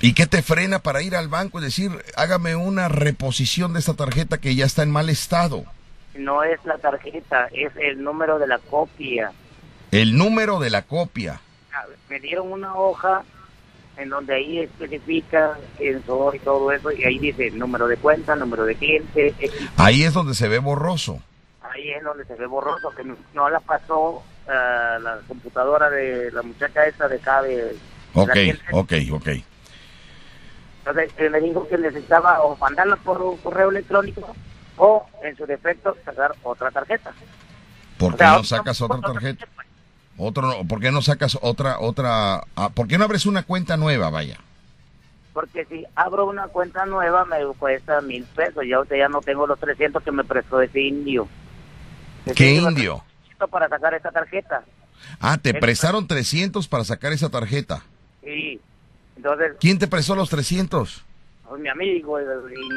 ¿Y 0.00 0.12
qué 0.12 0.26
te 0.26 0.42
frena 0.42 0.80
para 0.80 1.00
ir 1.02 1.16
al 1.16 1.28
banco 1.28 1.60
y 1.60 1.62
decir, 1.62 1.90
hágame 2.16 2.56
una 2.56 2.88
reposición 2.88 3.72
de 3.72 3.78
esta 3.78 3.94
tarjeta 3.94 4.38
que 4.38 4.54
ya 4.54 4.66
está 4.66 4.82
en 4.82 4.90
mal 4.90 5.08
estado? 5.08 5.64
No 6.14 6.42
es 6.42 6.62
la 6.64 6.76
tarjeta, 6.78 7.48
es 7.52 7.72
el 7.76 8.02
número 8.02 8.38
de 8.38 8.46
la 8.46 8.58
copia. 8.58 9.32
El 9.92 10.16
número 10.16 10.58
de 10.58 10.70
la 10.70 10.82
copia. 10.82 11.40
Ah, 11.72 11.84
me 12.10 12.20
dieron 12.20 12.52
una 12.52 12.74
hoja 12.74 13.22
en 13.96 14.08
donde 14.08 14.34
ahí 14.34 14.58
especifica 14.58 15.56
soy 16.04 16.36
y 16.36 16.40
todo 16.40 16.72
eso, 16.72 16.90
y 16.90 17.04
ahí 17.04 17.18
dice 17.18 17.50
número 17.52 17.86
de 17.86 17.96
cuenta, 17.96 18.34
número 18.34 18.64
de 18.64 18.74
cliente. 18.74 19.34
Ahí 19.76 20.02
es 20.02 20.12
donde 20.12 20.34
se 20.34 20.48
ve 20.48 20.58
borroso 20.58 21.22
ahí 21.74 21.90
es 21.90 22.02
donde 22.02 22.24
se 22.24 22.34
ve 22.34 22.46
borroso, 22.46 22.90
que 22.90 23.04
no 23.34 23.50
la 23.50 23.60
pasó 23.60 24.22
uh, 24.46 25.00
la 25.00 25.20
computadora 25.26 25.90
de 25.90 26.30
la 26.32 26.42
muchacha 26.42 26.84
esa 26.84 27.08
de 27.08 27.16
acá 27.16 27.42
de... 27.42 27.76
Ok, 28.14 28.30
ok, 28.72 28.92
ok. 29.12 29.28
Entonces 30.78 31.12
eh, 31.16 31.30
me 31.30 31.40
dijo 31.40 31.66
que 31.66 31.78
necesitaba 31.78 32.42
o 32.42 32.56
mandarla 32.56 32.96
por 32.96 33.20
un 33.20 33.36
correo 33.38 33.70
electrónico 33.70 34.34
o 34.76 35.06
en 35.22 35.36
su 35.36 35.46
defecto 35.46 35.96
sacar 36.04 36.34
otra 36.42 36.70
tarjeta. 36.70 37.12
¿Por 37.98 38.16
qué 38.16 38.24
no 38.24 38.44
sacas 38.44 38.80
otra 38.80 39.00
tarjeta? 39.00 39.46
Otro, 40.16 40.62
¿Por 40.68 40.80
qué 40.80 40.92
no 40.92 41.02
sacas 41.02 41.36
otra, 41.40 41.80
otra, 41.80 42.44
ah, 42.54 42.68
por 42.72 42.86
qué 42.86 42.98
no 42.98 43.04
abres 43.04 43.26
una 43.26 43.42
cuenta 43.42 43.76
nueva, 43.76 44.10
vaya? 44.10 44.38
Porque 45.32 45.64
si 45.64 45.84
abro 45.96 46.26
una 46.26 46.46
cuenta 46.46 46.86
nueva 46.86 47.24
me 47.24 47.44
cuesta 47.58 48.00
mil 48.00 48.24
pesos. 48.24 48.62
Ya 48.68 48.78
ya 48.96 49.08
no 49.08 49.20
tengo 49.20 49.48
los 49.48 49.58
300 49.58 50.02
que 50.02 50.12
me 50.12 50.22
prestó 50.22 50.60
ese 50.60 50.80
indio. 50.80 51.26
¿Qué 52.34 52.54
indio? 52.54 53.04
Para 53.50 53.68
sacar 53.68 53.94
esa 53.94 54.10
tarjeta. 54.10 54.64
Ah, 55.20 55.36
te 55.36 55.52
prestaron 55.54 56.06
300 56.06 56.66
para 56.68 56.84
sacar 56.84 57.12
esa 57.12 57.28
tarjeta. 57.28 57.82
Sí. 58.22 58.60
Entonces, 59.16 59.52
¿Quién 59.60 59.78
te 59.78 59.86
prestó 59.86 60.14
los 60.14 60.30
300? 60.30 61.04
Pues, 61.48 61.62
mi 61.62 61.68
amigo, 61.68 62.18
el 62.18 62.26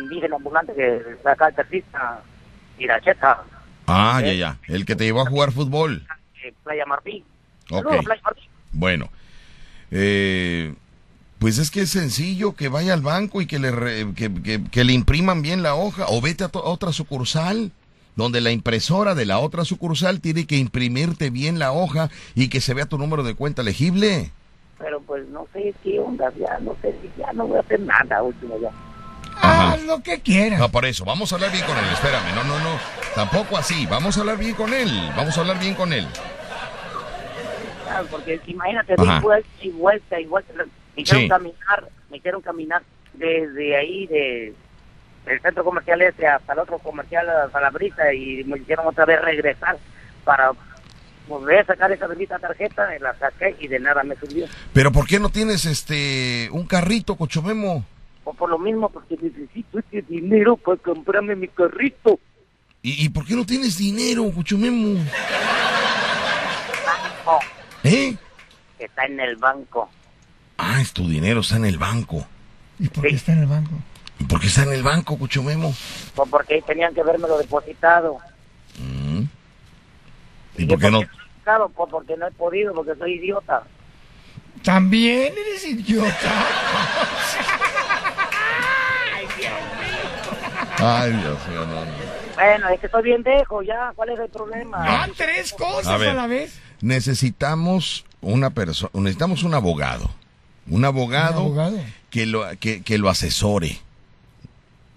indígena 0.04 0.36
ambulante 0.36 0.74
que 0.76 1.16
saca 1.24 1.48
el 1.48 1.56
taxista, 1.56 2.22
Iracheta. 2.78 3.44
Ah, 3.88 4.22
ya, 4.24 4.34
ya. 4.34 4.58
El 4.68 4.86
que 4.86 4.96
te 4.96 5.06
llevó 5.06 5.22
a 5.22 5.26
jugar 5.26 5.52
fútbol. 5.52 6.06
Eh, 6.44 6.54
Playa 6.64 6.86
Martín. 6.86 7.24
Ok. 7.72 7.88
Bueno. 8.72 9.10
Eh, 9.90 10.76
pues 11.40 11.58
es 11.58 11.72
que 11.72 11.82
es 11.82 11.90
sencillo 11.90 12.56
que 12.56 12.68
vaya 12.68 12.94
al 12.94 13.02
banco 13.02 13.42
y 13.42 13.48
que 13.48 13.60
le, 13.60 13.72
que, 14.14 14.84
le 14.84 14.94
impriman 14.94 15.42
bien 15.42 15.64
la 15.64 15.76
hoja 15.76 16.06
o 16.08 16.22
vete 16.22 16.44
a, 16.44 16.50
otra 16.54 16.92
sucursal 16.92 17.72
donde 18.18 18.42
la 18.42 18.52
impresora 18.52 19.16
de 19.16 19.26
la 19.26 19.40
otra 19.40 19.64
sucursal 19.64 20.20
tiene 20.20 20.48
que 20.48 20.58
imprimirte 20.58 21.30
bien 21.30 21.60
la 21.60 21.72
hoja 21.72 22.10
y 22.36 22.50
que 22.50 22.60
se 22.60 22.74
vea 22.74 22.88
tu 22.88 22.98
número 22.98 23.24
de 23.24 23.36
cuenta 23.36 23.64
legible. 23.64 24.32
Pero 24.80 25.00
pues 25.02 25.28
no 25.30 25.48
sé 25.54 25.74
qué 25.84 26.00
onda, 26.00 26.34
ya 26.38 26.60
no 26.60 26.76
sé 26.82 26.94
si 27.02 27.10
ya 27.18 27.32
no 27.34 27.48
voy 27.48 27.58
a 27.58 27.62
hacer 27.62 27.80
nada 27.80 28.22
último 28.24 28.60
ya. 28.60 28.72
Haz 29.40 29.84
lo 29.84 30.02
que 30.02 30.20
quieras. 30.20 30.60
No, 30.60 30.70
por 30.70 30.86
eso, 30.86 31.06
vamos 31.06 31.32
a 31.32 31.36
hablar 31.36 31.52
bien 31.52 31.64
con 31.64 31.78
él, 31.78 31.86
espérame, 31.94 32.36
no, 32.36 32.44
no, 32.44 32.60
no, 32.60 32.80
tampoco 33.14 33.56
así, 33.56 33.86
vamos 33.86 34.18
a 34.18 34.22
hablar 34.22 34.38
bien 34.40 34.56
con 34.56 34.74
él, 34.74 34.90
vamos 35.16 35.38
a 35.38 35.42
hablar 35.42 35.60
bien 35.60 35.76
con 35.76 35.94
él. 35.94 36.08
Claro, 37.84 38.08
porque 38.10 38.42
imagínate, 38.48 38.96
di 38.98 39.20
vuelta 39.22 39.50
y 39.62 39.70
vuelta 39.70 40.20
y 40.20 40.26
vuelta, 40.26 40.54
me 40.96 41.02
hicieron 41.04 41.28
caminar, 41.28 41.90
me 42.10 42.18
hicieron 42.18 42.42
caminar 42.42 42.82
desde 43.14 43.78
ahí, 43.78 44.08
de 44.08 44.56
el 45.28 45.42
centro 45.42 45.64
comercial 45.64 46.02
ese 46.02 46.28
hasta 46.28 46.54
el 46.54 46.60
otro 46.60 46.80
comercial, 46.80 47.30
hasta 47.30 47.62
la 47.62 47.70
brisa, 47.70 48.14
y 48.14 48.44
me 48.46 48.58
hicieron 48.58 48.88
otra 48.88 49.06
vez 49.06 49.22
regresar 49.22 49.78
para 50.24 50.52
volver 51.28 51.60
a 51.60 51.66
sacar 51.66 51.92
esa 51.92 52.08
bendita 52.08 52.40
tarjeta, 52.40 52.88
la 53.00 53.14
saqué 53.18 53.56
y 53.60 53.68
de 53.68 53.80
nada 53.80 54.04
me 54.04 54.16
subió. 54.16 54.46
Pero 54.74 54.92
¿por 54.92 55.08
qué 55.08 55.20
no 55.20 55.30
tienes 55.30 55.66
este 55.66 56.50
un 56.52 56.66
carrito, 56.66 57.16
Cochomemo? 57.16 57.86
O 58.24 58.34
por 58.34 58.50
lo 58.50 58.60
mismo, 58.60 58.90
porque 58.90 59.18
necesito 59.22 59.80
este 59.80 60.02
dinero 60.02 60.58
para 60.58 60.78
comprarme 60.78 61.36
mi 61.36 61.48
carrito. 61.48 62.20
¿Y, 62.82 63.06
y 63.06 63.10
por 63.10 63.26
qué 63.26 63.36
no 63.36 63.46
tienes 63.46 63.78
dinero, 63.78 64.32
Cochomemo? 64.34 64.96
Banco. 66.86 67.40
¿Eh? 67.84 68.16
Está 68.80 69.06
en 69.06 69.20
el 69.20 69.36
banco. 69.38 69.90
Ah, 70.58 70.82
es 70.82 70.92
tu 70.94 71.08
dinero, 71.08 71.42
está 71.42 71.58
en 71.58 71.66
el 71.66 71.78
banco. 71.78 72.26
¿Y 72.80 72.88
por 72.90 73.08
qué 73.08 73.16
está 73.16 73.34
en 73.34 73.40
el 73.40 73.48
banco? 73.48 73.72
¿Y 74.20 74.24
por 74.26 74.40
qué 74.40 74.48
está 74.48 74.64
en 74.64 74.74
el 74.74 74.84
banco, 74.84 75.18
Cuchumemo? 75.18 75.74
Pues 76.16 76.30
porque 76.30 76.62
tenían 76.62 76.94
que 76.94 77.04
verme 77.04 77.28
lo 77.28 77.38
depositado. 77.38 78.18
Mm. 78.80 79.24
¿Y, 80.58 80.66
por 80.66 80.80
qué 80.80 80.92
no? 80.92 81.02
Pues 81.76 81.90
porque 81.90 82.18
no 82.18 82.28
he 82.28 82.32
podido, 82.32 82.74
porque 82.74 82.96
soy 82.96 83.14
idiota. 83.14 83.64
También 84.64 85.34
eres 85.38 85.66
idiota. 85.66 86.46
Ay, 89.14 89.28
Dios 89.38 89.54
mío. 89.80 90.78
Ay, 90.80 91.12
Dios 91.14 91.48
mío, 91.48 91.66
no, 91.66 92.36
Bueno, 92.36 92.70
es 92.70 92.80
que 92.80 92.86
estoy 92.88 93.04
bien 93.04 93.24
dejo, 93.24 93.62
ya. 93.62 93.94
¿Cuál 93.96 94.10
es 94.10 94.20
el 94.20 94.30
problema? 94.30 94.78
Ah, 94.82 95.08
tres 95.16 95.54
cosas 95.54 96.02
a, 96.02 96.14
la 96.14 96.28
vez. 96.28 96.60
Necesitamos 96.82 98.06
una 98.22 98.50
persona, 98.50 98.92
necesitamos 98.94 99.44
un 99.44 99.54
abogado. 99.54 100.10
Un 100.70 100.84
abogado, 100.84 101.54
Que, 102.10 102.26
lo, 102.26 102.46
que, 102.60 102.84
que 102.84 102.98
lo 102.98 103.10
asesore. 103.10 103.80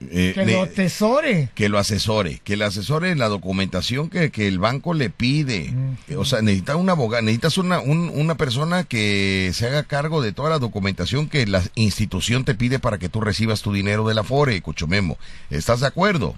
Eh, 0.09 0.33
que 0.35 0.47
lo 0.47 0.63
asesore. 0.63 1.51
Que 1.55 1.69
lo 1.69 1.79
asesore, 1.79 2.41
que 2.43 2.57
le 2.57 2.65
asesore 2.65 3.15
la 3.17 3.29
documentación 3.29 4.09
que, 4.09 4.31
que 4.31 4.49
el 4.49 4.59
banco 4.59 4.95
le 4.95 5.11
pide. 5.11 5.71
Mm. 5.71 6.19
O 6.19 6.25
sea, 6.25 6.41
necesitas 6.41 6.77
un 6.77 6.89
abogado, 6.89 7.23
necesitas 7.23 7.59
una, 7.59 7.81
una 7.81 8.35
persona 8.37 8.85
que 8.85 9.51
se 9.53 9.67
haga 9.67 9.83
cargo 9.83 10.23
de 10.23 10.33
toda 10.33 10.49
la 10.51 10.59
documentación 10.59 11.29
que 11.29 11.47
la 11.47 11.63
institución 11.75 12.45
te 12.45 12.55
pide 12.55 12.79
para 12.79 12.99
que 12.99 13.11
tú 13.11 13.21
recibas 13.21 13.63
tu 13.63 13.73
dinero 13.73 14.07
de 14.09 14.15
la 14.15 14.25
FORE, 14.25 14.63
Cuchomemo. 14.63 15.19
¿Estás 15.51 15.81
de 15.81 15.87
acuerdo? 15.87 16.35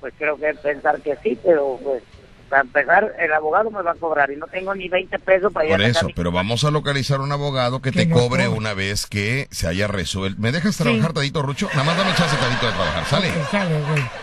Pues 0.00 0.12
creo 0.18 0.36
que 0.36 0.52
pensar 0.62 1.00
que 1.00 1.16
sí, 1.22 1.38
pero 1.42 1.80
pues 1.82 2.02
para 2.54 2.62
empezar, 2.62 3.16
el 3.18 3.32
abogado 3.32 3.68
me 3.72 3.82
va 3.82 3.90
a 3.90 3.94
cobrar 3.96 4.30
y 4.30 4.36
no 4.36 4.46
tengo 4.46 4.72
ni 4.76 4.88
20 4.88 5.18
pesos 5.18 5.52
para 5.52 5.66
ir 5.66 5.72
Por 5.72 5.82
eso, 5.82 6.06
pero 6.14 6.30
vamos 6.30 6.62
a 6.62 6.70
localizar 6.70 7.20
un 7.20 7.32
abogado 7.32 7.82
que, 7.82 7.90
te 7.90 8.08
cobre 8.08 8.46
una 8.46 8.74
vez 8.74 9.06
que 9.06 9.48
se 9.50 9.66
haya 9.66 9.88
resuelto. 9.88 10.40
¿Me 10.40 10.52
dejas 10.52 10.76
trabajar, 10.76 11.12
Tadito 11.12 11.42
Rucho? 11.42 11.68
Nada 11.72 11.82
más 11.82 11.96
dame 11.96 12.14
chance, 12.14 12.36
Tadito, 12.36 12.66
de 12.66 12.72
trabajar. 12.72 13.04
¿Sale? 13.06 13.32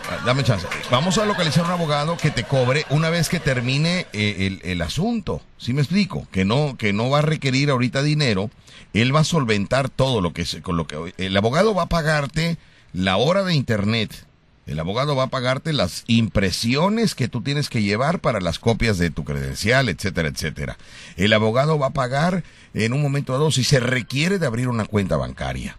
Ah, 0.10 0.24
dame 0.26 0.46
chance. 0.46 0.66
Vamos 0.90 1.18
a 1.18 1.26
localizar 1.26 1.66
un 1.66 1.72
abogado 1.72 2.16
que 2.16 2.32
te 2.32 2.46
cobre 2.46 2.86
una 2.90 3.10
vez 3.10 3.28
que 3.28 3.42
termine 3.42 4.08
eh, 4.14 4.60
el, 4.64 4.82
asunto. 4.82 5.42
¿Sí 5.58 5.74
me 5.74 5.82
explico? 5.82 6.26
Que 6.32 6.46
no, 6.46 6.78
que 6.78 6.94
no 6.94 7.10
va 7.10 7.20
a 7.20 7.24
requerir 7.24 7.70
ahorita 7.70 8.02
dinero. 8.02 8.50
Él 8.94 9.14
va 9.14 9.20
a 9.20 9.26
solventar 9.26 9.90
todo 9.90 10.22
lo 10.22 10.32
que, 10.32 10.46
con 10.62 10.78
lo 10.78 10.88
que 10.88 11.14
el 11.18 11.36
abogado 11.36 11.76
va 11.76 11.84
a 11.84 11.90
pagarte 11.90 12.58
la 12.94 13.18
hora 13.18 13.44
de 13.44 13.56
internet 13.56 14.26
el 14.72 14.80
abogado 14.80 15.16
va 15.16 15.24
a 15.24 15.28
pagarte 15.28 15.74
las 15.74 16.04
impresiones 16.08 17.14
que 17.14 17.28
tú 17.28 17.42
tienes 17.42 17.70
que 17.70 17.82
llevar 17.82 18.20
para 18.20 18.40
las 18.40 18.58
copias 18.58 18.98
de 18.98 19.10
tu 19.10 19.24
credencial, 19.24 19.90
etcétera, 19.90 20.30
etcétera. 20.30 20.78
El 21.18 21.34
abogado 21.34 21.78
va 21.78 21.88
a 21.88 21.94
pagar 21.94 22.44
en 22.74 22.94
un 22.94 23.02
momento 23.02 23.34
dado 23.34 23.52
si 23.52 23.64
se 23.64 23.80
requiere 23.80 24.40
de 24.40 24.48
abrir 24.48 24.70
una 24.70 24.86
cuenta 24.86 25.18
bancaria. 25.18 25.78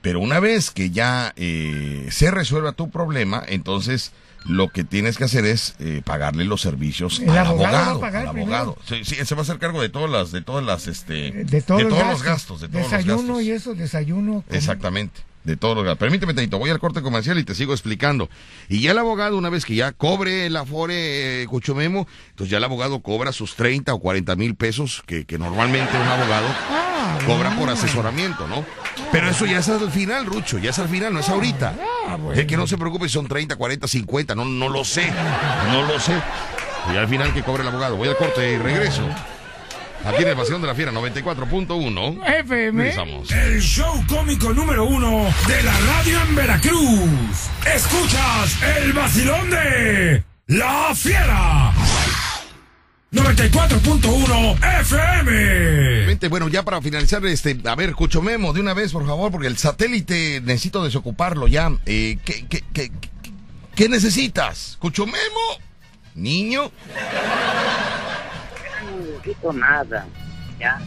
Pero 0.00 0.20
una 0.20 0.40
vez 0.40 0.70
que 0.70 0.90
ya 0.90 1.34
eh, 1.36 2.08
se 2.10 2.30
resuelva 2.30 2.72
tu 2.72 2.90
problema, 2.90 3.42
entonces 3.46 4.12
lo 4.46 4.68
que 4.68 4.84
tienes 4.84 5.18
que 5.18 5.24
hacer 5.24 5.44
es 5.44 5.74
eh, 5.78 6.00
pagarle 6.02 6.46
los 6.46 6.62
servicios 6.62 7.20
al 7.20 7.36
abogado. 7.36 8.02
al 8.02 8.26
abogado. 8.26 8.78
Sí, 8.88 9.04
sí, 9.04 9.16
se 9.16 9.34
va 9.34 9.42
a 9.42 9.42
hacer 9.42 9.58
cargo 9.58 9.82
de 9.82 9.90
todas 9.90 10.10
las, 10.10 10.32
de 10.32 10.40
todas 10.40 10.64
las, 10.64 10.86
este, 10.86 11.30
de 11.44 11.60
todos, 11.60 11.82
los, 11.82 12.22
gastos, 12.22 12.62
de 12.62 12.68
todos 12.68 12.84
desayuno 12.84 13.16
los 13.16 13.26
gastos. 13.26 13.42
y 13.42 13.50
eso, 13.50 13.74
desayuno. 13.74 14.44
Exactamente 14.48 15.29
de 15.44 15.56
todos 15.56 15.84
los 15.84 15.96
Permíteme, 15.96 16.34
Tadito, 16.34 16.58
voy 16.58 16.70
al 16.70 16.78
corte 16.78 17.02
comercial 17.02 17.38
y 17.38 17.44
te 17.44 17.54
sigo 17.54 17.72
explicando. 17.72 18.28
Y 18.68 18.80
ya 18.80 18.92
el 18.92 18.98
abogado, 18.98 19.38
una 19.38 19.48
vez 19.50 19.64
que 19.64 19.74
ya 19.74 19.92
cobre 19.92 20.46
el 20.46 20.56
afore 20.56 21.42
eh, 21.42 21.46
Cuchomemo, 21.46 22.06
entonces 22.30 22.50
ya 22.50 22.58
el 22.58 22.64
abogado 22.64 23.00
cobra 23.00 23.32
sus 23.32 23.54
30 23.56 23.94
o 23.94 23.98
40 23.98 24.36
mil 24.36 24.54
pesos 24.54 25.02
que, 25.06 25.24
que, 25.24 25.38
normalmente 25.38 25.96
un 25.96 26.06
abogado 26.06 26.46
ah, 26.70 27.18
cobra 27.26 27.56
por 27.56 27.70
asesoramiento, 27.70 28.46
¿no? 28.46 28.64
Pero 29.12 29.28
eso 29.28 29.46
ya 29.46 29.58
es 29.58 29.68
al 29.68 29.90
final, 29.90 30.26
Rucho, 30.26 30.58
ya 30.58 30.70
es 30.70 30.78
al 30.78 30.88
final, 30.88 31.12
no 31.12 31.20
es 31.20 31.28
ahorita. 31.28 31.74
Ah, 32.06 32.18
es 32.34 32.46
que 32.46 32.56
no 32.56 32.66
se 32.66 32.76
preocupe 32.76 33.08
si 33.08 33.14
son 33.14 33.26
30, 33.26 33.56
40, 33.56 33.88
50, 33.88 34.34
no, 34.34 34.44
no 34.44 34.68
lo 34.68 34.84
sé, 34.84 35.10
no 35.72 35.86
lo 35.86 35.98
sé. 35.98 36.14
Y 36.92 36.96
al 36.96 37.08
final 37.08 37.32
que 37.32 37.42
cobre 37.42 37.62
el 37.62 37.68
abogado. 37.68 37.96
Voy 37.96 38.08
al 38.08 38.16
corte 38.16 38.52
y 38.52 38.56
regreso. 38.56 39.02
Aquí 40.04 40.22
en 40.22 40.28
el 40.28 40.34
Vacilón 40.34 40.62
de 40.62 40.66
la 40.66 40.74
Fiera 40.74 40.92
94.1 40.92 42.26
FM. 42.40 42.94
El 43.30 43.60
show 43.60 44.02
cómico 44.08 44.52
número 44.54 44.84
uno 44.84 45.26
de 45.46 45.62
la 45.62 45.78
radio 45.78 46.22
en 46.22 46.34
Veracruz. 46.34 47.50
Escuchas 47.66 48.62
el 48.78 48.92
Vacilón 48.94 49.50
de 49.50 50.24
La 50.46 50.94
Fiera. 50.94 51.72
94.1 53.12 54.80
FM. 54.80 56.28
Bueno, 56.28 56.48
ya 56.48 56.62
para 56.62 56.80
finalizar, 56.80 57.24
este, 57.26 57.58
a 57.64 57.74
ver, 57.74 57.94
Cucho 57.94 58.22
Memo, 58.22 58.52
de 58.52 58.60
una 58.60 58.72
vez, 58.72 58.92
por 58.92 59.06
favor, 59.06 59.30
porque 59.30 59.48
el 59.48 59.58
satélite 59.58 60.40
necesito 60.42 60.82
desocuparlo 60.82 61.46
ya. 61.46 61.70
Eh, 61.84 62.18
¿qué, 62.24 62.46
qué, 62.48 62.64
qué, 62.72 62.90
qué 63.74 63.88
necesitas? 63.88 64.76
Cucho 64.80 65.04
Memo, 65.06 65.58
niño 66.14 66.70
necesito 69.30 69.52
nada. 69.52 70.06
Ya, 70.58 70.78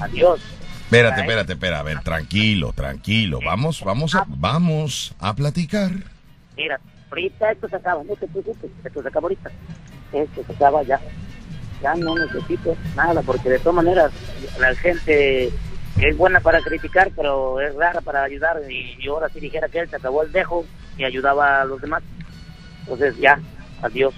adiós. 0.00 0.40
Espérate, 0.84 1.20
espérate, 1.20 1.52
espérate, 1.54 1.80
a 1.80 1.82
ver, 1.82 2.00
tranquilo, 2.00 2.72
tranquilo. 2.72 3.40
Vamos, 3.44 3.82
vamos 3.82 4.14
a, 4.14 4.24
vamos 4.28 5.14
a 5.18 5.34
platicar. 5.34 5.90
Mira, 6.56 6.78
ahorita 7.10 7.50
esto 7.50 7.68
se 7.68 7.76
acaba, 7.76 8.04
no 8.04 8.14
te 8.14 8.28
preocupes, 8.28 8.70
esto 8.84 9.02
se 9.02 9.08
acaba 9.08 9.24
ahorita. 9.24 9.50
Esto 10.12 10.44
se 10.46 10.52
acaba 10.52 10.82
ya. 10.84 11.00
Ya 11.82 11.94
no 11.96 12.14
necesito 12.14 12.76
nada, 12.94 13.20
porque 13.22 13.50
de 13.50 13.58
todas 13.58 13.84
maneras 13.84 14.12
la 14.60 14.74
gente 14.76 15.50
es 15.98 16.16
buena 16.16 16.40
para 16.40 16.60
criticar, 16.60 17.10
pero 17.16 17.60
es 17.60 17.74
rara 17.74 18.00
para 18.00 18.22
ayudar. 18.22 18.62
Y 18.70 18.96
yo 19.02 19.14
ahora 19.14 19.28
si 19.28 19.40
dijera 19.40 19.68
que 19.68 19.80
él 19.80 19.90
se 19.90 19.96
acabó 19.96 20.22
el 20.22 20.30
dejo 20.30 20.64
y 20.96 21.04
ayudaba 21.04 21.62
a 21.62 21.64
los 21.64 21.80
demás. 21.80 22.02
Entonces 22.80 23.16
ya, 23.18 23.40
adiós. 23.82 24.14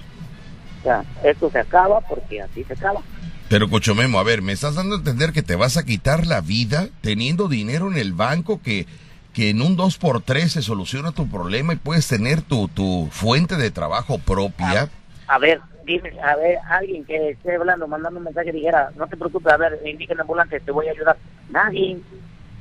O 0.81 0.83
sea, 0.83 1.03
esto 1.25 1.51
se 1.51 1.59
acaba 1.59 2.01
porque 2.03 2.43
así 2.43 2.63
se 2.63 2.75
acaba. 2.75 3.01
Pero 3.49 3.71
Cochomemo, 3.71 4.19
a 4.19 4.25
ver, 4.25 4.43
me 4.43 4.53
estás 4.53 4.75
dando 4.75 4.97
a 4.97 4.99
entender 4.99 5.33
que 5.33 5.43
te 5.43 5.57
vas 5.57 5.79
a 5.79 5.85
quitar 5.85 6.27
la 6.27 6.43
vida 6.43 6.89
teniendo 7.01 7.49
dinero 7.49 7.91
en 7.91 7.97
el 7.97 8.13
banco 8.13 8.61
que, 8.63 8.87
que 9.33 9.49
en 9.49 9.63
un 9.63 9.75
2x3 9.75 10.49
se 10.49 10.63
soluciona 10.63 11.13
tu 11.13 11.31
problema 11.31 11.73
y 11.73 11.77
puedes 11.77 12.07
tener 12.07 12.43
tu, 12.43 12.69
tu 12.69 13.09
fuente 13.11 13.57
de 13.57 13.71
trabajo 13.71 14.19
propia. 14.19 14.91
A, 15.27 15.39
ver, 15.39 15.63
dime, 15.87 16.13
a 16.21 16.37
ver, 16.37 16.59
alguien 16.69 17.07
que 17.07 17.31
esté 17.31 17.57
hablando, 17.57 17.89
mandando 17.89 18.19
un 18.19 18.25
mensaje, 18.25 18.53
dijera, 18.53 18.91
no 18.97 19.07
te 19.07 19.17
preocupes, 19.17 19.51
a 19.51 19.57
ver, 19.57 19.81
indica 19.87 20.13
en 20.13 20.21
ambulante, 20.21 20.61
te 20.61 20.71
voy 20.71 20.89
a 20.89 20.91
ayudar. 20.91 21.17
Nadie, 21.49 21.99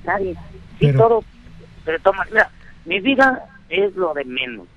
nadie. 0.05 0.37
Sí, 0.79 0.93
todo, 0.93 1.21
pero 1.83 1.99
toma, 1.99 2.25
mira, 2.31 2.49
mi 2.85 3.01
vida 3.01 3.43
es 3.67 3.93
lo 3.97 4.13
de 4.13 4.23
menos. 4.23 4.67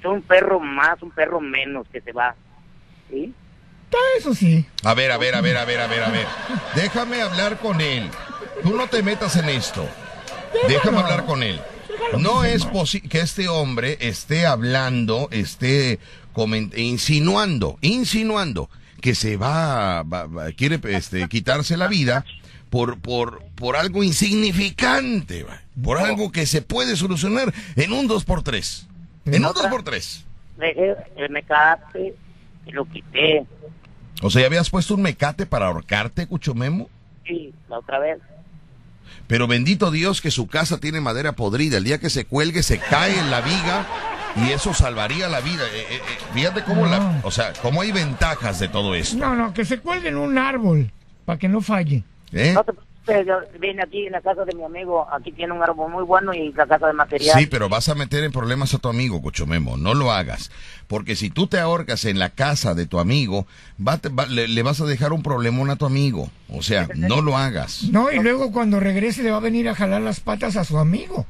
Soy 0.00 0.14
un 0.14 0.22
perro 0.22 0.60
más, 0.60 1.02
un 1.02 1.10
perro 1.10 1.40
menos 1.40 1.88
que 1.88 2.00
se 2.00 2.12
va. 2.12 2.36
¿Sí? 3.10 3.34
Eso 4.18 4.34
sí. 4.34 4.64
A 4.84 4.94
ver, 4.94 5.10
a 5.10 5.18
ver, 5.18 5.34
a 5.34 5.40
ver, 5.40 5.56
a 5.56 5.64
ver, 5.64 5.80
a 5.80 5.86
ver, 5.86 6.02
a 6.02 6.10
ver. 6.10 6.26
Déjame 6.74 7.22
hablar 7.22 7.58
con 7.58 7.80
él. 7.80 8.08
Tú 8.62 8.76
no 8.76 8.86
te 8.86 9.02
metas 9.02 9.36
en 9.36 9.48
esto. 9.48 9.86
Déjame 10.68 10.98
hablar 10.98 11.24
con 11.24 11.42
él. 11.42 11.60
No 12.18 12.44
es 12.44 12.64
posible 12.66 13.08
que 13.08 13.20
este 13.20 13.48
hombre 13.48 13.96
esté 14.00 14.46
hablando, 14.46 15.28
esté 15.30 15.98
insinuando, 16.76 17.78
insinuando 17.80 18.68
que 19.00 19.14
se 19.14 19.36
va, 19.36 20.04
quiere 20.56 20.78
este, 20.94 21.26
quitarse 21.28 21.76
la 21.76 21.88
vida 21.88 22.24
por, 22.70 23.00
por, 23.00 23.42
por 23.56 23.76
algo 23.76 24.02
insignificante, 24.02 25.44
por 25.82 25.98
algo 25.98 26.30
que 26.30 26.46
se 26.46 26.62
puede 26.62 26.96
solucionar 26.96 27.52
en 27.76 27.92
un 27.92 28.08
2x3. 28.08 28.86
En 29.26 29.44
un 29.44 29.52
2x3. 29.52 30.24
Dejé 30.58 30.94
el 31.16 31.30
mecate 31.30 32.14
y 32.66 32.70
lo 32.70 32.84
quité. 32.84 33.44
O 34.22 34.30
sea, 34.30 34.40
¿ya 34.42 34.46
habías 34.46 34.70
puesto 34.70 34.94
un 34.94 35.02
mecate 35.02 35.46
para 35.46 35.66
ahorcarte, 35.66 36.26
Cuchomemo? 36.26 36.88
Sí, 37.26 37.52
la 37.68 37.78
otra 37.78 37.98
vez. 37.98 38.18
Pero 39.26 39.46
bendito 39.46 39.90
Dios 39.90 40.20
que 40.20 40.30
su 40.30 40.46
casa 40.46 40.78
tiene 40.78 41.00
madera 41.00 41.32
podrida. 41.32 41.78
El 41.78 41.84
día 41.84 41.98
que 41.98 42.08
se 42.08 42.24
cuelgue 42.24 42.62
se 42.62 42.78
cae 42.78 43.18
en 43.18 43.30
la 43.30 43.40
viga 43.40 43.86
y 44.36 44.50
eso 44.52 44.72
salvaría 44.74 45.28
la 45.28 45.40
vida. 45.40 45.64
Eh, 45.64 45.86
eh, 45.90 45.96
eh, 45.96 46.00
fíjate 46.32 46.62
cómo 46.62 46.86
la, 46.86 47.20
o 47.24 47.30
sea, 47.30 47.52
cómo 47.62 47.82
hay 47.82 47.92
ventajas 47.92 48.60
de 48.60 48.68
todo 48.68 48.94
esto. 48.94 49.16
No, 49.16 49.34
no, 49.34 49.52
que 49.52 49.64
se 49.64 49.78
cuelgue 49.78 50.08
en 50.08 50.16
un 50.16 50.38
árbol 50.38 50.90
para 51.24 51.38
que 51.38 51.48
no 51.48 51.60
falle. 51.60 52.04
¿Eh? 52.32 52.54
Vine 53.58 53.82
aquí 53.82 54.06
en 54.06 54.12
la 54.12 54.20
casa 54.20 54.44
de 54.44 54.54
mi 54.54 54.64
amigo, 54.64 55.06
aquí 55.12 55.32
tiene 55.32 55.52
un 55.52 55.62
árbol 55.62 55.90
muy 55.90 56.04
bueno 56.04 56.32
y 56.32 56.52
la 56.52 56.66
casa 56.66 56.86
de 56.86 56.92
material. 56.92 57.38
Sí, 57.38 57.46
pero 57.46 57.68
vas 57.68 57.88
a 57.88 57.94
meter 57.94 58.22
en 58.24 58.32
problemas 58.32 58.74
a 58.74 58.78
tu 58.78 58.88
amigo, 58.88 59.20
Memo, 59.46 59.76
no 59.76 59.94
lo 59.94 60.12
hagas. 60.12 60.50
Porque 60.86 61.16
si 61.16 61.30
tú 61.30 61.46
te 61.46 61.58
ahorcas 61.58 62.04
en 62.04 62.18
la 62.18 62.30
casa 62.30 62.74
de 62.74 62.86
tu 62.86 62.98
amigo, 62.98 63.46
le, 64.28 64.62
vas 64.62 64.80
a 64.80 64.84
dejar 64.84 65.12
un 65.12 65.22
problemón 65.22 65.70
a 65.70 65.76
tu 65.76 65.86
amigo. 65.86 66.30
O 66.48 66.62
sea, 66.62 66.88
no 66.94 67.22
lo 67.22 67.36
hagas. 67.36 67.84
No, 67.84 68.12
y 68.12 68.18
luego 68.18 68.52
cuando 68.52 68.78
regrese 68.78 69.22
le 69.22 69.30
va 69.30 69.38
a 69.38 69.40
venir 69.40 69.68
a 69.68 69.74
jalar 69.74 70.02
las 70.02 70.20
patas 70.20 70.56
a 70.56 70.64
su 70.64 70.78
amigo. 70.78 71.26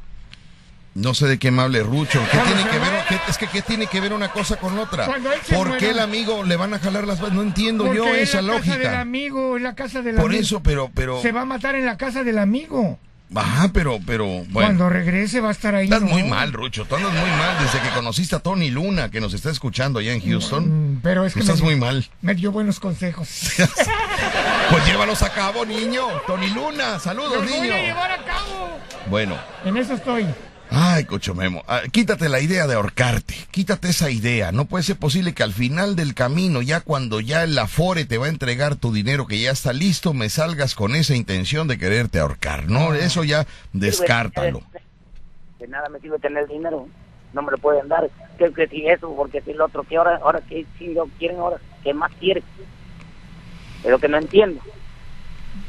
No 0.95 1.15
sé 1.15 1.27
de 1.27 1.39
qué 1.39 1.51
me 1.51 1.63
hable 1.63 1.83
Rucho. 1.83 2.21
¿Qué 2.31 2.39
tiene 2.39 2.69
que 2.69 2.79
ver? 2.79 2.93
es 3.29 3.39
que 3.39 3.47
¿qué 3.47 3.63
tiene 3.63 3.87
que 3.87 4.01
ver 4.01 4.13
una 4.13 4.31
cosa 4.31 4.57
con 4.57 4.79
otra? 4.79 5.07
¿Por 5.55 5.79
qué 5.79 5.91
el 5.91 5.99
amigo 5.99 6.45
le 6.45 6.57
van 6.57 6.75
a 6.75 6.79
jalar 6.79 7.07
las 7.07 7.21
No 7.33 7.43
entiendo 7.43 7.93
yo 7.95 8.07
esa 8.09 8.23
es 8.39 8.45
la 8.45 8.53
lógica. 8.55 8.77
Casa 8.77 8.91
del 8.91 9.01
amigo, 9.01 9.57
es 9.57 9.63
la 9.63 9.75
casa 9.75 10.03
del 10.03 10.17
Por 10.17 10.35
eso, 10.35 10.63
pero, 10.63 10.91
pero. 10.95 11.23
Se 11.23 11.33
va 11.33 11.43
a 11.43 11.47
matar 11.47 11.75
en 11.77 11.87
la 11.87 11.97
casa 11.97 12.23
del 12.25 12.39
amigo. 12.39 12.99
Ajá, 13.35 13.71
pero, 13.73 13.99
pero, 14.07 14.27
bueno. 14.27 14.51
Cuando 14.53 14.91
regrese 14.91 15.41
va 15.41 15.49
a 15.49 15.53
estar 15.53 15.75
ahí. 15.75 15.85
Estás 15.85 16.03
muy 16.03 16.23
mal, 16.25 16.53
Rucho. 16.53 16.85
Tú 16.85 16.97
andas 16.97 17.13
muy 17.13 17.31
mal 17.31 17.57
desde 17.63 17.81
que 17.81 17.89
conociste 17.95 18.37
a 18.37 18.41
Tony 18.41 18.71
Luna, 18.71 19.11
que 19.11 19.21
nos 19.21 19.33
está 19.33 19.51
escuchando 19.51 20.01
allá 20.01 20.13
en 20.13 20.21
Houston. 20.21 20.97
Mm, 20.97 21.01
pero 21.03 21.25
es 21.25 21.33
que. 21.33 21.41
estás 21.41 21.63
muy 21.63 21.77
mal. 21.77 22.07
Me 22.21 22.35
dio 22.35 22.53
buenos 22.53 22.79
consejos. 22.79 23.29
pues 24.71 24.87
llévalos 24.87 25.23
a 25.23 25.33
cabo, 25.33 25.65
niño. 25.65 26.05
Tony 26.27 26.51
Luna, 26.51 26.99
saludos, 26.99 27.45
niño. 27.45 27.59
Voy 27.59 27.71
a 27.71 27.83
llevar 27.83 28.13
a 28.13 28.25
cabo. 28.25 28.79
Bueno. 29.09 29.39
En 29.65 29.79
eso 29.79 29.95
estoy. 29.95 30.27
Ay, 30.75 31.05
Cocho 31.05 31.35
Memo, 31.35 31.63
ah, 31.69 31.83
quítate 31.91 32.31
la 32.31 32.41
idea 32.41 32.67
de 32.67 32.75
ahorcarte, 32.75 33.35
quítate 33.51 33.91
esa 33.91 34.11
idea. 34.11 34.53
No 34.53 34.65
puede 34.65 34.85
ser 34.85 34.97
posible 34.97 35.35
que 35.35 35.43
al 35.43 35.53
final 35.53 35.97
del 35.97 36.15
camino, 36.15 36.63
ya 36.63 36.81
cuando 36.81 37.21
ya 37.21 37.43
el 37.45 37.59
Afore 37.59 38.07
te 38.07 38.17
va 38.17 38.27
a 38.27 38.31
entregar 38.31 38.77
tu 38.77 38.93
dinero 38.93 39.27
que 39.27 39.39
ya 39.39 39.51
está 39.51 39.75
listo, 39.75 40.15
me 40.15 40.31
salgas 40.31 40.75
con 40.75 40.97
esa 40.97 41.15
intención 41.15 41.69
de 41.69 41.77
quererte 41.77 42.21
ahorcar. 42.21 42.71
No, 42.71 42.95
eso 42.95 43.23
ya 43.23 43.47
descártalo. 43.75 44.63
De 45.59 45.69
nada 45.69 45.91
me 45.91 46.01
sirve 46.01 46.19
tener 46.19 46.49
dinero, 46.49 46.89
no 47.35 47.43
me 47.43 47.53
lo 47.53 47.59
pueden 47.59 47.89
dar. 47.89 48.09
Que, 48.39 48.51
que 48.53 48.67
si 48.69 48.87
eso, 48.87 49.15
porque 49.15 49.43
si 49.43 49.51
el 49.51 49.61
otro, 49.61 49.85
que 49.85 49.97
ahora, 49.99 50.21
ahora 50.23 50.41
que 50.41 50.65
si 50.79 50.95
lo 50.95 51.07
quieren 51.19 51.39
ahora, 51.39 51.59
¿qué 51.85 51.93
más 51.93 52.11
quiere? 52.19 52.43
Es 53.85 53.91
lo 53.91 53.99
que 53.99 54.09
no 54.09 54.17
entiendo. 54.17 54.61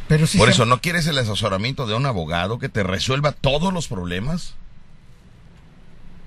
Pero 0.08 0.28
si 0.28 0.38
Por 0.38 0.50
eso, 0.50 0.66
¿no 0.66 0.80
quieres 0.80 1.08
el 1.08 1.18
asesoramiento 1.18 1.88
de 1.88 1.96
un 1.96 2.06
abogado 2.06 2.58
que 2.58 2.70
te 2.70 2.84
resuelva 2.84 3.34
todos 3.34 3.74
los 3.74 3.88
problemas? 3.88 4.56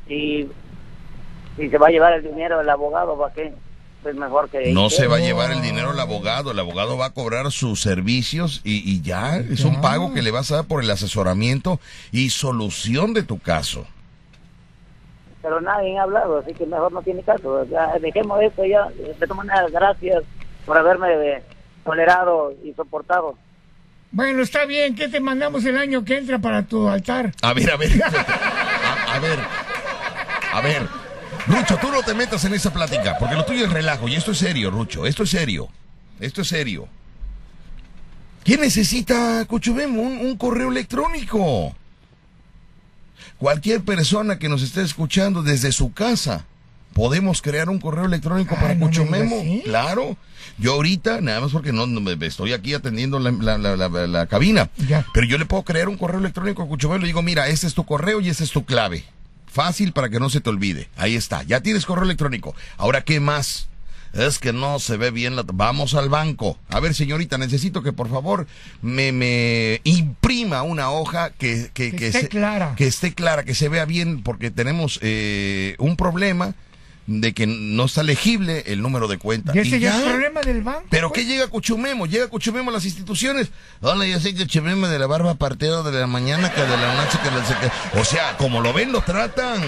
Y 0.09 0.49
si 1.57 1.71
se 1.71 1.79
va 1.79 1.89
a 1.89 1.91
llevar 1.91 2.13
el 2.15 2.23
dinero 2.23 2.61
el 2.61 2.69
abogado, 2.69 3.19
¿para 3.19 3.35
qué? 3.35 3.53
Pues 4.03 4.15
mejor 4.15 4.49
que... 4.49 4.73
No 4.73 4.91
se 4.91 5.07
va 5.07 5.17
a 5.17 5.21
llevar 5.21 5.51
el 5.51 5.63
dinero 5.63 5.93
el 5.93 5.99
abogado, 5.99 6.53
el 6.53 6.59
abogado 6.59 6.97
va 6.97 7.07
a 7.07 7.11
cobrar 7.11 7.51
sus 7.51 7.81
servicios 7.81 8.61
y, 8.63 8.89
y 8.89 9.03
ya, 9.03 9.39
es 9.39 9.65
un 9.65 9.81
pago 9.81 10.15
que 10.15 10.23
le 10.23 10.31
vas 10.31 10.53
a 10.53 10.57
dar 10.57 10.65
por 10.67 10.83
el 10.83 10.91
asesoramiento 10.91 11.81
y 12.13 12.31
solución 12.31 13.15
de 13.15 13.23
tu 13.23 13.39
caso. 13.39 13.87
Pero 15.43 15.61
nadie 15.61 15.97
ha 15.97 16.03
hablado, 16.03 16.39
así 16.39 16.53
que 16.55 16.67
mejor 16.67 16.93
no 16.93 17.03
tiene 17.03 17.23
caso. 17.23 17.65
Ya, 17.67 17.97
dejemos 18.01 18.43
esto 18.43 18.65
ya. 18.65 18.89
De 18.89 19.15
todas 19.15 19.37
maneras, 19.37 19.71
gracias 19.71 20.25
por 20.65 20.77
haberme 20.77 21.41
tolerado 21.85 22.53
y 22.65 22.73
soportado. 22.73 23.39
Bueno, 24.11 24.43
está 24.43 24.65
bien. 24.65 24.97
¿Qué 24.97 25.07
te 25.07 25.21
mandamos 25.21 25.65
el 25.65 25.77
año 25.77 26.05
que 26.05 26.19
entra 26.19 26.41
para 26.41 26.65
tu 26.65 26.89
altar? 26.89 27.33
A 27.43 27.53
ver, 27.53 27.71
a 27.71 27.77
ver. 27.77 27.91
a 28.03 29.19
ver. 29.21 29.39
A 30.57 30.63
ver, 30.63 30.89
Rucho, 31.49 31.77
tú 31.77 31.91
no 31.91 32.03
te 32.03 32.15
metas 32.15 32.43
en 32.47 32.55
esa 32.55 32.73
plática, 32.73 33.19
porque 33.19 33.35
lo 33.35 33.45
tuyo 33.45 33.67
es 33.67 33.71
relajo. 33.71 34.09
Y 34.09 34.15
esto 34.15 34.31
es 34.31 34.39
serio, 34.39 34.71
Rucho. 34.71 35.05
Esto 35.05 35.25
es 35.25 35.29
serio. 35.29 35.69
Esto 36.19 36.41
es 36.41 36.49
serio. 36.49 36.89
¿Quién 38.43 38.63
necesita, 38.63 39.45
Cuchubemo, 39.47 40.01
un, 40.01 40.35
correo 40.39 40.71
electrónico? 40.71 41.77
Cualquier 43.37 43.83
persona 43.83 44.39
que 44.39 44.49
nos 44.49 44.63
esté 44.63 44.81
escuchando 44.81 45.43
desde 45.43 45.73
su 45.73 45.93
casa, 45.93 46.47
podemos 46.95 47.43
crear 47.43 47.69
un 47.69 47.79
correo 47.79 48.07
electrónico 48.07 48.55
para 48.55 48.79
Cuchumemo. 48.79 49.61
Claro. 49.63 50.17
Yo 50.57 50.73
ahorita, 50.73 51.21
nada 51.21 51.43
más 51.43 51.53
porque 51.53 51.75
no, 51.75 51.85
estoy 52.23 52.55
aquí 52.55 52.73
atendiendo 52.73 53.19
la, 53.19 54.27
cabina, 54.27 54.71
pero 55.13 55.27
yo 55.27 55.37
le 55.37 55.45
puedo 55.45 55.65
crear 55.65 55.91
un 55.91 55.99
correo 55.99 56.19
electrónico 56.19 56.63
a 56.63 56.67
Cuchumemo 56.67 57.01
y 57.01 57.03
le 57.03 57.07
digo, 57.09 57.21
mira, 57.21 57.47
este 57.49 57.67
es 57.67 57.75
tu 57.75 57.85
correo 57.85 58.23
y 58.23 58.31
esta 58.31 58.43
es 58.43 58.53
tu 58.53 58.65
clave. 58.65 59.05
Fácil 59.57 59.93
para 59.93 60.11
que 60.11 60.21
no 60.21 60.29
se 60.29 60.43
te 60.43 60.51
olvide. 60.51 60.91
Ahí 60.99 61.17
está. 61.17 61.43
Ya 61.43 61.63
tienes 61.63 61.87
correo 61.87 62.05
electrónico. 62.05 62.55
Ahora, 62.77 63.01
¿qué 63.01 63.21
más? 63.21 63.71
Es 64.13 64.39
que 64.39 64.53
no 64.53 64.79
se 64.79 64.99
ve 64.99 65.11
bien 65.11 65.35
la... 65.35 65.45
Vamos 65.51 65.95
al 65.95 66.11
banco. 66.11 66.59
A 66.69 66.79
ver, 66.79 66.95
señorita, 66.95 67.39
necesito 67.39 67.83
que 67.83 67.95
por 67.95 68.11
favor 68.11 68.47
me, 68.83 69.13
me 69.13 69.81
imprima 69.85 70.63
una 70.63 70.91
hoja 70.91 71.31
que, 71.31 71.71
que, 71.73 71.97
que, 71.97 72.09
esté 72.09 72.29
clara. 72.29 72.75
Que 72.77 72.87
esté 72.87 73.15
clara, 73.15 73.45
que 73.45 73.55
se 73.55 73.71
vea 73.71 73.87
bien, 73.87 74.23
porque 74.23 74.51
tenemos 74.51 74.99
eh, 75.01 75.75
un 75.79 75.97
problema 75.97 76.55
de 77.07 77.33
que 77.33 77.47
no 77.47 77.85
está 77.85 78.03
legible 78.03 78.65
el 78.67 78.83
número 78.83 79.09
de 79.09 79.19
cuenta. 79.19 79.53
¿Y 79.55 79.59
ese 79.61 79.79
ya 79.79 79.97
es 79.97 80.03
problema 80.03 80.41
del 80.41 80.63
banco? 80.63 80.85
¿Pero 80.91 81.09
pues. 81.09 81.21
qué 81.21 81.29
llega 81.29 81.47
Cuchumemo? 81.49 82.07
Llega 82.07 82.29
Cuchumemo 82.29 82.71
a 82.71 82.75
las 82.75 82.85
instituciones. 82.85 83.51
Hola, 83.81 84.07
yo 84.07 84.19
sé 84.21 84.35
que 84.35 84.45
Cuchumemo 84.45 84.89
de 84.89 84.99
la 84.99 85.07
barba 85.07 85.35
partido 85.35 85.83
de 85.83 86.01
la 86.01 86.07
mañana 86.07 86.53
que 86.53 86.61
de 86.61 86.69
la 86.69 86.95
noche 86.95 87.19
que 87.23 87.31
la... 87.31 88.01
O 88.01 88.05
sea, 88.05 88.37
como 88.37 88.61
lo 88.61 88.73
ven, 88.73 88.93
lo 88.93 89.03
tratan. 89.03 89.63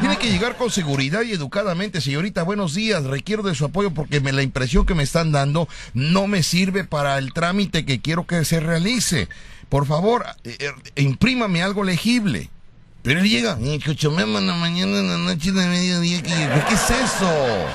Tiene 0.00 0.18
que 0.18 0.30
llegar 0.30 0.56
con 0.56 0.70
seguridad 0.70 1.22
y 1.22 1.32
educadamente. 1.32 2.00
Señorita, 2.00 2.42
buenos 2.42 2.74
días. 2.74 3.04
Requiero 3.04 3.42
de 3.42 3.54
su 3.54 3.64
apoyo 3.64 3.92
porque 3.92 4.20
me, 4.20 4.32
la 4.32 4.42
impresión 4.42 4.86
que 4.86 4.94
me 4.94 5.02
están 5.02 5.32
dando 5.32 5.68
no 5.94 6.26
me 6.26 6.42
sirve 6.42 6.84
para 6.84 7.18
el 7.18 7.32
trámite 7.32 7.84
que 7.84 8.00
quiero 8.00 8.26
que 8.26 8.44
se 8.44 8.60
realice. 8.60 9.28
Por 9.68 9.86
favor, 9.86 10.26
eh, 10.44 10.56
eh, 10.58 10.72
imprímame 10.96 11.62
algo 11.62 11.84
legible. 11.84 12.50
Pero 13.02 13.20
él 13.20 13.28
llega, 13.28 13.56
Cuchumemo 13.84 14.38
en 14.38 14.46
la 14.46 14.54
mañana, 14.54 14.98
en 14.98 15.08
la 15.08 15.16
noche, 15.16 15.48
en 15.48 15.56
la 15.56 15.66
mediodía. 15.66 16.22
¿Qué 16.22 16.74
es 16.74 16.90
eso? 16.90 17.66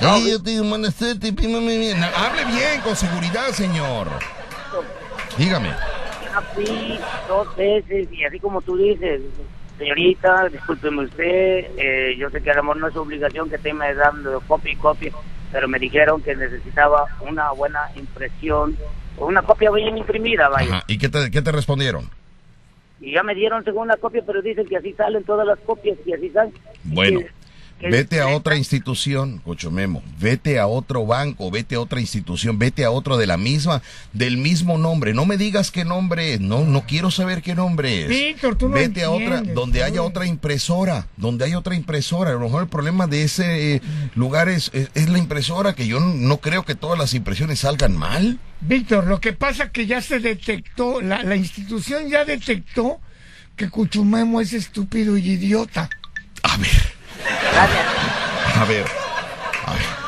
No. 0.00 0.18
yo 0.28 0.42
te 0.42 0.50
Hable 0.58 2.44
bien, 2.46 2.80
con 2.82 2.96
seguridad, 2.96 3.48
señor. 3.52 4.08
Dígame. 5.38 5.70
fui 6.54 6.98
dos 7.28 7.56
veces 7.56 8.08
y 8.10 8.24
así 8.24 8.40
como 8.40 8.60
tú 8.62 8.76
dices, 8.76 9.20
señorita, 9.78 10.48
discúlpeme 10.48 11.04
usted, 11.04 11.66
eh, 11.76 12.16
yo 12.18 12.28
sé 12.30 12.42
que 12.42 12.50
a 12.50 12.54
lo 12.56 12.64
mejor 12.64 12.76
no 12.78 12.88
es 12.88 12.96
obligación 12.96 13.48
que 13.48 13.56
esté 13.56 13.72
dando 13.72 14.40
copia 14.48 14.72
y 14.72 14.76
copia, 14.76 15.12
pero 15.52 15.68
me 15.68 15.78
dijeron 15.78 16.20
que 16.20 16.34
necesitaba 16.34 17.06
una 17.20 17.52
buena 17.52 17.80
impresión 17.94 18.76
una 19.18 19.42
copia 19.42 19.70
bien 19.70 19.96
imprimida, 19.98 20.48
vaya. 20.48 20.82
¿Y 20.86 20.98
qué 20.98 21.08
te, 21.08 21.30
qué 21.30 21.42
te 21.42 21.52
respondieron? 21.52 22.08
Y 23.00 23.12
ya 23.12 23.22
me 23.22 23.34
dieron 23.34 23.64
según 23.64 23.88
la 23.88 23.96
copia, 23.96 24.22
pero 24.24 24.42
dicen 24.42 24.66
que 24.66 24.76
así 24.76 24.92
salen 24.92 25.24
todas 25.24 25.46
las 25.46 25.58
copias 25.60 25.98
y 26.06 26.12
así 26.12 26.30
salen. 26.30 26.54
Bueno. 26.84 27.20
Vete 27.90 28.20
a 28.20 28.28
otra 28.28 28.56
institución, 28.56 29.38
Cocho 29.38 29.70
Memo. 29.70 30.02
Vete 30.20 30.58
a 30.58 30.66
otro 30.66 31.04
banco, 31.04 31.50
vete 31.50 31.74
a 31.74 31.80
otra 31.80 32.00
institución, 32.00 32.58
vete 32.58 32.84
a 32.84 32.90
otro 32.90 33.16
de 33.16 33.26
la 33.26 33.36
misma, 33.36 33.82
del 34.12 34.36
mismo 34.36 34.78
nombre. 34.78 35.14
No 35.14 35.26
me 35.26 35.36
digas 35.36 35.70
qué 35.70 35.84
nombre 35.84 36.34
es. 36.34 36.40
No, 36.40 36.64
no 36.64 36.82
quiero 36.86 37.10
saber 37.10 37.42
qué 37.42 37.54
nombre 37.54 38.02
es. 38.02 38.08
Víctor, 38.08 38.56
tú 38.56 38.68
no 38.68 38.74
Vete 38.74 39.04
a 39.04 39.10
otra, 39.10 39.42
donde 39.42 39.82
haya 39.82 40.02
otra 40.02 40.26
impresora, 40.26 41.08
donde 41.16 41.44
haya 41.44 41.58
otra 41.58 41.74
impresora. 41.74 42.30
A 42.30 42.34
lo 42.34 42.40
mejor 42.40 42.62
el 42.62 42.68
problema 42.68 43.06
de 43.06 43.24
ese 43.24 43.74
eh, 43.74 43.82
lugar 44.14 44.48
es, 44.48 44.70
es, 44.72 44.90
es 44.94 45.08
la 45.08 45.18
impresora, 45.18 45.74
que 45.74 45.86
yo 45.86 46.00
no, 46.00 46.14
no 46.14 46.38
creo 46.38 46.64
que 46.64 46.74
todas 46.74 46.98
las 46.98 47.14
impresiones 47.14 47.60
salgan 47.60 47.96
mal. 47.96 48.38
Víctor, 48.60 49.06
lo 49.06 49.20
que 49.20 49.32
pasa 49.32 49.72
que 49.72 49.86
ya 49.86 50.00
se 50.00 50.20
detectó, 50.20 51.00
la, 51.00 51.22
la 51.24 51.36
institución 51.36 52.08
ya 52.08 52.24
detectó 52.24 53.00
que 53.56 53.68
Cuchumemo 53.68 54.40
es 54.40 54.52
estúpido 54.52 55.18
y 55.18 55.30
idiota. 55.32 55.90
A 56.42 56.56
ver, 56.56 56.91
Gracias. 57.24 57.86
a 58.56 58.64
ver. 58.64 58.84
A 59.66 59.72
ver. 59.72 60.02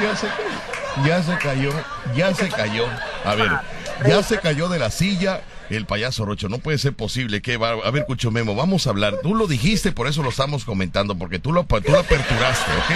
Ya 0.00 0.16
se, 0.16 0.28
ya 1.06 1.22
se 1.22 1.38
cayó, 1.38 1.70
ya 2.14 2.34
se 2.34 2.48
cayó. 2.48 2.86
A 3.24 3.34
ver, 3.34 3.50
ya 4.06 4.22
se 4.22 4.38
cayó 4.38 4.68
de 4.68 4.78
la 4.78 4.90
silla 4.90 5.42
el 5.76 5.86
payaso 5.86 6.24
Rocho. 6.24 6.48
No 6.48 6.58
puede 6.58 6.78
ser 6.78 6.94
posible 6.94 7.42
que 7.42 7.56
va. 7.56 7.70
A 7.70 7.90
ver, 7.90 8.04
Cucho 8.06 8.30
Memo, 8.30 8.54
vamos 8.54 8.86
a 8.86 8.90
hablar. 8.90 9.16
Tú 9.22 9.34
lo 9.34 9.46
dijiste, 9.46 9.92
por 9.92 10.06
eso 10.06 10.22
lo 10.22 10.30
estamos 10.30 10.64
comentando, 10.64 11.16
porque 11.16 11.38
tú 11.38 11.52
lo, 11.52 11.64
tú 11.64 11.92
lo 11.92 11.98
aperturaste, 11.98 12.70
¿ok? 12.72 12.90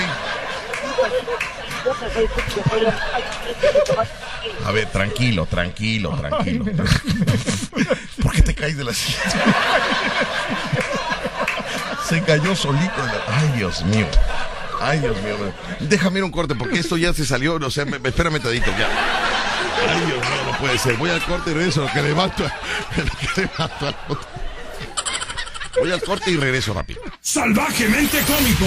A 4.66 4.70
ver, 4.72 4.86
tranquilo, 4.90 5.46
tranquilo, 5.46 6.10
tranquilo. 6.16 6.64
¿Por 8.22 8.32
qué 8.32 8.42
te 8.42 8.54
caes 8.54 8.76
de 8.76 8.84
la 8.84 8.92
silla? 8.94 9.18
Se 12.08 12.22
cayó 12.22 12.54
solito. 12.54 13.02
de 13.02 13.06
la- 13.12 13.24
Ay, 13.28 13.52
Dios 13.56 13.84
mío. 13.84 14.06
Ay, 14.80 14.98
Dios 15.00 15.16
mío. 15.22 15.36
Déjame 15.80 16.18
ir 16.18 16.24
un 16.24 16.30
corte 16.30 16.54
porque 16.54 16.78
esto 16.78 16.96
ya 16.96 17.12
se 17.14 17.24
salió. 17.24 17.58
No 17.58 17.70
sé, 17.70 17.84
me- 17.84 17.96
espérame 17.96 18.40
tantito 18.40 18.70
ya. 18.78 18.88
Ay, 19.88 20.00
Dios 20.06 20.18
mío, 20.18 20.52
no 20.52 20.58
puede 20.58 20.78
ser. 20.78 20.94
Voy 20.96 21.10
al 21.10 21.22
corte 21.22 21.50
y 21.50 21.54
regreso. 21.54 21.82
Lo 21.82 21.92
que 21.92 22.02
levanto, 22.02 22.42
lo 22.42 23.04
que 23.34 23.40
levanto 23.42 23.86
al 23.88 23.96
otro. 24.08 24.28
Voy 25.80 25.90
al 25.90 26.02
corte 26.02 26.30
y 26.30 26.36
regreso 26.36 26.72
rápido. 26.72 27.00
Salvajemente 27.20 28.20
cómico. 28.20 28.64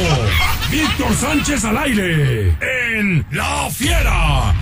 Víctor 0.69 1.15
Sánchez 1.15 1.63
al 1.63 1.77
aire. 1.77 2.57
En 2.59 3.25
La 3.31 3.69
Fiera. 3.69 4.53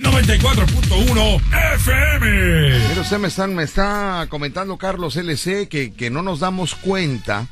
94.1 0.00 1.40
FM. 1.74 2.88
Pero 2.88 3.00
usted 3.02 3.18
me, 3.18 3.28
están, 3.28 3.54
me 3.54 3.62
está 3.64 4.26
comentando 4.28 4.76
Carlos 4.78 5.16
LC 5.16 5.68
que, 5.68 5.92
que 5.92 6.10
no 6.10 6.22
nos 6.22 6.40
damos 6.40 6.74
cuenta 6.74 7.46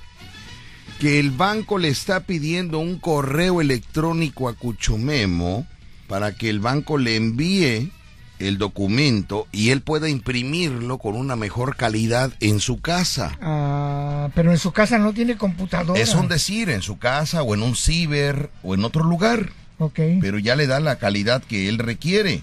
que 0.99 1.21
el 1.21 1.31
banco 1.31 1.79
le 1.79 1.89
está 1.89 2.21
pidiendo 2.21 2.79
un 2.79 2.99
correo 2.99 3.61
electrónico 3.61 4.49
a 4.49 4.55
Cuchumemo 4.55 5.67
para 6.09 6.35
que 6.35 6.51
el 6.51 6.61
banco 6.61 6.99
le 6.99 7.17
envíe 7.17 7.93
el 8.39 8.59
documento 8.59 9.47
y 9.53 9.71
él 9.71 9.83
pueda 9.83 10.09
imprimirlo 10.09 10.99
con 10.99 11.17
una 11.17 11.37
mejor 11.37 11.77
calidad 11.77 12.33
en 12.41 12.61
su 12.61 12.81
casa. 12.81 13.37
Ah, 13.41 14.29
pero 14.35 14.51
en 14.51 14.59
su 14.59 14.73
casa 14.73 14.99
no 14.99 15.13
tiene 15.13 15.37
computadora. 15.37 16.01
Es 16.01 16.15
un 16.15 16.29
decir, 16.29 16.71
en 16.71 16.83
su 16.83 16.99
casa 16.99 17.43
o 17.43 17.55
en 17.55 17.63
un 17.63 17.77
ciber 17.77 18.51
o 18.63 18.75
en 18.75 18.85
otro 18.85 19.05
lugar, 19.05 19.51
Ok. 19.79 20.01
pero 20.21 20.39
ya 20.39 20.57
le 20.57 20.67
da 20.67 20.81
la 20.81 20.97
calidad 20.99 21.43
que 21.43 21.69
él 21.69 21.79
requiere. 21.79 22.43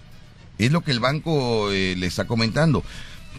Es 0.58 0.72
lo 0.72 0.82
que 0.82 0.92
el 0.92 1.00
banco 1.02 1.72
eh, 1.72 1.96
le 1.98 2.08
está 2.08 2.26
comentando. 2.26 2.84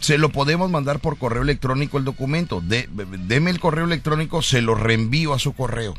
Se 0.01 0.19
lo 0.19 0.29
podemos 0.31 0.69
mandar 0.69 0.99
por 0.99 1.17
correo 1.17 1.41
electrónico 1.41 1.97
el 1.97 2.03
documento. 2.05 2.61
De- 2.61 2.87
deme 3.25 3.49
el 3.49 3.59
correo 3.59 3.85
electrónico, 3.85 4.41
se 4.43 4.61
lo 4.61 4.75
reenvío 4.75 5.33
a 5.33 5.39
su 5.39 5.53
correo. 5.53 5.95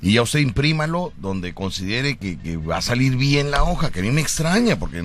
Y 0.00 0.14
ya 0.14 0.22
usted 0.22 0.40
imprímalo 0.40 1.12
donde 1.18 1.52
considere 1.54 2.16
que, 2.16 2.38
que 2.38 2.56
va 2.56 2.78
a 2.78 2.82
salir 2.82 3.16
bien 3.16 3.50
la 3.50 3.62
hoja, 3.64 3.90
que 3.90 4.00
a 4.00 4.02
mí 4.02 4.10
me 4.10 4.20
extraña, 4.22 4.78
porque 4.78 5.02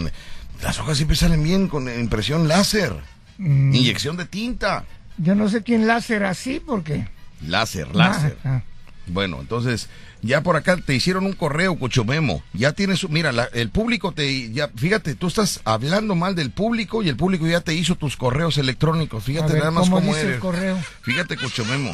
las 0.63 0.79
hojas 0.79 0.95
siempre 0.97 1.17
salen 1.17 1.43
bien 1.43 1.67
con 1.67 1.87
impresión 1.99 2.47
láser. 2.47 2.93
Mm, 3.37 3.75
Inyección 3.75 4.15
de 4.17 4.25
tinta. 4.25 4.85
yo 5.17 5.35
no 5.35 5.49
sé 5.49 5.61
quién 5.61 5.85
láser 5.85 6.23
así 6.23 6.59
porque... 6.65 7.05
Láser, 7.45 7.93
láser. 7.95 8.37
Ah, 8.43 8.49
ah. 8.55 8.63
Bueno, 9.07 9.37
entonces, 9.41 9.89
ya 10.21 10.41
por 10.41 10.55
acá 10.55 10.77
te 10.77 10.95
hicieron 10.95 11.25
un 11.25 11.33
correo, 11.33 11.77
Cuchumemo. 11.77 12.43
Ya 12.53 12.73
tienes, 12.73 13.07
mira, 13.09 13.31
la- 13.31 13.49
el 13.53 13.69
público 13.69 14.11
te, 14.11 14.51
ya, 14.51 14.69
fíjate, 14.75 15.15
tú 15.15 15.27
estás 15.27 15.61
hablando 15.63 16.15
mal 16.15 16.35
del 16.35 16.51
público 16.51 17.03
y 17.03 17.09
el 17.09 17.15
público 17.15 17.45
ya 17.47 17.61
te 17.61 17.73
hizo 17.73 17.95
tus 17.95 18.17
correos 18.17 18.57
electrónicos. 18.57 19.23
Fíjate 19.23 19.53
ver, 19.53 19.59
nada 19.59 19.71
más 19.71 19.85
¿cómo 19.89 19.97
cómo 19.97 20.09
dice 20.09 20.21
el 20.23 20.27
eres. 20.29 20.39
correo? 20.41 20.77
Fíjate, 21.01 21.37
Cuchumemo. 21.37 21.93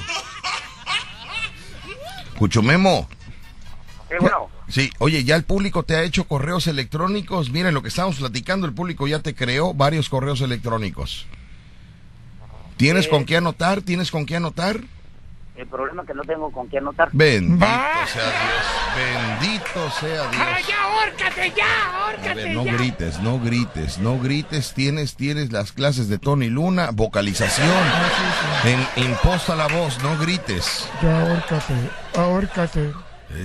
Cuchumemo. 2.37 3.07
Sí, 4.09 4.15
bueno. 4.19 4.49
Sí, 4.69 4.89
oye, 4.99 5.23
ya 5.23 5.35
el 5.35 5.43
público 5.43 5.83
te 5.83 5.95
ha 5.95 6.03
hecho 6.03 6.23
correos 6.27 6.67
electrónicos. 6.67 7.51
Miren, 7.51 7.73
lo 7.73 7.81
que 7.81 7.89
estamos 7.89 8.15
platicando, 8.17 8.65
el 8.65 8.73
público 8.73 9.07
ya 9.07 9.19
te 9.19 9.35
creó 9.35 9.73
varios 9.73 10.09
correos 10.09 10.41
electrónicos. 10.41 11.25
¿Tienes 12.77 13.07
con 13.07 13.25
qué 13.25 13.37
anotar? 13.37 13.81
¿Tienes 13.81 14.09
con 14.09 14.25
qué 14.25 14.35
anotar? 14.37 14.81
El 15.55 15.67
problema 15.67 16.01
es 16.01 16.07
que 16.07 16.13
no 16.15 16.23
tengo 16.23 16.51
con 16.51 16.67
qué 16.67 16.79
anotar. 16.79 17.09
Bendito 17.11 17.65
sea 18.07 18.23
Dios. 18.23 19.39
Bendito 19.39 19.89
sea 19.99 20.29
Dios. 20.29 20.35
¡Ah, 20.35 20.57
ya, 20.67 20.83
ahórcate 20.83 21.53
ya! 21.55 21.63
A 21.65 22.05
¡Ahórcate 22.07 22.33
ver, 22.35 22.49
no 22.55 22.65
ya! 22.65 22.73
grites, 22.73 23.19
no 23.19 23.39
grites, 23.39 23.97
no 23.99 24.19
grites. 24.19 24.73
Tienes, 24.73 25.15
tienes 25.15 25.51
las 25.51 25.71
clases 25.71 26.09
de 26.09 26.17
Tony 26.17 26.47
Luna, 26.49 26.89
vocalización. 26.91 27.69
En, 28.63 29.05
imposta 29.05 29.55
la 29.55 29.67
voz, 29.67 30.01
no 30.01 30.17
grites. 30.17 30.89
Ya, 31.03 31.21
ahórcate, 31.21 31.73
ahórcate, 32.15 32.91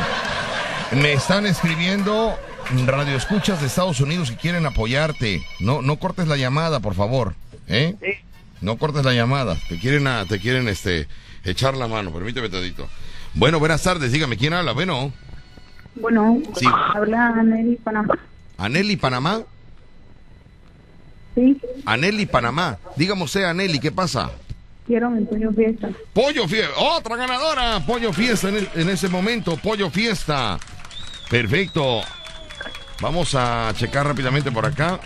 me 1.01 1.13
están 1.13 1.45
escribiendo 1.45 2.37
radioescuchas 2.85 3.61
de 3.61 3.67
Estados 3.67 4.01
Unidos 4.01 4.31
que 4.31 4.35
quieren 4.35 4.65
apoyarte. 4.65 5.45
No, 5.61 5.81
no 5.81 5.95
cortes 5.95 6.27
la 6.27 6.35
llamada, 6.35 6.81
por 6.81 6.93
favor, 6.93 7.35
¿eh? 7.69 7.95
sí. 8.01 8.11
No 8.59 8.75
cortes 8.77 9.05
la 9.05 9.13
llamada. 9.13 9.55
Te 9.69 9.79
quieren, 9.79 10.07
a- 10.07 10.25
te 10.25 10.41
quieren, 10.41 10.67
este, 10.67 11.07
echar 11.45 11.77
la 11.77 11.87
mano. 11.87 12.11
Permíteme 12.11 12.49
tantito. 12.49 12.89
Bueno, 13.33 13.59
buenas 13.59 13.81
tardes. 13.81 14.11
Dígame 14.11 14.35
quién 14.35 14.51
habla. 14.51 14.73
Bueno, 14.73 15.13
Bueno, 15.95 16.41
Sí. 16.59 16.65
habla 16.93 17.31
Nelly 17.43 17.77
Panamá. 17.77 18.13
Aneli 18.57 18.97
Panamá. 18.97 19.41
Sí, 21.35 21.57
Aneli 21.85 22.25
Panamá. 22.25 22.77
Dígame 22.95 23.23
usted, 23.23 23.43
Aneli, 23.43 23.79
¿qué 23.79 23.91
pasa? 23.91 24.31
quiero 24.87 25.09
mi 25.09 25.25
pollo 25.25 25.51
fiesta. 25.51 25.89
Pollo 26.13 26.47
Fiesta, 26.47 26.71
otra 26.77 27.17
ganadora. 27.17 27.85
Pollo 27.85 28.13
Fiesta 28.13 28.47
en, 28.47 28.55
el- 28.55 28.69
en 28.75 28.89
ese 28.89 29.09
momento. 29.09 29.57
Pollo 29.57 29.89
Fiesta. 29.89 30.57
Perfecto. 31.29 32.01
Vamos 33.01 33.35
a 33.35 33.73
checar 33.75 34.07
rápidamente 34.07 34.49
por 34.49 34.65
acá. 34.65 34.99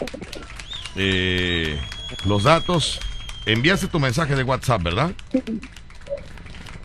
Eh, 0.96 1.80
los 2.26 2.44
datos. 2.44 3.00
Enviaste 3.48 3.88
tu 3.88 4.00
mensaje 4.00 4.36
de 4.36 4.44
WhatsApp, 4.44 4.84
¿verdad? 4.84 5.12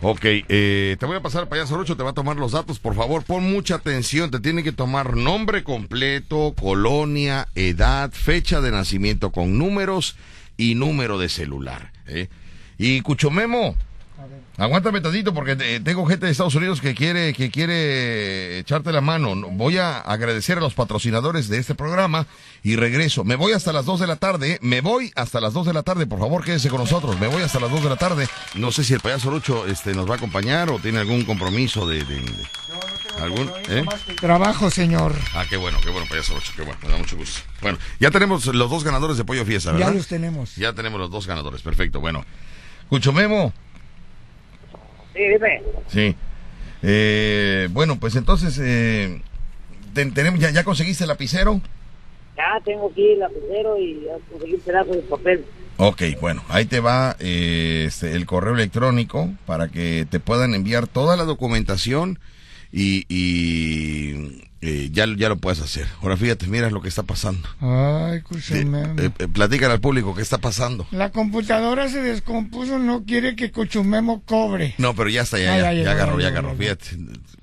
Ok, 0.01 0.21
eh, 0.23 0.95
te 0.99 1.05
voy 1.07 1.17
a 1.17 1.21
pasar 1.21 1.49
payaso 1.49 1.75
Rocho, 1.75 1.97
te 1.97 2.03
va 2.03 2.11
a 2.11 2.13
tomar 2.13 2.35
los 2.37 2.51
datos, 2.51 2.77
por 2.77 2.93
favor, 2.93 3.23
pon 3.23 3.43
mucha 3.51 3.75
atención, 3.75 4.29
te 4.29 4.39
tiene 4.39 4.63
que 4.63 4.71
tomar 4.71 5.17
nombre 5.17 5.63
completo, 5.63 6.53
colonia, 6.59 7.47
edad, 7.55 8.11
fecha 8.11 8.61
de 8.61 8.69
nacimiento 8.69 9.31
con 9.31 9.57
números 9.57 10.15
y 10.55 10.75
número 10.75 11.17
de 11.17 11.29
celular. 11.29 11.93
¿eh? 12.05 12.29
Y 12.77 13.01
Cuchomemo, 13.01 13.75
aguántame 14.57 15.01
tantito 15.01 15.33
porque 15.33 15.55
te- 15.55 15.79
tengo 15.79 16.05
gente 16.05 16.25
de 16.25 16.31
Estados 16.31 16.55
Unidos 16.55 16.81
que 16.81 16.95
quiere, 16.95 17.33
que 17.33 17.51
quiere 17.51 18.59
echarte 18.59 18.91
la 18.91 19.01
mano. 19.01 19.35
No, 19.35 19.49
Voy 19.49 19.77
a 19.77 19.99
agradecer 19.99 20.57
a 20.57 20.61
los 20.61 20.73
patrocinadores 20.73 21.47
de 21.49 21.57
este 21.59 21.75
programa 21.75 22.25
y 22.63 22.75
regreso. 22.75 23.23
Me 23.23 23.35
voy 23.35 23.53
hasta 23.53 23.71
las 23.73 23.85
2 23.85 23.99
de 23.99 24.07
la 24.07 24.15
tarde, 24.15 24.53
¿eh? 24.53 24.59
me 24.61 24.81
voy 24.81 25.11
hasta 25.15 25.39
las 25.41 25.53
2 25.53 25.67
de 25.67 25.73
la 25.73 25.83
tarde, 25.83 26.05
por 26.07 26.19
favor 26.19 26.43
quédese 26.43 26.69
con 26.69 26.79
nosotros. 26.79 27.19
Me 27.19 27.27
voy 27.27 27.41
hasta 27.43 27.59
las 27.59 27.69
2 27.71 27.83
de 27.83 27.89
la 27.89 27.95
tarde. 27.95 28.27
No 28.55 28.71
sé 28.71 28.83
si 28.83 28.93
el 28.93 28.99
payaso 28.99 29.29
Lucho 29.31 29.65
este, 29.67 29.93
nos 29.93 30.09
va 30.09 30.13
a 30.15 30.17
acompañar 30.17 30.69
o 30.69 30.79
tiene 30.79 30.99
algún 30.99 31.23
compromiso 31.25 31.87
de... 31.87 32.03
de- 32.03 32.21
de- 32.21 32.47
¿Algún? 33.21 33.51
¿eh? 33.69 33.83
Trabajo, 34.21 34.69
señor. 34.69 35.15
Ah, 35.33 35.43
qué 35.49 35.57
bueno, 35.57 35.79
qué 35.83 35.89
bueno, 35.89 36.05
payaso 36.07 36.35
Lucho, 36.35 36.53
qué 36.55 36.61
bueno, 36.61 36.79
me 36.83 36.89
da 36.89 36.97
mucho 36.97 37.17
gusto. 37.17 37.39
Bueno, 37.61 37.79
ya 37.99 38.11
tenemos 38.11 38.45
los 38.45 38.69
dos 38.69 38.83
ganadores 38.83 39.17
de 39.17 39.25
Pollo 39.25 39.43
Fiesta, 39.43 39.71
¿verdad? 39.71 39.87
Ya 39.87 39.93
los 39.93 40.07
tenemos. 40.07 40.55
Ya 40.55 40.73
tenemos 40.73 40.99
los 40.99 41.09
dos 41.09 41.25
ganadores, 41.25 41.63
perfecto. 41.63 41.99
Bueno, 41.99 42.23
Cucho 42.89 43.11
Memo, 43.13 43.53
Sí, 45.17 45.23
dime. 45.23 45.61
sí. 45.87 46.15
Eh, 46.83 47.67
bueno, 47.71 47.99
pues 47.99 48.15
entonces, 48.15 48.59
eh, 48.61 49.19
ten- 49.93 50.13
tenemos, 50.13 50.39
ya, 50.39 50.51
¿ya 50.51 50.63
conseguiste 50.63 51.03
el 51.05 51.07
lapicero? 51.09 51.59
Ya 52.37 52.61
tengo 52.63 52.89
aquí 52.91 53.13
el 53.13 53.19
lapicero 53.19 53.77
y 53.79 54.01
ya 54.05 54.13
conseguí 54.31 54.53
un 54.53 54.61
pedazo 54.61 54.91
de 54.91 55.01
papel. 55.01 55.45
Ok, 55.77 56.03
bueno, 56.21 56.43
ahí 56.49 56.65
te 56.65 56.79
va 56.79 57.15
eh, 57.19 57.85
este, 57.87 58.13
el 58.13 58.25
correo 58.27 58.53
electrónico 58.53 59.29
para 59.47 59.69
que 59.69 60.05
te 60.09 60.19
puedan 60.19 60.53
enviar 60.53 60.87
toda 60.87 61.15
la 61.17 61.23
documentación 61.23 62.19
y, 62.71 63.05
y, 63.09 64.43
eh, 64.61 64.89
ya, 64.91 65.05
ya 65.17 65.29
lo 65.29 65.37
puedes 65.37 65.59
hacer. 65.61 65.87
Ahora 66.01 66.17
fíjate, 66.17 66.47
mira 66.47 66.69
lo 66.71 66.81
que 66.81 66.89
está 66.89 67.03
pasando. 67.03 67.47
Ay, 67.59 68.21
Cuchumemo. 68.21 68.99
eh, 69.01 69.11
eh, 69.19 69.27
platícale 69.27 69.73
al 69.73 69.79
público 69.81 70.15
qué 70.15 70.21
está 70.21 70.37
pasando. 70.39 70.87
La 70.91 71.11
computadora 71.11 71.89
se 71.89 72.01
descompuso, 72.01 72.79
no 72.79 73.03
quiere 73.05 73.35
que 73.35 73.51
Cuchumemo 73.51 74.21
cobre. 74.23 74.73
No, 74.77 74.95
pero 74.95 75.09
ya 75.09 75.21
está, 75.21 75.37
ya, 75.39 75.53
Ah, 75.53 75.57
ya, 75.57 75.63
ya 75.63 75.71
ya 75.71 75.79
llegó, 75.79 75.89
agarró, 75.91 76.19
ya 76.19 76.27
agarró. 76.29 76.55
Fíjate, 76.55 76.85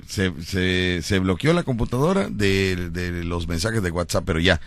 se, 0.09 0.33
se, 0.45 1.01
se 1.03 1.19
bloqueó 1.19 1.53
la 1.53 1.63
computadora 1.63 2.29
de, 2.29 2.91
de 2.91 3.25
los 3.25 3.47
mensajes 3.49 3.83
de 3.83 3.91
WhatsApp, 3.91 4.25
pero 4.27 4.41
ya, 4.41 4.61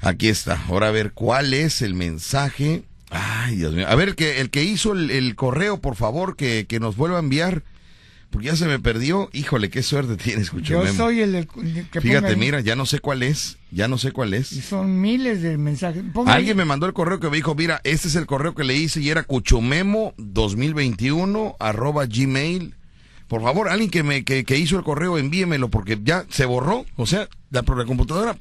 aquí 0.00 0.28
está. 0.28 0.62
Ahora 0.68 0.88
a 0.88 0.92
ver 0.92 1.12
cuál 1.12 1.54
es 1.54 1.82
el 1.82 1.94
mensaje. 1.94 2.82
Ay, 3.10 3.56
Dios 3.56 3.74
mío. 3.74 3.86
A 3.88 3.94
ver, 3.96 4.14
que, 4.14 4.40
el 4.40 4.50
que 4.50 4.62
hizo 4.62 4.92
el, 4.92 5.10
el 5.10 5.34
correo, 5.34 5.80
por 5.80 5.96
favor, 5.96 6.36
que, 6.36 6.66
que 6.68 6.78
nos 6.78 6.94
vuelva 6.96 7.16
a 7.16 7.20
enviar, 7.20 7.62
porque 8.30 8.46
ya 8.46 8.56
se 8.56 8.66
me 8.66 8.78
perdió. 8.78 9.28
Híjole, 9.32 9.70
qué 9.70 9.82
suerte 9.82 10.16
tienes, 10.22 10.46
Yo 10.46 10.52
Cuchumemo. 10.52 10.94
soy 10.94 11.20
el 11.20 11.32
del- 11.32 11.48
que 11.90 12.00
Fíjate, 12.00 12.28
ahí. 12.28 12.36
mira, 12.36 12.60
ya 12.60 12.76
no 12.76 12.86
sé 12.86 13.00
cuál 13.00 13.22
es, 13.22 13.58
ya 13.70 13.88
no 13.88 13.98
sé 13.98 14.12
cuál 14.12 14.34
Y 14.34 14.38
es. 14.38 14.48
son 14.48 15.00
miles 15.00 15.42
de 15.42 15.58
mensajes. 15.58 16.02
Ponga 16.12 16.32
Alguien 16.34 16.52
ahí. 16.52 16.56
me 16.58 16.64
mandó 16.64 16.86
el 16.86 16.92
correo 16.92 17.20
que 17.20 17.28
me 17.28 17.36
dijo, 17.36 17.54
mira, 17.54 17.80
este 17.84 18.08
es 18.08 18.16
el 18.16 18.26
correo 18.26 18.54
que 18.54 18.64
le 18.64 18.74
hice 18.76 19.00
y 19.00 19.10
era 19.10 19.26
cuchumemo2021 19.26 21.56
arroba 21.58 22.06
gmail. 22.06 22.74
Por 23.28 23.42
favor, 23.42 23.68
alguien 23.68 23.90
que 23.90 24.02
me 24.02 24.24
que, 24.24 24.44
que 24.44 24.58
hizo 24.58 24.76
el 24.76 24.82
correo, 24.84 25.16
envíemelo 25.16 25.70
porque 25.70 25.98
ya 26.02 26.24
se 26.30 26.44
borró. 26.46 26.84
O 26.96 27.06
sea, 27.06 27.28
la, 27.50 27.62
la 27.62 27.84
computadora 27.84 28.36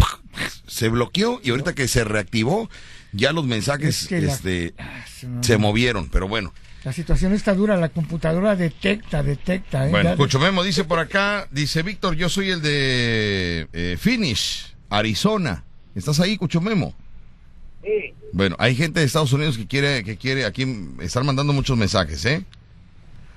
se 0.66 0.90
bloqueó 0.90 1.40
y 1.44 1.52
ahorita 1.52 1.76
que 1.76 1.88
se 1.88 2.04
reactivó, 2.04 2.70
ya 3.12 3.32
los 3.32 3.46
mensajes 3.46 4.04
Es 4.04 4.08
que 4.08 4.22
la- 4.22 4.34
este, 4.34 4.74
Ah, 4.80 5.06
se 5.42 5.58
movieron. 5.58 6.10
Pero 6.10 6.28
bueno, 6.28 6.54
La 6.84 6.94
situación 6.94 7.34
está 7.34 7.54
dura, 7.54 7.76
la 7.76 7.90
computadora 7.90 8.56
detecta, 8.56 9.22
detecta. 9.22 9.88
¿eh? 9.88 9.92
bueno, 9.92 10.12
Ya- 10.12 10.16
Cuchumemo 10.18 10.64
dice 10.64 10.86
por 10.86 11.00
acá, 11.00 11.48
dice 11.52 11.84
Víctor, 11.84 12.16
yo 12.16 12.30
soy 12.30 12.52
el 12.52 12.62
de 12.62 13.68
eh, 13.74 13.98
Phoenix, 14.00 14.76
Arizona. 14.90 15.66
¿Estás 15.94 16.20
ahí, 16.22 16.38
Cuchumemo? 16.38 16.94
Sí, 17.84 18.14
Bueno, 18.32 18.56
hay 18.60 18.76
gente 18.76 19.00
de 19.02 19.06
Estados 19.06 19.34
Unidos 19.34 19.58
que 19.58 19.68
quiere, 19.68 20.04
que 20.04 20.16
quiere 20.18 20.46
aquí 20.46 20.66
estar 21.02 21.24
mandando 21.24 21.52
muchos 21.52 21.78
mensajes, 21.78 22.24
¿eh? 22.26 22.46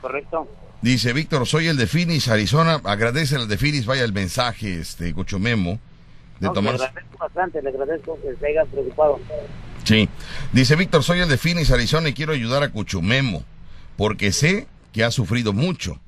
correcto. 0.00 0.48
Dice 0.80 1.12
Víctor, 1.12 1.46
soy 1.46 1.68
el 1.68 1.76
de 1.76 1.86
Phoenix, 1.86 2.26
Arizona. 2.28 2.80
Agradece 2.84 3.36
al 3.36 3.46
de 3.48 3.56
Phoenix, 3.56 3.86
vaya 3.86 4.02
el 4.04 4.12
mensaje, 4.12 4.80
este, 4.80 5.14
Cuchumemo, 5.14 5.78
de 6.40 6.48
No, 6.48 6.52
Tomás. 6.52 6.78
Le 6.80 6.86
agradezco 6.86 7.18
bastante, 7.18 7.62
le 7.62 7.68
agradezco 7.68 8.18
que 8.20 8.34
se 8.38 8.46
haya 8.48 8.64
preocupado. 8.64 9.20
Sí. 9.84 10.08
Dice 10.52 10.76
Víctor, 10.76 11.02
soy 11.02 11.20
el 11.20 11.28
de 11.28 11.38
Phoenix, 11.38 11.70
Arizona 11.70 12.08
y 12.08 12.12
quiero 12.14 12.32
ayudar 12.32 12.62
a 12.62 12.70
Cuchumemo, 12.70 13.44
porque 13.96 14.32
sé 14.32 14.66
que 14.92 15.04
ha 15.04 15.10
sufrido 15.10 15.52
mucho. 15.52 16.00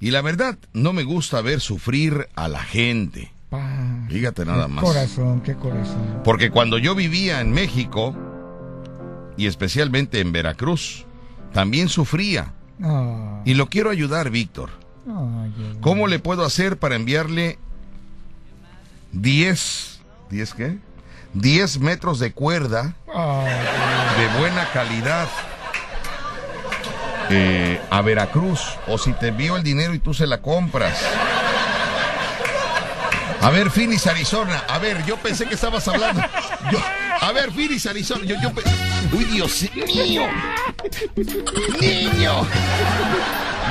Y 0.00 0.10
la 0.10 0.22
verdad, 0.22 0.58
no 0.72 0.92
me 0.92 1.02
gusta 1.04 1.42
ver 1.42 1.60
sufrir 1.60 2.28
a 2.34 2.48
la 2.48 2.62
gente. 2.62 3.32
Pa, 3.50 4.06
Fíjate 4.08 4.44
nada 4.44 4.66
qué 4.66 4.72
más. 4.72 4.84
Corazón, 4.84 5.42
qué 5.42 5.54
corazón. 5.54 6.22
Porque 6.24 6.50
cuando 6.50 6.78
yo 6.78 6.94
vivía 6.94 7.40
en 7.40 7.52
México, 7.52 8.16
y 9.36 9.46
especialmente 9.46 10.20
en 10.20 10.32
Veracruz, 10.32 11.04
también 11.52 11.88
sufría. 11.88 12.54
No, 12.78 13.42
Y 13.44 13.54
lo 13.54 13.68
quiero 13.68 13.90
ayudar, 13.90 14.30
Víctor. 14.30 14.70
¿Cómo 15.80 16.06
le 16.06 16.18
puedo 16.18 16.44
hacer 16.44 16.78
para 16.78 16.94
enviarle 16.94 17.58
10, 19.12 20.00
¿10 20.30 20.54
qué? 20.54 20.78
10 21.34 21.78
metros 21.80 22.18
de 22.18 22.32
cuerda 22.32 22.94
Ay, 23.14 23.52
de 24.18 24.38
buena 24.38 24.68
calidad 24.72 25.28
eh, 27.30 27.80
a 27.90 28.02
Veracruz? 28.02 28.60
O 28.88 28.98
si 28.98 29.12
te 29.12 29.28
envío 29.28 29.56
el 29.56 29.62
dinero 29.62 29.94
y 29.94 29.98
tú 30.00 30.12
se 30.14 30.26
la 30.26 30.42
compras. 30.42 30.98
A 33.42 33.50
ver, 33.50 33.70
Phoenix, 33.70 34.06
Arizona. 34.06 34.64
A 34.68 34.78
ver, 34.78 35.04
yo 35.06 35.16
pensé 35.16 35.46
que 35.46 35.54
estabas 35.54 35.86
hablando. 35.88 36.20
Yo- 36.70 36.78
a 37.20 37.32
ver, 37.32 37.52
Phoenix, 37.52 37.86
Arizona. 37.86 38.24
Yo, 38.24 38.36
yo 38.42 38.50
Uy, 39.16 39.24
Dios 39.24 39.64
mío. 39.94 40.22
Niño. 41.80 42.46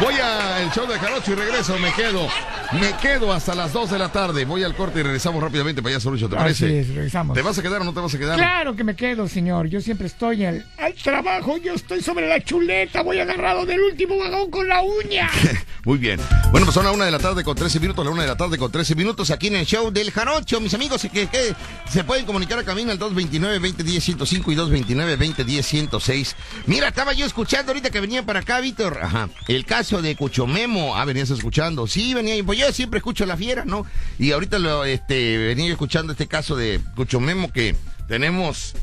Voy 0.02 0.16
al 0.20 0.72
show 0.72 0.88
de 0.88 0.98
Jarocho 0.98 1.32
y 1.34 1.36
regreso. 1.36 1.78
Me 1.80 1.92
quedo. 1.94 2.28
Me 2.74 2.96
quedo 3.02 3.34
hasta 3.34 3.56
las 3.56 3.74
2 3.74 3.90
de 3.90 3.98
la 3.98 4.12
tarde. 4.12 4.46
Voy 4.46 4.64
al 4.64 4.76
corte 4.76 5.00
y 5.00 5.04
regresamos 5.04 5.42
rápidamente 5.42 5.82
para 5.82 5.96
allá, 5.96 6.00
Solucho. 6.02 6.30
¿Te 6.30 6.36
Así 6.36 6.44
parece? 6.44 6.80
es, 6.82 6.88
regresamos. 6.90 7.34
¿Te 7.36 7.42
vas 7.42 7.58
a 7.58 7.64
quedar 7.64 7.82
o 7.82 7.84
no 7.84 7.94
te 7.94 8.00
vas 8.00 8.14
a 8.14 8.18
quedar? 8.20 8.38
Claro 8.38 8.76
que 8.76 8.84
me 8.84 8.96
quedo, 8.96 9.28
señor. 9.28 9.68
Yo 9.70 9.82
siempre 9.82 10.06
estoy 10.06 10.46
al, 10.46 10.66
al 10.78 10.94
trabajo. 10.94 11.58
Yo 11.58 11.74
estoy 11.74 12.04
sobre 12.04 12.28
la 12.28 12.44
chuleta. 12.44 13.02
Voy 13.02 13.20
agarrado 13.20 13.66
del 13.66 13.80
último 13.82 14.20
vagón 14.20 14.52
con 14.52 14.68
la 14.68 14.82
uña. 14.82 15.30
Muy 15.84 15.98
bien. 15.98 16.20
Bueno, 16.52 16.66
pues 16.66 16.76
son 16.76 16.86
la 16.86 16.92
una 16.92 17.06
de 17.06 17.12
la 17.12 17.18
tarde 17.20 17.44
con 17.44 17.56
13 17.56 17.80
minutos, 17.80 18.06
la 18.06 18.12
una 18.12 18.22
de 18.22 18.28
la 18.28 18.38
tarde 18.38 18.58
con 18.60 18.72
13 18.72 18.94
minutos 18.96 19.32
aquí 19.32 19.48
en 19.48 19.56
el 19.56 19.66
show 19.66 19.90
del 19.92 20.12
Jarocho, 20.12 20.60
mis 20.60 20.74
amigos, 20.76 21.02
que, 21.12 21.28
que 21.28 21.56
se 21.90 22.04
pueden 22.04 22.26
comunicar 22.26 22.60
a 22.60 22.64
camino 22.64 22.92
al 22.92 23.00
229-2010-105 23.00 24.52
y 24.52 24.56
229-2010-106. 24.56 26.36
Mira, 26.68 26.90
estaba 26.90 27.14
yo 27.14 27.26
escuchando 27.26 27.72
ahorita 27.72 27.90
que 27.90 28.00
venía 28.00 28.24
para 28.24 28.42
acá, 28.42 28.60
Víctor, 28.60 29.00
ajá, 29.02 29.30
el 29.48 29.66
caso 29.66 30.02
de 30.02 30.16
Cuchomemo, 30.16 30.96
ah, 30.98 31.06
venías 31.06 31.30
escuchando, 31.30 31.88
sí, 31.88 32.14
venía, 32.14 32.44
pues 32.44 32.59
yo 32.60 32.72
siempre 32.74 33.00
escucho 33.00 33.26
la 33.26 33.38
fiera, 33.38 33.66
¿no? 33.66 33.86
Y 34.18 34.32
ahorita 34.32 34.60
lo, 34.60 34.86
este, 34.86 35.38
venía 35.38 35.72
escuchando 35.72 36.12
este 36.14 36.28
caso 36.28 36.56
de 36.56 36.80
Cuchomemo 36.96 37.52
que 37.52 37.76
tenemos 38.08 38.76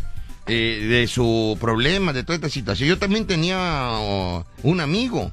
eh, 0.47 0.87
de 0.89 1.07
su 1.09 1.59
problema, 1.61 2.13
de 2.13 2.23
toda 2.23 2.37
esta 2.37 2.49
situación. 2.49 2.89
Yo 2.89 2.99
también 2.99 3.27
tenía 3.27 3.59
oh, 3.59 4.47
un 4.63 4.81
amigo 4.81 5.31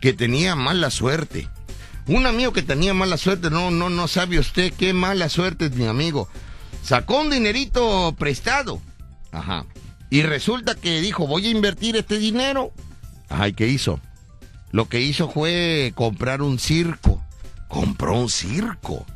que 0.00 0.12
tenía 0.12 0.56
mala 0.56 0.90
suerte. 0.90 1.48
Un 2.06 2.26
amigo 2.26 2.52
que 2.52 2.62
tenía 2.62 2.94
mala 2.94 3.16
suerte, 3.16 3.50
no, 3.50 3.70
no, 3.70 3.90
no 3.90 4.08
sabe 4.08 4.38
usted 4.38 4.72
qué 4.72 4.92
mala 4.92 5.28
suerte 5.28 5.66
es 5.66 5.74
mi 5.74 5.86
amigo. 5.86 6.28
Sacó 6.82 7.20
un 7.20 7.30
dinerito 7.30 8.14
prestado. 8.18 8.80
Ajá. 9.32 9.66
Y 10.08 10.22
resulta 10.22 10.76
que 10.76 11.00
dijo, 11.00 11.26
voy 11.26 11.46
a 11.46 11.50
invertir 11.50 11.96
este 11.96 12.18
dinero. 12.18 12.72
Ay, 13.28 13.52
¿qué 13.54 13.66
hizo? 13.66 14.00
Lo 14.70 14.88
que 14.88 15.00
hizo 15.00 15.28
fue 15.28 15.92
comprar 15.94 16.42
un 16.42 16.58
circo. 16.58 17.22
Compró 17.68 18.14
un 18.14 18.28
circo. 18.28 19.06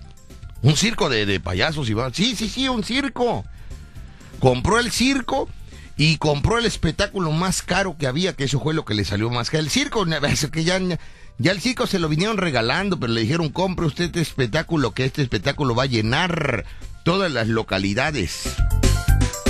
Un 0.63 0.77
circo 0.77 1.09
de, 1.09 1.27
de 1.27 1.41
payasos 1.41 1.89
y 1.89 1.95
va. 1.95 2.13
Sí, 2.13 2.35
sí, 2.37 2.49
sí, 2.49 2.69
un 2.69 2.85
circo. 2.85 3.45
Compró 4.41 4.79
el 4.79 4.91
circo 4.91 5.49
y 6.01 6.17
compró 6.17 6.57
el 6.57 6.65
espectáculo 6.65 7.31
más 7.31 7.61
caro 7.61 7.99
que 7.99 8.07
había, 8.07 8.35
que 8.35 8.45
eso 8.45 8.59
fue 8.59 8.73
lo 8.73 8.87
que 8.87 8.95
le 8.95 9.05
salió 9.05 9.29
más 9.29 9.51
caro. 9.51 9.63
El 9.63 9.69
circo, 9.69 10.07
que 10.53 10.65
ya, 10.65 10.81
ya 11.37 11.53
el 11.53 11.61
circo 11.61 11.87
se 11.87 11.99
lo 11.99 12.09
vinieron 12.09 12.39
regalando, 12.39 12.99
pero 12.99 13.13
le 13.13 13.21
dijeron, 13.21 13.51
compre 13.51 13.85
usted 13.85 14.07
este 14.07 14.23
espectáculo, 14.23 14.93
que 14.93 15.05
este 15.05 15.21
espectáculo 15.21 15.75
va 15.75 15.83
a 15.83 15.87
llenar 15.87 16.65
todas 17.05 17.31
las 17.31 17.49
localidades. 17.49 18.45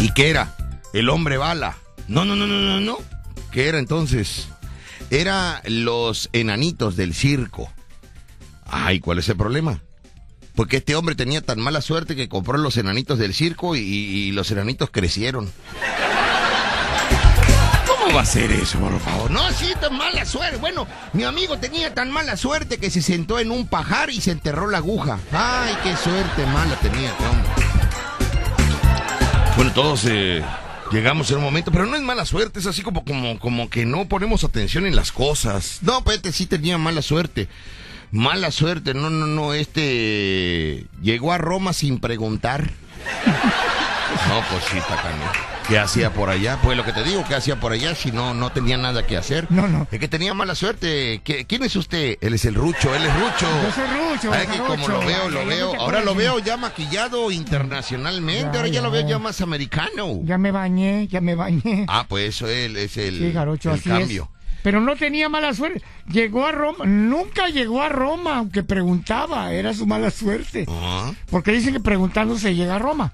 ¿Y 0.01 0.13
qué 0.13 0.31
era? 0.31 0.57
El 0.93 1.09
hombre 1.09 1.37
bala. 1.37 1.77
No, 2.09 2.25
no, 2.25 2.35
no, 2.35 2.49
no, 2.49 2.61
no, 2.61 2.81
no. 2.81 2.99
¿Qué 3.53 3.69
era 3.69 3.79
entonces? 3.79 4.49
Era 5.11 5.63
los 5.67 6.31
enanitos 6.33 6.97
del 6.97 7.15
circo. 7.15 7.71
Ay, 8.71 9.01
¿cuál 9.01 9.19
es 9.19 9.29
el 9.29 9.37
problema? 9.37 9.83
Porque 10.55 10.79
este 10.79 10.97
hombre 10.97 11.15
tenía 11.15 11.41
tan 11.41 11.61
mala 11.61 11.81
suerte 11.81 12.17
que 12.17 12.29
compró 12.29 12.59
los 12.59 12.77
enanitos 12.77 13.19
del 13.19 13.35
circo 13.35 13.77
y, 13.77 13.81
y 13.81 14.33
los 14.33 14.51
enanitos 14.51 14.91
crecieron. 14.91 15.51
¿Cómo 17.87 18.15
va 18.15 18.23
a 18.23 18.27
ser 18.27 18.51
eso, 18.53 18.79
por 18.79 18.99
favor? 19.01 19.31
No, 19.31 19.51
sí, 19.53 19.73
tan 19.81 19.97
mala 19.97 20.25
suerte. 20.25 20.57
Bueno, 20.59 20.87
mi 21.13 21.25
amigo 21.25 21.59
tenía 21.59 21.95
tan 21.95 22.11
mala 22.11 22.37
suerte 22.37 22.79
que 22.79 22.91
se 22.91 23.03
sentó 23.03 23.39
en 23.39 23.51
un 23.51 23.67
pajar 23.67 24.11
y 24.11 24.21
se 24.21 24.33
enterró 24.33 24.69
la 24.69 24.79
aguja. 24.79 25.19
Ay, 25.33 25.75
qué 25.83 25.97
suerte 25.97 26.47
mala 26.47 26.77
tenía 26.77 27.11
este 27.11 27.27
hombre. 27.27 27.51
Bueno, 29.57 29.73
todos, 29.73 30.05
eh, 30.07 30.43
Llegamos 30.91 31.31
en 31.31 31.37
un 31.37 31.45
momento, 31.45 31.71
pero 31.71 31.87
no 31.87 31.95
es 31.95 32.03
mala 32.03 32.27
suerte, 32.27 32.59
es 32.59 32.67
así 32.67 32.83
como, 32.83 33.05
como, 33.05 33.39
como 33.39 33.71
que 33.71 33.87
no 33.87 34.09
ponemos 34.09 34.43
atención 34.43 34.87
en 34.87 34.97
las 34.97 35.13
cosas. 35.13 35.79
No, 35.83 36.03
Pete 36.03 36.33
sí 36.33 36.47
tenía 36.47 36.79
mala 36.79 37.01
suerte. 37.01 37.47
Mala 38.13 38.51
suerte, 38.51 38.93
no, 38.95 39.09
no, 39.09 39.27
no, 39.27 39.55
este 39.55 40.87
llegó 41.01 41.33
a 41.33 41.39
Roma 41.39 41.73
sin 41.73 42.01
preguntar. 42.01 42.71
No, 44.29 44.43
pues 44.51 44.65
sí, 44.65 44.79
Tacano. 44.81 45.25
¿Qué 45.69 45.79
hacía 45.79 46.13
por 46.13 46.29
allá? 46.31 46.59
Pues 46.65 46.77
lo 46.77 46.85
que 46.85 46.93
te 46.93 47.05
digo, 47.05 47.25
¿qué 47.29 47.37
hacía 47.37 47.61
por 47.61 47.71
allá 47.71 47.95
si 47.95 48.11
no, 48.11 48.35
no 48.35 48.51
tenía 48.51 48.77
nada 48.77 49.07
que 49.07 49.17
hacer? 49.17 49.47
No, 49.51 49.69
no. 49.69 49.87
Es 49.93 50.01
que 50.01 50.09
tenía 50.09 50.35
mala 50.35 50.57
suerte. 50.57 51.21
¿Qué- 51.23 51.45
¿Quién 51.47 51.63
es 51.63 51.77
usted? 51.77 52.19
Él 52.21 52.35
es 52.35 52.45
el 52.45 52.57
Rucho, 52.57 52.93
él 52.93 53.03
es 53.05 53.15
Rucho. 53.15 53.47
Yo 53.63 53.73
soy 53.73 53.85
Rucho, 53.87 54.33
Ay, 54.33 54.49
que 54.49 54.59
como 54.59 54.89
lo 54.89 54.99
veo, 55.07 55.31
lo 55.31 55.47
veo. 55.47 55.81
Ahora 55.81 56.01
lo 56.03 56.17
veo 56.17 56.41
ya 56.41 56.57
maquillado 56.57 57.31
internacionalmente. 57.31 58.51
Ya, 58.53 58.59
Ahora 58.59 58.69
ya 58.69 58.83
lo 58.83 58.91
veo 58.91 59.07
ya. 59.09 59.19
más 59.21 59.41
americano. 59.41 60.19
Ya 60.25 60.39
me 60.39 60.51
bañé, 60.51 61.07
ya 61.07 61.21
me 61.21 61.37
bañé. 61.37 61.85
Ah, 61.87 62.05
pues 62.09 62.31
eso 62.35 62.49
él 62.49 62.77
es 62.77 62.97
el, 62.97 63.19
sí, 63.19 63.33
Jarocho, 63.33 63.71
el 63.73 63.79
así 63.79 63.89
cambio. 63.91 64.29
es. 64.35 64.40
Pero 64.63 64.81
no 64.81 64.97
tenía 64.97 65.29
mala 65.29 65.55
suerte. 65.55 65.83
Llegó 66.11 66.47
a 66.47 66.53
Roma, 66.53 66.85
nunca 66.87 67.49
llegó 67.49 67.81
a 67.83 67.89
Roma, 67.89 68.37
aunque 68.39 68.63
preguntaba, 68.63 69.53
era 69.53 69.73
su 69.75 69.87
mala 69.87 70.11
suerte. 70.11 70.67
Ah, 70.69 71.13
Porque 71.31 71.53
dicen 71.53 71.73
que 71.75 71.81
preguntando 71.81 72.37
se 72.39 72.55
llega 72.55 72.77
a 72.77 72.79
Roma. 72.79 73.13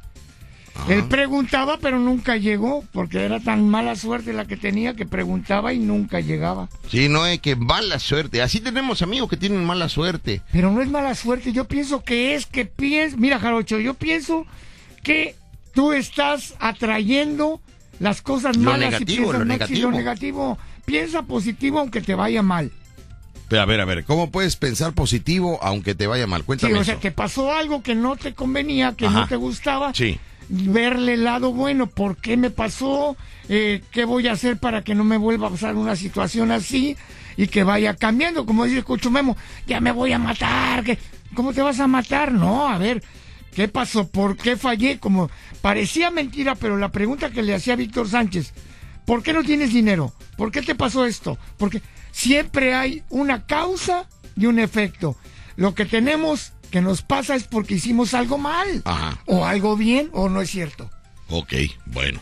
ah. 0.75 0.87
Él 0.89 1.05
preguntaba, 1.05 1.79
pero 1.81 1.99
nunca 2.01 2.37
llegó, 2.37 2.83
porque 2.93 3.25
era 3.25 3.39
tan 3.41 3.69
mala 3.69 3.95
suerte 3.97 4.33
la 4.33 4.47
que 4.47 4.57
tenía 4.57 4.95
que 4.95 5.07
preguntaba 5.07 5.73
y 5.73 5.79
nunca 5.79 6.21
llegaba. 6.21 6.69
Sí, 6.91 7.09
no 7.09 7.27
es 7.27 7.41
que 7.41 7.55
mala 7.55 7.99
suerte. 7.99 8.43
Así 8.43 8.61
tenemos 8.61 9.03
amigos 9.03 9.29
que 9.31 9.37
tienen 9.37 9.65
mala 9.65 9.89
suerte. 9.89 10.43
Pero 10.53 10.73
no 10.73 10.83
es 10.83 10.89
mala 10.89 11.15
suerte, 11.15 11.53
yo 11.53 11.67
pienso 11.67 12.03
que 12.03 12.35
es 12.35 12.47
que 12.47 12.65
piensas, 12.67 13.19
mira 13.21 13.39
Jarocho, 13.39 13.79
yo 13.79 13.95
pienso 13.95 14.47
que 15.05 15.37
tú 15.75 15.93
estás 15.93 16.55
atrayendo 16.59 17.61
las 18.01 18.21
cosas 18.21 18.57
Lo 18.57 18.65
malas 18.73 18.91
negativo, 18.91 19.13
y 19.13 19.17
piensas 19.17 19.39
lo 19.39 19.45
sí, 19.45 19.49
negativo. 19.49 19.91
lo 19.91 19.97
negativo. 19.97 20.59
Piensa 20.87 21.23
positivo 21.23 21.81
aunque 21.81 22.01
te 22.01 22.15
vaya 22.15 22.43
mal. 22.43 22.73
Pero 23.49 23.63
a 23.63 23.67
ver, 23.67 23.81
a 23.81 23.85
ver, 23.85 24.05
¿cómo 24.05 24.31
puedes 24.31 24.57
pensar 24.57 24.93
positivo 24.93 25.59
aunque 25.63 25.95
te 25.95 26.07
vaya 26.07 26.27
mal? 26.27 26.41
Sí, 26.41 26.47
Cuéntame 26.47 26.79
o 26.79 26.85
sea, 26.85 26.95
eso. 26.95 27.01
que 27.01 27.11
pasó 27.13 27.53
algo 27.53 27.83
que 27.83 27.95
no 27.95 28.17
te 28.17 28.35
convenía, 28.35 28.95
que 28.97 29.07
Ajá. 29.07 29.21
no 29.21 29.29
te 29.29 29.37
gustaba. 29.37 29.93
Sí. 29.95 30.19
Verle 30.49 31.15
el 31.15 31.25
lado 31.25 31.53
bueno, 31.53 31.87
¿por 31.89 32.17
qué 32.17 32.37
me 32.37 32.51
pasó? 32.51 33.17
Eh, 33.49 33.83
¿Qué 33.93 34.05
voy 34.05 34.27
a 34.29 34.33
hacer 34.33 34.57
para 34.59 34.83
que 34.83 34.95
no 34.95 35.05
me 35.05 35.17
vuelva 35.17 35.49
a 35.49 35.51
pasar 35.51 35.77
una 35.77 35.95
situación 35.97 36.51
así? 36.51 36.97
Y 37.37 37.49
que 37.49 37.63
vaya 37.65 37.95
cambiando, 37.95 38.47
como 38.47 38.65
dice 38.65 38.83
Cucho 38.83 39.11
Memo, 39.11 39.37
ya 39.67 39.81
me 39.81 39.93
voy 39.93 40.13
a 40.13 40.19
matar. 40.19 40.83
¿qué? 40.85 40.99
¿Cómo 41.35 41.53
te 41.53 41.63
vas 41.63 41.79
a 41.81 41.87
matar? 41.87 42.33
No, 42.33 42.69
a 42.69 42.79
ver, 42.79 43.03
¿qué 43.55 43.69
pasó? 43.69 44.09
¿Por 44.09 44.37
qué 44.37 44.57
fallé? 44.57 44.99
Como 44.99 45.31
parecía 45.61 46.11
mentira, 46.11 46.55
pero 46.55 46.77
la 46.79 46.91
pregunta 46.91 47.31
que 47.31 47.43
le 47.43 47.55
hacía 47.55 47.77
Víctor 47.77 48.09
Sánchez, 48.09 48.53
¿por 49.07 49.23
qué 49.23 49.33
no 49.33 49.43
tienes 49.43 49.73
dinero? 49.73 50.13
¿Por 50.37 50.53
qué 50.53 50.61
te 50.61 50.75
pasó 50.75 51.07
esto? 51.07 51.39
Porque 51.57 51.81
siempre 52.13 52.75
hay 52.75 53.03
una 53.09 53.47
causa 53.47 54.07
y 54.37 54.47
un 54.47 54.59
efecto. 54.59 55.17
Lo 55.57 55.75
que 55.75 55.87
tenemos 55.87 56.53
que 56.71 56.83
nos 56.83 57.01
pasa 57.01 57.35
es 57.35 57.45
porque 57.45 57.75
hicimos 57.75 58.13
algo 58.13 58.37
mal. 58.37 58.83
Ajá. 58.85 59.23
O 59.27 59.47
algo 59.47 59.77
bien 59.77 60.11
o 60.13 60.29
no 60.29 60.43
es 60.43 60.51
cierto. 60.51 60.91
Ok, 61.29 61.55
bueno. 61.87 62.21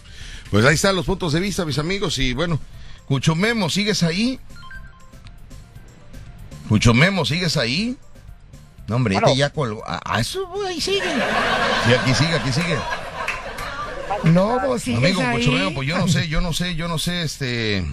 Pues 0.51 0.65
ahí 0.65 0.75
están 0.75 0.95
los 0.95 1.07
puntos 1.07 1.33
de 1.33 1.41
vista, 1.41 1.65
mis 1.65 1.79
amigos. 1.79 2.19
Y 2.19 2.33
bueno, 2.33 2.61
Cucho 3.07 3.35
Memo, 3.35 3.69
¿sigues 3.71 4.03
ahí? 4.03 4.39
Cucho 6.69 6.95
Memo, 6.95 7.25
¿sigues 7.25 7.57
ahí? 7.57 7.97
No, 8.87 8.97
hombre, 8.97 9.17
este 9.17 9.37
ya 9.37 9.51
colgó. 9.51 9.83
Ah, 9.87 10.01
ah, 10.05 10.21
eso, 10.21 10.47
ahí 10.67 10.81
sigue. 10.81 11.01
Sí, 11.87 11.95
aquí 11.95 12.15
sigue, 12.15 12.35
aquí 12.35 12.53
sigue. 12.53 12.79
Lobo, 14.33 14.79
sigues 14.79 14.99
Amigo, 14.99 15.23
ahí. 15.23 15.39
Cucho 15.39 15.53
Memo, 15.53 15.75
pues 15.75 15.89
yo 15.89 15.99
no 15.99 16.09
sé, 16.09 16.29
yo 16.29 16.41
no 16.41 16.53
sé, 16.53 16.75
yo 16.75 16.89
no 16.89 16.99
sé, 16.99 17.23
este. 17.23 17.85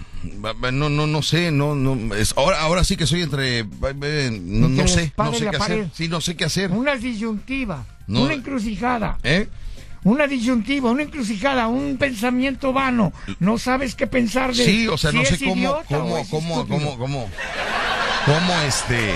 No, 0.72 0.88
no, 0.88 1.06
no 1.06 1.22
sé, 1.22 1.50
no, 1.50 1.74
no. 1.74 2.14
Es, 2.14 2.34
ahora, 2.36 2.60
ahora 2.60 2.84
sí 2.84 2.96
que 2.96 3.06
soy 3.06 3.22
entre. 3.22 3.64
No, 3.64 4.68
no 4.68 4.88
sé, 4.88 5.12
no 5.16 5.34
sé 5.34 5.48
qué 5.50 5.56
hacer. 5.56 5.90
Sí, 5.94 6.08
no 6.08 6.20
sé 6.20 6.36
qué 6.36 6.44
hacer. 6.44 6.70
Una 6.70 6.96
disyuntiva, 6.96 7.84
No. 8.06 8.22
una 8.22 8.34
encrucijada, 8.34 9.18
¿Eh? 9.22 9.48
una 10.04 10.26
disyuntiva, 10.26 10.90
una 10.90 11.02
encrucijada, 11.04 11.68
un 11.68 11.96
pensamiento 11.96 12.72
vano. 12.72 13.12
No 13.38 13.58
sabes 13.58 13.94
qué 13.94 14.06
pensar 14.06 14.54
de 14.54 14.64
Sí, 14.64 14.88
o 14.88 14.98
sea, 14.98 15.10
si 15.10 15.16
no 15.18 15.24
sé 15.24 15.38
cómo, 15.44 15.82
cómo, 15.88 16.26
cómo, 16.28 16.66
cómo, 16.66 16.98
cómo, 16.98 17.28
cómo, 18.26 18.60
este, 18.66 19.14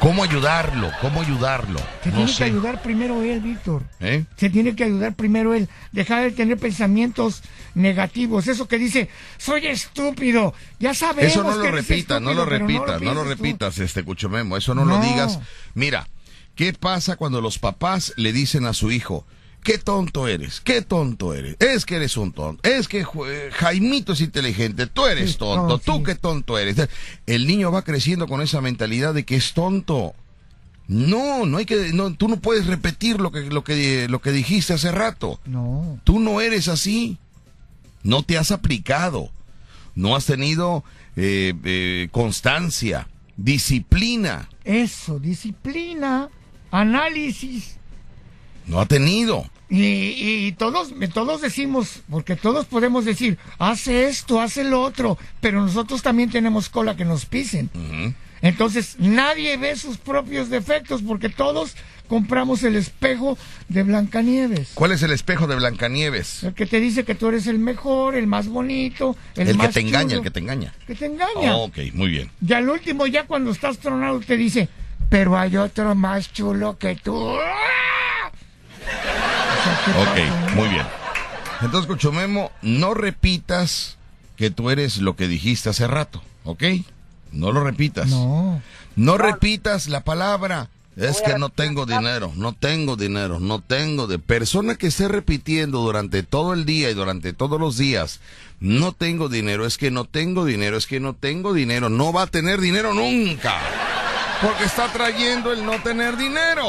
cómo 0.00 0.22
ayudarlo, 0.22 0.90
cómo 1.00 1.20
ayudarlo. 1.20 1.80
Se 2.02 2.10
No 2.10 2.16
tiene 2.16 2.36
que 2.36 2.44
ayudar 2.44 2.82
primero 2.82 3.22
él, 3.22 3.40
Víctor. 3.40 3.82
¿Eh? 4.00 4.24
Se 4.36 4.50
tiene 4.50 4.74
que 4.74 4.84
ayudar 4.84 5.14
primero 5.14 5.54
él. 5.54 5.68
Dejar 5.92 6.24
de 6.24 6.30
tener 6.32 6.58
pensamientos 6.58 7.42
negativos. 7.74 8.48
Eso 8.48 8.68
que 8.68 8.78
dice, 8.78 9.08
soy 9.36 9.66
estúpido. 9.66 10.54
Ya 10.78 10.94
sabemos 10.94 11.32
Eso 11.32 11.42
no 11.42 11.56
lo 11.56 11.70
repitas, 11.70 12.20
no 12.20 12.34
lo 12.34 12.44
repitas, 12.44 13.00
no 13.00 13.14
lo 13.14 13.24
repitas, 13.24 13.78
este 13.78 14.04
Cucho 14.04 14.28
Memo, 14.28 14.56
eso 14.56 14.74
no, 14.74 14.84
lo 14.84 15.00
digas. 15.00 15.40
Mira, 15.74 16.08
¿qué 16.54 16.72
pasa 16.72 17.16
cuando 17.16 17.40
los 17.40 17.58
papás 17.58 18.12
le 18.16 18.32
dicen 18.32 18.66
a 18.66 18.72
su 18.72 18.90
hijo, 18.90 19.26
qué 19.68 19.76
tonto 19.76 20.26
eres, 20.26 20.62
qué 20.62 20.80
tonto 20.80 21.34
eres, 21.34 21.56
es 21.60 21.84
que 21.84 21.96
eres 21.96 22.16
un 22.16 22.32
tonto, 22.32 22.66
es 22.66 22.88
que 22.88 23.04
Jaimito 23.52 24.14
es 24.14 24.22
inteligente, 24.22 24.86
tú 24.86 25.04
eres 25.04 25.36
tonto, 25.36 25.78
tú 25.78 25.98
sí. 25.98 26.02
qué 26.04 26.14
tonto 26.14 26.58
eres. 26.58 26.88
El 27.26 27.46
niño 27.46 27.70
va 27.70 27.82
creciendo 27.82 28.26
con 28.26 28.40
esa 28.40 28.62
mentalidad 28.62 29.12
de 29.12 29.26
que 29.26 29.36
es 29.36 29.52
tonto. 29.52 30.14
No, 30.86 31.44
no 31.44 31.58
hay 31.58 31.66
que, 31.66 31.92
no, 31.92 32.14
tú 32.14 32.28
no 32.28 32.38
puedes 32.38 32.66
repetir 32.66 33.20
lo 33.20 33.30
que, 33.30 33.42
lo 33.42 33.62
que, 33.62 34.08
lo 34.08 34.22
que 34.22 34.32
dijiste 34.32 34.72
hace 34.72 34.90
rato. 34.90 35.38
No. 35.44 36.00
Tú 36.02 36.18
no 36.18 36.40
eres 36.40 36.68
así. 36.68 37.18
No 38.02 38.22
te 38.22 38.38
has 38.38 38.52
aplicado. 38.52 39.30
No 39.94 40.16
has 40.16 40.24
tenido 40.24 40.82
eh, 41.14 41.52
eh, 41.64 42.08
constancia, 42.10 43.06
disciplina. 43.36 44.48
Eso, 44.64 45.18
disciplina, 45.18 46.30
análisis. 46.70 47.76
No 48.66 48.80
ha 48.80 48.86
tenido. 48.86 49.44
Y, 49.70 50.46
y 50.46 50.52
todos, 50.52 50.94
todos 51.12 51.42
decimos, 51.42 52.00
porque 52.10 52.36
todos 52.36 52.64
podemos 52.66 53.04
decir, 53.04 53.36
hace 53.58 54.08
esto, 54.08 54.40
hace 54.40 54.64
lo 54.64 54.80
otro, 54.82 55.18
pero 55.40 55.60
nosotros 55.60 56.00
también 56.02 56.30
tenemos 56.30 56.68
cola 56.70 56.96
que 56.96 57.04
nos 57.04 57.26
pisen. 57.26 57.68
Entonces, 58.40 58.96
nadie 58.98 59.56
ve 59.56 59.76
sus 59.76 59.98
propios 59.98 60.48
defectos 60.48 61.02
porque 61.02 61.28
todos 61.28 61.74
compramos 62.08 62.62
el 62.62 62.76
espejo 62.76 63.36
de 63.68 63.82
Blancanieves. 63.82 64.70
¿Cuál 64.74 64.92
es 64.92 65.02
el 65.02 65.10
espejo 65.10 65.46
de 65.46 65.56
Blancanieves? 65.56 66.44
El 66.44 66.54
que 66.54 66.64
te 66.64 66.80
dice 66.80 67.04
que 67.04 67.14
tú 67.14 67.28
eres 67.28 67.46
el 67.46 67.58
mejor, 67.58 68.14
el 68.14 68.26
más 68.26 68.48
bonito, 68.48 69.16
el, 69.34 69.48
El, 69.48 69.56
que 69.56 69.62
más 69.64 69.74
te 69.74 69.80
engaña, 69.80 70.14
el 70.16 70.22
que 70.22 70.30
te 70.30 70.40
engaña. 70.40 70.72
que 70.86 70.94
te 70.94 71.06
engaña. 71.06 71.56
Oh, 71.56 71.64
ok, 71.64 71.78
muy 71.92 72.08
bien. 72.08 72.30
Y 72.40 72.52
al 72.54 72.68
último, 72.70 73.06
ya 73.06 73.26
cuando 73.26 73.50
estás 73.50 73.78
tronado, 73.78 74.20
te 74.20 74.36
dice, 74.38 74.68
pero 75.10 75.36
hay 75.36 75.56
otro 75.58 75.94
más 75.94 76.32
chulo 76.32 76.78
que 76.78 76.96
tú. 76.96 77.36
¡Ah! 77.38 78.30
O 78.80 78.90
sea, 78.90 79.54
¿qué 79.54 79.57
Ok, 80.00 80.54
muy 80.54 80.68
bien. 80.68 80.86
Entonces, 81.60 81.88
Cuchumemo, 81.88 82.52
no 82.62 82.94
repitas 82.94 83.96
que 84.36 84.50
tú 84.50 84.70
eres 84.70 84.98
lo 84.98 85.16
que 85.16 85.26
dijiste 85.26 85.68
hace 85.68 85.86
rato, 85.86 86.22
¿ok? 86.44 86.62
No 87.32 87.52
lo 87.52 87.64
repitas. 87.64 88.08
No. 88.08 88.62
No 88.96 89.18
repitas 89.18 89.88
la 89.88 90.00
palabra. 90.00 90.68
Es 90.96 91.22
que 91.22 91.38
no 91.38 91.48
tengo 91.48 91.86
dinero, 91.86 92.32
no 92.34 92.54
tengo 92.54 92.96
dinero, 92.96 93.38
no 93.38 93.60
tengo 93.60 94.08
de 94.08 94.18
persona 94.18 94.74
que 94.74 94.88
esté 94.88 95.06
repitiendo 95.06 95.78
durante 95.78 96.24
todo 96.24 96.54
el 96.54 96.64
día 96.64 96.90
y 96.90 96.94
durante 96.94 97.32
todos 97.32 97.60
los 97.60 97.76
días. 97.76 98.18
No 98.58 98.90
tengo 98.90 99.28
dinero, 99.28 99.64
es 99.64 99.78
que 99.78 99.92
no 99.92 100.06
tengo 100.06 100.44
dinero, 100.44 100.76
es 100.76 100.88
que 100.88 100.98
no 100.98 101.14
tengo 101.14 101.54
dinero, 101.54 101.88
no 101.88 102.12
va 102.12 102.22
a 102.22 102.26
tener 102.26 102.60
dinero 102.60 102.94
nunca. 102.94 103.60
Porque 104.42 104.64
está 104.64 104.92
trayendo 104.92 105.52
el 105.52 105.64
no 105.64 105.80
tener 105.82 106.16
dinero. 106.16 106.66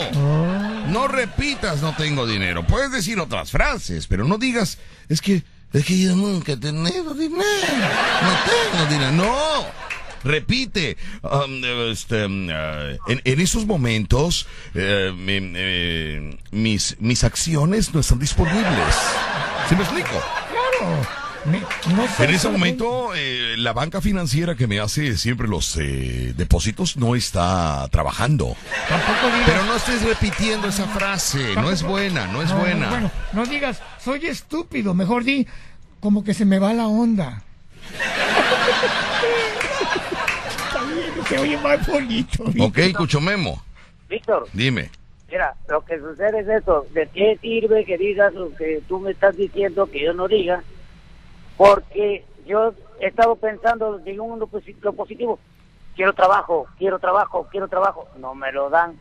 No 0.91 1.07
repitas 1.07 1.81
no 1.81 1.93
tengo 1.95 2.25
dinero. 2.27 2.65
Puedes 2.65 2.91
decir 2.91 3.19
otras 3.19 3.51
frases, 3.51 4.07
pero 4.07 4.25
no 4.25 4.37
digas 4.37 4.77
es 5.07 5.21
que 5.21 5.43
es 5.71 5.85
que 5.85 5.99
yo 6.01 6.15
nunca 6.15 6.53
he 6.53 6.57
tenido 6.57 7.13
dinero. 7.13 7.43
No 8.21 8.31
tengo 8.73 8.85
dinero. 8.89 9.11
No. 9.11 9.65
Repite, 10.21 10.97
um, 11.23 11.63
este, 11.89 12.25
um, 12.25 12.49
uh, 12.49 12.51
en, 13.07 13.21
en 13.23 13.39
esos 13.39 13.65
momentos 13.65 14.47
eh, 14.75 15.13
mi- 15.15 16.37
mis, 16.51 16.97
mis 16.99 17.23
acciones 17.23 17.93
no 17.93 18.01
están 18.01 18.19
disponibles. 18.19 18.95
¿Sí 19.69 19.75
me 19.75 19.83
explico? 19.83 20.09
Claro. 20.79 21.07
Me- 21.45 21.59
no 21.95 22.05
En 22.25 22.29
ese 22.29 22.49
momento 22.49 23.11
eh, 23.15 23.55
la 23.57 23.71
banca 23.73 24.01
financiera 24.01 24.55
que 24.55 24.67
me 24.67 24.79
hace 24.79 25.17
siempre 25.17 25.47
los 25.47 25.77
eh, 25.77 26.33
depósitos 26.35 26.97
no 26.97 27.15
está 27.15 27.87
trabajando. 27.91 28.55
Tampoco 28.87 29.27
digas. 29.33 29.43
Pero 29.45 29.63
no 29.65 29.75
estés 29.75 30.01
repitiendo 30.03 30.67
esa 30.67 30.85
frase, 30.87 31.55
no 31.55 31.71
es 31.71 31.81
buena, 31.83 32.27
no 32.27 32.41
es 32.41 32.49
No, 32.49 32.57
buena. 32.59 32.89
Bueno, 32.89 33.11
no 33.33 33.45
digas, 33.45 33.81
soy 34.03 34.25
estúpido. 34.25 34.93
Mejor 34.93 35.23
di, 35.23 35.47
como 36.01 36.23
que 36.23 36.33
se 36.33 36.45
me 36.45 36.59
va 36.59 36.73
la 36.73 36.87
onda. 36.87 37.41
Se 41.27 41.37
oye 41.37 41.57
más 41.57 41.85
bonito. 41.87 42.43
Ok, 42.59 42.79
Cuchomemo, 42.97 43.63
Víctor, 44.09 44.47
dime. 44.53 44.89
Mira, 45.29 45.53
lo 45.69 45.85
que 45.85 45.99
sucede 45.99 46.39
es 46.39 46.47
eso. 46.61 46.87
¿De 46.93 47.07
qué 47.13 47.37
sirve 47.41 47.85
que 47.85 47.97
digas 47.97 48.33
lo 48.33 48.53
que 48.55 48.81
tú 48.87 48.99
me 48.99 49.11
estás 49.11 49.37
diciendo 49.37 49.85
que 49.91 50.03
yo 50.03 50.13
no 50.13 50.27
diga? 50.27 50.63
Porque 51.59 52.23
yo 52.47 52.73
he 53.01 53.07
estado 53.07 53.35
pensando 53.35 53.99
en 54.05 54.19
un 54.21 54.39
lo 54.39 54.47
positivo. 54.93 55.37
Quiero 55.93 56.13
trabajo, 56.13 56.67
quiero 56.77 56.99
trabajo, 56.99 57.49
quiero 57.51 57.67
trabajo. 57.67 58.07
No 58.17 58.33
me 58.33 58.49
lo 58.53 58.69
dan. 58.69 58.93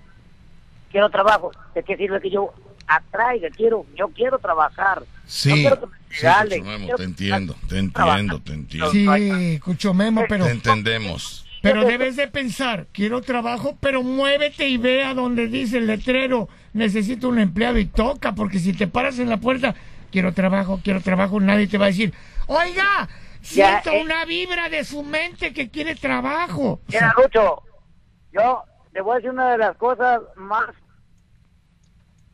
Quiero 0.90 1.08
trabajo. 1.08 1.52
¿De 1.72 1.84
qué 1.84 1.96
sirve 1.96 2.20
que 2.20 2.30
yo 2.30 2.52
atraiga? 2.88 3.48
Quiero, 3.50 3.86
yo 3.94 4.08
quiero 4.08 4.40
trabajar. 4.40 5.02
No 5.02 5.06
Sí, 5.24 5.52
quiero 5.52 5.78
que 5.78 5.86
me 5.86 5.92
sí, 6.10 6.16
regalen, 6.16 6.58
Cucho 6.58 6.64
Memo, 6.72 6.84
quiero 6.84 6.96
te 6.96 7.04
entiendo, 7.04 7.54
te 7.68 7.78
entiendo, 7.78 8.40
te 8.40 8.52
entiendo. 8.54 8.90
Sí, 8.90 9.60
Cucho 9.60 9.94
Memo, 9.94 10.24
pero, 10.28 10.44
Te 10.46 10.50
entendemos. 10.50 11.46
pero 11.62 11.84
debes 11.84 12.16
de 12.16 12.26
pensar, 12.26 12.86
quiero 12.92 13.20
trabajo, 13.20 13.76
pero 13.78 14.02
muévete 14.02 14.66
y 14.66 14.78
ve 14.78 15.04
a 15.04 15.14
donde 15.14 15.46
dice 15.46 15.78
el 15.78 15.86
letrero, 15.86 16.48
necesito 16.72 17.28
un 17.28 17.38
empleado 17.38 17.78
y 17.78 17.84
toca, 17.86 18.34
porque 18.34 18.58
si 18.58 18.72
te 18.72 18.88
paras 18.88 19.20
en 19.20 19.28
la 19.28 19.36
puerta, 19.36 19.76
quiero 20.10 20.32
trabajo, 20.32 20.80
quiero 20.82 21.00
trabajo, 21.02 21.38
nadie 21.38 21.68
te 21.68 21.78
va 21.78 21.84
a 21.84 21.88
decir, 21.88 22.12
oiga, 22.48 23.08
siento 23.40 23.90
eh. 23.90 24.02
una 24.02 24.24
vibra 24.24 24.68
de 24.68 24.84
su 24.84 25.02
mente 25.04 25.52
que 25.54 25.70
quiere 25.70 25.94
trabajo. 25.94 26.80
Mira, 26.88 27.14
Lucho, 27.16 27.62
yo 28.32 28.64
te 28.92 29.00
voy 29.00 29.12
a 29.12 29.16
decir 29.16 29.30
una 29.30 29.52
de 29.52 29.58
las 29.58 29.76
cosas 29.76 30.20
más 30.36 30.66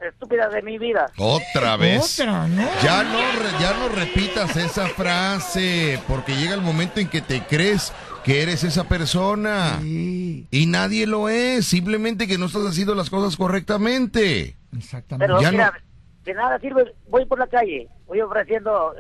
estúpidas 0.01 0.53
de 0.53 0.63
mi 0.63 0.79
vida. 0.79 1.11
Otra 1.17 1.77
vez. 1.77 2.19
Otra, 2.21 2.47
¿no? 2.47 2.63
Ya 2.83 3.03
no, 3.05 3.19
ya 3.61 3.75
no 3.75 3.89
repitas 3.89 4.55
esa 4.57 4.87
frase, 4.89 6.01
porque 6.09 6.37
llega 6.37 6.55
el 6.55 6.61
momento 6.61 7.01
en 7.01 7.09
que 7.09 7.23
te 7.23 7.43
crees 7.43 7.93
que 8.23 8.43
eres 8.43 8.65
esa 8.65 8.85
persona. 8.85 9.79
Sí, 9.81 10.47
Y 10.51 10.67
nadie 10.67 11.07
lo 11.07 11.29
es, 11.29 11.67
simplemente 11.67 12.27
que 12.27 12.37
no 12.39 12.47
estás 12.47 12.63
haciendo 12.67 12.95
las 12.95 13.09
cosas 13.09 13.37
correctamente. 13.37 14.57
exactamente. 14.77 15.27
Pero 15.27 15.41
Ya 15.41 15.51
mira, 15.51 15.67
no- 15.71 15.95
de 16.25 16.35
nada 16.35 16.59
sirve, 16.59 16.95
voy 17.09 17.25
por 17.27 17.39
la 17.39 17.47
calle, 17.47 17.89
voy 18.07 18.21
ofreciendo, 18.21 18.95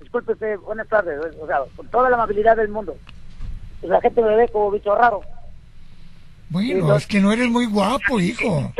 disculpe 0.00 0.32
usted, 0.32 0.58
buenas 0.58 0.88
tardes, 0.88 1.20
o 1.40 1.46
sea, 1.46 1.60
con 1.76 1.86
toda 1.88 2.10
la 2.10 2.16
amabilidad 2.16 2.56
del 2.56 2.68
mundo. 2.68 2.96
Pues 3.80 3.90
la 3.90 4.00
gente 4.00 4.22
me 4.22 4.34
ve 4.36 4.48
como 4.48 4.70
bicho 4.70 4.94
raro. 4.94 5.22
Bueno, 6.48 6.96
es 6.96 7.06
que 7.06 7.20
no 7.20 7.32
eres 7.32 7.48
muy 7.48 7.66
guapo, 7.66 8.20
hijo. 8.20 8.72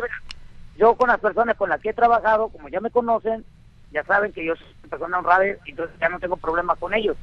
Yo 0.77 0.95
con 0.95 1.09
las 1.09 1.19
personas 1.19 1.57
con 1.57 1.69
las 1.69 1.81
que 1.81 1.91
he 1.91 1.95
trabajado, 1.95 2.49
como 2.49 2.69
ya 2.69 2.81
me 2.81 2.91
conocen, 2.91 3.45
ya 3.93 4.05
saben 4.05 4.33
que 4.33 4.45
yo 4.45 4.55
soy 4.57 4.67
una 4.83 4.91
persona 4.91 5.19
honrada 5.19 5.47
y 5.47 5.71
entonces 5.71 5.97
ya 6.01 6.09
no 6.09 6.21
tengo 6.21 6.37
problemas 6.37 6.79
con 6.79 6.95
ellos. 6.95 7.17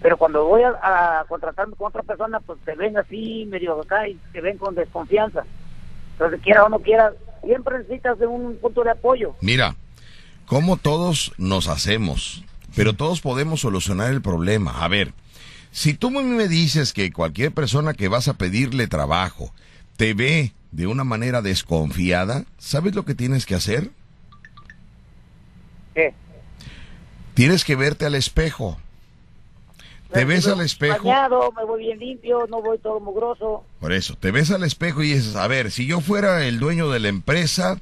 Pero 0.00 0.16
cuando 0.16 0.46
voy 0.46 0.62
a, 0.62 1.20
a 1.20 1.24
contratarme 1.24 1.76
con 1.76 1.88
otra 1.88 2.02
persona, 2.02 2.40
pues 2.40 2.58
te 2.64 2.74
ven 2.74 2.96
así, 2.96 3.46
medio 3.50 3.80
acá, 3.80 4.08
y 4.08 4.14
te 4.32 4.40
ven 4.40 4.56
con 4.56 4.74
desconfianza. 4.74 5.44
Entonces, 6.12 6.40
quiera 6.42 6.64
o 6.64 6.68
no 6.68 6.78
quiera, 6.78 7.12
siempre 7.42 7.78
necesitas 7.78 8.18
de 8.18 8.26
un 8.26 8.56
punto 8.56 8.82
de 8.82 8.90
apoyo. 8.90 9.34
Mira, 9.40 9.74
como 10.46 10.76
todos 10.76 11.32
nos 11.38 11.68
hacemos, 11.68 12.44
pero 12.80 12.94
todos 12.94 13.20
podemos 13.20 13.60
solucionar 13.60 14.10
el 14.10 14.22
problema. 14.22 14.82
A 14.82 14.88
ver, 14.88 15.12
si 15.70 15.92
tú 15.92 16.10
me 16.10 16.48
dices 16.48 16.94
que 16.94 17.12
cualquier 17.12 17.52
persona 17.52 17.92
que 17.92 18.08
vas 18.08 18.26
a 18.26 18.38
pedirle 18.38 18.86
trabajo 18.86 19.52
te 19.98 20.14
ve 20.14 20.54
de 20.72 20.86
una 20.86 21.04
manera 21.04 21.42
desconfiada, 21.42 22.46
¿sabes 22.56 22.94
lo 22.94 23.04
que 23.04 23.14
tienes 23.14 23.44
que 23.44 23.54
hacer? 23.54 23.90
¿Qué? 25.94 26.14
Tienes 27.34 27.66
que 27.66 27.76
verte 27.76 28.06
al 28.06 28.14
espejo. 28.14 28.78
Te 30.10 30.24
ves 30.24 30.48
al 30.48 30.62
espejo. 30.62 31.04
Bañado, 31.04 31.52
me 31.52 31.64
voy 31.66 31.82
bien 31.82 31.98
limpio, 31.98 32.46
no 32.48 32.62
voy 32.62 32.78
todo 32.78 32.98
mugroso. 32.98 33.62
Por 33.78 33.92
eso, 33.92 34.16
te 34.16 34.30
ves 34.30 34.50
al 34.52 34.64
espejo 34.64 35.02
y 35.02 35.12
dices, 35.12 35.36
a 35.36 35.46
ver, 35.48 35.70
si 35.70 35.84
yo 35.84 36.00
fuera 36.00 36.46
el 36.46 36.58
dueño 36.58 36.88
de 36.88 37.00
la 37.00 37.08
empresa, 37.08 37.78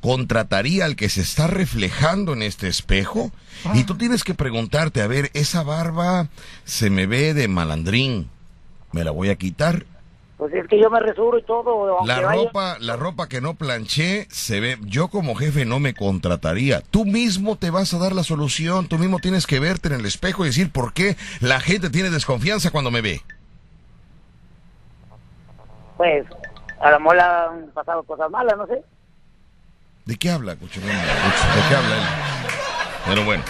contrataría 0.00 0.84
al 0.84 0.96
que 0.96 1.08
se 1.08 1.20
está 1.22 1.46
reflejando 1.46 2.32
en 2.32 2.42
este 2.42 2.68
espejo. 2.68 3.30
Y 3.74 3.84
tú 3.84 3.96
tienes 3.96 4.22
que 4.24 4.34
preguntarte, 4.34 5.02
a 5.02 5.06
ver, 5.06 5.30
esa 5.34 5.62
barba 5.62 6.28
se 6.64 6.90
me 6.90 7.06
ve 7.06 7.34
de 7.34 7.48
malandrín. 7.48 8.28
¿Me 8.92 9.02
la 9.04 9.10
voy 9.10 9.30
a 9.30 9.36
quitar? 9.36 9.84
Pues 10.38 10.52
es 10.52 10.68
que 10.68 10.78
yo 10.78 10.90
me 10.90 11.00
resuro 11.00 11.38
y 11.38 11.42
todo. 11.44 12.04
La 12.04 12.20
vaya- 12.20 12.32
ropa, 12.44 12.76
la 12.78 12.96
ropa 12.96 13.26
que 13.26 13.40
no 13.40 13.54
planché 13.54 14.28
se 14.30 14.60
ve, 14.60 14.76
yo 14.82 15.08
como 15.08 15.34
jefe 15.34 15.64
no 15.64 15.80
me 15.80 15.94
contrataría. 15.94 16.82
Tú 16.82 17.06
mismo 17.06 17.56
te 17.56 17.70
vas 17.70 17.94
a 17.94 17.98
dar 17.98 18.14
la 18.14 18.22
solución, 18.22 18.86
tú 18.86 18.98
mismo 18.98 19.18
tienes 19.18 19.46
que 19.46 19.60
verte 19.60 19.88
en 19.88 19.94
el 19.94 20.04
espejo 20.04 20.44
y 20.44 20.48
decir 20.48 20.70
por 20.70 20.92
qué 20.92 21.16
la 21.40 21.58
gente 21.58 21.88
tiene 21.88 22.10
desconfianza 22.10 22.70
cuando 22.70 22.90
me 22.90 23.00
ve. 23.00 23.22
Pues, 25.96 26.26
a 26.80 26.90
la 26.90 26.98
mola 26.98 27.46
han 27.50 27.70
pasado 27.70 28.02
cosas 28.02 28.30
malas, 28.30 28.56
no 28.58 28.66
sé. 28.66 28.82
¿De 30.06 30.16
qué 30.16 30.30
habla 30.30 30.54
Cucho 30.54 30.80
Memo? 30.80 30.92
¿De 30.92 31.68
qué 31.68 31.74
habla 31.74 31.96
él? 31.96 32.02
Pero 33.06 33.24
bueno. 33.24 33.42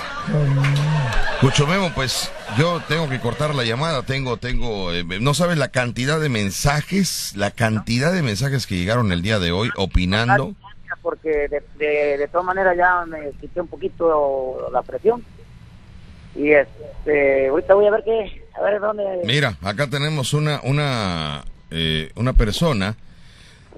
Cucho 1.43 1.67
Memo, 1.67 1.93
pues 1.95 2.33
yo 2.59 2.81
tengo 2.89 3.11
que 3.11 3.21
cortar 3.21 3.55
la 3.55 3.63
llamada. 3.63 4.03
Tengo, 4.03 4.39
tengo, 4.39 4.91
eh, 4.93 5.05
no 5.21 5.35
sabes 5.35 5.59
la 5.59 5.69
cantidad 5.69 6.19
de 6.19 6.31
mensajes, 6.31 7.35
la 7.37 7.51
cantidad 7.51 8.11
de 8.11 8.23
mensajes 8.23 8.67
que 8.67 8.77
llegaron 8.77 9.13
el 9.13 9.21
día 9.21 9.39
de 9.39 9.53
hoy 9.53 9.71
opinando. 9.77 10.55
Porque 11.03 11.29
de, 11.29 11.63
de, 11.79 12.17
de 12.19 12.29
todas 12.29 12.47
maneras 12.47 12.75
ya 12.77 13.05
me 13.07 13.33
quité 13.39 13.61
un 13.61 13.69
poquito 13.69 14.71
la 14.73 14.81
presión. 14.83 15.23
Y 16.35 16.53
este, 16.53 17.49
ahorita 17.49 17.75
voy 17.75 17.87
a 17.87 17.91
ver 17.91 18.03
qué, 18.03 18.43
a 18.59 18.63
ver 18.63 18.81
dónde. 18.81 19.05
Mira, 19.25 19.57
acá 19.63 19.89
tenemos 19.89 20.33
una, 20.33 20.61
una, 20.65 21.45
eh, 21.71 22.11
una 22.17 22.33
persona. 22.33 22.97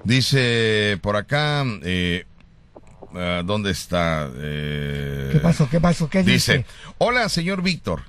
Dice 0.05 0.97
por 1.01 1.17
acá, 1.17 1.63
eh, 1.83 2.25
ah, 3.15 3.41
¿dónde 3.45 3.71
está? 3.71 4.29
Eh, 4.35 5.29
¿Qué 5.33 5.39
pasó? 5.39 5.69
¿Qué 5.69 5.79
pasó? 5.79 6.09
¿Qué 6.09 6.23
dice? 6.23 6.57
Dice, 6.59 6.65
hola 6.97 7.27
señor 7.29 7.61
Víctor, 7.61 8.03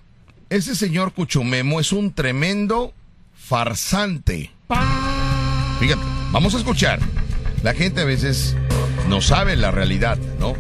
ese 0.48 0.74
señor 0.74 1.12
Cuchumemo 1.12 1.80
es 1.80 1.92
un 1.92 2.12
tremendo 2.12 2.92
farsante. 3.34 4.50
Fíjate, 5.80 6.02
vamos 6.32 6.54
a 6.54 6.58
escuchar. 6.58 7.00
La 7.62 7.74
gente 7.74 8.00
a 8.02 8.04
veces 8.04 8.56
no 9.08 9.20
sabe 9.20 9.56
la 9.56 9.70
realidad, 9.70 10.18
¿no? 10.38 10.54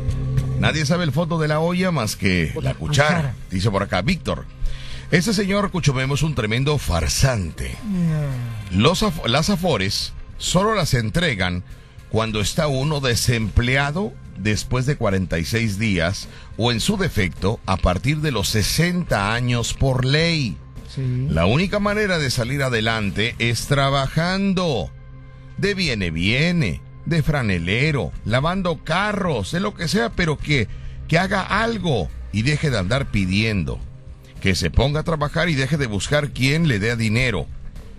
Nadie 0.58 0.84
sabe 0.84 1.04
el 1.04 1.12
fondo 1.12 1.38
de 1.38 1.48
la 1.48 1.60
olla 1.60 1.90
más 1.90 2.16
que 2.16 2.52
la 2.62 2.74
cuchara. 2.74 3.08
cuchara. 3.16 3.34
Dice 3.50 3.70
por 3.70 3.82
acá, 3.82 4.02
Víctor, 4.02 4.44
ese 5.10 5.32
señor 5.32 5.70
Cuchumemo 5.70 6.14
es 6.14 6.22
un 6.22 6.34
tremendo 6.34 6.76
farsante. 6.78 7.76
Los 8.70 9.02
af- 9.02 9.26
las 9.26 9.48
afores 9.50 10.12
solo 10.36 10.74
las 10.74 10.92
entregan 10.94 11.64
cuando 12.10 12.40
está 12.40 12.66
uno 12.66 13.00
desempleado 13.00 14.12
después 14.42 14.86
de 14.86 14.96
46 14.96 15.78
días 15.78 16.28
o 16.56 16.72
en 16.72 16.80
su 16.80 16.96
defecto 16.96 17.60
a 17.66 17.76
partir 17.76 18.18
de 18.18 18.32
los 18.32 18.48
60 18.48 19.32
años 19.32 19.74
por 19.74 20.04
ley. 20.04 20.56
Sí. 20.94 21.26
La 21.28 21.46
única 21.46 21.78
manera 21.78 22.18
de 22.18 22.30
salir 22.30 22.62
adelante 22.62 23.34
es 23.38 23.66
trabajando. 23.66 24.90
De 25.56 25.74
viene, 25.74 26.10
viene. 26.10 26.80
De 27.06 27.22
franelero, 27.22 28.12
lavando 28.24 28.84
carros, 28.84 29.52
de 29.52 29.60
lo 29.60 29.74
que 29.74 29.88
sea, 29.88 30.10
pero 30.10 30.36
que, 30.38 30.68
que 31.08 31.18
haga 31.18 31.42
algo 31.42 32.08
y 32.32 32.42
deje 32.42 32.70
de 32.70 32.78
andar 32.78 33.10
pidiendo. 33.10 33.78
Que 34.40 34.54
se 34.54 34.70
ponga 34.70 35.00
a 35.00 35.04
trabajar 35.04 35.48
y 35.48 35.54
deje 35.54 35.76
de 35.76 35.86
buscar 35.86 36.30
quien 36.30 36.68
le 36.68 36.78
dé 36.78 36.96
dinero. 36.96 37.46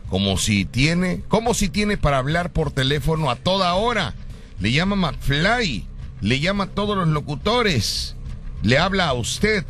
Como 0.10 0.38
si 0.38 0.66
tiene, 0.66 1.24
como 1.28 1.54
si 1.54 1.70
tiene 1.70 1.98
para 1.98 2.18
hablar 2.18 2.52
por 2.52 2.72
teléfono 2.72 3.30
a 3.30 3.36
toda 3.36 3.74
hora. 3.76 4.14
Le 4.60 4.72
llama 4.72 4.96
McFly, 4.96 5.88
le 6.22 6.40
llama 6.40 6.66
a 6.66 6.68
todos 6.68 6.96
los 6.96 7.08
locutores, 7.08 8.16
le 8.62 8.78
habla 8.78 9.08
a 9.08 9.14
usted. 9.14 9.66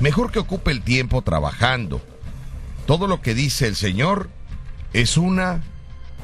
Mejor 0.00 0.30
que 0.30 0.38
ocupe 0.38 0.70
el 0.70 0.82
tiempo 0.82 1.22
trabajando. 1.22 2.02
Todo 2.86 3.06
lo 3.06 3.22
que 3.22 3.34
dice 3.34 3.66
el 3.66 3.76
Señor 3.76 4.28
es 4.92 5.16
una 5.16 5.62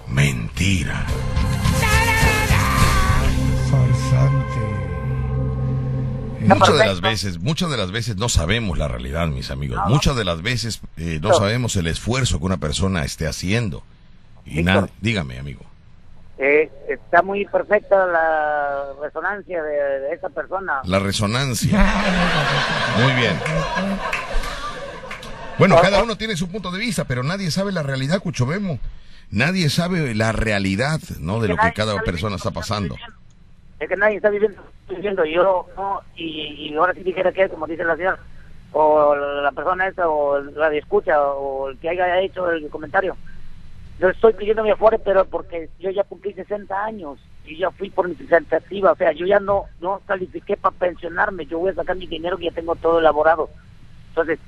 mentira. 0.06 1.06
Farsante. 3.70 4.60
Muchas 6.40 6.78
de 6.78 6.86
las 6.86 7.00
veces, 7.00 7.38
muchas 7.38 7.70
de 7.70 7.76
las 7.76 7.90
veces 7.92 8.16
no 8.16 8.28
sabemos 8.28 8.76
la 8.76 8.88
realidad, 8.88 9.28
mis 9.28 9.50
amigos. 9.50 9.78
Muchas 9.88 10.16
de 10.16 10.24
las 10.24 10.42
veces 10.42 10.80
eh, 10.96 11.18
no 11.22 11.32
sabemos 11.34 11.76
el 11.76 11.86
esfuerzo 11.86 12.38
que 12.38 12.46
una 12.46 12.56
persona 12.56 13.04
esté 13.04 13.26
haciendo. 13.26 13.82
Y 14.44 14.62
nada, 14.62 14.88
dígame, 15.00 15.38
amigo. 15.38 15.69
Eh, 16.42 16.70
está 16.88 17.20
muy 17.20 17.44
perfecta 17.44 18.06
la 18.06 18.94
resonancia 19.02 19.62
de, 19.62 19.72
de 20.00 20.12
esa 20.14 20.30
persona. 20.30 20.80
La 20.84 20.98
resonancia. 20.98 21.78
Muy 22.98 23.12
bien. 23.12 23.38
Bueno, 25.58 25.76
cada 25.82 26.02
uno 26.02 26.16
tiene 26.16 26.36
su 26.36 26.50
punto 26.50 26.70
de 26.70 26.78
vista, 26.78 27.04
pero 27.04 27.22
nadie 27.22 27.50
sabe 27.50 27.72
la 27.72 27.82
realidad, 27.82 28.22
Cuchomemo. 28.22 28.78
Nadie 29.30 29.68
sabe 29.68 30.14
la 30.14 30.32
realidad, 30.32 30.98
¿no? 31.18 31.40
De 31.40 31.48
lo 31.48 31.58
que 31.58 31.74
cada 31.74 32.00
persona 32.00 32.36
viviendo 32.36 32.36
está 32.36 32.50
pasando. 32.50 32.96
Es 33.78 33.86
que 33.86 33.96
nadie 33.96 34.16
está 34.16 34.30
viviendo, 34.30 34.62
viviendo 34.88 35.24
yo, 35.26 35.66
¿no? 35.76 36.00
Y, 36.16 36.70
y 36.70 36.74
ahora 36.74 36.94
sí 36.94 37.02
dijera 37.02 37.32
que, 37.32 37.50
como 37.50 37.66
dice 37.66 37.84
la 37.84 37.96
señora, 37.96 38.18
o 38.72 39.14
la 39.14 39.52
persona 39.52 39.86
esta, 39.88 40.08
o 40.08 40.40
la 40.40 40.70
de 40.70 40.78
escucha, 40.78 41.20
o 41.20 41.68
el 41.68 41.78
que 41.78 41.90
haya 41.90 42.18
hecho 42.20 42.50
el 42.50 42.70
comentario. 42.70 43.14
Yo 44.00 44.08
estoy 44.08 44.32
pidiendo 44.32 44.62
mi 44.62 44.70
afore, 44.70 44.98
pero 44.98 45.26
porque 45.26 45.68
yo 45.78 45.90
ya 45.90 46.04
cumplí 46.04 46.32
60 46.32 46.84
años. 46.84 47.18
yo 47.44 47.56
ya 47.56 47.70
fui 47.70 47.90
por 47.90 48.08
mi 48.08 48.14
tentativa, 48.14 48.92
o 48.92 48.96
sea, 48.96 49.12
yo 49.12 49.26
ya 49.26 49.40
no, 49.40 49.66
no 49.78 50.00
califiqué 50.06 50.56
para 50.56 50.74
pensionarme, 50.74 51.44
yo 51.44 51.58
voy 51.58 51.72
a 51.72 51.74
sacar 51.74 51.96
mi 51.96 52.06
dinero 52.06 52.38
que 52.38 52.44
ya 52.44 52.52
tengo 52.52 52.76
todo 52.76 52.98
elaborado. 52.98 53.50
Entonces, 54.08 54.38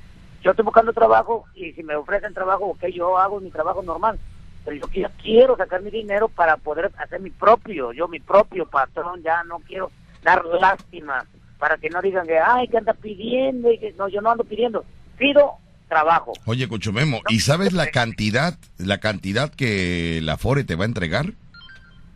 yo 0.41 0.51
estoy 0.51 0.65
buscando 0.65 0.91
trabajo 0.91 1.45
y 1.53 1.71
si 1.73 1.83
me 1.83 1.95
ofrecen 1.95 2.33
trabajo, 2.33 2.65
ok, 2.65 2.85
yo 2.87 3.19
hago 3.19 3.39
mi 3.39 3.51
trabajo 3.51 3.83
normal, 3.83 4.17
pero 4.65 4.77
yo 4.77 4.87
quiero, 4.87 5.11
quiero 5.21 5.55
sacar 5.55 5.83
mi 5.83 5.91
dinero 5.91 6.29
para 6.29 6.57
poder 6.57 6.91
hacer 6.97 7.19
mi 7.19 7.29
propio, 7.29 7.93
yo 7.93 8.07
mi 8.07 8.19
propio 8.19 8.65
patrón, 8.65 9.21
ya 9.21 9.43
no 9.43 9.59
quiero 9.59 9.91
dar 10.23 10.43
lástima 10.45 11.25
para 11.59 11.77
que 11.77 11.91
no 11.91 12.01
digan 12.01 12.25
que, 12.25 12.39
ay, 12.39 12.67
que 12.67 12.77
anda 12.77 12.93
pidiendo, 12.93 13.71
y 13.71 13.77
que 13.77 13.93
no, 13.93 14.07
yo 14.07 14.19
no 14.19 14.31
ando 14.31 14.43
pidiendo, 14.45 14.83
pido 15.17 15.57
trabajo. 15.93 16.33
Oye, 16.45 16.67
Cuchumemo, 16.67 17.21
¿y 17.29 17.41
sabes 17.41 17.73
la 17.73 17.87
cantidad, 17.87 18.57
la 18.77 18.99
cantidad 18.99 19.53
que 19.53 20.19
la 20.23 20.37
Fore 20.37 20.63
te 20.63 20.75
va 20.75 20.85
a 20.85 20.87
entregar? 20.87 21.33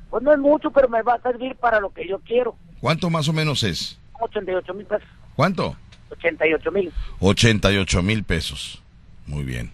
Pues 0.10 0.24
no 0.24 0.34
es 0.34 0.40
mucho, 0.40 0.72
pero 0.72 0.90
me 0.90 1.02
va 1.04 1.16
a 1.16 1.22
servir 1.22 1.56
para 1.56 1.80
lo 1.80 1.92
que 1.94 2.08
yo 2.08 2.20
quiero. 2.20 2.56
¿Cuánto 2.82 3.10
más 3.10 3.28
o 3.28 3.34
menos 3.34 3.64
es? 3.64 4.00
88 4.20 4.74
mil 4.74 4.86
pesos. 4.86 5.08
¿Cuánto? 5.36 5.76
88 6.12 6.72
mil. 6.72 6.92
88 7.20 8.02
mil 8.02 8.24
pesos. 8.24 8.82
Muy 9.26 9.44
bien. 9.44 9.72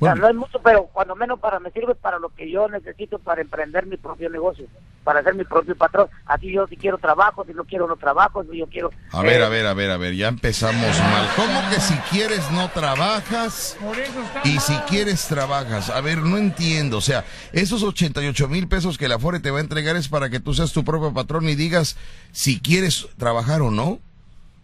O 0.00 0.06
sea, 0.06 0.14
no 0.14 0.28
es 0.28 0.34
mucho, 0.34 0.60
pero 0.62 0.88
cuando 0.92 1.14
menos 1.14 1.38
para 1.38 1.60
me 1.60 1.70
sirve 1.70 1.94
para 1.94 2.18
lo 2.18 2.28
que 2.30 2.50
yo 2.50 2.68
necesito 2.68 3.18
para 3.18 3.40
emprender 3.40 3.86
mi 3.86 3.96
propio 3.96 4.28
negocio, 4.28 4.66
para 5.04 5.22
ser 5.22 5.34
mi 5.34 5.44
propio 5.44 5.76
patrón. 5.76 6.08
Así 6.26 6.52
yo 6.52 6.66
si 6.66 6.76
quiero 6.76 6.98
trabajo, 6.98 7.44
si 7.46 7.54
no 7.54 7.64
quiero 7.64 7.86
no 7.86 7.96
trabajo, 7.96 8.44
si 8.50 8.58
yo 8.58 8.66
quiero... 8.66 8.90
A 9.12 9.22
ver, 9.22 9.40
eh, 9.40 9.44
a 9.44 9.48
ver, 9.48 9.66
a 9.66 9.74
ver, 9.74 9.90
a 9.90 9.96
ver, 9.96 10.14
ya 10.14 10.28
empezamos 10.28 10.98
mal. 10.98 11.28
¿Cómo 11.36 11.60
que 11.70 11.80
si 11.80 11.94
quieres 12.10 12.50
no 12.50 12.68
trabajas 12.70 13.76
Por 13.80 13.98
eso 13.98 14.20
está 14.20 14.48
y 14.48 14.58
si 14.58 14.74
quieres 14.88 15.28
trabajas? 15.28 15.90
A 15.90 16.00
ver, 16.00 16.18
no 16.18 16.38
entiendo. 16.38 16.98
O 16.98 17.02
sea, 17.02 17.24
esos 17.52 17.82
88 17.82 18.48
mil 18.48 18.66
pesos 18.66 18.98
que 18.98 19.08
la 19.08 19.18
Fore 19.18 19.40
te 19.40 19.50
va 19.50 19.58
a 19.58 19.62
entregar 19.62 19.96
es 19.96 20.08
para 20.08 20.28
que 20.28 20.40
tú 20.40 20.54
seas 20.54 20.72
tu 20.72 20.84
propio 20.84 21.14
patrón 21.14 21.48
y 21.48 21.54
digas 21.54 21.96
si 22.32 22.60
quieres 22.60 23.08
trabajar 23.16 23.62
o 23.62 23.70
no. 23.70 24.00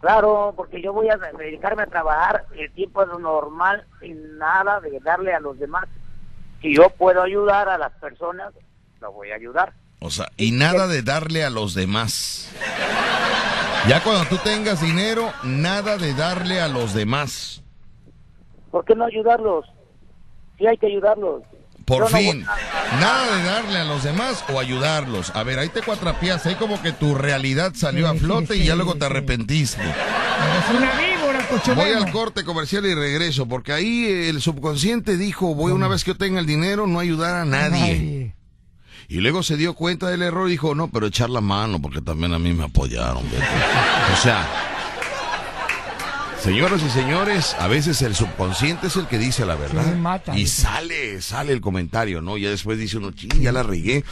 Claro, 0.00 0.54
porque 0.56 0.80
yo 0.80 0.92
voy 0.92 1.08
a 1.10 1.16
dedicarme 1.16 1.82
a 1.82 1.86
trabajar 1.86 2.46
el 2.56 2.72
tiempo 2.72 3.02
es 3.02 3.08
normal 3.18 3.86
sin 4.00 4.38
nada 4.38 4.80
de 4.80 4.98
darle 5.00 5.34
a 5.34 5.40
los 5.40 5.58
demás. 5.58 5.84
Si 6.62 6.74
yo 6.74 6.88
puedo 6.90 7.22
ayudar 7.22 7.68
a 7.68 7.76
las 7.76 7.92
personas, 7.92 8.54
lo 9.00 9.12
voy 9.12 9.30
a 9.30 9.34
ayudar. 9.34 9.74
O 10.00 10.10
sea, 10.10 10.30
y 10.38 10.52
nada 10.52 10.86
de 10.86 11.02
darle 11.02 11.44
a 11.44 11.50
los 11.50 11.74
demás. 11.74 12.50
Ya 13.88 14.02
cuando 14.02 14.26
tú 14.28 14.36
tengas 14.42 14.80
dinero, 14.80 15.30
nada 15.42 15.98
de 15.98 16.14
darle 16.14 16.60
a 16.60 16.68
los 16.68 16.94
demás. 16.94 17.62
¿Por 18.70 18.84
qué 18.84 18.94
no 18.94 19.04
ayudarlos? 19.04 19.66
Sí 20.58 20.66
hay 20.66 20.78
que 20.78 20.86
ayudarlos. 20.86 21.42
Por 21.90 22.08
Yo 22.10 22.16
fin, 22.16 22.46
a- 22.48 23.00
nada 23.00 23.36
de 23.36 23.42
darle 23.42 23.78
a 23.80 23.84
los 23.84 24.04
demás 24.04 24.44
o 24.52 24.60
ayudarlos. 24.60 25.30
A 25.34 25.42
ver, 25.42 25.58
ahí 25.58 25.68
te 25.68 25.82
cuatrapias, 25.82 26.46
ahí 26.46 26.54
como 26.54 26.80
que 26.80 26.92
tu 26.92 27.14
realidad 27.16 27.72
salió 27.74 28.08
a 28.08 28.12
Sí, 28.12 28.18
sí, 28.20 28.24
flote 28.24 28.56
y 28.56 28.60
sí, 28.60 28.66
ya 28.66 28.76
luego 28.76 28.94
te 28.94 29.00
sí. 29.00 29.04
arrepentiste. 29.06 29.82
Es 29.82 30.76
una 30.76 30.92
víbora. 30.98 31.46
Voy 31.74 31.90
al 31.90 32.12
corte 32.12 32.44
comercial 32.44 32.86
y 32.86 32.94
regreso, 32.94 33.46
porque 33.48 33.72
ahí 33.72 34.06
el 34.06 34.40
subconsciente 34.40 35.16
dijo, 35.16 35.54
voy 35.56 35.72
una 35.72 35.88
vez 35.88 36.04
que 36.04 36.12
yo 36.12 36.16
tenga 36.16 36.38
el 36.38 36.46
dinero, 36.46 36.86
no 36.86 37.00
ayudar 37.00 37.34
a 37.34 37.44
nadie. 37.44 37.70
Nadie. 37.94 38.34
Y 39.08 39.16
luego 39.16 39.42
se 39.42 39.56
dio 39.56 39.74
cuenta 39.74 40.08
del 40.08 40.22
error 40.22 40.46
y 40.46 40.52
dijo, 40.52 40.76
no, 40.76 40.88
pero 40.92 41.06
echar 41.08 41.28
la 41.28 41.40
mano, 41.40 41.82
porque 41.82 42.00
también 42.00 42.32
a 42.34 42.38
mí 42.38 42.52
me 42.52 42.64
apoyaron. 42.66 43.24
vete". 43.32 43.42
O 44.14 44.16
sea, 44.22 44.46
señoras 46.42 46.82
y 46.82 46.90
señores, 46.90 47.56
a 47.58 47.66
veces 47.68 48.00
el 48.02 48.14
subconsciente 48.14 48.88
es 48.88 48.96
el 48.96 49.06
que 49.06 49.18
dice 49.18 49.44
la 49.46 49.54
verdad. 49.54 49.84
Sí, 49.84 49.98
mata, 49.98 50.34
y 50.34 50.40
dice. 50.40 50.62
sale, 50.62 51.22
sale 51.22 51.52
el 51.52 51.60
comentario, 51.60 52.20
¿no? 52.22 52.36
Ya 52.36 52.50
después 52.50 52.78
dice 52.78 52.98
uno, 52.98 53.12
ching, 53.12 53.40
ya 53.40 53.52
la 53.52 53.62
regué. 53.62 54.04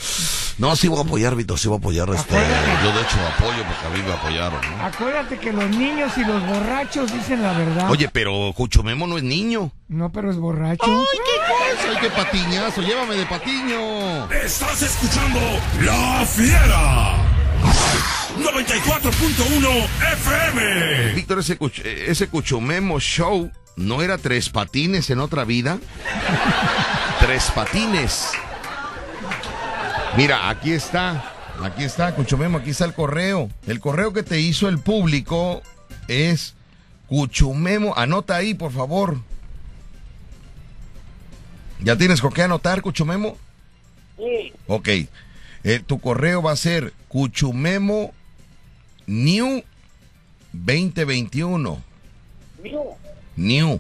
No, 0.59 0.75
sí 0.77 0.89
voy 0.89 0.99
a 0.99 1.03
apoyar, 1.03 1.37
Vito, 1.37 1.57
sí 1.57 1.69
voy 1.69 1.77
a 1.77 1.79
apoyar. 1.79 2.09
Este, 2.11 2.35
yo 2.35 2.93
de 2.93 3.01
hecho 3.01 3.17
apoyo 3.37 3.65
porque 3.65 3.87
a 3.87 3.91
mí 3.91 4.03
me 4.07 4.13
apoyaron, 4.13 4.61
¿no? 4.61 4.85
Acuérdate 4.85 5.39
que 5.39 5.53
los 5.53 5.71
niños 5.71 6.13
y 6.17 6.25
los 6.25 6.47
borrachos 6.47 7.13
dicen 7.13 7.43
la 7.43 7.53
verdad. 7.53 7.91
Oye, 7.91 8.09
pero 8.13 8.53
Cuchumemo 8.55 9.07
no 9.07 9.17
es 9.19 9.25
niño. 9.25 9.71
No, 9.89 10.11
pero 10.11 10.31
es 10.31 10.37
borracho. 10.37 10.85
¡Ay, 10.85 11.19
qué 11.25 11.41
cosa! 11.49 11.89
¡Ay, 11.91 11.97
qué 12.01 12.11
patiñazo! 12.11 12.83
¡Llévame 12.83 13.15
de 13.15 13.27
patiño! 13.27 14.31
Estás 14.33 14.83
escuchando 14.83 15.41
La 15.81 16.27
Fiera. 16.27 17.38
94.1 18.39 19.85
FM. 20.13 21.13
Víctor, 21.15 21.39
ese, 21.41 21.59
cuch- 21.59 21.85
ese 21.85 22.29
Cuchumemo 22.29 23.01
Show 23.01 23.51
no 23.77 24.03
era 24.03 24.19
tres 24.19 24.49
patines 24.49 25.11
en 25.11 25.19
otra 25.21 25.45
vida. 25.45 25.79
tres 27.21 27.51
patines. 27.55 28.31
Mira, 30.17 30.49
aquí 30.49 30.73
está. 30.73 31.33
Aquí 31.63 31.83
está, 31.83 32.15
Cuchumemo, 32.15 32.59
aquí 32.59 32.71
está 32.71 32.85
el 32.85 32.95
correo. 32.95 33.51
El 33.67 33.81
correo 33.81 34.13
que 34.13 34.23
te 34.23 34.39
hizo 34.41 34.69
el 34.69 34.79
público 34.79 35.63
es 36.07 36.55
Cuchumemo. 37.09 37.95
Anota 37.97 38.37
ahí, 38.37 38.55
por 38.55 38.73
favor. 38.73 39.19
¿Ya 41.81 41.97
tienes 41.97 42.21
con 42.21 42.33
qué 42.33 42.43
anotar, 42.43 42.81
Cuchumemo? 42.83 43.37
Sí, 44.17 44.53
Ok. 44.67 44.89
Eh, 45.69 45.81
tu 45.87 45.99
correo 45.99 46.41
va 46.41 46.53
a 46.53 46.57
ser 46.57 46.95
Cuchumemo 47.09 48.13
New 49.07 49.63
2021. 50.55 51.83
mío, 52.63 52.83
New. 53.37 53.79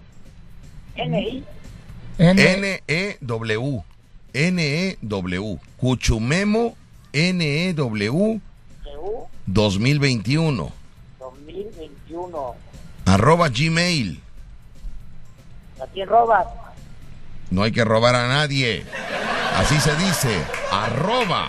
NI, 0.96 1.44
N- 2.18 2.42
N-E-W. 2.86 3.84
N-E-W. 4.34 5.58
Cuchumemo 5.78 6.76
N-E-W 7.14 8.04
EU 8.04 8.40
2021. 9.46 10.72
2021. 11.18 12.54
Arroba 13.06 13.48
Gmail. 13.48 14.20
¿A 15.80 15.86
quién 15.86 16.06
robas? 16.06 16.46
No 17.50 17.62
hay 17.62 17.72
que 17.72 17.82
robar 17.82 18.14
a 18.14 18.28
nadie. 18.28 18.84
Así 19.56 19.80
se 19.80 19.96
dice. 19.96 20.44
Arroba. 20.70 21.48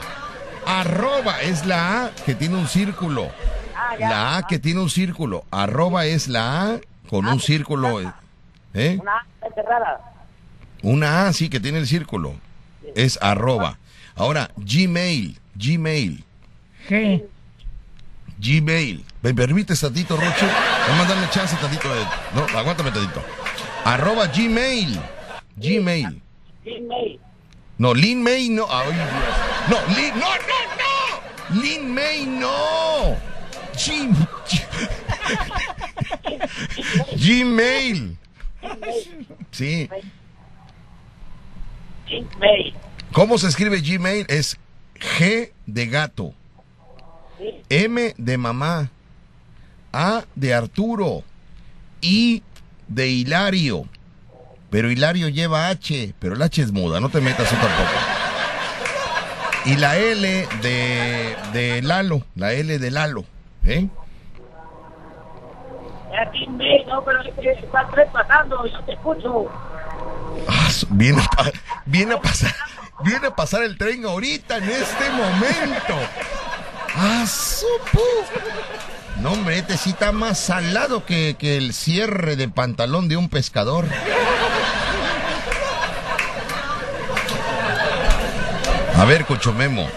Arroba 0.70 1.42
es 1.42 1.66
la 1.66 2.06
A 2.06 2.12
que 2.26 2.36
tiene 2.36 2.56
un 2.56 2.68
círculo. 2.68 3.32
Ah, 3.76 3.96
ya. 4.00 4.10
La 4.10 4.38
A 4.38 4.48
que 4.48 4.60
tiene 4.60 4.82
un 4.82 4.90
círculo. 4.90 5.44
Arroba 5.50 6.06
es 6.06 6.28
la 6.28 6.62
A 6.62 6.80
con 7.10 7.28
un 7.28 7.40
círculo. 7.40 8.00
¿Eh? 8.74 9.00
Una 9.02 9.26
A 9.42 9.48
enterrada. 9.48 10.14
Una 10.84 11.28
A 11.28 11.34
sí 11.34 11.50
que 11.50 11.60
tiene 11.60 11.80
el 11.80 11.88
círculo. 11.88 12.36
Es 12.96 13.18
arroba. 13.22 13.80
Ahora, 14.16 14.52
Gmail. 14.58 15.40
Gmail. 15.56 16.24
G. 16.88 17.24
Gmail. 18.40 19.06
¿Me 19.22 19.34
permites 19.34 19.82
tantito, 19.82 20.16
Roche? 20.16 20.48
Vamos 20.88 21.06
a 21.06 21.10
darle 21.10 21.30
chance 21.32 21.56
tantito 21.58 21.94
de... 21.94 22.02
No, 22.36 22.58
aguántame 22.58 22.92
tantito. 22.92 23.24
Arroba 23.86 24.28
Gmail. 24.28 25.00
Gmail. 25.58 26.22
Gmail. 26.64 27.20
No, 27.80 27.94
Lin 27.94 28.22
May 28.22 28.50
no. 28.50 28.68
Ay, 28.70 28.92
Dios. 28.94 29.08
No, 29.70 29.96
Lin, 29.96 30.14
no, 30.20 30.28
no, 30.36 31.56
no. 31.56 31.62
Lin 31.62 31.94
May 31.94 32.26
no. 32.26 33.16
G- 33.74 34.10
Gmail. 37.16 38.18
Sí. 39.52 39.90
Gmail. 42.08 42.74
¿Cómo 43.14 43.38
se 43.38 43.48
escribe 43.48 43.80
Gmail? 43.82 44.26
Es 44.28 44.58
G 44.96 45.52
de 45.66 45.88
gato. 45.88 46.34
M 47.70 48.14
de 48.18 48.38
mamá. 48.38 48.92
A 49.94 50.26
de 50.36 50.54
Arturo. 50.54 51.24
I 52.02 52.44
de 52.90 53.08
Hilario. 53.08 53.88
Pero 54.70 54.92
Hilario 54.92 55.30
lleva 55.30 55.70
H, 55.70 56.14
pero 56.20 56.36
el 56.36 56.42
H 56.42 56.62
es 56.62 56.72
muda, 56.72 57.00
no 57.00 57.10
te 57.10 57.22
metas 57.22 57.50
tú 57.50 57.56
tampoco. 57.56 57.90
Y 59.66 59.76
la 59.76 59.98
L 59.98 60.48
de, 60.62 61.36
de 61.54 61.82
Lalo, 61.82 62.24
la 62.36 62.54
L 62.54 62.78
de 62.78 62.92
Lalo. 62.92 63.26
¿eh? 63.66 63.88
Era 66.12 66.32
Gmail, 66.32 66.88
no, 66.88 67.04
pero 67.04 67.22
es 67.22 67.34
que 67.36 67.68
pasando, 68.12 68.66
yo 68.66 68.84
te 68.84 68.94
escucho. 68.94 69.46
Ah, 70.48 70.70
viene, 70.90 71.22
a, 71.22 71.52
viene 71.86 72.14
a 72.16 72.22
pasar, 72.22 72.54
viene 73.04 73.28
a 73.28 73.36
pasar 73.36 73.64
el 73.64 73.78
tren 73.78 74.06
ahorita, 74.06 74.58
en 74.58 74.70
este 74.70 75.10
momento. 75.12 75.96
¡Ah, 76.96 77.26
No, 79.22 79.34
hombre, 79.34 79.60
este 79.60 79.78
sí 79.78 79.92
está 79.92 80.12
más 80.12 80.40
salado 80.40 81.06
que, 81.06 81.36
que 81.38 81.58
el 81.58 81.74
cierre 81.74 82.36
de 82.36 82.50
pantalón 82.50 83.08
de 83.08 83.18
un 83.18 83.30
pescador. 83.30 83.86
A 89.00 89.06
ver, 89.06 89.24
Cochomemo. 89.24 89.88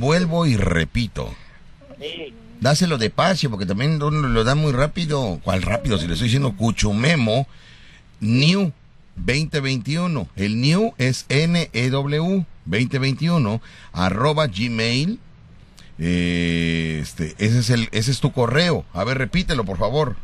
Vuelvo 0.00 0.46
y 0.46 0.56
repito. 0.56 1.32
Sí. 2.00 2.34
Dáselo 2.60 2.98
despacio, 2.98 3.50
porque 3.50 3.66
también 3.66 4.00
lo 4.00 4.42
da 4.42 4.56
muy 4.56 4.72
rápido. 4.72 5.38
¿Cuál 5.44 5.62
rápido? 5.62 5.96
Si 5.96 6.08
le 6.08 6.14
estoy 6.14 6.26
diciendo 6.26 6.56
Cuchumemo 6.56 7.46
New 8.18 8.72
2021. 9.14 10.28
El 10.34 10.60
New 10.60 10.92
es 10.98 11.24
N-E-W 11.28 12.46
2021 12.64 13.60
arroba 13.92 14.48
gmail. 14.48 15.20
Eh, 16.00 16.98
este, 17.00 17.36
ese 17.38 17.60
es 17.60 17.70
el, 17.70 17.88
ese 17.92 18.10
es 18.10 18.18
tu 18.18 18.32
correo. 18.32 18.86
A 18.92 19.04
ver, 19.04 19.18
repítelo, 19.18 19.64
por 19.64 19.78
favor. 19.78 20.16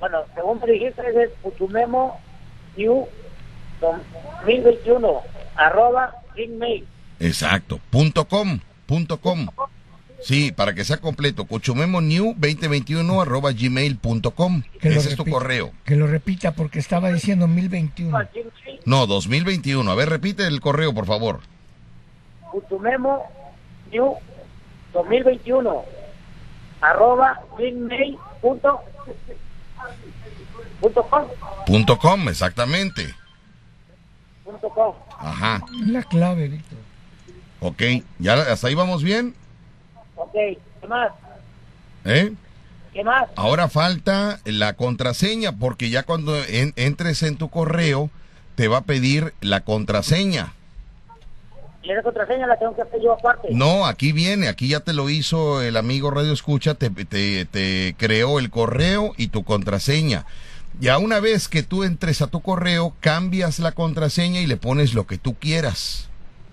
Bueno, 0.00 0.18
según 0.34 0.60
me 0.60 0.70
dijiste, 0.70 1.00
es 1.14 1.30
Puchumemo 1.42 2.20
New 2.76 3.08
2021 3.80 5.22
arroba 5.56 6.21
gmail. 6.36 6.86
Exacto, 7.20 7.80
punto 7.90 8.26
com, 8.26 8.58
punto 8.86 9.20
com. 9.20 9.48
Sí, 10.22 10.52
para 10.52 10.72
que 10.72 10.84
sea 10.84 10.98
completo, 10.98 11.46
new 12.00 12.34
2021 12.38 13.20
arroba 13.20 13.50
gmail.com. 13.50 14.62
Ese 14.80 15.08
es 15.10 15.16
tu 15.16 15.24
correo. 15.24 15.72
Que 15.84 15.96
lo 15.96 16.06
repita 16.06 16.52
porque 16.52 16.78
estaba 16.78 17.10
diciendo 17.10 17.48
1021. 17.48 18.16
No, 18.84 19.06
2021. 19.08 19.90
A 19.90 19.94
ver, 19.96 20.08
repite 20.08 20.46
el 20.46 20.60
correo, 20.60 20.94
por 20.94 21.06
favor. 21.06 21.40
Cuchumemo 22.52 23.24
new 23.90 24.14
2021 24.92 25.84
arroba 26.80 27.40
gmail.com. 27.58 28.80
Punto 31.66 31.98
com, 31.98 32.28
exactamente. 32.28 33.14
Com. 34.60 34.94
Ajá. 35.18 35.64
La 35.86 36.02
clave, 36.02 36.48
Víctor. 36.48 36.78
Ok, 37.60 37.82
¿ya 38.18 38.34
hasta 38.34 38.68
ahí 38.68 38.74
vamos 38.74 39.02
bien? 39.02 39.34
Ok, 40.16 40.32
¿qué 40.32 40.88
más? 40.88 41.12
¿Eh? 42.04 42.32
¿Qué 42.92 43.04
más? 43.04 43.28
Ahora 43.36 43.68
falta 43.68 44.40
la 44.44 44.74
contraseña, 44.74 45.52
porque 45.52 45.88
ya 45.88 46.02
cuando 46.02 46.34
entres 46.76 47.22
en 47.22 47.36
tu 47.36 47.48
correo, 47.48 48.10
te 48.54 48.68
va 48.68 48.78
a 48.78 48.82
pedir 48.82 49.32
la 49.40 49.60
contraseña. 49.60 50.52
¿Y 51.82 51.90
esa 51.90 52.02
contraseña 52.02 52.46
la 52.46 52.58
tengo 52.58 52.76
que 52.76 52.82
hacer 52.82 53.00
yo 53.02 53.12
aparte? 53.12 53.48
No, 53.50 53.86
aquí 53.86 54.12
viene, 54.12 54.48
aquí 54.48 54.68
ya 54.68 54.80
te 54.80 54.92
lo 54.92 55.08
hizo 55.08 55.62
el 55.62 55.76
amigo 55.76 56.10
Radio 56.10 56.32
Escucha, 56.32 56.74
te, 56.74 56.90
te, 56.90 57.44
te 57.44 57.94
creó 57.98 58.38
el 58.38 58.50
correo 58.50 59.14
y 59.16 59.28
tu 59.28 59.42
contraseña. 59.42 60.24
Ya 60.80 60.98
una 60.98 61.20
vez 61.20 61.48
que 61.48 61.62
tú 61.62 61.84
entres 61.84 62.22
a 62.22 62.26
tu 62.26 62.40
correo, 62.40 62.94
cambias 63.00 63.58
la 63.58 63.72
contraseña 63.72 64.40
y 64.40 64.46
le 64.46 64.56
pones 64.56 64.94
lo 64.94 65.06
que 65.06 65.18
tú 65.18 65.34
quieras. 65.34 66.08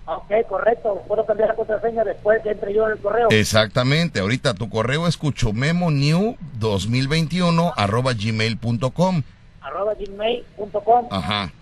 Ok, 0.06 0.30
correcto. 0.48 1.02
Puedo 1.06 1.24
cambiar 1.24 1.50
la 1.50 1.54
contraseña 1.54 2.02
después 2.04 2.42
que 2.42 2.50
entre 2.50 2.74
yo 2.74 2.84
en 2.86 2.92
el 2.92 2.98
correo. 2.98 3.28
Exactamente. 3.30 4.18
Ahorita 4.20 4.54
tu 4.54 4.68
correo 4.68 5.06
es 5.06 5.18
cuchomemonew2021 5.20 7.72
arroba 7.76 8.12
gmail.com. 8.14 9.22
Arroba 9.60 9.94
gmail.com. 9.94 11.06
Ajá. 11.10 11.52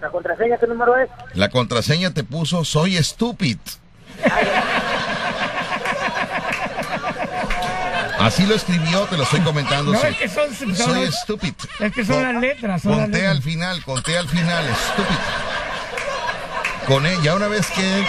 ¿La 0.00 0.10
contraseña 0.10 0.58
qué 0.58 0.66
número 0.66 0.96
es? 0.98 1.08
La 1.34 1.48
contraseña 1.48 2.12
te 2.12 2.24
puso 2.24 2.64
soy 2.64 2.96
estúpido. 2.96 3.60
Así 8.18 8.46
lo 8.46 8.54
escribió, 8.54 9.00
te 9.04 9.16
lo 9.16 9.24
estoy 9.24 9.40
comentando. 9.40 9.92
No, 9.92 10.02
es 10.02 10.16
que 10.16 10.28
son, 10.28 10.54
soy 10.54 11.02
estúpido. 11.02 11.54
Es 11.80 11.92
que 11.92 12.04
son 12.04 12.22
las 12.22 12.40
letras. 12.40 12.82
conté 12.82 13.26
al 13.26 13.42
final, 13.42 13.82
conté 13.84 14.16
al 14.16 14.28
final, 14.28 14.64
estúpido 14.66 15.20
con 16.86 17.04
ella 17.04 17.34
una 17.34 17.48
vez 17.48 17.66
que... 17.70 18.06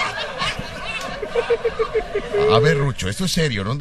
A 2.54 2.60
ver, 2.60 2.78
Rucho, 2.78 3.10
esto 3.10 3.26
es 3.26 3.32
serio, 3.32 3.64
¿no? 3.64 3.78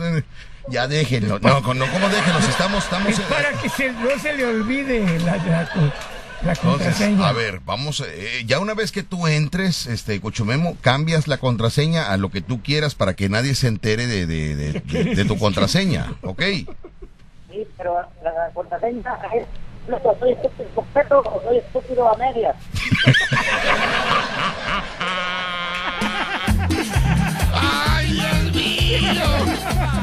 Ya 0.68 0.88
déjenlo. 0.88 1.38
No, 1.38 1.60
no 1.60 1.62
¿cómo 1.62 2.08
déjenlo? 2.08 2.38
Estamos, 2.40 2.82
estamos... 2.82 3.08
Es 3.10 3.20
para 3.20 3.50
que 3.52 3.92
no 3.92 4.18
se 4.20 4.32
le 4.34 4.46
olvide 4.46 5.20
la, 5.20 5.36
la, 5.36 5.70
contraseña. 6.54 7.28
a 7.28 7.32
ver, 7.32 7.60
vamos, 7.64 8.04
eh, 8.06 8.44
ya 8.46 8.60
una 8.60 8.74
vez 8.74 8.92
que 8.92 9.02
tú 9.02 9.26
entres, 9.26 9.86
este, 9.86 10.20
Cochumemo, 10.20 10.76
cambias 10.80 11.26
la 11.26 11.38
contraseña 11.38 12.12
a 12.12 12.16
lo 12.16 12.30
que 12.30 12.40
tú 12.40 12.62
quieras 12.62 12.94
para 12.94 13.14
que 13.14 13.28
nadie 13.28 13.54
se 13.54 13.68
entere 13.68 14.06
de, 14.06 14.26
de, 14.26 14.54
de, 14.54 15.24
tu 15.28 15.38
contraseña, 15.38 16.14
¿ok? 16.22 16.42
Sí, 16.42 17.66
pero 17.76 17.96
la 18.22 18.50
contraseña 18.54 19.18
es... 19.34 19.46
¿Soy 20.18 20.32
estúpido 20.32 20.68
completo 20.74 21.20
o 21.20 21.42
soy 21.44 21.58
estúpido 21.58 22.12
a 22.12 22.16
medias? 22.16 22.56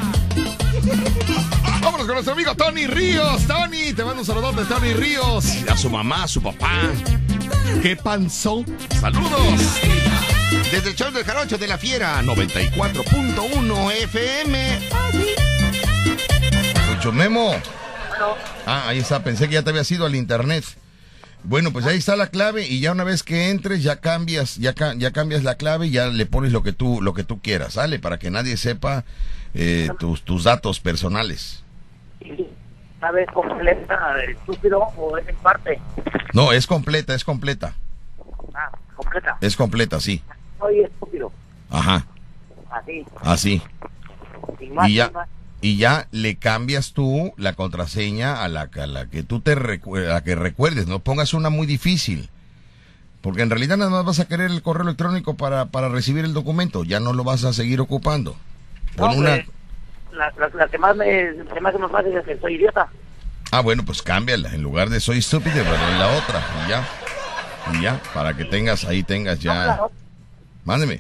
Con 2.05 2.15
nuestro 2.15 2.33
amigo 2.33 2.53
Tony 2.53 2.85
Ríos. 2.85 3.47
Tony, 3.47 3.93
te 3.93 4.03
mando 4.03 4.19
un 4.19 4.25
saludo 4.25 4.51
de 4.51 4.65
Tony 4.65 4.91
Ríos. 4.91 5.45
A 5.69 5.77
su 5.77 5.89
mamá, 5.89 6.23
a 6.23 6.27
su 6.27 6.43
papá. 6.43 6.89
¿Qué 7.81 7.95
panzón? 7.95 8.65
Saludos. 8.99 9.79
Desde 10.69 10.89
el 10.89 10.95
show 10.97 11.11
del 11.11 11.23
jarocho 11.23 11.57
de 11.57 11.65
la 11.65 11.77
fiera, 11.77 12.21
94.1 12.23 13.91
FM. 14.03 14.79
Mucho 16.89 17.13
Memo. 17.13 17.55
Ah, 18.65 18.89
ahí 18.89 18.97
está. 18.97 19.23
Pensé 19.23 19.47
que 19.47 19.53
ya 19.53 19.63
te 19.63 19.69
había 19.69 19.83
ido 19.89 20.05
al 20.05 20.15
internet. 20.15 20.65
Bueno, 21.45 21.71
pues 21.71 21.85
ahí 21.85 21.97
está 21.97 22.17
la 22.17 22.27
clave 22.27 22.67
y 22.67 22.81
ya 22.81 22.91
una 22.91 23.05
vez 23.05 23.23
que 23.23 23.49
entres 23.49 23.81
ya 23.81 24.01
cambias, 24.01 24.57
ya, 24.57 24.75
ya 24.97 25.11
cambias 25.11 25.43
la 25.43 25.55
clave 25.55 25.87
y 25.87 25.91
ya 25.91 26.07
le 26.07 26.25
pones 26.25 26.51
lo 26.51 26.63
que 26.63 26.73
tú, 26.73 27.01
lo 27.01 27.13
que 27.13 27.23
tú 27.23 27.39
quieras, 27.41 27.73
¿sale? 27.73 27.99
Para 27.99 28.19
que 28.19 28.29
nadie 28.29 28.57
sepa 28.57 29.05
eh, 29.53 29.87
tus, 29.99 30.23
tus 30.23 30.43
datos 30.43 30.81
personales. 30.81 31.62
¿Sabes 33.03 33.27
completa 33.33 34.15
estúpido 34.29 34.79
o 34.95 35.17
es 35.17 35.27
en 35.27 35.35
parte? 35.35 35.81
No, 36.31 36.53
es 36.53 36.65
completa, 36.65 37.13
es 37.13 37.25
completa. 37.25 37.75
Ah, 38.53 38.71
completa. 38.95 39.37
Es 39.41 39.57
completa, 39.57 39.99
sí. 39.99 40.23
Soy 40.57 40.79
estúpido. 40.79 41.29
Ajá. 41.69 42.05
Así. 42.71 43.05
Así. 43.21 43.61
y 44.85 44.95
ya 44.95 45.11
y 45.59 45.75
ya 45.75 46.07
le 46.11 46.37
cambias 46.37 46.93
tú 46.93 47.33
la 47.35 47.51
contraseña 47.53 48.41
a 48.41 48.47
la, 48.47 48.69
la 48.87 49.07
que 49.07 49.23
tú 49.23 49.41
te 49.41 49.57
la 49.57 50.23
que 50.23 50.35
recuerdes, 50.35 50.87
no 50.87 50.99
pongas 50.99 51.33
una 51.33 51.49
muy 51.49 51.67
difícil. 51.67 52.29
Porque 53.19 53.41
en 53.41 53.49
realidad 53.49 53.75
nada 53.75 53.91
más 53.91 54.05
vas 54.05 54.21
a 54.21 54.29
querer 54.29 54.49
el 54.49 54.61
correo 54.61 54.83
electrónico 54.83 55.33
para, 55.35 55.65
para 55.65 55.89
recibir 55.89 56.23
el 56.23 56.33
documento, 56.33 56.85
ya 56.85 57.01
no 57.01 57.11
lo 57.11 57.25
vas 57.25 57.43
a 57.43 57.51
seguir 57.51 57.81
ocupando. 57.81 58.37
Pon 58.95 59.17
una... 59.17 59.43
Pues, 59.43 59.62
la, 60.13 60.33
la, 60.53 60.67
que 60.67 60.77
más 60.77 60.95
me, 60.95 61.33
me 61.33 61.69
hace 61.69 61.77
más 61.77 61.91
fácil 61.91 62.17
es 62.17 62.25
que 62.25 62.37
soy 62.37 62.55
idiota. 62.55 62.87
Ah, 63.51 63.61
bueno, 63.61 63.83
pues 63.85 64.01
cámbiala. 64.01 64.53
En 64.53 64.63
lugar 64.63 64.89
de 64.89 64.99
soy 64.99 65.19
estúpido, 65.19 65.63
pero 65.63 65.89
en 65.89 65.99
la 65.99 66.09
otra. 66.17 66.41
Y 66.65 66.69
ya. 66.69 66.87
Y 67.73 67.81
ya, 67.81 68.01
para 68.13 68.35
que 68.35 68.45
tengas, 68.45 68.83
ahí 68.85 69.03
tengas 69.03 69.39
ya. 69.39 69.79
Mándeme. 70.65 70.99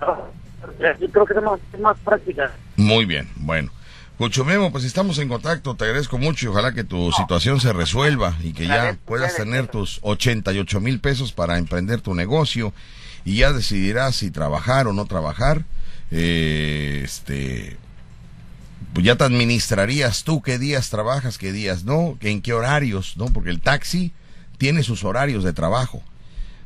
Yo 0.00 1.10
creo 1.10 1.26
que 1.26 1.34
es 1.34 1.42
más, 1.42 1.60
es 1.72 1.80
más 1.80 1.96
práctica. 1.98 2.52
Muy 2.76 3.04
bien, 3.04 3.28
bueno. 3.36 3.70
Cucho 4.18 4.44
Memo, 4.44 4.72
pues 4.72 4.82
estamos 4.82 5.18
en 5.18 5.28
contacto, 5.28 5.76
te 5.76 5.84
agradezco 5.84 6.18
mucho 6.18 6.46
y 6.46 6.48
ojalá 6.48 6.72
que 6.72 6.82
tu 6.82 7.12
situación 7.12 7.60
se 7.60 7.72
resuelva 7.72 8.34
y 8.42 8.52
que 8.52 8.66
ya 8.66 8.96
puedas 9.04 9.36
tener 9.36 9.68
tus 9.68 10.00
88 10.02 10.80
mil 10.80 10.98
pesos 10.98 11.32
para 11.32 11.56
emprender 11.56 12.00
tu 12.00 12.16
negocio 12.16 12.72
y 13.24 13.36
ya 13.36 13.52
decidirás 13.52 14.16
si 14.16 14.32
trabajar 14.32 14.88
o 14.88 14.92
no 14.92 15.06
trabajar. 15.06 15.62
Eh, 16.10 17.02
este, 17.04 17.76
pues 18.92 19.04
ya 19.04 19.16
te 19.16 19.24
administrarías 19.24 20.24
tú 20.24 20.42
qué 20.42 20.58
días 20.58 20.90
trabajas, 20.90 21.38
qué 21.38 21.52
días 21.52 21.84
no, 21.84 22.16
en 22.20 22.42
qué 22.42 22.52
horarios, 22.52 23.16
¿no? 23.16 23.26
Porque 23.26 23.50
el 23.50 23.60
taxi 23.60 24.12
tiene 24.56 24.82
sus 24.82 25.04
horarios 25.04 25.44
de 25.44 25.52
trabajo. 25.52 26.02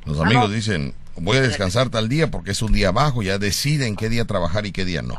Los 0.05 0.21
amigos 0.21 0.53
dicen, 0.53 0.95
voy 1.17 1.37
a 1.37 1.43
descansar 1.43 1.91
tal 1.91 2.09
día 2.09 2.31
porque 2.31 2.53
es 2.53 2.63
un 2.63 2.73
día 2.73 2.91
bajo, 2.91 3.23
ya 3.23 3.39
deciden 3.39 3.97
qué 3.97 4.09
día 4.09 4.25
trabajar 4.25 4.67
y 4.67 4.73
qué 4.73 4.85
día 4.85 5.03
no. 5.03 5.17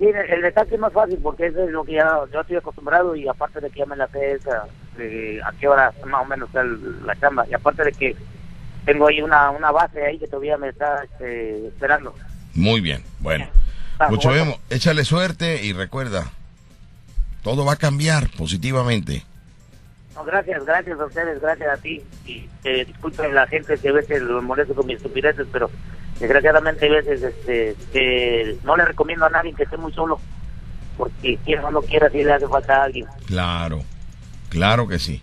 El 0.00 0.42
detalle 0.42 0.74
es 0.74 0.80
más 0.80 0.92
fácil 0.92 1.18
porque 1.22 1.46
eso 1.46 1.64
es 1.64 1.70
lo 1.70 1.84
que 1.84 1.94
ya 1.94 2.20
yo 2.32 2.40
estoy 2.40 2.56
acostumbrado 2.56 3.16
y 3.16 3.26
aparte 3.26 3.60
de 3.60 3.68
que 3.70 3.80
ya 3.80 3.86
me 3.86 3.96
la 3.96 4.06
sé 4.08 4.32
esa, 4.32 4.66
de 4.96 5.40
a 5.44 5.52
qué 5.58 5.66
hora 5.66 5.92
más 6.06 6.22
o 6.22 6.24
menos 6.24 6.48
está 6.48 6.62
la 6.62 7.18
chamba 7.18 7.46
y 7.48 7.54
aparte 7.54 7.84
de 7.84 7.92
que 7.92 8.16
tengo 8.84 9.08
ahí 9.08 9.20
una, 9.20 9.50
una 9.50 9.72
base 9.72 10.04
ahí 10.04 10.18
que 10.18 10.28
todavía 10.28 10.56
me 10.56 10.68
está 10.68 11.02
este, 11.04 11.66
esperando. 11.66 12.14
Muy 12.54 12.80
bien, 12.80 13.02
bueno. 13.20 13.48
Mucho 14.10 14.30
vemos, 14.30 14.56
échale 14.70 15.04
suerte 15.04 15.64
y 15.64 15.72
recuerda, 15.72 16.30
todo 17.42 17.64
va 17.64 17.72
a 17.72 17.76
cambiar 17.76 18.30
positivamente. 18.30 19.24
No, 20.14 20.24
gracias, 20.24 20.64
gracias 20.64 20.98
a 20.98 21.04
ustedes, 21.04 21.40
gracias 21.40 21.68
a 21.68 21.80
ti. 21.80 22.02
Y 22.26 22.48
eh, 22.64 22.84
disculpen 22.84 23.34
la 23.34 23.46
gente 23.46 23.76
que 23.78 23.88
a 23.88 23.92
veces 23.92 24.22
lo 24.22 24.42
molesto 24.42 24.74
con 24.74 24.86
mis 24.86 24.96
estupideces, 24.96 25.46
pero 25.52 25.70
desgraciadamente 26.20 26.86
hay 26.86 26.90
veces 26.90 27.22
este, 27.22 27.76
que 27.92 28.56
no 28.64 28.76
le 28.76 28.84
recomiendo 28.84 29.26
a 29.26 29.30
nadie 29.30 29.54
que 29.54 29.64
esté 29.64 29.76
muy 29.76 29.92
solo, 29.92 30.20
porque 30.96 31.38
quiera 31.44 31.66
o 31.66 31.70
no 31.70 31.82
quiera, 31.82 32.10
si 32.10 32.22
le 32.22 32.32
hace 32.32 32.48
falta 32.48 32.76
a 32.76 32.84
alguien. 32.84 33.06
Claro, 33.26 33.82
claro 34.48 34.88
que 34.88 34.98
sí. 34.98 35.22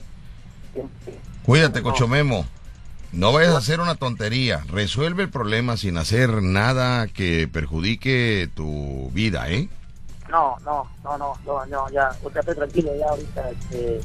Cuídate, 1.44 1.82
Cochomemo. 1.82 2.46
No 3.16 3.32
vayas 3.32 3.56
a 3.56 3.60
hacer 3.60 3.80
una 3.80 3.96
tontería. 3.96 4.66
Resuelve 4.68 5.24
el 5.24 5.30
problema 5.30 5.78
sin 5.78 5.98
hacer 5.98 6.44
nada 6.44 7.08
que 7.08 7.48
perjudique 7.48 8.50
tu 8.54 9.10
vida, 9.14 9.50
¿eh? 9.50 9.70
No, 10.30 10.58
no, 10.66 10.86
no, 11.02 11.18
no, 11.18 11.34
no, 11.46 11.66
no 11.66 11.90
ya, 11.92 12.10
usted 12.22 12.42
estoy 12.42 12.56
tranquilo 12.56 12.92
ya 13.00 13.06
ahorita. 13.08 13.50
Este, 13.52 14.02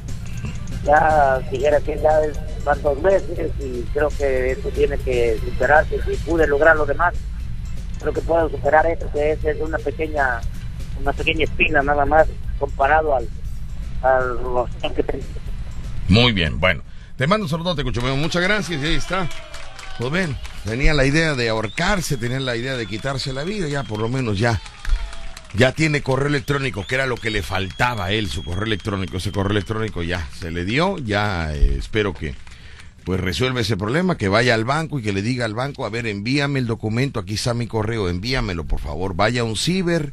Ya 0.85 1.39
dijera 1.51 1.81
que 1.81 1.99
ya 1.99 2.21
van 2.63 2.81
dos 2.81 3.01
meses 3.01 3.51
y 3.59 3.81
creo 3.93 4.07
que 4.17 4.51
esto 4.51 4.69
tiene 4.69 4.97
que 4.99 5.37
superarse. 5.43 6.01
Si 6.03 6.15
pude 6.23 6.47
lograr 6.47 6.77
lo 6.77 6.85
demás, 6.85 7.13
creo 7.99 8.13
que 8.13 8.21
puedo 8.21 8.49
superar 8.49 8.85
esto, 8.85 9.11
que 9.11 9.33
es, 9.33 9.43
es 9.43 9.59
una 9.59 9.77
pequeña 9.77 10.39
una 11.01 11.11
pequeña 11.11 11.43
espina 11.43 11.81
nada 11.81 12.05
más 12.05 12.27
comparado 12.59 13.15
al, 13.15 13.27
a 14.03 14.19
los 14.21 14.69
que 14.95 15.03
tengo. 15.03 15.23
Muy 16.07 16.31
bien, 16.31 16.59
bueno. 16.61 16.81
Te 17.21 17.27
mando 17.27 17.45
un 17.45 17.49
saludo, 17.51 17.75
Cuchumeo. 17.75 18.15
Muchas 18.15 18.41
gracias 18.41 18.81
y 18.81 18.83
ahí 18.83 18.95
está. 18.95 19.29
Pues 19.99 20.11
ven, 20.11 20.35
tenía 20.65 20.95
la 20.95 21.05
idea 21.05 21.35
de 21.35 21.49
ahorcarse, 21.49 22.17
tenía 22.17 22.39
la 22.39 22.55
idea 22.55 22.75
de 22.75 22.87
quitarse 22.87 23.31
la 23.31 23.43
vida, 23.43 23.67
ya 23.67 23.83
por 23.83 23.99
lo 23.99 24.09
menos 24.09 24.39
ya. 24.39 24.59
Ya 25.53 25.71
tiene 25.71 26.01
correo 26.01 26.29
electrónico, 26.29 26.83
que 26.87 26.95
era 26.95 27.05
lo 27.05 27.17
que 27.17 27.29
le 27.29 27.43
faltaba 27.43 28.05
a 28.05 28.11
él, 28.11 28.27
su 28.27 28.43
correo 28.43 28.63
electrónico. 28.63 29.17
Ese 29.17 29.31
correo 29.31 29.51
electrónico 29.51 30.01
ya 30.01 30.27
se 30.39 30.49
le 30.49 30.65
dio, 30.65 30.97
ya 30.97 31.53
eh, 31.53 31.75
espero 31.77 32.15
que 32.15 32.33
pues 33.03 33.19
resuelva 33.19 33.61
ese 33.61 33.77
problema, 33.77 34.17
que 34.17 34.27
vaya 34.27 34.55
al 34.55 34.65
banco 34.65 34.97
y 34.97 35.03
que 35.03 35.13
le 35.13 35.21
diga 35.21 35.45
al 35.45 35.53
banco, 35.53 35.85
a 35.85 35.91
ver, 35.91 36.07
envíame 36.07 36.57
el 36.57 36.65
documento, 36.65 37.19
aquí 37.19 37.35
está 37.35 37.53
mi 37.53 37.67
correo, 37.67 38.09
envíamelo 38.09 38.63
por 38.63 38.79
favor, 38.79 39.15
vaya 39.15 39.41
a 39.41 39.43
un 39.43 39.57
ciber, 39.57 40.11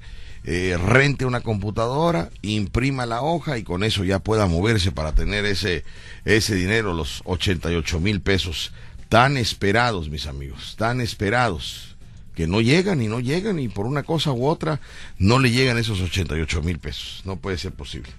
eh, 0.51 0.79
rente 0.79 1.27
una 1.27 1.43
computadora, 1.43 2.31
imprima 2.41 3.05
la 3.05 3.21
hoja 3.21 3.59
y 3.59 3.65
con 3.65 3.85
eso 3.85 4.03
ya 4.03 4.19
pueda 4.19 4.47
moverse 4.47 4.93
para 4.93 5.13
tener 5.13 5.45
ese, 5.45 5.85
ese 6.25 6.55
dinero, 6.55 6.95
los 6.95 7.21
88 7.27 8.01
mil 8.01 8.23
pesos 8.23 8.73
tan 9.11 9.37
esperados, 9.37 10.09
mis 10.09 10.27
amigos, 10.27 10.77
tan 10.79 11.03
esperados, 11.03 11.97
que 12.35 12.47
no 12.47 12.63
llegan 12.63 13.03
y 13.03 13.09
no 13.09 13.21
llegan 13.21 13.59
y 13.59 13.69
por 13.69 13.85
una 13.85 14.05
cosa 14.05 14.33
u 14.33 14.47
otra 14.47 14.81
no 15.19 15.39
le 15.39 15.51
llegan 15.51 15.77
esos 15.77 16.01
88 16.01 16.63
mil 16.63 16.79
pesos. 16.79 17.21
No 17.27 17.37
puede 17.37 17.59
ser 17.59 17.73
posible. 17.73 18.11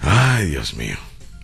Ay, 0.00 0.46
Dios 0.46 0.74
mío. 0.74 0.96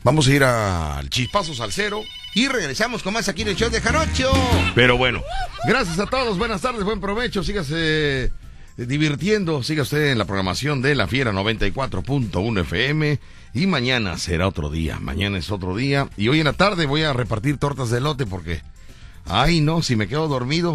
Vamos 0.02 0.26
a 0.26 0.32
ir 0.32 0.42
al 0.42 1.08
chispazo 1.08 1.54
salsero. 1.54 2.02
Y 2.34 2.48
regresamos 2.48 3.04
con 3.04 3.14
más 3.14 3.28
aquí 3.28 3.42
en 3.42 3.48
el 3.48 3.56
show 3.56 3.70
de 3.70 3.80
Jarocho. 3.80 4.32
Pero 4.74 4.96
bueno, 4.96 5.22
gracias 5.68 6.00
a 6.00 6.06
todos, 6.06 6.36
buenas 6.36 6.62
tardes, 6.62 6.82
buen 6.82 7.00
provecho, 7.00 7.44
sígase 7.44 8.32
divirtiendo, 8.86 9.62
siga 9.62 9.82
usted 9.82 10.12
en 10.12 10.18
la 10.18 10.24
programación 10.24 10.82
de 10.82 10.94
La 10.94 11.08
Fiera 11.08 11.32
94.1 11.32 12.60
FM 12.60 13.18
y 13.54 13.66
mañana 13.66 14.18
será 14.18 14.46
otro 14.46 14.70
día, 14.70 15.00
mañana 15.00 15.38
es 15.38 15.50
otro 15.50 15.74
día 15.74 16.08
y 16.16 16.28
hoy 16.28 16.38
en 16.38 16.44
la 16.44 16.52
tarde 16.52 16.86
voy 16.86 17.02
a 17.02 17.12
repartir 17.12 17.58
tortas 17.58 17.90
de 17.90 18.00
lote 18.00 18.24
porque, 18.24 18.62
ay 19.26 19.60
no, 19.60 19.82
si 19.82 19.96
me 19.96 20.06
quedo 20.06 20.28
dormido, 20.28 20.72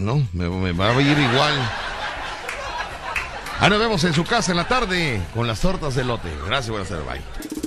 no, 0.00 0.28
me, 0.32 0.72
va 0.72 0.90
a 0.90 1.00
ir 1.00 1.16
igual. 1.16 1.54
Ah, 3.60 3.68
nos 3.68 3.78
vemos 3.78 4.02
en 4.04 4.14
su 4.14 4.24
casa 4.24 4.52
en 4.52 4.56
la 4.56 4.68
tarde 4.68 5.20
con 5.34 5.46
las 5.46 5.60
tortas 5.60 5.94
de 5.94 6.04
lote. 6.04 6.28
Gracias, 6.46 6.70
buenas 6.70 6.88
tardes, 6.88 7.06
bye. 7.06 7.57